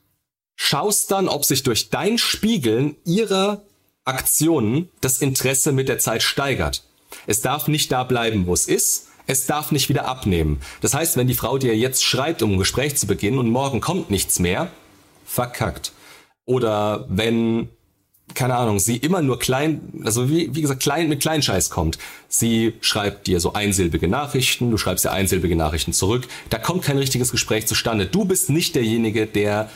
schaust 0.55 1.10
dann, 1.10 1.26
ob 1.26 1.44
sich 1.44 1.64
durch 1.64 1.90
dein 1.90 2.16
Spiegeln 2.16 2.94
ihrer 3.05 3.62
Aktionen 4.05 4.88
das 5.01 5.18
Interesse 5.18 5.72
mit 5.72 5.88
der 5.88 5.98
Zeit 5.98 6.22
steigert. 6.22 6.84
Es 7.26 7.40
darf 7.40 7.66
nicht 7.66 7.90
da 7.90 8.05
bleiben, 8.05 8.47
wo 8.47 8.55
es 8.55 8.68
ist, 8.68 9.09
es 9.31 9.47
darf 9.47 9.70
nicht 9.70 9.89
wieder 9.89 10.07
abnehmen. 10.07 10.61
Das 10.81 10.93
heißt, 10.93 11.16
wenn 11.16 11.28
die 11.28 11.35
Frau 11.35 11.57
dir 11.57 11.77
jetzt 11.77 12.05
schreibt, 12.05 12.43
um 12.43 12.52
ein 12.52 12.59
Gespräch 12.59 12.97
zu 12.97 13.07
beginnen 13.07 13.39
und 13.39 13.48
morgen 13.48 13.81
kommt 13.81 14.11
nichts 14.11 14.40
mehr, 14.40 14.69
verkackt. 15.24 15.93
Oder 16.47 17.07
wenn, 17.09 17.69
keine 18.35 18.57
Ahnung, 18.57 18.81
sie 18.81 18.97
immer 18.97 19.23
nur 19.23 19.39
klein, 19.39 20.02
also 20.05 20.28
wie, 20.28 20.52
wie 20.57 20.62
gesagt, 20.62 20.82
klein 20.82 21.09
mit 21.09 21.20
Kleinscheiß 21.20 21.70
kommt. 21.70 21.98
Sie 22.28 22.74
schreibt 22.81 23.28
dir 23.28 23.39
so 23.39 23.52
einsilbige 23.52 24.09
Nachrichten, 24.09 24.73
du 24.73 24.77
schreibst 24.77 25.05
dir 25.05 25.12
einsilbige 25.12 25.55
Nachrichten 25.55 25.93
zurück. 25.93 26.27
Da 26.48 26.59
kommt 26.59 26.82
kein 26.82 26.98
richtiges 26.98 27.31
Gespräch 27.31 27.69
zustande. 27.69 28.07
Du 28.07 28.24
bist 28.24 28.51
nicht 28.51 28.74
derjenige, 28.74 29.28
der 29.28 29.70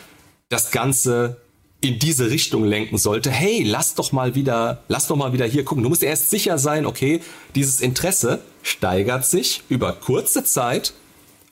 das 0.48 0.72
Ganze 0.72 1.36
in 1.85 1.98
diese 1.98 2.31
Richtung 2.31 2.65
lenken 2.65 2.97
sollte. 2.97 3.31
Hey, 3.31 3.62
lass 3.62 3.94
doch 3.94 4.11
mal 4.11 4.35
wieder, 4.35 4.82
lass 4.89 5.06
doch 5.06 5.16
mal 5.16 5.35
wieder 5.35 5.44
hier 5.44 5.65
gucken. 5.65 5.82
Du 5.82 5.90
musst 5.90 6.02
erst 6.02 6.31
sicher 6.31 6.56
sein, 6.56 6.86
okay, 6.86 7.20
dieses 7.55 7.82
Interesse 7.82 8.40
steigert 8.62 9.27
sich 9.27 9.62
über 9.69 9.93
kurze 9.93 10.44
Zeit 10.44 10.94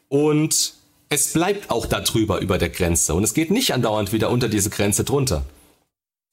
und 0.08 0.72
es 1.10 1.34
bleibt 1.34 1.70
auch 1.70 1.84
darüber 1.84 2.40
über 2.40 2.56
der 2.56 2.70
Grenze 2.70 3.12
und 3.12 3.24
es 3.24 3.34
geht 3.34 3.50
nicht 3.50 3.74
andauernd 3.74 4.14
wieder 4.14 4.30
unter 4.30 4.48
diese 4.48 4.70
Grenze 4.70 5.04
drunter. 5.04 5.44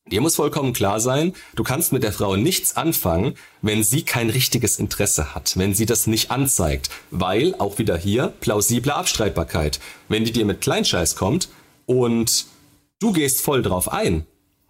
Dir 0.09 0.21
muss 0.21 0.37
vollkommen 0.37 0.71
klar 0.71 1.01
sein, 1.01 1.33
du 1.55 1.63
kannst 1.63 1.91
mit 1.91 2.01
der 2.01 2.13
Frau 2.13 2.37
nichts 2.37 2.77
anfangen, 2.77 3.33
wenn 3.61 3.83
sie 3.83 4.03
kein 4.03 4.29
richtiges 4.29 4.79
Interesse 4.79 5.35
hat, 5.35 5.57
wenn 5.57 5.73
sie 5.73 5.85
das 5.85 6.07
nicht 6.07 6.31
anzeigt, 6.31 6.89
weil 7.11 7.53
auch 7.59 7.79
wieder 7.79 7.97
hier 7.97 8.33
plausible 8.39 8.95
Abstreitbarkeit. 8.95 9.81
Wenn 10.07 10.23
die 10.23 10.31
dir 10.31 10.45
mit 10.45 10.61
Kleinscheiß 10.61 11.17
kommt 11.17 11.49
und 11.85 12.45
du 12.99 13.11
gehst 13.11 13.41
voll 13.41 13.61
drauf 13.61 13.91
ein, 13.91 14.25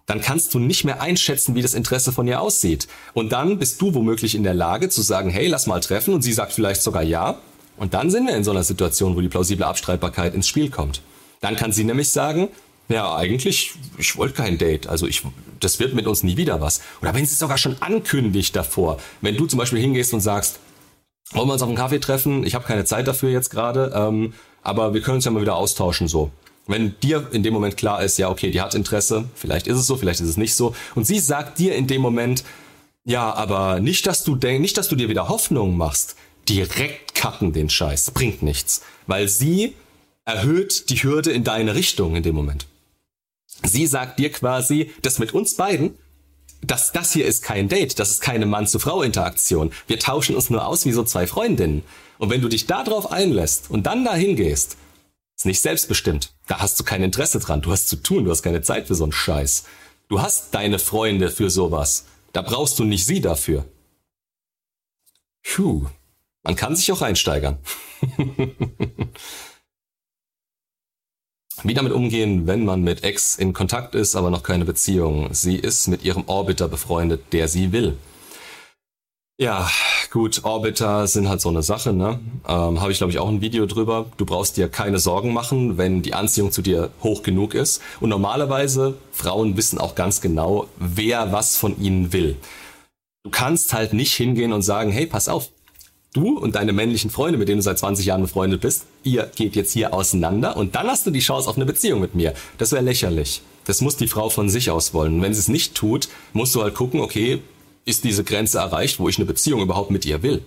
dann 0.06 0.20
kannst 0.20 0.54
du 0.54 0.58
nicht 0.58 0.84
mehr 0.84 1.00
einschätzen, 1.00 1.54
wie 1.54 1.62
das 1.62 1.74
Interesse 1.74 2.12
von 2.12 2.26
ihr 2.26 2.40
aussieht. 2.40 2.88
Und 3.14 3.30
dann 3.30 3.58
bist 3.58 3.80
du 3.80 3.94
womöglich 3.94 4.34
in 4.34 4.42
der 4.42 4.54
Lage 4.54 4.88
zu 4.88 5.02
sagen, 5.02 5.30
hey, 5.30 5.46
lass 5.46 5.66
mal 5.66 5.80
treffen 5.80 6.14
und 6.14 6.22
sie 6.22 6.32
sagt 6.32 6.52
vielleicht 6.52 6.82
sogar 6.82 7.02
ja. 7.02 7.38
Und 7.76 7.94
dann 7.94 8.10
sind 8.10 8.26
wir 8.26 8.36
in 8.36 8.42
so 8.42 8.50
einer 8.50 8.64
Situation, 8.64 9.14
wo 9.14 9.20
die 9.20 9.28
plausible 9.28 9.66
Abstreitbarkeit 9.66 10.34
ins 10.34 10.48
Spiel 10.48 10.68
kommt. 10.68 11.00
Dann 11.40 11.56
kann 11.56 11.72
sie 11.72 11.84
nämlich 11.84 12.10
sagen, 12.10 12.48
ja, 12.88 13.14
eigentlich, 13.14 13.74
ich 13.98 14.16
wollte 14.16 14.34
kein 14.34 14.58
Date. 14.58 14.88
Also 14.88 15.06
ich, 15.06 15.22
das 15.60 15.78
wird 15.78 15.94
mit 15.94 16.08
uns 16.08 16.24
nie 16.24 16.36
wieder 16.36 16.60
was. 16.60 16.80
Oder 17.00 17.14
wenn 17.14 17.24
sie 17.24 17.34
es 17.34 17.38
sogar 17.38 17.56
schon 17.56 17.76
ankündigt 17.80 18.56
davor. 18.56 18.98
Wenn 19.20 19.36
du 19.36 19.46
zum 19.46 19.60
Beispiel 19.60 19.78
hingehst 19.78 20.12
und 20.12 20.20
sagst, 20.20 20.58
wollen 21.30 21.46
wir 21.48 21.52
uns 21.52 21.62
auf 21.62 21.68
einen 21.68 21.78
Kaffee 21.78 22.00
treffen? 22.00 22.44
Ich 22.44 22.56
habe 22.56 22.64
keine 22.64 22.84
Zeit 22.84 23.06
dafür 23.06 23.30
jetzt 23.30 23.50
gerade, 23.50 23.92
ähm, 23.94 24.34
aber 24.62 24.92
wir 24.92 25.02
können 25.02 25.16
uns 25.16 25.24
ja 25.24 25.30
mal 25.30 25.40
wieder 25.40 25.54
austauschen 25.54 26.08
so. 26.08 26.32
Wenn 26.66 26.94
dir 27.00 27.28
in 27.32 27.42
dem 27.42 27.52
Moment 27.52 27.76
klar 27.76 28.02
ist, 28.02 28.18
ja, 28.18 28.28
okay, 28.28 28.50
die 28.50 28.60
hat 28.60 28.74
Interesse, 28.74 29.28
vielleicht 29.34 29.66
ist 29.66 29.76
es 29.76 29.86
so, 29.86 29.96
vielleicht 29.96 30.20
ist 30.20 30.28
es 30.28 30.36
nicht 30.36 30.54
so, 30.54 30.74
und 30.94 31.06
sie 31.06 31.18
sagt 31.18 31.58
dir 31.58 31.74
in 31.74 31.86
dem 31.86 32.00
Moment, 32.00 32.44
ja, 33.04 33.32
aber 33.32 33.80
nicht, 33.80 34.06
dass 34.06 34.24
du 34.24 34.36
denk, 34.36 34.60
nicht, 34.60 34.76
dass 34.76 34.88
du 34.88 34.96
dir 34.96 35.08
wieder 35.08 35.28
Hoffnung 35.28 35.76
machst. 35.76 36.16
Direkt 36.48 37.14
cutten 37.14 37.52
den 37.52 37.70
Scheiß, 37.70 38.10
bringt 38.12 38.42
nichts, 38.42 38.82
weil 39.06 39.28
sie 39.28 39.74
erhöht 40.24 40.90
die 40.90 41.02
Hürde 41.02 41.32
in 41.32 41.44
deine 41.44 41.74
Richtung 41.74 42.14
in 42.14 42.22
dem 42.22 42.34
Moment. 42.34 42.66
Sie 43.64 43.86
sagt 43.86 44.18
dir 44.18 44.30
quasi, 44.30 44.90
dass 45.02 45.18
mit 45.18 45.34
uns 45.34 45.54
beiden, 45.54 45.94
dass 46.62 46.92
das 46.92 47.12
hier 47.12 47.26
ist 47.26 47.42
kein 47.42 47.68
Date, 47.68 47.98
das 47.98 48.10
ist 48.10 48.20
keine 48.20 48.46
Mann-zu-Frau-Interaktion. 48.46 49.72
Wir 49.86 49.98
tauschen 49.98 50.36
uns 50.36 50.50
nur 50.50 50.66
aus 50.66 50.84
wie 50.84 50.92
so 50.92 51.04
zwei 51.04 51.26
Freundinnen. 51.26 51.82
Und 52.18 52.30
wenn 52.30 52.42
du 52.42 52.48
dich 52.48 52.66
darauf 52.66 53.10
einlässt 53.10 53.70
und 53.70 53.86
dann 53.86 54.04
dahin 54.04 54.36
gehst, 54.36 54.76
ist 55.36 55.46
nicht 55.46 55.60
selbstbestimmt. 55.60 56.32
Da 56.50 56.58
hast 56.58 56.80
du 56.80 56.84
kein 56.84 57.04
Interesse 57.04 57.38
dran. 57.38 57.62
Du 57.62 57.70
hast 57.70 57.88
zu 57.88 57.94
tun. 57.94 58.24
Du 58.24 58.32
hast 58.32 58.42
keine 58.42 58.60
Zeit 58.60 58.88
für 58.88 58.96
so 58.96 59.04
einen 59.04 59.12
Scheiß. 59.12 59.66
Du 60.08 60.20
hast 60.20 60.52
deine 60.52 60.80
Freunde 60.80 61.30
für 61.30 61.48
sowas. 61.48 62.06
Da 62.32 62.42
brauchst 62.42 62.76
du 62.80 62.84
nicht 62.84 63.06
sie 63.06 63.20
dafür. 63.20 63.66
Puh. 65.44 65.86
Man 66.42 66.56
kann 66.56 66.74
sich 66.74 66.90
auch 66.90 67.02
reinsteigern. 67.02 67.58
Wie 71.62 71.74
damit 71.74 71.92
umgehen, 71.92 72.48
wenn 72.48 72.64
man 72.64 72.82
mit 72.82 73.04
Ex 73.04 73.36
in 73.36 73.52
Kontakt 73.52 73.94
ist, 73.94 74.16
aber 74.16 74.30
noch 74.30 74.42
keine 74.42 74.64
Beziehung? 74.64 75.32
Sie 75.32 75.54
ist 75.54 75.86
mit 75.86 76.02
ihrem 76.02 76.24
Orbiter 76.26 76.66
befreundet, 76.66 77.32
der 77.32 77.46
sie 77.46 77.70
will. 77.70 77.96
Ja, 79.40 79.70
gut, 80.10 80.44
Orbiter 80.44 81.06
sind 81.06 81.26
halt 81.30 81.40
so 81.40 81.48
eine 81.48 81.62
Sache, 81.62 81.94
ne? 81.94 82.20
Ähm, 82.46 82.78
Habe 82.78 82.92
ich, 82.92 82.98
glaube 82.98 83.10
ich, 83.10 83.18
auch 83.18 83.28
ein 83.30 83.40
Video 83.40 83.64
drüber. 83.64 84.04
Du 84.18 84.26
brauchst 84.26 84.58
dir 84.58 84.68
keine 84.68 84.98
Sorgen 84.98 85.32
machen, 85.32 85.78
wenn 85.78 86.02
die 86.02 86.12
Anziehung 86.12 86.52
zu 86.52 86.60
dir 86.60 86.90
hoch 87.02 87.22
genug 87.22 87.54
ist. 87.54 87.80
Und 88.00 88.10
normalerweise, 88.10 88.98
Frauen 89.12 89.56
wissen 89.56 89.78
auch 89.78 89.94
ganz 89.94 90.20
genau, 90.20 90.66
wer 90.76 91.32
was 91.32 91.56
von 91.56 91.80
ihnen 91.80 92.12
will. 92.12 92.36
Du 93.24 93.30
kannst 93.30 93.72
halt 93.72 93.94
nicht 93.94 94.12
hingehen 94.12 94.52
und 94.52 94.60
sagen, 94.60 94.92
hey, 94.92 95.06
pass 95.06 95.30
auf, 95.30 95.48
du 96.12 96.38
und 96.38 96.54
deine 96.54 96.74
männlichen 96.74 97.08
Freunde, 97.08 97.38
mit 97.38 97.48
denen 97.48 97.60
du 97.60 97.62
seit 97.62 97.78
20 97.78 98.04
Jahren 98.04 98.20
befreundet 98.20 98.60
bist, 98.60 98.84
ihr 99.04 99.22
geht 99.34 99.56
jetzt 99.56 99.72
hier 99.72 99.94
auseinander 99.94 100.58
und 100.58 100.74
dann 100.74 100.86
hast 100.86 101.06
du 101.06 101.10
die 101.10 101.20
Chance 101.20 101.48
auf 101.48 101.56
eine 101.56 101.64
Beziehung 101.64 102.02
mit 102.02 102.14
mir. 102.14 102.34
Das 102.58 102.72
wäre 102.72 102.84
lächerlich. 102.84 103.40
Das 103.64 103.80
muss 103.80 103.96
die 103.96 104.08
Frau 104.08 104.28
von 104.28 104.50
sich 104.50 104.70
aus 104.70 104.92
wollen. 104.92 105.14
Und 105.14 105.22
wenn 105.22 105.32
sie 105.32 105.40
es 105.40 105.48
nicht 105.48 105.74
tut, 105.74 106.10
musst 106.34 106.54
du 106.54 106.62
halt 106.62 106.74
gucken, 106.74 107.00
okay, 107.00 107.40
ist 107.84 108.04
diese 108.04 108.24
Grenze 108.24 108.58
erreicht, 108.58 108.98
wo 108.98 109.08
ich 109.08 109.18
eine 109.18 109.26
Beziehung 109.26 109.60
überhaupt 109.62 109.90
mit 109.90 110.04
ihr 110.04 110.22
will. 110.22 110.44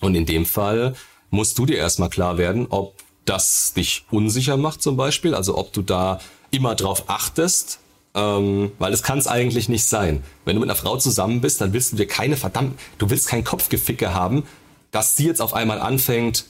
Und 0.00 0.14
in 0.14 0.26
dem 0.26 0.46
Fall 0.46 0.94
musst 1.30 1.58
du 1.58 1.66
dir 1.66 1.76
erstmal 1.76 2.10
klar 2.10 2.38
werden, 2.38 2.66
ob 2.70 2.94
das 3.24 3.74
dich 3.74 4.06
unsicher 4.10 4.56
macht 4.56 4.82
zum 4.82 4.96
Beispiel, 4.96 5.34
also 5.34 5.58
ob 5.58 5.72
du 5.72 5.82
da 5.82 6.20
immer 6.50 6.74
drauf 6.74 7.04
achtest, 7.08 7.80
ähm, 8.14 8.72
weil 8.78 8.90
das 8.90 9.02
kann 9.02 9.18
es 9.18 9.26
eigentlich 9.26 9.68
nicht 9.68 9.84
sein. 9.84 10.24
Wenn 10.44 10.56
du 10.56 10.60
mit 10.60 10.70
einer 10.70 10.78
Frau 10.78 10.96
zusammen 10.96 11.40
bist, 11.40 11.60
dann 11.60 11.72
willst 11.72 11.92
du 11.92 11.96
dir 11.96 12.06
keine 12.06 12.36
verdammt, 12.36 12.78
du 12.96 13.10
willst 13.10 13.28
kein 13.28 13.44
Kopfgeficke 13.44 14.14
haben, 14.14 14.44
dass 14.90 15.16
sie 15.16 15.26
jetzt 15.26 15.42
auf 15.42 15.52
einmal 15.52 15.80
anfängt. 15.80 16.46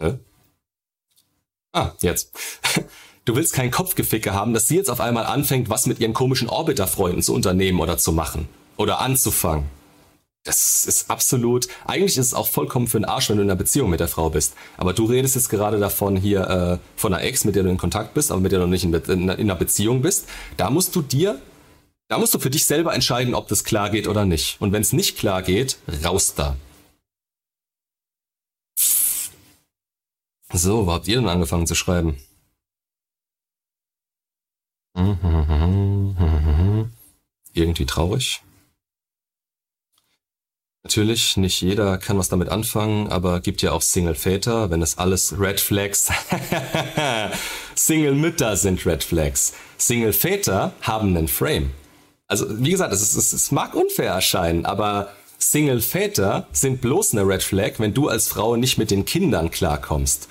Hä? 0.00 0.14
Ah, 1.72 1.92
jetzt. 2.00 2.32
Du 3.26 3.34
willst 3.34 3.54
kein 3.54 3.72
Kopfgeficke 3.72 4.32
haben, 4.34 4.54
dass 4.54 4.68
sie 4.68 4.76
jetzt 4.76 4.88
auf 4.88 5.00
einmal 5.00 5.26
anfängt, 5.26 5.68
was 5.68 5.86
mit 5.86 5.98
ihren 5.98 6.12
komischen 6.12 6.48
Orbiter-Freunden 6.48 7.22
zu 7.22 7.34
unternehmen 7.34 7.80
oder 7.80 7.98
zu 7.98 8.12
machen. 8.12 8.48
Oder 8.76 9.00
anzufangen. 9.00 9.64
Das 10.44 10.84
ist 10.84 11.10
absolut, 11.10 11.66
eigentlich 11.86 12.16
ist 12.18 12.26
es 12.26 12.34
auch 12.34 12.46
vollkommen 12.46 12.86
für 12.86 13.00
den 13.00 13.04
Arsch, 13.04 13.28
wenn 13.28 13.38
du 13.38 13.42
in 13.42 13.50
einer 13.50 13.58
Beziehung 13.58 13.90
mit 13.90 13.98
der 13.98 14.06
Frau 14.06 14.30
bist. 14.30 14.54
Aber 14.76 14.92
du 14.92 15.06
redest 15.06 15.34
jetzt 15.34 15.48
gerade 15.48 15.80
davon 15.80 16.14
hier, 16.14 16.48
äh, 16.48 16.78
von 16.94 17.12
einer 17.12 17.24
Ex, 17.24 17.44
mit 17.44 17.56
der 17.56 17.64
du 17.64 17.68
in 17.68 17.78
Kontakt 17.78 18.14
bist, 18.14 18.30
aber 18.30 18.40
mit 18.40 18.52
der 18.52 18.60
du 18.60 18.66
noch 18.66 18.70
nicht 18.70 18.84
in, 18.84 18.94
in, 18.94 19.28
in 19.28 19.28
einer 19.28 19.56
Beziehung 19.56 20.02
bist. 20.02 20.28
Da 20.56 20.70
musst 20.70 20.94
du 20.94 21.02
dir, 21.02 21.42
da 22.06 22.18
musst 22.18 22.32
du 22.32 22.38
für 22.38 22.50
dich 22.50 22.64
selber 22.64 22.94
entscheiden, 22.94 23.34
ob 23.34 23.48
das 23.48 23.64
klar 23.64 23.90
geht 23.90 24.06
oder 24.06 24.24
nicht. 24.24 24.60
Und 24.60 24.70
wenn 24.70 24.82
es 24.82 24.92
nicht 24.92 25.18
klar 25.18 25.42
geht, 25.42 25.78
raus 26.04 26.34
da. 26.36 26.56
So, 30.52 30.86
wo 30.86 30.92
habt 30.92 31.08
ihr 31.08 31.16
denn 31.16 31.28
angefangen 31.28 31.66
zu 31.66 31.74
schreiben? 31.74 32.16
Irgendwie 37.52 37.86
traurig. 37.86 38.42
Natürlich, 40.84 41.36
nicht 41.36 41.60
jeder 41.60 41.98
kann 41.98 42.16
was 42.16 42.28
damit 42.28 42.48
anfangen, 42.48 43.08
aber 43.08 43.40
gibt 43.40 43.60
ja 43.60 43.72
auch 43.72 43.82
Single-Väter, 43.82 44.70
wenn 44.70 44.82
es 44.82 44.98
alles 44.98 45.38
Red 45.38 45.60
Flags. 45.60 46.10
Single-Mütter 47.74 48.56
sind 48.56 48.86
Red 48.86 49.02
Flags. 49.02 49.52
Single-Väter 49.78 50.72
haben 50.80 51.16
einen 51.16 51.28
Frame. 51.28 51.72
Also, 52.28 52.46
wie 52.48 52.70
gesagt, 52.70 52.92
es, 52.92 53.16
ist, 53.16 53.32
es 53.32 53.50
mag 53.50 53.74
unfair 53.74 54.12
erscheinen, 54.12 54.64
aber 54.64 55.10
Single-Väter 55.38 56.46
sind 56.52 56.80
bloß 56.80 57.12
eine 57.12 57.26
Red 57.26 57.42
Flag, 57.42 57.72
wenn 57.78 57.92
du 57.92 58.08
als 58.08 58.28
Frau 58.28 58.56
nicht 58.56 58.78
mit 58.78 58.90
den 58.90 59.04
Kindern 59.04 59.50
klarkommst. 59.50 60.28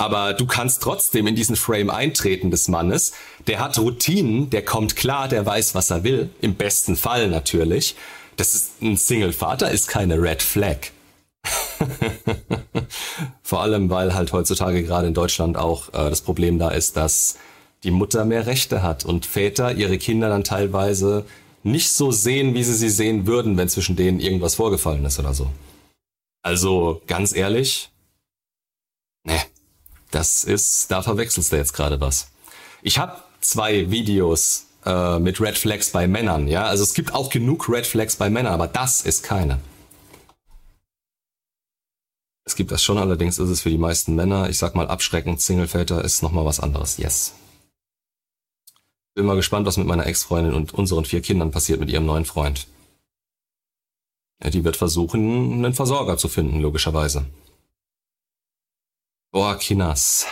Aber 0.00 0.32
du 0.32 0.46
kannst 0.46 0.82
trotzdem 0.82 1.26
in 1.26 1.34
diesen 1.34 1.56
Frame 1.56 1.90
eintreten 1.90 2.50
des 2.50 2.68
Mannes. 2.68 3.12
Der 3.46 3.60
hat 3.60 3.78
Routinen, 3.78 4.48
der 4.48 4.64
kommt 4.64 4.96
klar, 4.96 5.28
der 5.28 5.44
weiß, 5.44 5.74
was 5.74 5.90
er 5.90 6.04
will. 6.04 6.30
Im 6.40 6.54
besten 6.54 6.96
Fall 6.96 7.28
natürlich. 7.28 7.96
Das 8.36 8.54
ist 8.54 8.80
ein 8.80 8.96
Single-Vater, 8.96 9.70
ist 9.70 9.88
keine 9.88 10.14
Red 10.14 10.42
Flag. 10.42 10.78
Vor 13.42 13.60
allem, 13.60 13.90
weil 13.90 14.14
halt 14.14 14.32
heutzutage 14.32 14.84
gerade 14.84 15.06
in 15.06 15.12
Deutschland 15.12 15.58
auch 15.58 15.90
äh, 15.90 16.08
das 16.08 16.22
Problem 16.22 16.58
da 16.58 16.70
ist, 16.70 16.96
dass 16.96 17.36
die 17.84 17.90
Mutter 17.90 18.24
mehr 18.24 18.46
Rechte 18.46 18.82
hat 18.82 19.04
und 19.04 19.26
Väter 19.26 19.74
ihre 19.74 19.98
Kinder 19.98 20.30
dann 20.30 20.44
teilweise 20.44 21.26
nicht 21.62 21.92
so 21.92 22.10
sehen, 22.10 22.54
wie 22.54 22.64
sie 22.64 22.72
sie 22.72 22.88
sehen 22.88 23.26
würden, 23.26 23.58
wenn 23.58 23.68
zwischen 23.68 23.96
denen 23.96 24.18
irgendwas 24.18 24.54
vorgefallen 24.54 25.04
ist 25.04 25.18
oder 25.18 25.34
so. 25.34 25.50
Also 26.42 27.02
ganz 27.06 27.36
ehrlich, 27.36 27.90
ne, 29.24 29.38
das 30.10 30.44
ist, 30.44 30.90
da 30.90 31.02
verwechselst 31.02 31.52
du 31.52 31.56
jetzt 31.56 31.72
gerade 31.72 32.00
was. 32.00 32.28
Ich 32.82 32.98
habe 32.98 33.22
zwei 33.40 33.90
Videos 33.90 34.66
äh, 34.84 35.18
mit 35.18 35.40
Red 35.40 35.58
Flags 35.58 35.90
bei 35.90 36.06
Männern, 36.06 36.48
ja. 36.48 36.64
Also 36.64 36.82
es 36.82 36.94
gibt 36.94 37.14
auch 37.14 37.30
genug 37.30 37.68
Red 37.68 37.86
Flags 37.86 38.16
bei 38.16 38.30
Männern, 38.30 38.54
aber 38.54 38.66
das 38.66 39.02
ist 39.02 39.22
keine. 39.22 39.60
Es 42.44 42.56
gibt 42.56 42.72
das 42.72 42.82
schon, 42.82 42.98
allerdings 42.98 43.38
ist 43.38 43.48
es 43.48 43.60
für 43.60 43.70
die 43.70 43.78
meisten 43.78 44.14
Männer, 44.14 44.48
ich 44.48 44.58
sag 44.58 44.74
mal 44.74 44.88
abschreckend, 44.88 45.40
Singleväter 45.40 46.02
ist 46.02 46.22
nochmal 46.22 46.44
was 46.44 46.58
anderes. 46.58 46.96
Yes. 46.96 47.34
Bin 49.14 49.26
mal 49.26 49.36
gespannt, 49.36 49.66
was 49.66 49.76
mit 49.76 49.86
meiner 49.86 50.06
Ex-Freundin 50.06 50.54
und 50.54 50.74
unseren 50.74 51.04
vier 51.04 51.20
Kindern 51.20 51.50
passiert 51.50 51.80
mit 51.80 51.90
ihrem 51.90 52.06
neuen 52.06 52.24
Freund. 52.24 52.66
Ja, 54.42 54.50
die 54.50 54.64
wird 54.64 54.76
versuchen, 54.76 55.52
einen 55.64 55.74
Versorger 55.74 56.16
zu 56.16 56.28
finden, 56.28 56.60
logischerweise. 56.60 57.26
Boah, 59.32 59.56
Kinas. 59.56 60.26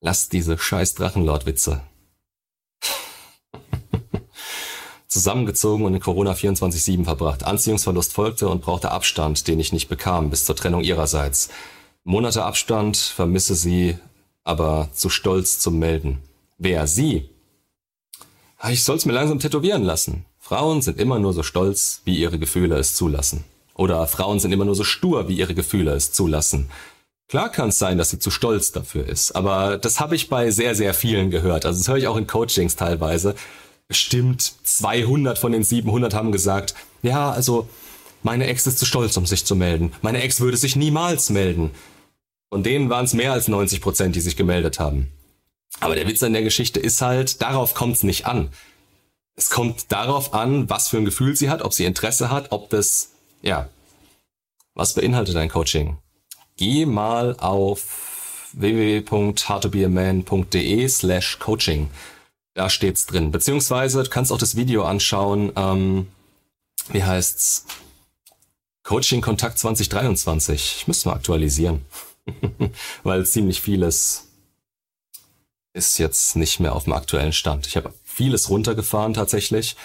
Lass 0.00 0.30
diese 0.30 0.56
scheiß 0.56 0.94
Drachenlord-Witze. 0.94 1.82
Zusammengezogen 5.06 5.84
und 5.84 5.92
in 5.92 6.00
Corona 6.00 6.32
24-7 6.32 7.04
verbracht. 7.04 7.44
Anziehungsverlust 7.44 8.14
folgte 8.14 8.48
und 8.48 8.62
brauchte 8.62 8.90
Abstand, 8.90 9.46
den 9.48 9.60
ich 9.60 9.74
nicht 9.74 9.90
bekam, 9.90 10.30
bis 10.30 10.46
zur 10.46 10.56
Trennung 10.56 10.80
ihrerseits. 10.80 11.50
Monate 12.04 12.42
Abstand, 12.42 12.96
vermisse 12.96 13.54
sie, 13.54 13.98
aber 14.44 14.88
zu 14.94 15.10
stolz 15.10 15.58
zum 15.58 15.78
Melden. 15.78 16.22
Wer 16.56 16.86
sie? 16.86 17.28
Ah, 18.56 18.70
ich 18.70 18.82
soll's 18.82 19.04
mir 19.04 19.12
langsam 19.12 19.40
tätowieren 19.40 19.82
lassen. 19.82 20.24
Frauen 20.38 20.80
sind 20.80 20.98
immer 20.98 21.18
nur 21.18 21.34
so 21.34 21.42
stolz, 21.42 22.00
wie 22.06 22.16
ihre 22.16 22.38
Gefühle 22.38 22.78
es 22.78 22.96
zulassen. 22.96 23.44
Oder 23.74 24.06
Frauen 24.06 24.40
sind 24.40 24.52
immer 24.52 24.64
nur 24.64 24.74
so 24.74 24.84
stur, 24.84 25.28
wie 25.28 25.36
ihre 25.36 25.54
Gefühle 25.54 25.92
es 25.92 26.12
zulassen. 26.12 26.70
Klar 27.32 27.48
kann 27.48 27.70
es 27.70 27.78
sein, 27.78 27.96
dass 27.96 28.10
sie 28.10 28.18
zu 28.18 28.30
stolz 28.30 28.72
dafür 28.72 29.08
ist, 29.08 29.34
aber 29.34 29.78
das 29.78 30.00
habe 30.00 30.14
ich 30.14 30.28
bei 30.28 30.50
sehr, 30.50 30.74
sehr 30.74 30.92
vielen 30.92 31.30
gehört. 31.30 31.64
Also 31.64 31.78
das 31.78 31.88
höre 31.88 31.96
ich 31.96 32.06
auch 32.06 32.18
in 32.18 32.26
Coachings 32.26 32.76
teilweise. 32.76 33.34
Bestimmt 33.88 34.52
200 34.64 35.38
von 35.38 35.52
den 35.52 35.64
700 35.64 36.12
haben 36.12 36.30
gesagt, 36.30 36.74
ja, 37.00 37.30
also 37.32 37.70
meine 38.22 38.48
Ex 38.48 38.66
ist 38.66 38.78
zu 38.78 38.84
stolz, 38.84 39.16
um 39.16 39.24
sich 39.24 39.46
zu 39.46 39.56
melden. 39.56 39.94
Meine 40.02 40.20
Ex 40.20 40.40
würde 40.40 40.58
sich 40.58 40.76
niemals 40.76 41.30
melden. 41.30 41.70
Von 42.50 42.62
denen 42.62 42.90
waren 42.90 43.06
es 43.06 43.14
mehr 43.14 43.32
als 43.32 43.48
90 43.48 43.80
Prozent, 43.80 44.14
die 44.14 44.20
sich 44.20 44.36
gemeldet 44.36 44.78
haben. 44.78 45.10
Aber 45.80 45.94
der 45.94 46.06
Witz 46.06 46.22
an 46.22 46.34
der 46.34 46.42
Geschichte 46.42 46.80
ist 46.80 47.00
halt, 47.00 47.40
darauf 47.40 47.72
kommt 47.72 47.96
es 47.96 48.02
nicht 48.02 48.26
an. 48.26 48.50
Es 49.36 49.48
kommt 49.48 49.90
darauf 49.90 50.34
an, 50.34 50.68
was 50.68 50.88
für 50.88 50.98
ein 50.98 51.06
Gefühl 51.06 51.34
sie 51.34 51.48
hat, 51.48 51.62
ob 51.62 51.72
sie 51.72 51.86
Interesse 51.86 52.28
hat, 52.28 52.52
ob 52.52 52.68
das, 52.68 53.12
ja. 53.40 53.70
Was 54.74 54.92
beinhaltet 54.92 55.34
dein 55.34 55.48
Coaching? 55.48 55.96
Geh 56.56 56.86
mal 56.86 57.36
auf 57.38 58.48
www.howtobeaman.de 58.52 60.88
slash 60.88 61.38
coaching. 61.38 61.90
Da 62.54 62.68
steht's 62.68 63.06
drin. 63.06 63.30
Beziehungsweise 63.30 64.02
du 64.02 64.10
kannst 64.10 64.30
auch 64.30 64.38
das 64.38 64.56
Video 64.56 64.84
anschauen, 64.84 65.52
ähm, 65.56 66.08
wie 66.90 67.02
heißt's? 67.02 67.66
Coaching 68.82 69.20
Kontakt 69.20 69.58
2023. 69.58 70.76
Ich 70.78 70.88
müsste 70.88 71.08
mal 71.08 71.14
aktualisieren. 71.14 71.84
Weil 73.02 73.26
ziemlich 73.26 73.60
vieles 73.60 74.28
ist 75.72 75.98
jetzt 75.98 76.36
nicht 76.36 76.60
mehr 76.60 76.74
auf 76.74 76.84
dem 76.84 76.92
aktuellen 76.92 77.32
Stand. 77.32 77.66
Ich 77.66 77.76
habe 77.76 77.94
vieles 78.04 78.50
runtergefahren 78.50 79.14
tatsächlich. 79.14 79.76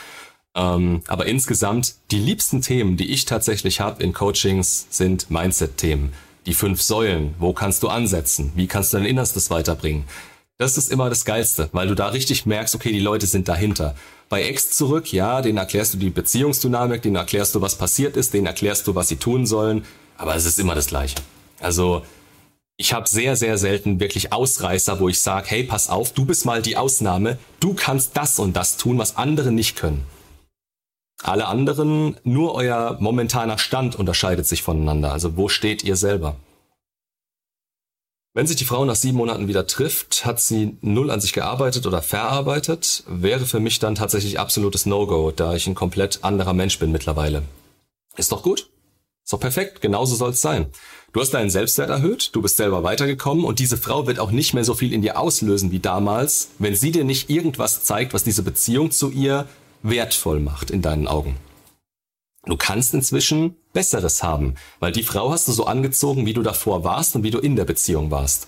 Ähm, 0.55 1.03
aber 1.07 1.27
insgesamt, 1.27 1.95
die 2.11 2.19
liebsten 2.19 2.61
Themen, 2.61 2.97
die 2.97 3.11
ich 3.11 3.25
tatsächlich 3.25 3.79
habe 3.79 4.03
in 4.03 4.13
Coachings, 4.13 4.87
sind 4.89 5.29
Mindset-Themen. 5.29 6.13
Die 6.47 6.53
fünf 6.53 6.81
Säulen. 6.81 7.35
Wo 7.39 7.51
kannst 7.51 7.83
du 7.83 7.89
ansetzen? 7.89 8.53
Wie 8.55 8.67
kannst 8.67 8.93
du 8.93 8.97
dein 8.97 9.05
Innerstes 9.05 9.49
weiterbringen? 9.49 10.05
Das 10.57 10.77
ist 10.77 10.89
immer 10.89 11.09
das 11.09 11.25
Geilste, 11.25 11.69
weil 11.73 11.89
du 11.89 11.93
da 11.93 12.07
richtig 12.07 12.45
merkst, 12.45 12.73
okay, 12.73 12.93
die 12.93 13.01
Leute 13.01 13.27
sind 13.27 13.49
dahinter. 13.49 13.95
Bei 14.29 14.43
Ex 14.43 14.71
zurück, 14.71 15.11
ja, 15.11 15.41
denen 15.41 15.57
erklärst 15.57 15.93
du 15.93 15.97
die 15.97 16.09
Beziehungsdynamik, 16.09 17.01
denen 17.01 17.17
erklärst 17.17 17.53
du, 17.53 17.61
was 17.61 17.77
passiert 17.77 18.15
ist, 18.15 18.33
denen 18.33 18.47
erklärst 18.47 18.87
du, 18.87 18.95
was 18.95 19.09
sie 19.09 19.17
tun 19.17 19.45
sollen, 19.45 19.85
aber 20.17 20.35
es 20.35 20.45
ist 20.45 20.57
immer 20.57 20.73
das 20.73 20.87
Gleiche. 20.87 21.17
Also 21.59 22.01
ich 22.77 22.93
habe 22.93 23.09
sehr, 23.09 23.35
sehr 23.35 23.57
selten 23.57 23.99
wirklich 23.99 24.31
Ausreißer, 24.31 25.01
wo 25.01 25.09
ich 25.09 25.21
sage, 25.21 25.47
hey, 25.49 25.63
pass 25.63 25.89
auf, 25.89 26.13
du 26.13 26.25
bist 26.25 26.45
mal 26.45 26.61
die 26.61 26.77
Ausnahme, 26.77 27.37
du 27.59 27.73
kannst 27.73 28.15
das 28.15 28.39
und 28.39 28.55
das 28.55 28.77
tun, 28.77 28.97
was 28.97 29.17
andere 29.17 29.51
nicht 29.51 29.75
können. 29.75 30.05
Alle 31.23 31.47
anderen, 31.47 32.17
nur 32.23 32.53
euer 32.53 32.97
momentaner 32.99 33.57
Stand 33.57 33.95
unterscheidet 33.95 34.45
sich 34.45 34.61
voneinander. 34.61 35.11
Also 35.11 35.35
wo 35.35 35.49
steht 35.49 35.83
ihr 35.83 35.95
selber? 35.95 36.35
Wenn 38.33 38.45
sich 38.45 38.57
die 38.57 38.65
Frau 38.65 38.85
nach 38.85 38.95
sieben 38.95 39.17
Monaten 39.17 39.47
wieder 39.47 39.65
trifft, 39.65 40.23
hat 40.23 40.39
sie 40.39 40.77
null 40.81 41.09
an 41.09 41.19
sich 41.19 41.33
gearbeitet 41.33 41.87
oder 41.87 42.03
verarbeitet, 42.03 43.03
wäre 43.07 43.47
für 43.47 43.59
mich 43.59 43.79
dann 43.79 43.95
tatsächlich 43.95 44.39
absolutes 44.39 44.85
No-Go, 44.85 45.31
da 45.31 45.55
ich 45.55 45.65
ein 45.65 45.73
komplett 45.73 46.23
anderer 46.23 46.53
Mensch 46.53 46.77
bin 46.77 46.91
mittlerweile. 46.91 47.41
Ist 48.15 48.31
doch 48.31 48.43
gut? 48.43 48.69
Ist 49.23 49.33
doch 49.33 49.39
perfekt, 49.39 49.81
genauso 49.81 50.15
soll's 50.15 50.39
sein. 50.39 50.67
Du 51.13 51.19
hast 51.19 51.31
deinen 51.31 51.49
Selbstwert 51.49 51.89
erhöht, 51.89 52.29
du 52.33 52.43
bist 52.43 52.57
selber 52.57 52.83
weitergekommen 52.83 53.43
und 53.43 53.57
diese 53.57 53.75
Frau 53.75 54.05
wird 54.05 54.19
auch 54.19 54.29
nicht 54.29 54.53
mehr 54.53 54.63
so 54.63 54.75
viel 54.75 54.93
in 54.93 55.01
dir 55.01 55.17
auslösen 55.17 55.71
wie 55.71 55.79
damals, 55.79 56.49
wenn 56.59 56.75
sie 56.75 56.91
dir 56.91 57.05
nicht 57.05 57.31
irgendwas 57.31 57.83
zeigt, 57.85 58.13
was 58.13 58.23
diese 58.23 58.43
Beziehung 58.43 58.91
zu 58.91 59.09
ihr 59.09 59.47
wertvoll 59.81 60.39
macht 60.39 60.71
in 60.71 60.81
deinen 60.81 61.07
Augen. 61.07 61.37
Du 62.45 62.55
kannst 62.55 62.93
inzwischen 62.93 63.55
Besseres 63.73 64.23
haben, 64.23 64.55
weil 64.79 64.91
die 64.91 65.03
Frau 65.03 65.31
hast 65.31 65.47
du 65.47 65.51
so 65.51 65.65
angezogen, 65.65 66.25
wie 66.25 66.33
du 66.33 66.43
davor 66.43 66.83
warst 66.83 67.15
und 67.15 67.23
wie 67.23 67.31
du 67.31 67.39
in 67.39 67.55
der 67.55 67.65
Beziehung 67.65 68.09
warst. 68.09 68.47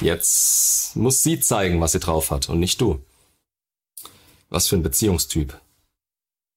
Jetzt 0.00 0.94
muss 0.94 1.22
sie 1.22 1.40
zeigen, 1.40 1.80
was 1.80 1.92
sie 1.92 2.00
drauf 2.00 2.30
hat 2.30 2.48
und 2.48 2.60
nicht 2.60 2.80
du. 2.80 3.00
Was 4.50 4.68
für 4.68 4.76
ein 4.76 4.82
Beziehungstyp. 4.82 5.58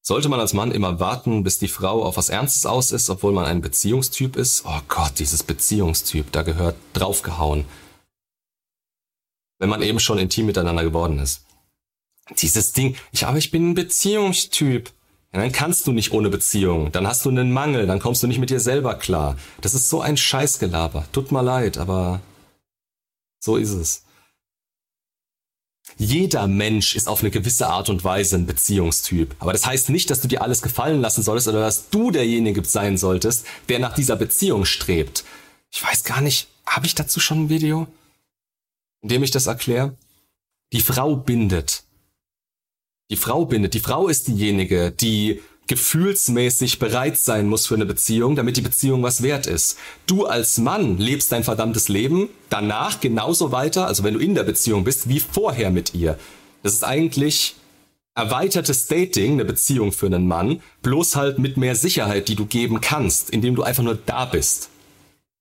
Sollte 0.03 0.29
man 0.29 0.39
als 0.39 0.53
Mann 0.53 0.71
immer 0.71 0.99
warten, 0.99 1.43
bis 1.43 1.59
die 1.59 1.67
Frau 1.67 2.03
auf 2.03 2.17
was 2.17 2.29
Ernstes 2.29 2.65
aus 2.65 2.91
ist, 2.91 3.09
obwohl 3.09 3.33
man 3.33 3.45
ein 3.45 3.61
Beziehungstyp 3.61 4.35
ist? 4.35 4.65
Oh 4.65 4.81
Gott, 4.87 5.19
dieses 5.19 5.43
Beziehungstyp, 5.43 6.31
da 6.31 6.41
gehört 6.41 6.75
draufgehauen. 6.93 7.65
Wenn 9.59 9.69
man 9.69 9.83
eben 9.83 9.99
schon 9.99 10.17
intim 10.17 10.47
miteinander 10.47 10.83
geworden 10.83 11.19
ist. 11.19 11.45
Dieses 12.39 12.73
Ding, 12.73 12.95
ich, 13.11 13.25
aber 13.25 13.37
ich 13.37 13.51
bin 13.51 13.71
ein 13.71 13.73
Beziehungstyp. 13.73 14.91
Ja, 15.33 15.39
dann 15.39 15.51
kannst 15.51 15.87
du 15.87 15.91
nicht 15.91 16.11
ohne 16.11 16.29
Beziehung. 16.29 16.91
Dann 16.91 17.07
hast 17.07 17.23
du 17.25 17.29
einen 17.29 17.51
Mangel, 17.51 17.87
dann 17.87 17.99
kommst 17.99 18.21
du 18.21 18.27
nicht 18.27 18.39
mit 18.39 18.49
dir 18.49 18.59
selber 18.59 18.95
klar. 18.95 19.37
Das 19.61 19.73
ist 19.73 19.89
so 19.89 20.01
ein 20.01 20.17
Scheißgelaber. 20.17 21.05
Tut 21.11 21.31
mir 21.31 21.41
leid, 21.41 21.77
aber 21.77 22.21
so 23.39 23.55
ist 23.55 23.71
es. 23.71 24.03
Jeder 25.97 26.47
Mensch 26.47 26.95
ist 26.95 27.07
auf 27.07 27.21
eine 27.21 27.31
gewisse 27.31 27.67
Art 27.67 27.89
und 27.89 28.03
Weise 28.03 28.35
ein 28.35 28.45
Beziehungstyp. 28.45 29.35
Aber 29.39 29.53
das 29.53 29.65
heißt 29.65 29.89
nicht, 29.89 30.09
dass 30.09 30.21
du 30.21 30.27
dir 30.27 30.41
alles 30.41 30.61
gefallen 30.61 31.01
lassen 31.01 31.21
solltest 31.21 31.47
oder 31.47 31.61
dass 31.61 31.89
du 31.89 32.11
derjenige 32.11 32.63
sein 32.63 32.97
solltest, 32.97 33.45
der 33.69 33.79
nach 33.79 33.93
dieser 33.93 34.15
Beziehung 34.15 34.65
strebt. 34.65 35.23
Ich 35.71 35.83
weiß 35.83 36.03
gar 36.03 36.21
nicht, 36.21 36.47
habe 36.65 36.85
ich 36.85 36.95
dazu 36.95 37.19
schon 37.19 37.45
ein 37.45 37.49
Video, 37.49 37.87
in 39.01 39.09
dem 39.09 39.23
ich 39.23 39.31
das 39.31 39.47
erkläre? 39.47 39.95
Die 40.73 40.81
Frau 40.81 41.15
bindet. 41.15 41.83
Die 43.11 43.17
Frau 43.17 43.43
bindet. 43.43 43.73
Die 43.73 43.81
Frau 43.81 44.07
ist 44.07 44.29
diejenige, 44.29 44.89
die 44.89 45.41
gefühlsmäßig 45.67 46.79
bereit 46.79 47.17
sein 47.17 47.47
muss 47.47 47.67
für 47.67 47.75
eine 47.75 47.85
Beziehung, 47.85 48.37
damit 48.37 48.55
die 48.55 48.61
Beziehung 48.61 49.03
was 49.03 49.21
wert 49.21 49.47
ist. 49.47 49.77
Du 50.07 50.25
als 50.25 50.57
Mann 50.57 50.97
lebst 50.97 51.31
dein 51.33 51.43
verdammtes 51.43 51.89
Leben 51.89 52.29
danach 52.49 53.01
genauso 53.01 53.51
weiter, 53.51 53.85
also 53.85 54.05
wenn 54.05 54.13
du 54.13 54.21
in 54.21 54.33
der 54.33 54.43
Beziehung 54.43 54.85
bist, 54.85 55.09
wie 55.09 55.19
vorher 55.19 55.71
mit 55.71 55.93
ihr. 55.93 56.17
Das 56.63 56.73
ist 56.73 56.85
eigentlich 56.85 57.55
erweitertes 58.15 58.87
Dating, 58.87 59.33
eine 59.33 59.45
Beziehung 59.45 59.91
für 59.91 60.05
einen 60.05 60.27
Mann, 60.27 60.61
bloß 60.81 61.17
halt 61.17 61.37
mit 61.37 61.57
mehr 61.57 61.75
Sicherheit, 61.75 62.29
die 62.29 62.35
du 62.35 62.45
geben 62.45 62.79
kannst, 62.79 63.29
indem 63.29 63.55
du 63.55 63.63
einfach 63.63 63.83
nur 63.83 63.95
da 63.95 64.23
bist. 64.23 64.69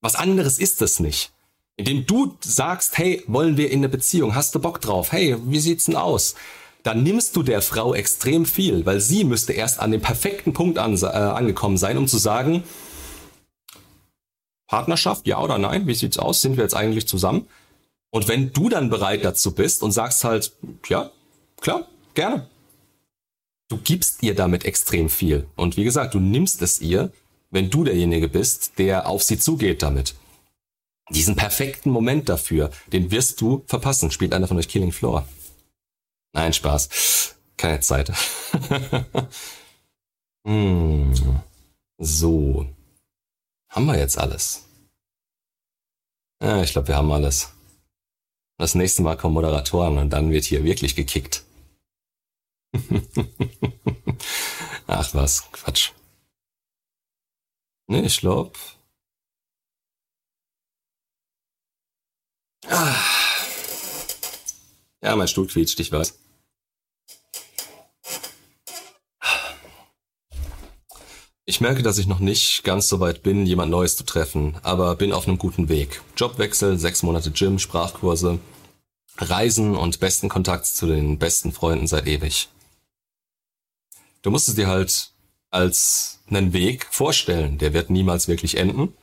Was 0.00 0.16
anderes 0.16 0.58
ist 0.58 0.82
es 0.82 0.98
nicht. 0.98 1.30
Indem 1.76 2.04
du 2.04 2.36
sagst, 2.40 2.98
hey, 2.98 3.22
wollen 3.28 3.56
wir 3.56 3.70
in 3.70 3.78
eine 3.78 3.88
Beziehung? 3.88 4.34
Hast 4.34 4.56
du 4.56 4.58
Bock 4.58 4.80
drauf? 4.80 5.12
Hey, 5.12 5.36
wie 5.44 5.60
sieht's 5.60 5.84
denn 5.84 5.96
aus? 5.96 6.34
Dann 6.82 7.02
nimmst 7.02 7.36
du 7.36 7.42
der 7.42 7.62
Frau 7.62 7.94
extrem 7.94 8.46
viel, 8.46 8.86
weil 8.86 9.00
sie 9.00 9.24
müsste 9.24 9.52
erst 9.52 9.80
an 9.80 9.90
dem 9.90 10.00
perfekten 10.00 10.52
Punkt 10.52 10.78
an, 10.78 10.96
äh, 10.96 11.06
angekommen 11.06 11.76
sein, 11.76 11.98
um 11.98 12.08
zu 12.08 12.18
sagen, 12.18 12.64
Partnerschaft, 14.66 15.26
ja 15.26 15.40
oder 15.42 15.58
nein, 15.58 15.86
wie 15.86 15.94
sieht's 15.94 16.18
aus, 16.18 16.40
sind 16.40 16.56
wir 16.56 16.62
jetzt 16.62 16.76
eigentlich 16.76 17.08
zusammen? 17.08 17.46
Und 18.10 18.28
wenn 18.28 18.52
du 18.52 18.68
dann 18.68 18.90
bereit 18.90 19.24
dazu 19.24 19.52
bist 19.52 19.82
und 19.82 19.92
sagst 19.92 20.24
halt, 20.24 20.52
ja, 20.88 21.10
klar, 21.60 21.86
gerne. 22.14 22.48
Du 23.68 23.78
gibst 23.78 24.22
ihr 24.22 24.34
damit 24.34 24.64
extrem 24.64 25.08
viel. 25.08 25.46
Und 25.54 25.76
wie 25.76 25.84
gesagt, 25.84 26.14
du 26.14 26.18
nimmst 26.18 26.60
es 26.62 26.80
ihr, 26.80 27.12
wenn 27.50 27.70
du 27.70 27.84
derjenige 27.84 28.28
bist, 28.28 28.78
der 28.78 29.08
auf 29.08 29.22
sie 29.22 29.38
zugeht 29.38 29.82
damit. 29.82 30.14
Diesen 31.10 31.36
perfekten 31.36 31.90
Moment 31.90 32.28
dafür, 32.28 32.70
den 32.92 33.10
wirst 33.10 33.40
du 33.40 33.64
verpassen, 33.66 34.10
spielt 34.10 34.32
einer 34.32 34.46
von 34.46 34.56
euch 34.56 34.68
Killing 34.68 34.92
Floor. 34.92 35.26
Nein, 36.32 36.52
Spaß. 36.52 37.36
Keine 37.56 37.80
Zeit. 37.80 38.08
hm. 40.46 41.14
So. 41.98 42.66
Haben 43.68 43.86
wir 43.86 43.98
jetzt 43.98 44.18
alles? 44.18 44.64
Ja, 46.42 46.62
ich 46.62 46.72
glaube, 46.72 46.88
wir 46.88 46.96
haben 46.96 47.12
alles. 47.12 47.52
Das 48.58 48.74
nächste 48.74 49.02
Mal 49.02 49.16
kommen 49.16 49.34
Moderatoren 49.34 49.98
und 49.98 50.10
dann 50.10 50.30
wird 50.30 50.44
hier 50.44 50.64
wirklich 50.64 50.96
gekickt. 50.96 51.44
Ach 54.86 55.14
was, 55.14 55.50
Quatsch. 55.52 55.92
Nee, 57.88 58.02
ich 58.02 58.20
glaube. 58.20 58.52
Ah. 62.68 63.09
Ja, 65.02 65.16
mein 65.16 65.28
Stuhl 65.28 65.46
quietscht, 65.46 65.80
ich 65.80 65.90
weiß. 65.90 66.18
Ich 71.46 71.60
merke, 71.60 71.82
dass 71.82 71.98
ich 71.98 72.06
noch 72.06 72.20
nicht 72.20 72.62
ganz 72.62 72.86
so 72.86 73.00
weit 73.00 73.22
bin, 73.22 73.44
jemand 73.44 73.72
Neues 73.72 73.96
zu 73.96 74.04
treffen, 74.04 74.56
aber 74.62 74.94
bin 74.94 75.12
auf 75.12 75.26
einem 75.26 75.38
guten 75.38 75.68
Weg. 75.68 76.00
Jobwechsel, 76.16 76.78
sechs 76.78 77.02
Monate 77.02 77.32
Gym, 77.32 77.58
Sprachkurse, 77.58 78.38
Reisen 79.18 79.74
und 79.74 80.00
besten 80.00 80.28
Kontakt 80.28 80.66
zu 80.66 80.86
den 80.86 81.18
besten 81.18 81.50
Freunden 81.50 81.86
seit 81.86 82.06
ewig. 82.06 82.48
Du 84.22 84.30
musst 84.30 84.48
es 84.48 84.54
dir 84.54 84.68
halt 84.68 85.12
als 85.50 86.20
einen 86.28 86.52
Weg 86.52 86.86
vorstellen, 86.90 87.58
der 87.58 87.72
wird 87.72 87.90
niemals 87.90 88.28
wirklich 88.28 88.56
enden. 88.56 88.94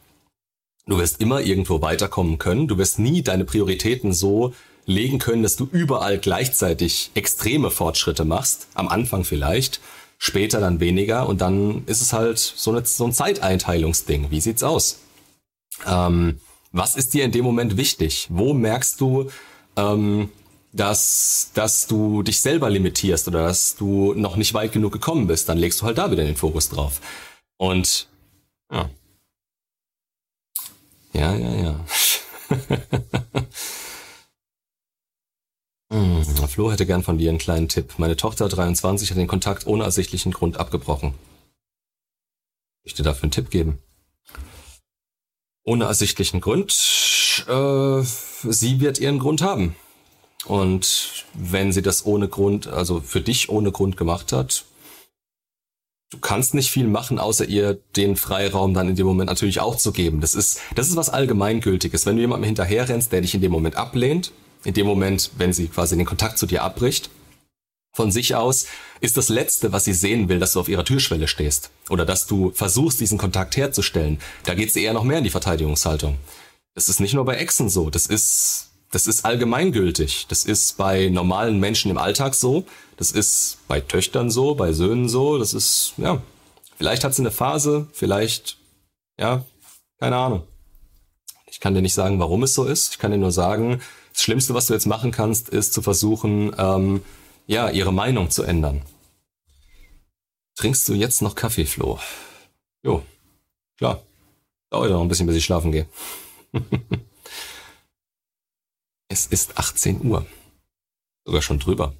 Du 0.86 0.98
wirst 1.00 1.20
immer 1.20 1.42
irgendwo 1.42 1.82
weiterkommen 1.82 2.38
können, 2.38 2.68
du 2.68 2.78
wirst 2.78 2.98
nie 2.98 3.24
deine 3.24 3.44
Prioritäten 3.44 4.14
so 4.14 4.54
legen 4.88 5.20
können, 5.20 5.44
dass 5.44 5.58
du 5.58 5.68
überall 5.72 6.18
gleichzeitig 6.18 7.12
extreme 7.14 7.70
Fortschritte 7.70 8.26
machst. 8.26 8.68
Am 8.74 8.88
Anfang 8.88 9.24
vielleicht, 9.24 9.80
später 10.18 10.60
dann 10.60 10.80
weniger 10.80 11.30
und 11.30 11.42
dann 11.42 11.84
ist 11.86 12.02
es 12.02 12.14
halt 12.14 12.40
so, 12.40 12.72
eine, 12.72 12.84
so 12.86 13.06
ein 13.06 13.14
Zeiteinteilungsding. 13.14 14.32
Wie 14.32 14.42
sieht's 14.42 14.64
aus? 14.64 15.00
Ähm, 15.86 16.40
was 16.72 16.96
ist 16.96 17.14
dir 17.14 17.24
in 17.26 17.32
dem 17.32 17.46
Moment 17.46 17.78
wichtig? 17.78 18.28
Wo 18.30 18.54
merkst 18.54 19.00
du, 19.00 19.30
ähm, 19.76 20.30
dass, 20.72 21.52
dass 21.54 21.88
du 21.88 22.24
dich 22.24 22.42
selber 22.42 22.70
limitierst 22.70 23.28
oder 23.28 23.44
dass 23.44 23.76
du 23.76 24.14
noch 24.14 24.38
nicht 24.38 24.54
weit 24.54 24.72
genug 24.72 24.94
gekommen 24.94 25.28
bist? 25.28 25.50
Dann 25.50 25.58
legst 25.58 25.82
du 25.82 25.86
halt 25.86 25.98
da 25.98 26.12
wieder 26.12 26.24
den 26.24 26.36
Fokus 26.36 26.70
drauf. 26.70 27.02
Und 27.58 28.08
ja. 28.72 28.90
Ja, 31.14 31.36
ja, 31.36 31.56
ja. 31.56 31.86
hm, 35.92 36.48
Flo 36.48 36.72
hätte 36.72 36.86
gern 36.86 37.04
von 37.04 37.18
dir 37.18 37.30
einen 37.30 37.38
kleinen 37.38 37.70
Tipp. 37.70 37.94
Meine 37.98 38.16
Tochter 38.16 38.50
23 38.50 39.10
hat 39.10 39.18
den 39.18 39.28
Kontakt 39.28 39.68
ohne 39.68 39.84
ersichtlichen 39.84 40.32
Grund 40.32 40.58
abgebrochen. 40.58 41.14
Ich 42.84 42.94
dir 42.94 43.04
dafür 43.04 43.24
einen 43.24 43.32
Tipp 43.32 43.50
geben. 43.50 43.80
Ohne 45.64 45.86
ersichtlichen 45.86 46.42
Grund. 46.42 46.72
Äh, 47.48 48.02
sie 48.02 48.80
wird 48.80 49.00
ihren 49.00 49.20
Grund 49.20 49.42
haben. 49.42 49.76
Und 50.46 51.26
wenn 51.34 51.72
sie 51.72 51.82
das 51.82 52.06
ohne 52.06 52.28
Grund, 52.28 52.68
also 52.68 53.02
für 53.02 53.22
dich 53.22 53.50
ohne 53.50 53.72
Grund 53.72 53.98
gemacht 53.98 54.32
hat, 54.32 54.66
du 56.12 56.20
kannst 56.20 56.54
nicht 56.54 56.72
viel 56.72 56.88
machen, 56.88 57.20
außer 57.20 57.46
ihr 57.46 57.76
den 57.96 58.16
Freiraum 58.16 58.74
dann 58.74 58.90
in 58.90 58.96
dem 58.96 59.06
Moment 59.06 59.30
natürlich 59.30 59.60
auch 59.60 59.76
zu 59.76 59.92
geben. 59.92 60.22
Das 60.22 60.36
ist, 60.36 60.62
das 60.76 60.88
ist 60.88 60.96
was 60.96 61.10
Allgemeingültiges. 61.10 62.06
Wenn 62.06 62.16
du 62.16 62.22
jemandem 62.22 62.46
hinterherrennst, 62.46 63.12
der 63.12 63.22
dich 63.22 63.36
in 63.36 63.42
dem 63.42 63.52
Moment 63.52 63.76
ablehnt, 63.76 64.32
in 64.64 64.74
dem 64.74 64.88
Moment, 64.88 65.32
wenn 65.38 65.54
sie 65.54 65.68
quasi 65.68 65.96
den 65.96 66.06
Kontakt 66.06 66.38
zu 66.38 66.46
dir 66.46 66.64
abbricht, 66.64 67.10
von 67.98 68.12
sich 68.12 68.36
aus, 68.36 68.68
ist 69.02 69.18
das 69.18 69.28
Letzte, 69.28 69.74
was 69.74 69.84
sie 69.84 69.94
sehen 69.94 70.30
will, 70.30 70.40
dass 70.40 70.54
du 70.54 70.60
auf 70.60 70.70
ihrer 70.70 70.86
Türschwelle 70.86 71.28
stehst. 71.28 71.72
Oder 71.90 72.06
dass 72.06 72.28
du 72.28 72.52
versuchst, 72.52 73.00
diesen 73.00 73.18
Kontakt 73.18 73.58
herzustellen. 73.58 74.20
Da 74.46 74.54
geht 74.54 74.72
sie 74.72 74.84
eher 74.84 74.94
noch 74.94 75.04
mehr 75.04 75.18
in 75.18 75.24
die 75.24 75.32
Verteidigungshaltung. 75.32 76.18
Das 76.76 76.90
ist 76.90 77.00
nicht 77.00 77.16
nur 77.16 77.26
bei 77.26 77.36
Exen 77.38 77.70
so. 77.70 77.90
Das 77.90 78.06
ist, 78.06 78.70
das 78.92 79.08
ist 79.08 79.26
allgemeingültig. 79.26 80.28
Das 80.30 80.46
ist 80.46 80.78
bei 80.78 81.10
normalen 81.10 81.60
Menschen 81.60 81.90
im 81.90 81.98
Alltag 81.98 82.36
so. 82.36 82.66
Das 82.98 83.12
ist 83.12 83.58
bei 83.68 83.82
Töchtern 83.82 84.30
so, 84.30 84.54
bei 84.54 84.74
Söhnen 84.74 85.10
so. 85.10 85.40
Das 85.40 85.56
ist, 85.56 85.94
ja, 85.98 86.22
vielleicht 86.78 87.04
hat 87.04 87.16
sie 87.16 87.24
eine 87.24 87.32
Phase, 87.32 87.88
vielleicht, 87.94 88.58
ja, 89.20 89.44
keine 90.00 90.18
Ahnung. 90.18 90.44
Ich 91.48 91.60
kann 91.60 91.74
dir 91.74 91.82
nicht 91.82 91.96
sagen, 91.96 92.20
warum 92.20 92.44
es 92.44 92.54
so 92.54 92.66
ist. 92.66 92.92
Ich 92.92 93.00
kann 93.00 93.12
dir 93.12 93.18
nur 93.18 93.32
sagen, 93.32 93.82
das 94.18 94.24
Schlimmste, 94.24 94.56
was 94.56 94.66
du 94.66 94.74
jetzt 94.74 94.88
machen 94.88 95.12
kannst, 95.12 95.50
ist 95.50 95.74
zu 95.74 95.84
versuchen, 95.84 96.52
ähm, 96.58 97.04
ja, 97.46 97.70
ihre 97.70 97.94
Meinung 97.94 98.32
zu 98.32 98.42
ändern. 98.42 98.82
Trinkst 100.56 100.90
du 100.90 100.96
jetzt 100.96 101.22
noch 101.22 101.36
Kaffee, 101.36 101.68
Flo? 101.68 102.00
Jo, 102.82 103.04
klar. 103.78 104.02
Dauert 104.72 104.90
noch 104.90 105.02
ein 105.02 105.08
bisschen, 105.08 105.28
bis 105.28 105.36
ich 105.36 105.46
schlafen 105.46 105.72
gehe. 105.72 105.88
es 109.08 109.28
ist 109.28 109.60
18 109.60 110.04
Uhr. 110.04 110.26
Sogar 111.24 111.44
schon 111.44 111.60
drüber. 111.60 111.94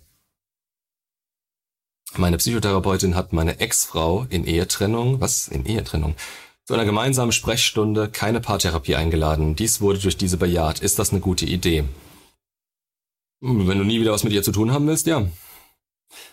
Meine 2.16 2.38
Psychotherapeutin 2.38 3.16
hat 3.16 3.32
meine 3.32 3.60
Ex-Frau 3.60 4.26
in 4.30 4.48
Ehetrennung, 4.48 5.22
was? 5.22 5.48
In 5.48 5.68
Ehetrennung? 5.68 6.16
Zu 6.66 6.74
einer 6.74 6.86
gemeinsamen 6.86 7.32
Sprechstunde 7.32 8.10
keine 8.10 8.42
Paartherapie 8.42 8.96
eingeladen. 8.96 9.56
Dies 9.56 9.82
wurde 9.82 10.00
durch 10.00 10.18
diese 10.18 10.38
bejaht. 10.38 10.80
Ist 10.80 10.98
das 10.98 11.12
eine 11.12 11.20
gute 11.20 11.46
Idee? 11.46 11.86
Hm, 13.42 13.68
wenn 13.68 13.78
du 13.78 13.84
nie 13.84 14.00
wieder 14.00 14.12
was 14.12 14.24
mit 14.24 14.34
ihr 14.34 14.44
zu 14.44 14.52
tun 14.52 14.72
haben 14.72 14.88
willst, 14.88 15.08
ja. 15.08 15.28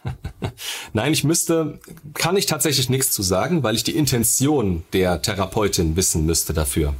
Nein, 0.92 1.12
ich 1.12 1.24
müsste, 1.24 1.80
kann 2.14 2.36
ich 2.36 2.46
tatsächlich 2.46 2.88
nichts 2.88 3.10
zu 3.12 3.22
sagen, 3.22 3.62
weil 3.62 3.74
ich 3.74 3.84
die 3.84 3.96
Intention 3.96 4.84
der 4.92 5.20
Therapeutin 5.22 5.96
wissen 5.96 6.24
müsste 6.26 6.54
dafür. 6.54 6.94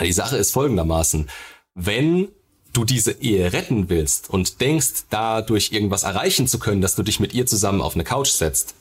Die 0.00 0.12
Sache 0.12 0.36
ist 0.36 0.52
folgendermaßen. 0.52 1.28
Wenn 1.74 2.28
du 2.72 2.84
diese 2.84 3.12
Ehe 3.12 3.52
retten 3.52 3.88
willst 3.88 4.30
und 4.30 4.60
denkst, 4.60 5.06
dadurch 5.10 5.72
irgendwas 5.72 6.04
erreichen 6.04 6.46
zu 6.46 6.58
können, 6.58 6.80
dass 6.80 6.94
du 6.94 7.02
dich 7.02 7.18
mit 7.18 7.34
ihr 7.34 7.46
zusammen 7.46 7.80
auf 7.80 7.94
eine 7.94 8.04
Couch 8.04 8.28
setzt, 8.28 8.74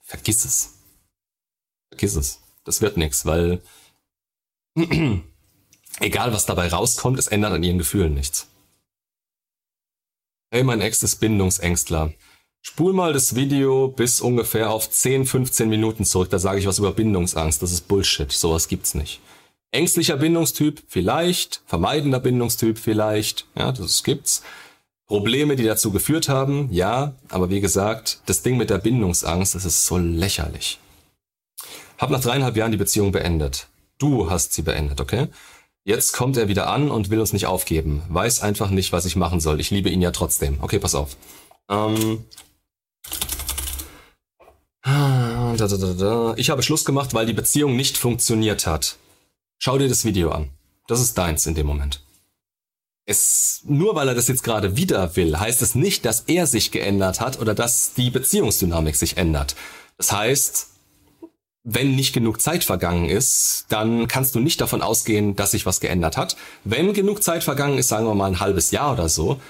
vergiss 0.00 0.44
es. 0.44 0.74
Vergiss 1.90 2.16
es. 2.16 2.40
Das 2.64 2.80
wird 2.80 2.96
nichts, 2.96 3.26
weil 3.26 3.62
egal 6.00 6.32
was 6.32 6.46
dabei 6.46 6.68
rauskommt, 6.68 7.18
es 7.18 7.28
ändert 7.28 7.52
an 7.52 7.62
ihren 7.62 7.78
Gefühlen 7.78 8.14
nichts. 8.14 8.48
Hey, 10.54 10.62
mein 10.62 10.80
Ex 10.80 11.02
ist 11.02 11.16
Bindungsängstler. 11.16 12.12
Spul 12.62 12.92
mal 12.92 13.12
das 13.12 13.34
Video 13.34 13.88
bis 13.88 14.20
ungefähr 14.20 14.70
auf 14.70 14.88
10, 14.88 15.26
15 15.26 15.68
Minuten 15.68 16.04
zurück. 16.04 16.30
Da 16.30 16.38
sage 16.38 16.60
ich 16.60 16.68
was 16.68 16.78
über 16.78 16.92
Bindungsangst. 16.92 17.60
Das 17.60 17.72
ist 17.72 17.88
Bullshit. 17.88 18.30
Sowas 18.30 18.68
gibt's 18.68 18.94
nicht. 18.94 19.20
Ängstlicher 19.72 20.16
Bindungstyp 20.16 20.80
vielleicht, 20.86 21.62
vermeidender 21.66 22.20
Bindungstyp 22.20 22.78
vielleicht. 22.78 23.48
Ja, 23.56 23.72
das 23.72 24.04
gibt's. 24.04 24.44
Probleme, 25.08 25.56
die 25.56 25.64
dazu 25.64 25.90
geführt 25.90 26.28
haben, 26.28 26.68
ja, 26.70 27.16
aber 27.30 27.50
wie 27.50 27.60
gesagt, 27.60 28.20
das 28.26 28.42
Ding 28.42 28.56
mit 28.56 28.70
der 28.70 28.78
Bindungsangst, 28.78 29.56
das 29.56 29.64
ist 29.64 29.84
so 29.84 29.98
lächerlich. 29.98 30.78
Hab 31.98 32.10
nach 32.10 32.20
dreieinhalb 32.20 32.56
Jahren 32.56 32.70
die 32.70 32.78
Beziehung 32.78 33.10
beendet. 33.10 33.66
Du 33.98 34.30
hast 34.30 34.52
sie 34.52 34.62
beendet, 34.62 35.00
okay? 35.00 35.26
Jetzt 35.84 36.14
kommt 36.14 36.38
er 36.38 36.48
wieder 36.48 36.68
an 36.68 36.90
und 36.90 37.10
will 37.10 37.20
uns 37.20 37.34
nicht 37.34 37.46
aufgeben. 37.46 38.02
Weiß 38.08 38.40
einfach 38.40 38.70
nicht, 38.70 38.92
was 38.92 39.04
ich 39.04 39.16
machen 39.16 39.40
soll. 39.40 39.60
Ich 39.60 39.70
liebe 39.70 39.90
ihn 39.90 40.00
ja 40.00 40.12
trotzdem. 40.12 40.58
Okay, 40.62 40.78
pass 40.78 40.94
auf. 40.94 41.16
Ähm. 41.68 42.24
Ich 46.36 46.50
habe 46.50 46.62
Schluss 46.62 46.84
gemacht, 46.84 47.12
weil 47.12 47.26
die 47.26 47.34
Beziehung 47.34 47.76
nicht 47.76 47.98
funktioniert 47.98 48.66
hat. 48.66 48.96
Schau 49.58 49.78
dir 49.78 49.88
das 49.88 50.04
Video 50.04 50.30
an. 50.30 50.50
Das 50.86 51.00
ist 51.00 51.16
deins 51.16 51.46
in 51.46 51.54
dem 51.54 51.66
Moment. 51.66 52.02
Es, 53.06 53.60
nur 53.64 53.94
weil 53.94 54.08
er 54.08 54.14
das 54.14 54.28
jetzt 54.28 54.42
gerade 54.42 54.76
wieder 54.76 55.14
will, 55.16 55.38
heißt 55.38 55.60
es 55.60 55.74
nicht, 55.74 56.06
dass 56.06 56.22
er 56.26 56.46
sich 56.46 56.70
geändert 56.70 57.20
hat 57.20 57.38
oder 57.38 57.54
dass 57.54 57.92
die 57.92 58.10
Beziehungsdynamik 58.10 58.96
sich 58.96 59.18
ändert. 59.18 59.54
Das 59.98 60.12
heißt, 60.12 60.70
wenn 61.64 61.96
nicht 61.96 62.12
genug 62.12 62.42
Zeit 62.42 62.62
vergangen 62.62 63.08
ist, 63.08 63.64
dann 63.70 64.06
kannst 64.06 64.34
du 64.34 64.40
nicht 64.40 64.60
davon 64.60 64.82
ausgehen, 64.82 65.34
dass 65.34 65.52
sich 65.52 65.64
was 65.64 65.80
geändert 65.80 66.18
hat. 66.18 66.36
Wenn 66.64 66.92
genug 66.92 67.22
Zeit 67.22 67.42
vergangen 67.42 67.78
ist, 67.78 67.88
sagen 67.88 68.06
wir 68.06 68.14
mal 68.14 68.26
ein 68.26 68.40
halbes 68.40 68.70
Jahr 68.70 68.92
oder 68.92 69.08
so, 69.08 69.40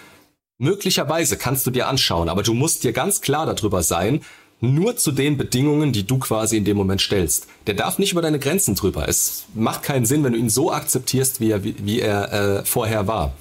möglicherweise 0.59 1.37
kannst 1.37 1.67
du 1.67 1.73
dir 1.73 1.89
anschauen, 1.89 2.29
aber 2.29 2.45
du 2.45 2.55
musst 2.55 2.85
dir 2.85 2.93
ganz 2.93 3.21
klar 3.21 3.53
darüber 3.53 3.83
sein, 3.83 4.23
nur 4.61 4.97
zu 4.97 5.11
den 5.11 5.37
Bedingungen, 5.37 5.93
die 5.93 6.07
du 6.07 6.19
quasi 6.19 6.57
in 6.57 6.65
dem 6.65 6.77
Moment 6.77 7.01
stellst. 7.01 7.49
Der 7.67 7.75
darf 7.75 7.99
nicht 7.99 8.13
über 8.13 8.23
deine 8.23 8.39
Grenzen 8.39 8.77
drüber. 8.77 9.09
Es 9.09 9.45
macht 9.53 9.83
keinen 9.83 10.07
Sinn, 10.07 10.23
wenn 10.23 10.33
du 10.33 10.39
ihn 10.39 10.49
so 10.49 10.73
akzeptierst, 10.73 11.41
wie 11.41 11.51
er, 11.51 11.65
wie, 11.65 11.75
wie 11.81 12.01
er 12.01 12.33
äh, 12.33 12.65
vorher 12.65 13.09
war. 13.09 13.35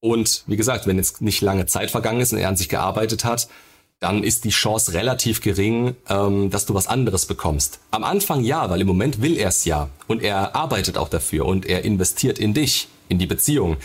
Und 0.00 0.44
wie 0.46 0.56
gesagt, 0.56 0.86
wenn 0.86 0.98
jetzt 0.98 1.22
nicht 1.22 1.40
lange 1.40 1.66
Zeit 1.66 1.90
vergangen 1.90 2.20
ist 2.20 2.32
und 2.32 2.38
er 2.38 2.48
an 2.48 2.56
sich 2.56 2.68
gearbeitet 2.68 3.24
hat, 3.24 3.48
dann 4.02 4.24
ist 4.24 4.42
die 4.42 4.50
Chance 4.50 4.94
relativ 4.94 5.40
gering, 5.40 5.94
ähm, 6.08 6.50
dass 6.50 6.66
du 6.66 6.74
was 6.74 6.88
anderes 6.88 7.26
bekommst. 7.26 7.78
Am 7.92 8.02
Anfang 8.02 8.42
ja, 8.42 8.68
weil 8.68 8.80
im 8.80 8.88
Moment 8.88 9.22
will 9.22 9.36
er 9.36 9.50
es 9.50 9.64
ja. 9.64 9.90
Und 10.08 10.24
er 10.24 10.56
arbeitet 10.56 10.98
auch 10.98 11.08
dafür 11.08 11.46
und 11.46 11.66
er 11.66 11.84
investiert 11.84 12.40
in 12.40 12.52
dich, 12.52 12.88
in 13.08 13.20
die 13.20 13.28
Beziehung. 13.28 13.76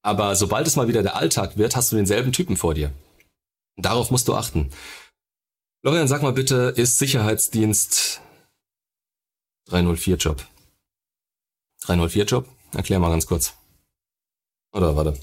Aber 0.00 0.34
sobald 0.34 0.66
es 0.66 0.76
mal 0.76 0.88
wieder 0.88 1.02
der 1.02 1.14
Alltag 1.14 1.58
wird, 1.58 1.76
hast 1.76 1.92
du 1.92 1.96
denselben 1.96 2.32
Typen 2.32 2.56
vor 2.56 2.72
dir. 2.72 2.90
Darauf 3.76 4.10
musst 4.10 4.28
du 4.28 4.34
achten. 4.34 4.70
Florian, 5.82 6.08
sag 6.08 6.22
mal 6.22 6.32
bitte, 6.32 6.72
ist 6.74 6.98
Sicherheitsdienst 6.98 8.22
304 9.66 10.16
Job? 10.16 10.42
304 11.82 12.24
Job? 12.24 12.48
Erklär 12.72 12.98
mal 12.98 13.10
ganz 13.10 13.26
kurz. 13.26 13.52
Oder 14.72 14.96
warte. 14.96 15.18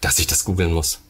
Dass 0.00 0.20
ich 0.20 0.28
das 0.28 0.44
googeln 0.44 0.72
muss. 0.72 1.00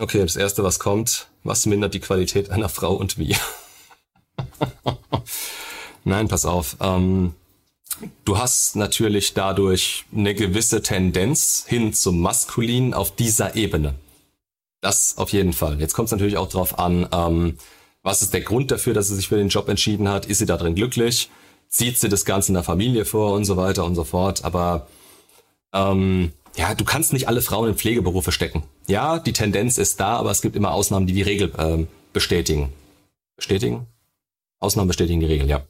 Okay, 0.00 0.20
das 0.20 0.36
erste, 0.36 0.64
was 0.64 0.78
kommt, 0.78 1.26
was 1.44 1.66
mindert 1.66 1.92
die 1.92 2.00
Qualität 2.00 2.48
einer 2.48 2.70
Frau 2.70 2.94
und 2.94 3.18
wie? 3.18 3.36
Nein, 6.04 6.26
pass 6.26 6.46
auf. 6.46 6.78
Ähm, 6.80 7.34
du 8.24 8.38
hast 8.38 8.76
natürlich 8.76 9.34
dadurch 9.34 10.06
eine 10.16 10.34
gewisse 10.34 10.80
Tendenz 10.80 11.66
hin 11.68 11.92
zum 11.92 12.18
Maskulin 12.18 12.94
auf 12.94 13.14
dieser 13.14 13.56
Ebene. 13.56 13.94
Das 14.80 15.18
auf 15.18 15.34
jeden 15.34 15.52
Fall. 15.52 15.78
Jetzt 15.78 15.92
kommt 15.92 16.06
es 16.06 16.12
natürlich 16.12 16.38
auch 16.38 16.48
drauf 16.48 16.78
an, 16.78 17.06
ähm, 17.12 17.58
was 18.02 18.22
ist 18.22 18.32
der 18.32 18.40
Grund 18.40 18.70
dafür, 18.70 18.94
dass 18.94 19.08
sie 19.08 19.16
sich 19.16 19.28
für 19.28 19.36
den 19.36 19.50
Job 19.50 19.68
entschieden 19.68 20.08
hat? 20.08 20.24
Ist 20.24 20.38
sie 20.38 20.46
da 20.46 20.56
drin 20.56 20.74
glücklich? 20.74 21.28
Zieht 21.68 21.98
sie 21.98 22.08
das 22.08 22.24
Ganze 22.24 22.52
in 22.52 22.54
der 22.54 22.64
Familie 22.64 23.04
vor 23.04 23.34
und 23.34 23.44
so 23.44 23.58
weiter 23.58 23.84
und 23.84 23.96
so 23.96 24.04
fort? 24.04 24.44
Aber 24.46 24.86
ähm, 25.74 26.32
ja, 26.56 26.74
du 26.74 26.84
kannst 26.84 27.12
nicht 27.12 27.28
alle 27.28 27.42
Frauen 27.42 27.70
in 27.70 27.76
Pflegeberufe 27.76 28.32
stecken. 28.32 28.64
Ja, 28.86 29.18
die 29.18 29.32
Tendenz 29.32 29.78
ist 29.78 30.00
da, 30.00 30.16
aber 30.16 30.30
es 30.30 30.42
gibt 30.42 30.56
immer 30.56 30.72
Ausnahmen, 30.72 31.06
die 31.06 31.12
die 31.12 31.22
Regel 31.22 31.52
ähm, 31.58 31.88
bestätigen. 32.12 32.72
Bestätigen? 33.36 33.86
Ausnahmen 34.58 34.88
bestätigen 34.88 35.20
die 35.20 35.26
Regel, 35.26 35.48
ja. 35.48 35.62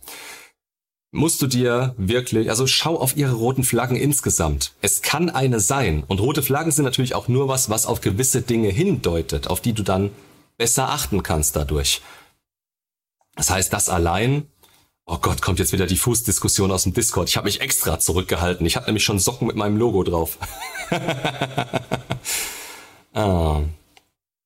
musst 1.13 1.41
du 1.43 1.47
dir 1.47 1.95
wirklich, 1.97 2.51
also 2.51 2.67
schau 2.67 2.99
auf 2.99 3.17
ihre 3.17 3.35
roten 3.35 3.63
Flaggen 3.63 3.97
insgesamt. 3.97 4.73
Es 4.81 5.03
kann 5.03 5.31
eine 5.31 5.61
sein. 5.61 6.03
Und 6.09 6.21
rote 6.21 6.43
Flaggen 6.43 6.73
sind 6.73 6.85
natürlich 6.85 7.15
auch 7.15 7.29
nur 7.29 7.47
was, 7.49 7.71
was 7.71 7.87
auf 7.87 8.01
gewisse 8.01 8.43
Dinge 8.43 8.69
hindeutet, 8.69 9.49
auf 9.49 9.61
die 9.61 9.73
du 9.73 9.83
dann 9.83 10.11
besser 10.57 10.89
achten 10.91 11.23
kannst 11.23 11.57
dadurch. 11.57 12.03
Das 13.37 13.51
heißt, 13.51 13.73
das 13.73 13.89
allein, 13.89 14.47
oh 15.11 15.19
Gott, 15.21 15.43
kommt 15.43 15.59
jetzt 15.59 15.73
wieder 15.73 15.87
die 15.87 15.97
Fußdiskussion 15.97 16.71
aus 16.71 16.85
dem 16.85 16.95
Discord. 16.95 17.29
Ich 17.29 17.37
habe 17.37 17.47
mich 17.47 17.61
extra 17.61 17.99
zurückgehalten. 17.99 18.65
Ich 18.65 18.77
habe 18.77 18.87
nämlich 18.87 19.03
schon 19.03 19.19
Socken 19.19 19.49
mit 19.49 19.57
meinem 19.57 19.77
Logo 19.77 20.05
drauf. 20.05 20.39
ah. 23.15 23.63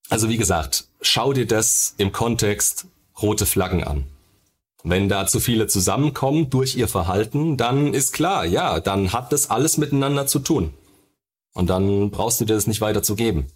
Also 0.09 0.29
wie 0.29 0.39
gesagt, 0.39 0.87
schau 1.03 1.35
dir 1.35 1.47
das 1.47 1.95
im 1.99 2.13
Kontext 2.13 2.87
rote 3.21 3.47
Flaggen 3.47 3.85
an. 3.85 4.05
Wenn 4.83 5.09
da 5.09 5.27
zu 5.27 5.39
viele 5.39 5.67
zusammenkommen 5.67 6.51
durch 6.51 6.77
ihr 6.77 6.89
Verhalten, 6.89 7.57
dann 7.57 7.95
ist 7.95 8.13
klar, 8.13 8.45
ja, 8.45 8.81
dann 8.81 9.13
hat 9.13 9.33
das 9.33 9.51
alles 9.51 9.77
miteinander 9.77 10.27
zu 10.27 10.39
tun. 10.39 10.73
Und 11.53 11.69
dann 11.69 12.11
brauchst 12.11 12.41
du 12.41 12.45
dir 12.45 12.55
das 12.55 12.67
nicht 12.67 12.81
weiter 12.81 13.03
zu 13.03 13.17
geben. 13.17 13.47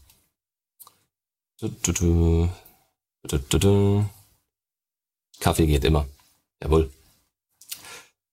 Kaffee 5.41 5.67
geht 5.67 5.85
immer. 5.85 6.07
Jawohl. 6.63 6.91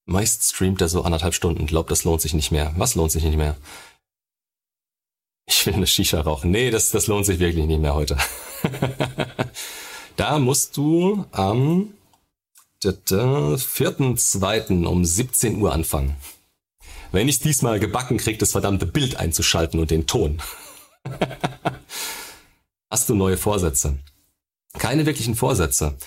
Meist 0.06 0.44
streamt 0.44 0.82
er 0.82 0.90
so 0.90 1.04
anderthalb 1.04 1.34
Stunden. 1.34 1.66
Glaubt, 1.66 1.90
das 1.90 2.04
lohnt 2.04 2.22
sich 2.22 2.34
nicht 2.34 2.52
mehr. 2.52 2.74
Was 2.78 2.96
lohnt 2.96 3.12
sich 3.12 3.24
nicht 3.24 3.38
mehr? 3.38 3.56
Ich 5.48 5.66
will 5.66 5.74
eine 5.74 5.88
Shisha 5.88 6.22
rauchen. 6.22 6.52
Nee, 6.52 6.72
das, 6.72 6.92
das 6.92 7.08
lohnt 7.08 7.26
sich 7.26 7.40
wirklich 7.40 7.66
nicht 7.66 7.82
mehr 7.82 7.96
heute. 7.96 8.18
da 10.16 10.40
musst 10.40 10.78
du 10.78 11.26
am 11.32 11.94
4.2. 12.84 14.86
um 14.86 15.06
17 15.06 15.62
Uhr 15.62 15.74
anfangen. 15.74 16.16
Wenn 17.12 17.28
ich 17.28 17.40
diesmal 17.40 17.80
gebacken 17.80 18.18
kriege, 18.18 18.38
das 18.38 18.52
verdammte 18.52 18.86
Bild 18.86 19.18
einzuschalten 19.18 19.80
und 19.80 19.90
den 19.90 20.06
Ton. 20.06 20.40
Hast 22.92 23.10
du 23.10 23.16
neue 23.16 23.38
Vorsätze? 23.38 23.98
Keine 24.74 25.06
wirklichen 25.06 25.36
Vorsätze. 25.36 25.98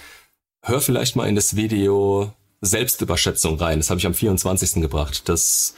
Hör 0.63 0.81
vielleicht 0.81 1.17
mal 1.17 1.29
in 1.29 1.35
das 1.35 1.57
Video 1.57 2.33
Selbstüberschätzung 2.61 3.59
rein. 3.59 3.79
Das 3.79 3.91
habe 3.91 3.99
ich 3.99 4.07
am 4.07 4.15
24. 4.15 4.83
gebracht. 4.83 5.29
Das, 5.29 5.75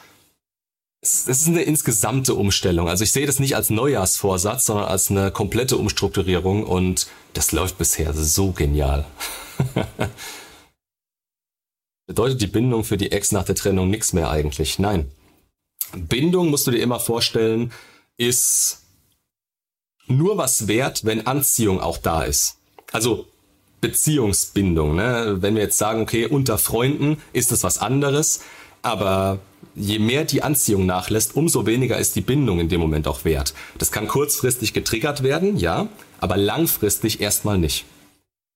das 1.02 1.27
ist 1.27 1.48
eine 1.48 1.62
insgesamte 1.62 2.35
Umstellung. 2.35 2.89
Also 2.89 3.05
ich 3.05 3.12
sehe 3.12 3.27
das 3.27 3.39
nicht 3.39 3.57
als 3.57 3.70
Neujahrsvorsatz, 3.70 4.66
sondern 4.66 4.86
als 4.86 5.11
eine 5.11 5.31
komplette 5.31 5.77
Umstrukturierung 5.77 6.65
und 6.65 7.07
das 7.35 7.52
läuft 7.52 7.78
bisher 7.78 8.12
so 8.15 8.52
genial. 8.52 9.07
Bedeutet 12.07 12.40
die 12.40 12.48
Bindung 12.48 12.82
für 12.85 12.97
die 12.97 13.12
Ex 13.12 13.31
nach 13.31 13.44
der 13.44 13.55
Trennung 13.55 13.89
nichts 13.89 14.12
mehr 14.12 14.31
eigentlich? 14.31 14.78
Nein. 14.78 15.11
Bindung, 15.93 16.51
musst 16.51 16.66
du 16.66 16.70
dir 16.70 16.82
immer 16.82 17.01
vorstellen, 17.01 17.73
ist 18.16 18.82
nur 20.07 20.36
was 20.36 20.66
wert, 20.66 21.05
wenn 21.05 21.27
Anziehung 21.27 21.81
auch 21.81 21.98
da 21.98 22.24
ist. 22.24 22.59
Also 22.93 23.30
Beziehungsbindung. 23.81 24.94
Ne? 24.97 25.39
Wenn 25.40 25.55
wir 25.55 25.62
jetzt 25.62 25.78
sagen, 25.78 26.02
okay, 26.02 26.27
unter 26.27 26.59
Freunden 26.59 27.19
ist 27.32 27.52
das 27.52 27.65
was 27.65 27.78
anderes, 27.78 28.40
aber 28.82 29.39
je 29.74 29.98
mehr 29.98 30.24
die 30.24 30.43
Anziehung 30.43 30.86
nachlässt, 30.86 31.36
umso 31.36 31.66
weniger 31.66 31.98
ist 31.98 32.16
die 32.16 32.20
Bindung 32.20 32.61
in 32.61 32.69
dem 32.69 32.81
Moment 32.81 33.07
auch 33.09 33.24
wert. 33.24 33.55
Das 33.78 33.93
kann 33.93 34.09
kurzfristig 34.09 34.73
getriggert 34.73 35.23
werden, 35.23 35.57
ja, 35.57 35.89
aber 36.19 36.36
langfristig 36.36 37.20
erstmal 37.20 37.59
nicht. 37.59 37.85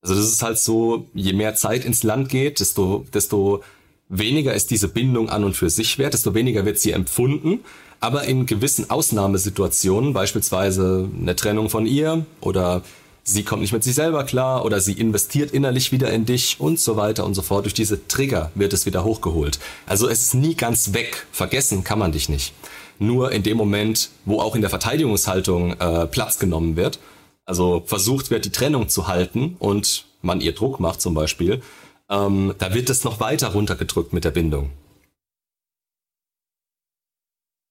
Also 0.02 0.14
das 0.14 0.26
ist 0.26 0.42
halt 0.42 0.58
so, 0.58 1.08
je 1.14 1.32
mehr 1.32 1.54
Zeit 1.54 1.84
ins 1.84 2.02
Land 2.02 2.28
geht, 2.28 2.60
desto, 2.60 3.06
desto 3.14 3.62
weniger 4.08 4.54
ist 4.54 4.70
diese 4.70 4.88
Bindung 4.88 5.30
an 5.30 5.44
und 5.44 5.56
für 5.56 5.70
sich 5.70 5.98
wert, 5.98 6.12
desto 6.12 6.34
weniger 6.34 6.66
wird 6.66 6.78
sie 6.78 6.92
empfunden. 6.92 7.60
Aber 8.00 8.24
in 8.24 8.44
gewissen 8.44 8.90
Ausnahmesituationen, 8.90 10.12
beispielsweise 10.12 11.08
eine 11.18 11.36
Trennung 11.36 11.70
von 11.70 11.86
ihr 11.86 12.26
oder 12.42 12.82
sie 13.24 13.42
kommt 13.42 13.62
nicht 13.62 13.72
mit 13.72 13.82
sich 13.82 13.94
selber 13.94 14.24
klar 14.24 14.64
oder 14.64 14.80
sie 14.80 14.92
investiert 14.92 15.50
innerlich 15.50 15.90
wieder 15.90 16.12
in 16.12 16.26
dich 16.26 16.60
und 16.60 16.78
so 16.78 16.96
weiter 16.96 17.24
und 17.24 17.34
so 17.34 17.42
fort. 17.42 17.64
Durch 17.64 17.74
diese 17.74 18.06
Trigger 18.06 18.52
wird 18.54 18.72
es 18.72 18.86
wieder 18.86 19.02
hochgeholt. 19.02 19.58
Also 19.86 20.08
es 20.08 20.22
ist 20.22 20.34
nie 20.34 20.54
ganz 20.54 20.92
weg. 20.92 21.26
Vergessen 21.32 21.82
kann 21.82 21.98
man 21.98 22.12
dich 22.12 22.28
nicht. 22.28 22.52
Nur 22.98 23.32
in 23.32 23.42
dem 23.42 23.56
Moment, 23.56 24.10
wo 24.24 24.40
auch 24.40 24.54
in 24.54 24.60
der 24.60 24.70
Verteidigungshaltung 24.70 25.72
äh, 25.80 26.06
Platz 26.06 26.38
genommen 26.38 26.76
wird, 26.76 27.00
also 27.44 27.82
versucht 27.86 28.30
wird, 28.30 28.44
die 28.44 28.52
Trennung 28.52 28.88
zu 28.88 29.08
halten 29.08 29.56
und 29.58 30.04
man 30.22 30.40
ihr 30.40 30.54
Druck 30.54 30.78
macht 30.78 31.00
zum 31.00 31.14
Beispiel, 31.14 31.62
ähm, 32.08 32.54
da 32.58 32.74
wird 32.74 32.90
es 32.90 33.04
noch 33.04 33.20
weiter 33.20 33.48
runtergedrückt 33.48 34.12
mit 34.12 34.24
der 34.24 34.30
Bindung. 34.30 34.70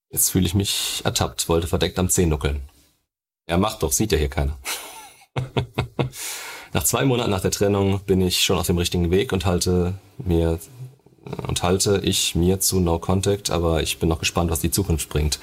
Jetzt 0.10 0.30
fühle 0.30 0.46
ich 0.46 0.54
mich 0.54 1.02
ertappt, 1.04 1.50
wollte 1.50 1.68
verdeckt 1.68 1.98
am 1.98 2.10
Zeh 2.10 2.26
nuckeln. 2.26 2.62
Ja, 3.48 3.58
macht 3.58 3.82
doch, 3.82 3.92
sieht 3.92 4.12
ja 4.12 4.18
hier 4.18 4.30
keiner. 4.30 4.58
nach 6.74 6.84
zwei 6.84 7.06
Monaten 7.06 7.32
nach 7.32 7.42
der 7.42 7.52
Trennung 7.52 8.02
bin 8.02 8.22
ich 8.22 8.44
schon 8.44 8.58
auf 8.58 8.68
dem 8.68 8.78
richtigen 8.78 9.12
Weg 9.12 9.34
und 9.34 9.46
halte 9.46 9.94
mir 10.18 10.60
und 11.48 11.64
halte 11.64 12.02
ich 12.04 12.36
mir 12.36 12.60
zu 12.60 12.80
No 12.80 13.00
Contact, 13.00 13.50
aber 13.50 13.82
ich 13.82 14.00
bin 14.00 14.10
noch 14.10 14.20
gespannt, 14.20 14.52
was 14.52 14.60
die 14.60 14.72
Zukunft 14.72 15.10
bringt. 15.10 15.40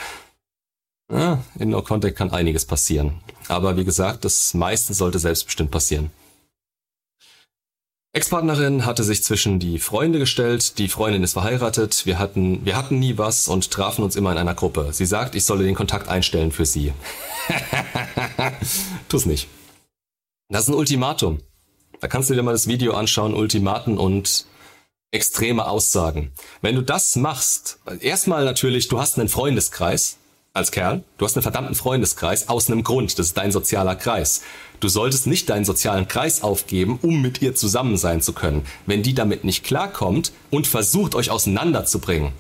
Ja, 1.11 1.43
in 1.59 1.71
No 1.71 1.83
Contact 1.83 2.17
kann 2.17 2.31
einiges 2.31 2.65
passieren. 2.65 3.21
Aber 3.49 3.77
wie 3.77 3.85
gesagt, 3.85 4.25
das 4.25 4.55
meiste 4.55 4.95
sollte 4.95 5.19
selbstbestimmt 5.19 5.71
passieren. 5.71 6.11
Ex-Partnerin 8.13 8.87
hatte 8.87 9.05
sich 9.05 9.23
zwischen 9.23 9.61
die 9.61 9.79
Freunde 9.79 10.19
gestellt, 10.19 10.79
die 10.79 10.89
Freundin 10.89 11.23
ist 11.23 11.35
verheiratet, 11.35 12.07
wir 12.07 12.19
hatten, 12.19 12.65
wir 12.65 12.77
hatten 12.77 12.99
nie 12.99 13.19
was 13.19 13.47
und 13.47 13.71
trafen 13.71 14.03
uns 14.03 14.17
immer 14.17 14.33
in 14.33 14.39
einer 14.39 14.55
Gruppe. 14.55 14.89
Sie 14.93 15.07
sagt, 15.07 15.37
ich 15.37 15.45
solle 15.45 15.63
den 15.63 15.77
Kontakt 15.77 16.09
einstellen 16.09 16.51
für 16.51 16.67
sie. 16.67 16.93
Tu's 19.09 19.27
nicht. 19.27 19.47
Das 20.51 20.65
ist 20.65 20.69
ein 20.69 20.75
Ultimatum. 20.75 21.39
Da 22.01 22.09
kannst 22.09 22.29
du 22.29 22.35
dir 22.35 22.43
mal 22.43 22.51
das 22.51 22.67
Video 22.67 22.95
anschauen, 22.95 23.35
Ultimaten 23.35 23.99
und 23.99 24.47
extreme 25.13 25.67
Aussagen. 25.67 26.33
Wenn 26.61 26.75
du 26.75 26.83
das 26.83 27.15
machst, 27.15 27.79
erstmal 28.01 28.45
natürlich, 28.45 28.89
du 28.89 28.99
hast 28.99 29.17
einen 29.19 29.29
Freundeskreis, 29.29 30.17
als 30.53 30.73
Kerl, 30.73 31.05
du 31.19 31.25
hast 31.25 31.37
einen 31.37 31.45
verdammten 31.45 31.77
Freundeskreis 31.77 32.49
aus 32.49 32.69
einem 32.69 32.83
Grund, 32.83 33.17
das 33.17 33.29
ist 33.29 33.37
dein 33.37 33.53
sozialer 33.53 33.95
Kreis. 33.95 34.43
Du 34.81 34.89
solltest 34.89 35.29
nicht 35.29 35.49
deinen 35.49 35.65
sozialen 35.65 36.09
Kreis 36.09 36.43
aufgeben, 36.43 36.99
um 37.01 37.23
mit 37.23 37.41
ihr 37.41 37.55
zusammen 37.55 37.97
sein 37.97 38.21
zu 38.21 38.33
können. 38.33 38.67
Wenn 38.87 39.05
die 39.05 39.15
damit 39.15 39.45
nicht 39.45 39.63
klarkommt 39.63 40.33
und 40.51 40.67
versucht, 40.67 41.15
euch 41.15 41.31
auseinanderzubringen. 41.31 42.33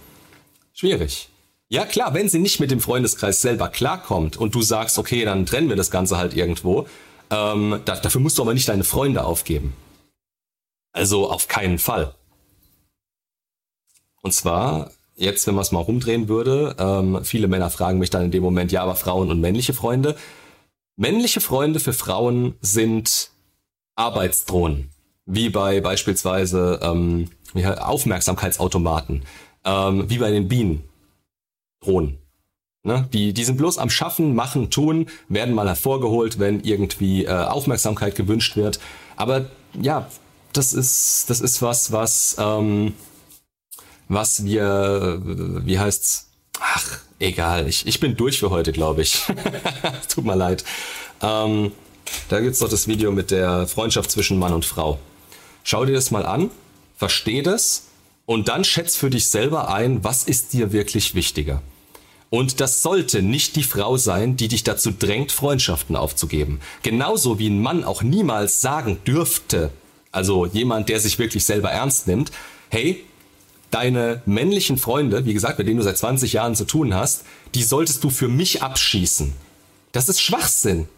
Schwierig. 0.74 1.28
Ja 1.68 1.84
klar, 1.84 2.14
wenn 2.14 2.28
sie 2.28 2.40
nicht 2.40 2.58
mit 2.58 2.72
dem 2.72 2.80
Freundeskreis 2.80 3.40
selber 3.40 3.68
klarkommt 3.68 4.36
und 4.36 4.56
du 4.56 4.62
sagst, 4.62 4.98
okay, 4.98 5.24
dann 5.24 5.46
trennen 5.46 5.68
wir 5.68 5.76
das 5.76 5.92
Ganze 5.92 6.16
halt 6.16 6.34
irgendwo, 6.34 6.88
ähm, 7.30 7.80
da, 7.84 7.96
dafür 7.96 8.20
musst 8.20 8.38
du 8.38 8.42
aber 8.42 8.54
nicht 8.54 8.68
deine 8.68 8.84
Freunde 8.84 9.24
aufgeben. 9.24 9.72
Also 10.92 11.30
auf 11.30 11.48
keinen 11.48 11.78
Fall. 11.78 12.14
Und 14.22 14.32
zwar 14.32 14.90
jetzt, 15.20 15.46
wenn 15.46 15.54
man 15.54 15.62
es 15.62 15.72
mal 15.72 15.80
rumdrehen 15.80 16.28
würde, 16.28 16.74
ähm, 16.78 17.24
viele 17.24 17.46
Männer 17.46 17.70
fragen 17.70 17.98
mich 17.98 18.10
dann 18.10 18.24
in 18.24 18.30
dem 18.30 18.42
Moment, 18.42 18.72
ja, 18.72 18.82
aber 18.82 18.96
Frauen 18.96 19.30
und 19.30 19.40
männliche 19.40 19.74
Freunde. 19.74 20.16
Männliche 20.96 21.40
Freunde 21.40 21.80
für 21.80 21.92
Frauen 21.92 22.54
sind 22.60 23.30
Arbeitsdrohnen, 23.94 24.90
wie 25.26 25.50
bei 25.50 25.80
beispielsweise 25.80 26.80
ähm, 26.82 27.30
Aufmerksamkeitsautomaten, 27.54 29.24
ähm, 29.64 30.08
wie 30.08 30.18
bei 30.18 30.30
den 30.30 30.48
Bienen. 30.48 30.84
Drohnen. 31.80 32.18
Ne? 32.82 33.08
Die, 33.12 33.32
die 33.32 33.44
sind 33.44 33.56
bloß 33.56 33.78
am 33.78 33.90
Schaffen, 33.90 34.34
machen, 34.34 34.70
tun, 34.70 35.06
werden 35.28 35.54
mal 35.54 35.68
hervorgeholt, 35.68 36.38
wenn 36.38 36.60
irgendwie 36.60 37.24
äh, 37.24 37.30
Aufmerksamkeit 37.30 38.14
gewünscht 38.16 38.56
wird. 38.56 38.80
Aber 39.16 39.46
ja, 39.80 40.08
das 40.52 40.72
ist, 40.72 41.28
das 41.28 41.40
ist 41.40 41.62
was, 41.62 41.92
was 41.92 42.36
ähm, 42.38 42.94
was 44.10 44.44
wir, 44.44 45.20
wie 45.22 45.78
heißt's? 45.78 46.30
Ach, 46.60 46.98
egal. 47.20 47.68
Ich, 47.68 47.86
ich 47.86 48.00
bin 48.00 48.16
durch 48.16 48.40
für 48.40 48.50
heute, 48.50 48.72
glaube 48.72 49.02
ich. 49.02 49.22
Tut 50.08 50.24
mir 50.24 50.34
leid. 50.34 50.64
Ähm, 51.22 51.70
da 52.28 52.40
gibt's 52.40 52.58
doch 52.58 52.68
das 52.68 52.88
Video 52.88 53.12
mit 53.12 53.30
der 53.30 53.68
Freundschaft 53.68 54.10
zwischen 54.10 54.38
Mann 54.38 54.52
und 54.52 54.64
Frau. 54.64 54.98
Schau 55.62 55.84
dir 55.84 55.92
das 55.92 56.10
mal 56.10 56.26
an, 56.26 56.50
versteh 56.96 57.42
das 57.42 57.84
und 58.26 58.48
dann 58.48 58.64
schätz 58.64 58.96
für 58.96 59.10
dich 59.10 59.28
selber 59.28 59.72
ein, 59.72 60.02
was 60.02 60.24
ist 60.24 60.54
dir 60.54 60.72
wirklich 60.72 61.14
wichtiger. 61.14 61.62
Und 62.30 62.60
das 62.60 62.82
sollte 62.82 63.22
nicht 63.22 63.56
die 63.56 63.64
Frau 63.64 63.96
sein, 63.96 64.36
die 64.36 64.46
dich 64.46 64.62
dazu 64.62 64.92
drängt, 64.92 65.32
Freundschaften 65.32 65.96
aufzugeben. 65.96 66.60
Genauso 66.82 67.40
wie 67.40 67.50
ein 67.50 67.60
Mann 67.60 67.82
auch 67.82 68.02
niemals 68.02 68.60
sagen 68.60 68.98
dürfte, 69.04 69.70
also 70.12 70.46
jemand, 70.46 70.88
der 70.88 71.00
sich 71.00 71.18
wirklich 71.18 71.44
selber 71.44 71.70
ernst 71.70 72.06
nimmt, 72.06 72.30
hey, 72.68 73.04
deine 73.72 74.22
männlichen 74.26 74.78
Freunde, 74.78 75.24
wie 75.24 75.34
gesagt, 75.34 75.58
mit 75.58 75.66
denen 75.66 75.78
du 75.78 75.82
seit 75.82 75.98
20 75.98 76.32
Jahren 76.32 76.54
zu 76.54 76.64
tun 76.64 76.94
hast, 76.94 77.24
die 77.54 77.62
solltest 77.64 78.02
du 78.04 78.10
für 78.10 78.28
mich 78.28 78.62
abschießen. 78.62 79.32
Das 79.92 80.08
ist 80.08 80.20
Schwachsinn. 80.20 80.88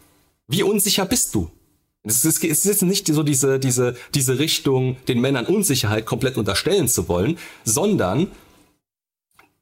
Wie 0.48 0.62
unsicher 0.62 1.06
bist 1.06 1.34
du? 1.34 1.50
Es 2.04 2.24
ist, 2.24 2.42
es 2.42 2.66
ist 2.66 2.82
nicht 2.82 3.06
so 3.06 3.22
diese, 3.22 3.58
diese, 3.58 3.96
diese 4.14 4.38
Richtung, 4.38 4.96
den 5.06 5.20
Männern 5.20 5.46
Unsicherheit 5.46 6.04
komplett 6.04 6.36
unterstellen 6.36 6.88
zu 6.88 7.08
wollen, 7.08 7.38
sondern 7.64 8.28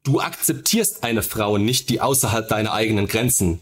du 0.05 0.21
akzeptierst 0.21 1.03
eine 1.05 1.23
Frau 1.23 1.59
nicht, 1.59 1.89
die 1.89 2.01
außerhalb 2.01 2.49
deiner 2.49 2.73
eigenen 2.73 3.07
Grenzen 3.07 3.61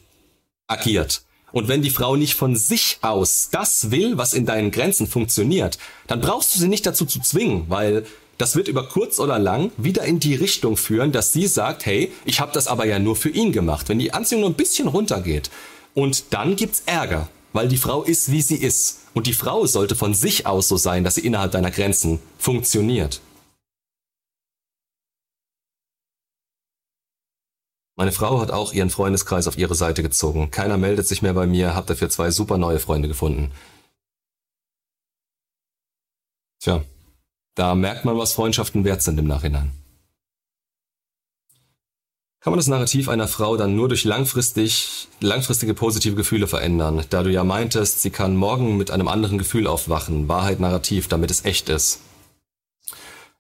agiert. 0.66 1.22
Und 1.50 1.68
wenn 1.68 1.82
die 1.82 1.90
Frau 1.90 2.16
nicht 2.16 2.34
von 2.34 2.56
sich 2.56 2.98
aus 3.00 3.48
das 3.50 3.90
will, 3.90 4.18
was 4.18 4.34
in 4.34 4.46
deinen 4.46 4.70
Grenzen 4.70 5.06
funktioniert, 5.06 5.78
dann 6.06 6.20
brauchst 6.20 6.54
du 6.54 6.58
sie 6.58 6.68
nicht 6.68 6.86
dazu 6.86 7.06
zu 7.06 7.20
zwingen, 7.20 7.64
weil 7.68 8.04
das 8.36 8.54
wird 8.54 8.68
über 8.68 8.86
kurz 8.86 9.18
oder 9.18 9.38
lang 9.38 9.72
wieder 9.76 10.04
in 10.04 10.20
die 10.20 10.34
Richtung 10.34 10.76
führen, 10.76 11.10
dass 11.10 11.32
sie 11.32 11.46
sagt, 11.46 11.86
hey, 11.86 12.12
ich 12.24 12.40
habe 12.40 12.52
das 12.52 12.68
aber 12.68 12.86
ja 12.86 12.98
nur 12.98 13.16
für 13.16 13.30
ihn 13.30 13.50
gemacht. 13.50 13.88
Wenn 13.88 13.98
die 13.98 14.12
Anziehung 14.12 14.42
nur 14.42 14.50
ein 14.50 14.54
bisschen 14.54 14.88
runtergeht 14.88 15.50
und 15.94 16.24
dann 16.30 16.54
gibt's 16.54 16.82
Ärger, 16.86 17.28
weil 17.52 17.66
die 17.66 17.78
Frau 17.78 18.02
ist, 18.02 18.30
wie 18.30 18.42
sie 18.42 18.56
ist. 18.56 19.00
Und 19.14 19.26
die 19.26 19.32
Frau 19.32 19.66
sollte 19.66 19.96
von 19.96 20.14
sich 20.14 20.46
aus 20.46 20.68
so 20.68 20.76
sein, 20.76 21.02
dass 21.02 21.16
sie 21.16 21.26
innerhalb 21.26 21.50
deiner 21.50 21.72
Grenzen 21.72 22.20
funktioniert. 22.38 23.20
Meine 27.98 28.12
Frau 28.12 28.40
hat 28.40 28.52
auch 28.52 28.72
ihren 28.72 28.90
Freundeskreis 28.90 29.48
auf 29.48 29.58
ihre 29.58 29.74
Seite 29.74 30.04
gezogen. 30.04 30.52
Keiner 30.52 30.76
meldet 30.76 31.08
sich 31.08 31.20
mehr 31.20 31.34
bei 31.34 31.48
mir, 31.48 31.74
hab 31.74 31.88
dafür 31.88 32.08
zwei 32.08 32.30
super 32.30 32.56
neue 32.56 32.78
Freunde 32.78 33.08
gefunden. 33.08 33.50
Tja, 36.60 36.84
da 37.56 37.74
merkt 37.74 38.04
man, 38.04 38.16
was 38.16 38.34
Freundschaften 38.34 38.84
wert 38.84 39.02
sind 39.02 39.18
im 39.18 39.26
Nachhinein. 39.26 39.72
Kann 42.38 42.52
man 42.52 42.58
das 42.58 42.68
Narrativ 42.68 43.08
einer 43.08 43.26
Frau 43.26 43.56
dann 43.56 43.74
nur 43.74 43.88
durch 43.88 44.04
langfristig, 44.04 45.08
langfristige 45.18 45.74
positive 45.74 46.14
Gefühle 46.14 46.46
verändern, 46.46 47.04
da 47.10 47.24
du 47.24 47.32
ja 47.32 47.42
meintest, 47.42 48.00
sie 48.00 48.10
kann 48.10 48.36
morgen 48.36 48.76
mit 48.76 48.92
einem 48.92 49.08
anderen 49.08 49.38
Gefühl 49.38 49.66
aufwachen, 49.66 50.28
Wahrheit 50.28 50.60
Narrativ, 50.60 51.08
damit 51.08 51.32
es 51.32 51.44
echt 51.44 51.68
ist. 51.68 51.98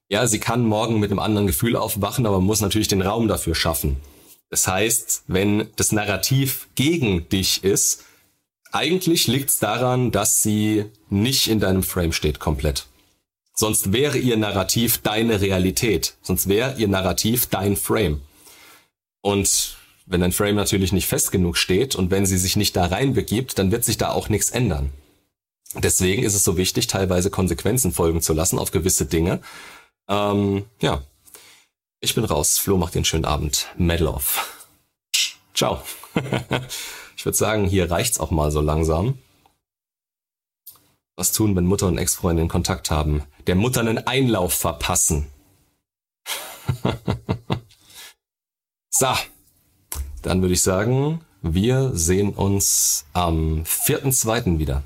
Ja, 0.08 0.26
sie 0.26 0.40
kann 0.40 0.66
morgen 0.66 0.98
mit 0.98 1.12
einem 1.12 1.20
anderen 1.20 1.46
Gefühl 1.46 1.76
aufwachen, 1.76 2.26
aber 2.26 2.40
muss 2.40 2.60
natürlich 2.60 2.88
den 2.88 3.02
Raum 3.02 3.28
dafür 3.28 3.54
schaffen. 3.54 3.98
Das 4.50 4.66
heißt, 4.66 5.24
wenn 5.26 5.68
das 5.76 5.92
Narrativ 5.92 6.68
gegen 6.74 7.28
dich 7.28 7.64
ist, 7.64 8.04
eigentlich 8.72 9.26
liegt 9.26 9.50
es 9.50 9.58
daran, 9.58 10.10
dass 10.10 10.42
sie 10.42 10.86
nicht 11.10 11.48
in 11.48 11.60
deinem 11.60 11.82
Frame 11.82 12.12
steht 12.12 12.38
komplett. 12.38 12.86
Sonst 13.54 13.92
wäre 13.92 14.18
ihr 14.18 14.36
Narrativ 14.36 14.98
deine 14.98 15.40
Realität. 15.40 16.14
Sonst 16.22 16.48
wäre 16.48 16.76
ihr 16.78 16.88
Narrativ 16.88 17.46
dein 17.46 17.76
Frame. 17.76 18.20
Und 19.20 19.76
wenn 20.06 20.20
dein 20.20 20.32
Frame 20.32 20.54
natürlich 20.54 20.92
nicht 20.92 21.06
fest 21.06 21.32
genug 21.32 21.56
steht 21.56 21.94
und 21.94 22.10
wenn 22.10 22.24
sie 22.24 22.38
sich 22.38 22.56
nicht 22.56 22.76
da 22.76 22.86
reinbegibt, 22.86 23.58
dann 23.58 23.72
wird 23.72 23.84
sich 23.84 23.98
da 23.98 24.10
auch 24.10 24.28
nichts 24.28 24.50
ändern. 24.50 24.92
Deswegen 25.74 26.22
ist 26.22 26.34
es 26.34 26.44
so 26.44 26.56
wichtig, 26.56 26.86
teilweise 26.86 27.30
Konsequenzen 27.30 27.92
folgen 27.92 28.22
zu 28.22 28.32
lassen 28.32 28.58
auf 28.58 28.70
gewisse 28.70 29.06
Dinge. 29.06 29.40
Ähm, 30.08 30.64
ja. 30.80 31.02
Ich 32.00 32.14
bin 32.14 32.24
raus. 32.24 32.58
Flo 32.58 32.76
macht 32.76 32.94
den 32.94 33.04
schönen 33.04 33.24
Abend. 33.24 33.66
Medal 33.76 34.08
off. 34.08 34.68
Ciao. 35.52 35.82
ich 37.16 37.24
würde 37.24 37.36
sagen, 37.36 37.66
hier 37.66 37.90
reicht's 37.90 38.20
auch 38.20 38.30
mal 38.30 38.52
so 38.52 38.60
langsam. 38.60 39.18
Was 41.16 41.32
tun, 41.32 41.56
wenn 41.56 41.66
Mutter 41.66 41.88
und 41.88 41.98
Ex-Freundin 41.98 42.46
Kontakt 42.46 42.92
haben? 42.92 43.24
Der 43.48 43.56
Mutter 43.56 43.80
einen 43.80 43.98
Einlauf 43.98 44.54
verpassen. 44.54 45.26
so, 48.90 49.08
dann 50.22 50.40
würde 50.40 50.54
ich 50.54 50.62
sagen, 50.62 51.24
wir 51.42 51.90
sehen 51.94 52.32
uns 52.34 53.06
am 53.12 53.64
4.2. 53.64 54.60
wieder. 54.60 54.84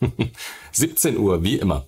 17 0.70 1.16
Uhr, 1.16 1.42
wie 1.42 1.56
immer. 1.56 1.86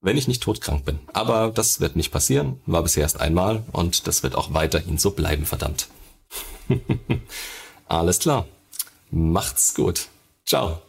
Wenn 0.00 0.16
ich 0.16 0.28
nicht 0.28 0.42
todkrank 0.42 0.84
bin. 0.84 1.00
Aber 1.12 1.50
das 1.50 1.80
wird 1.80 1.96
nicht 1.96 2.12
passieren. 2.12 2.60
War 2.66 2.82
bisher 2.82 3.02
erst 3.02 3.20
einmal 3.20 3.64
und 3.72 4.06
das 4.06 4.22
wird 4.22 4.36
auch 4.36 4.54
weiterhin 4.54 4.98
so 4.98 5.10
bleiben, 5.10 5.44
verdammt. 5.44 5.88
Alles 7.88 8.18
klar. 8.20 8.46
Macht's 9.10 9.74
gut. 9.74 10.08
Ciao. 10.46 10.80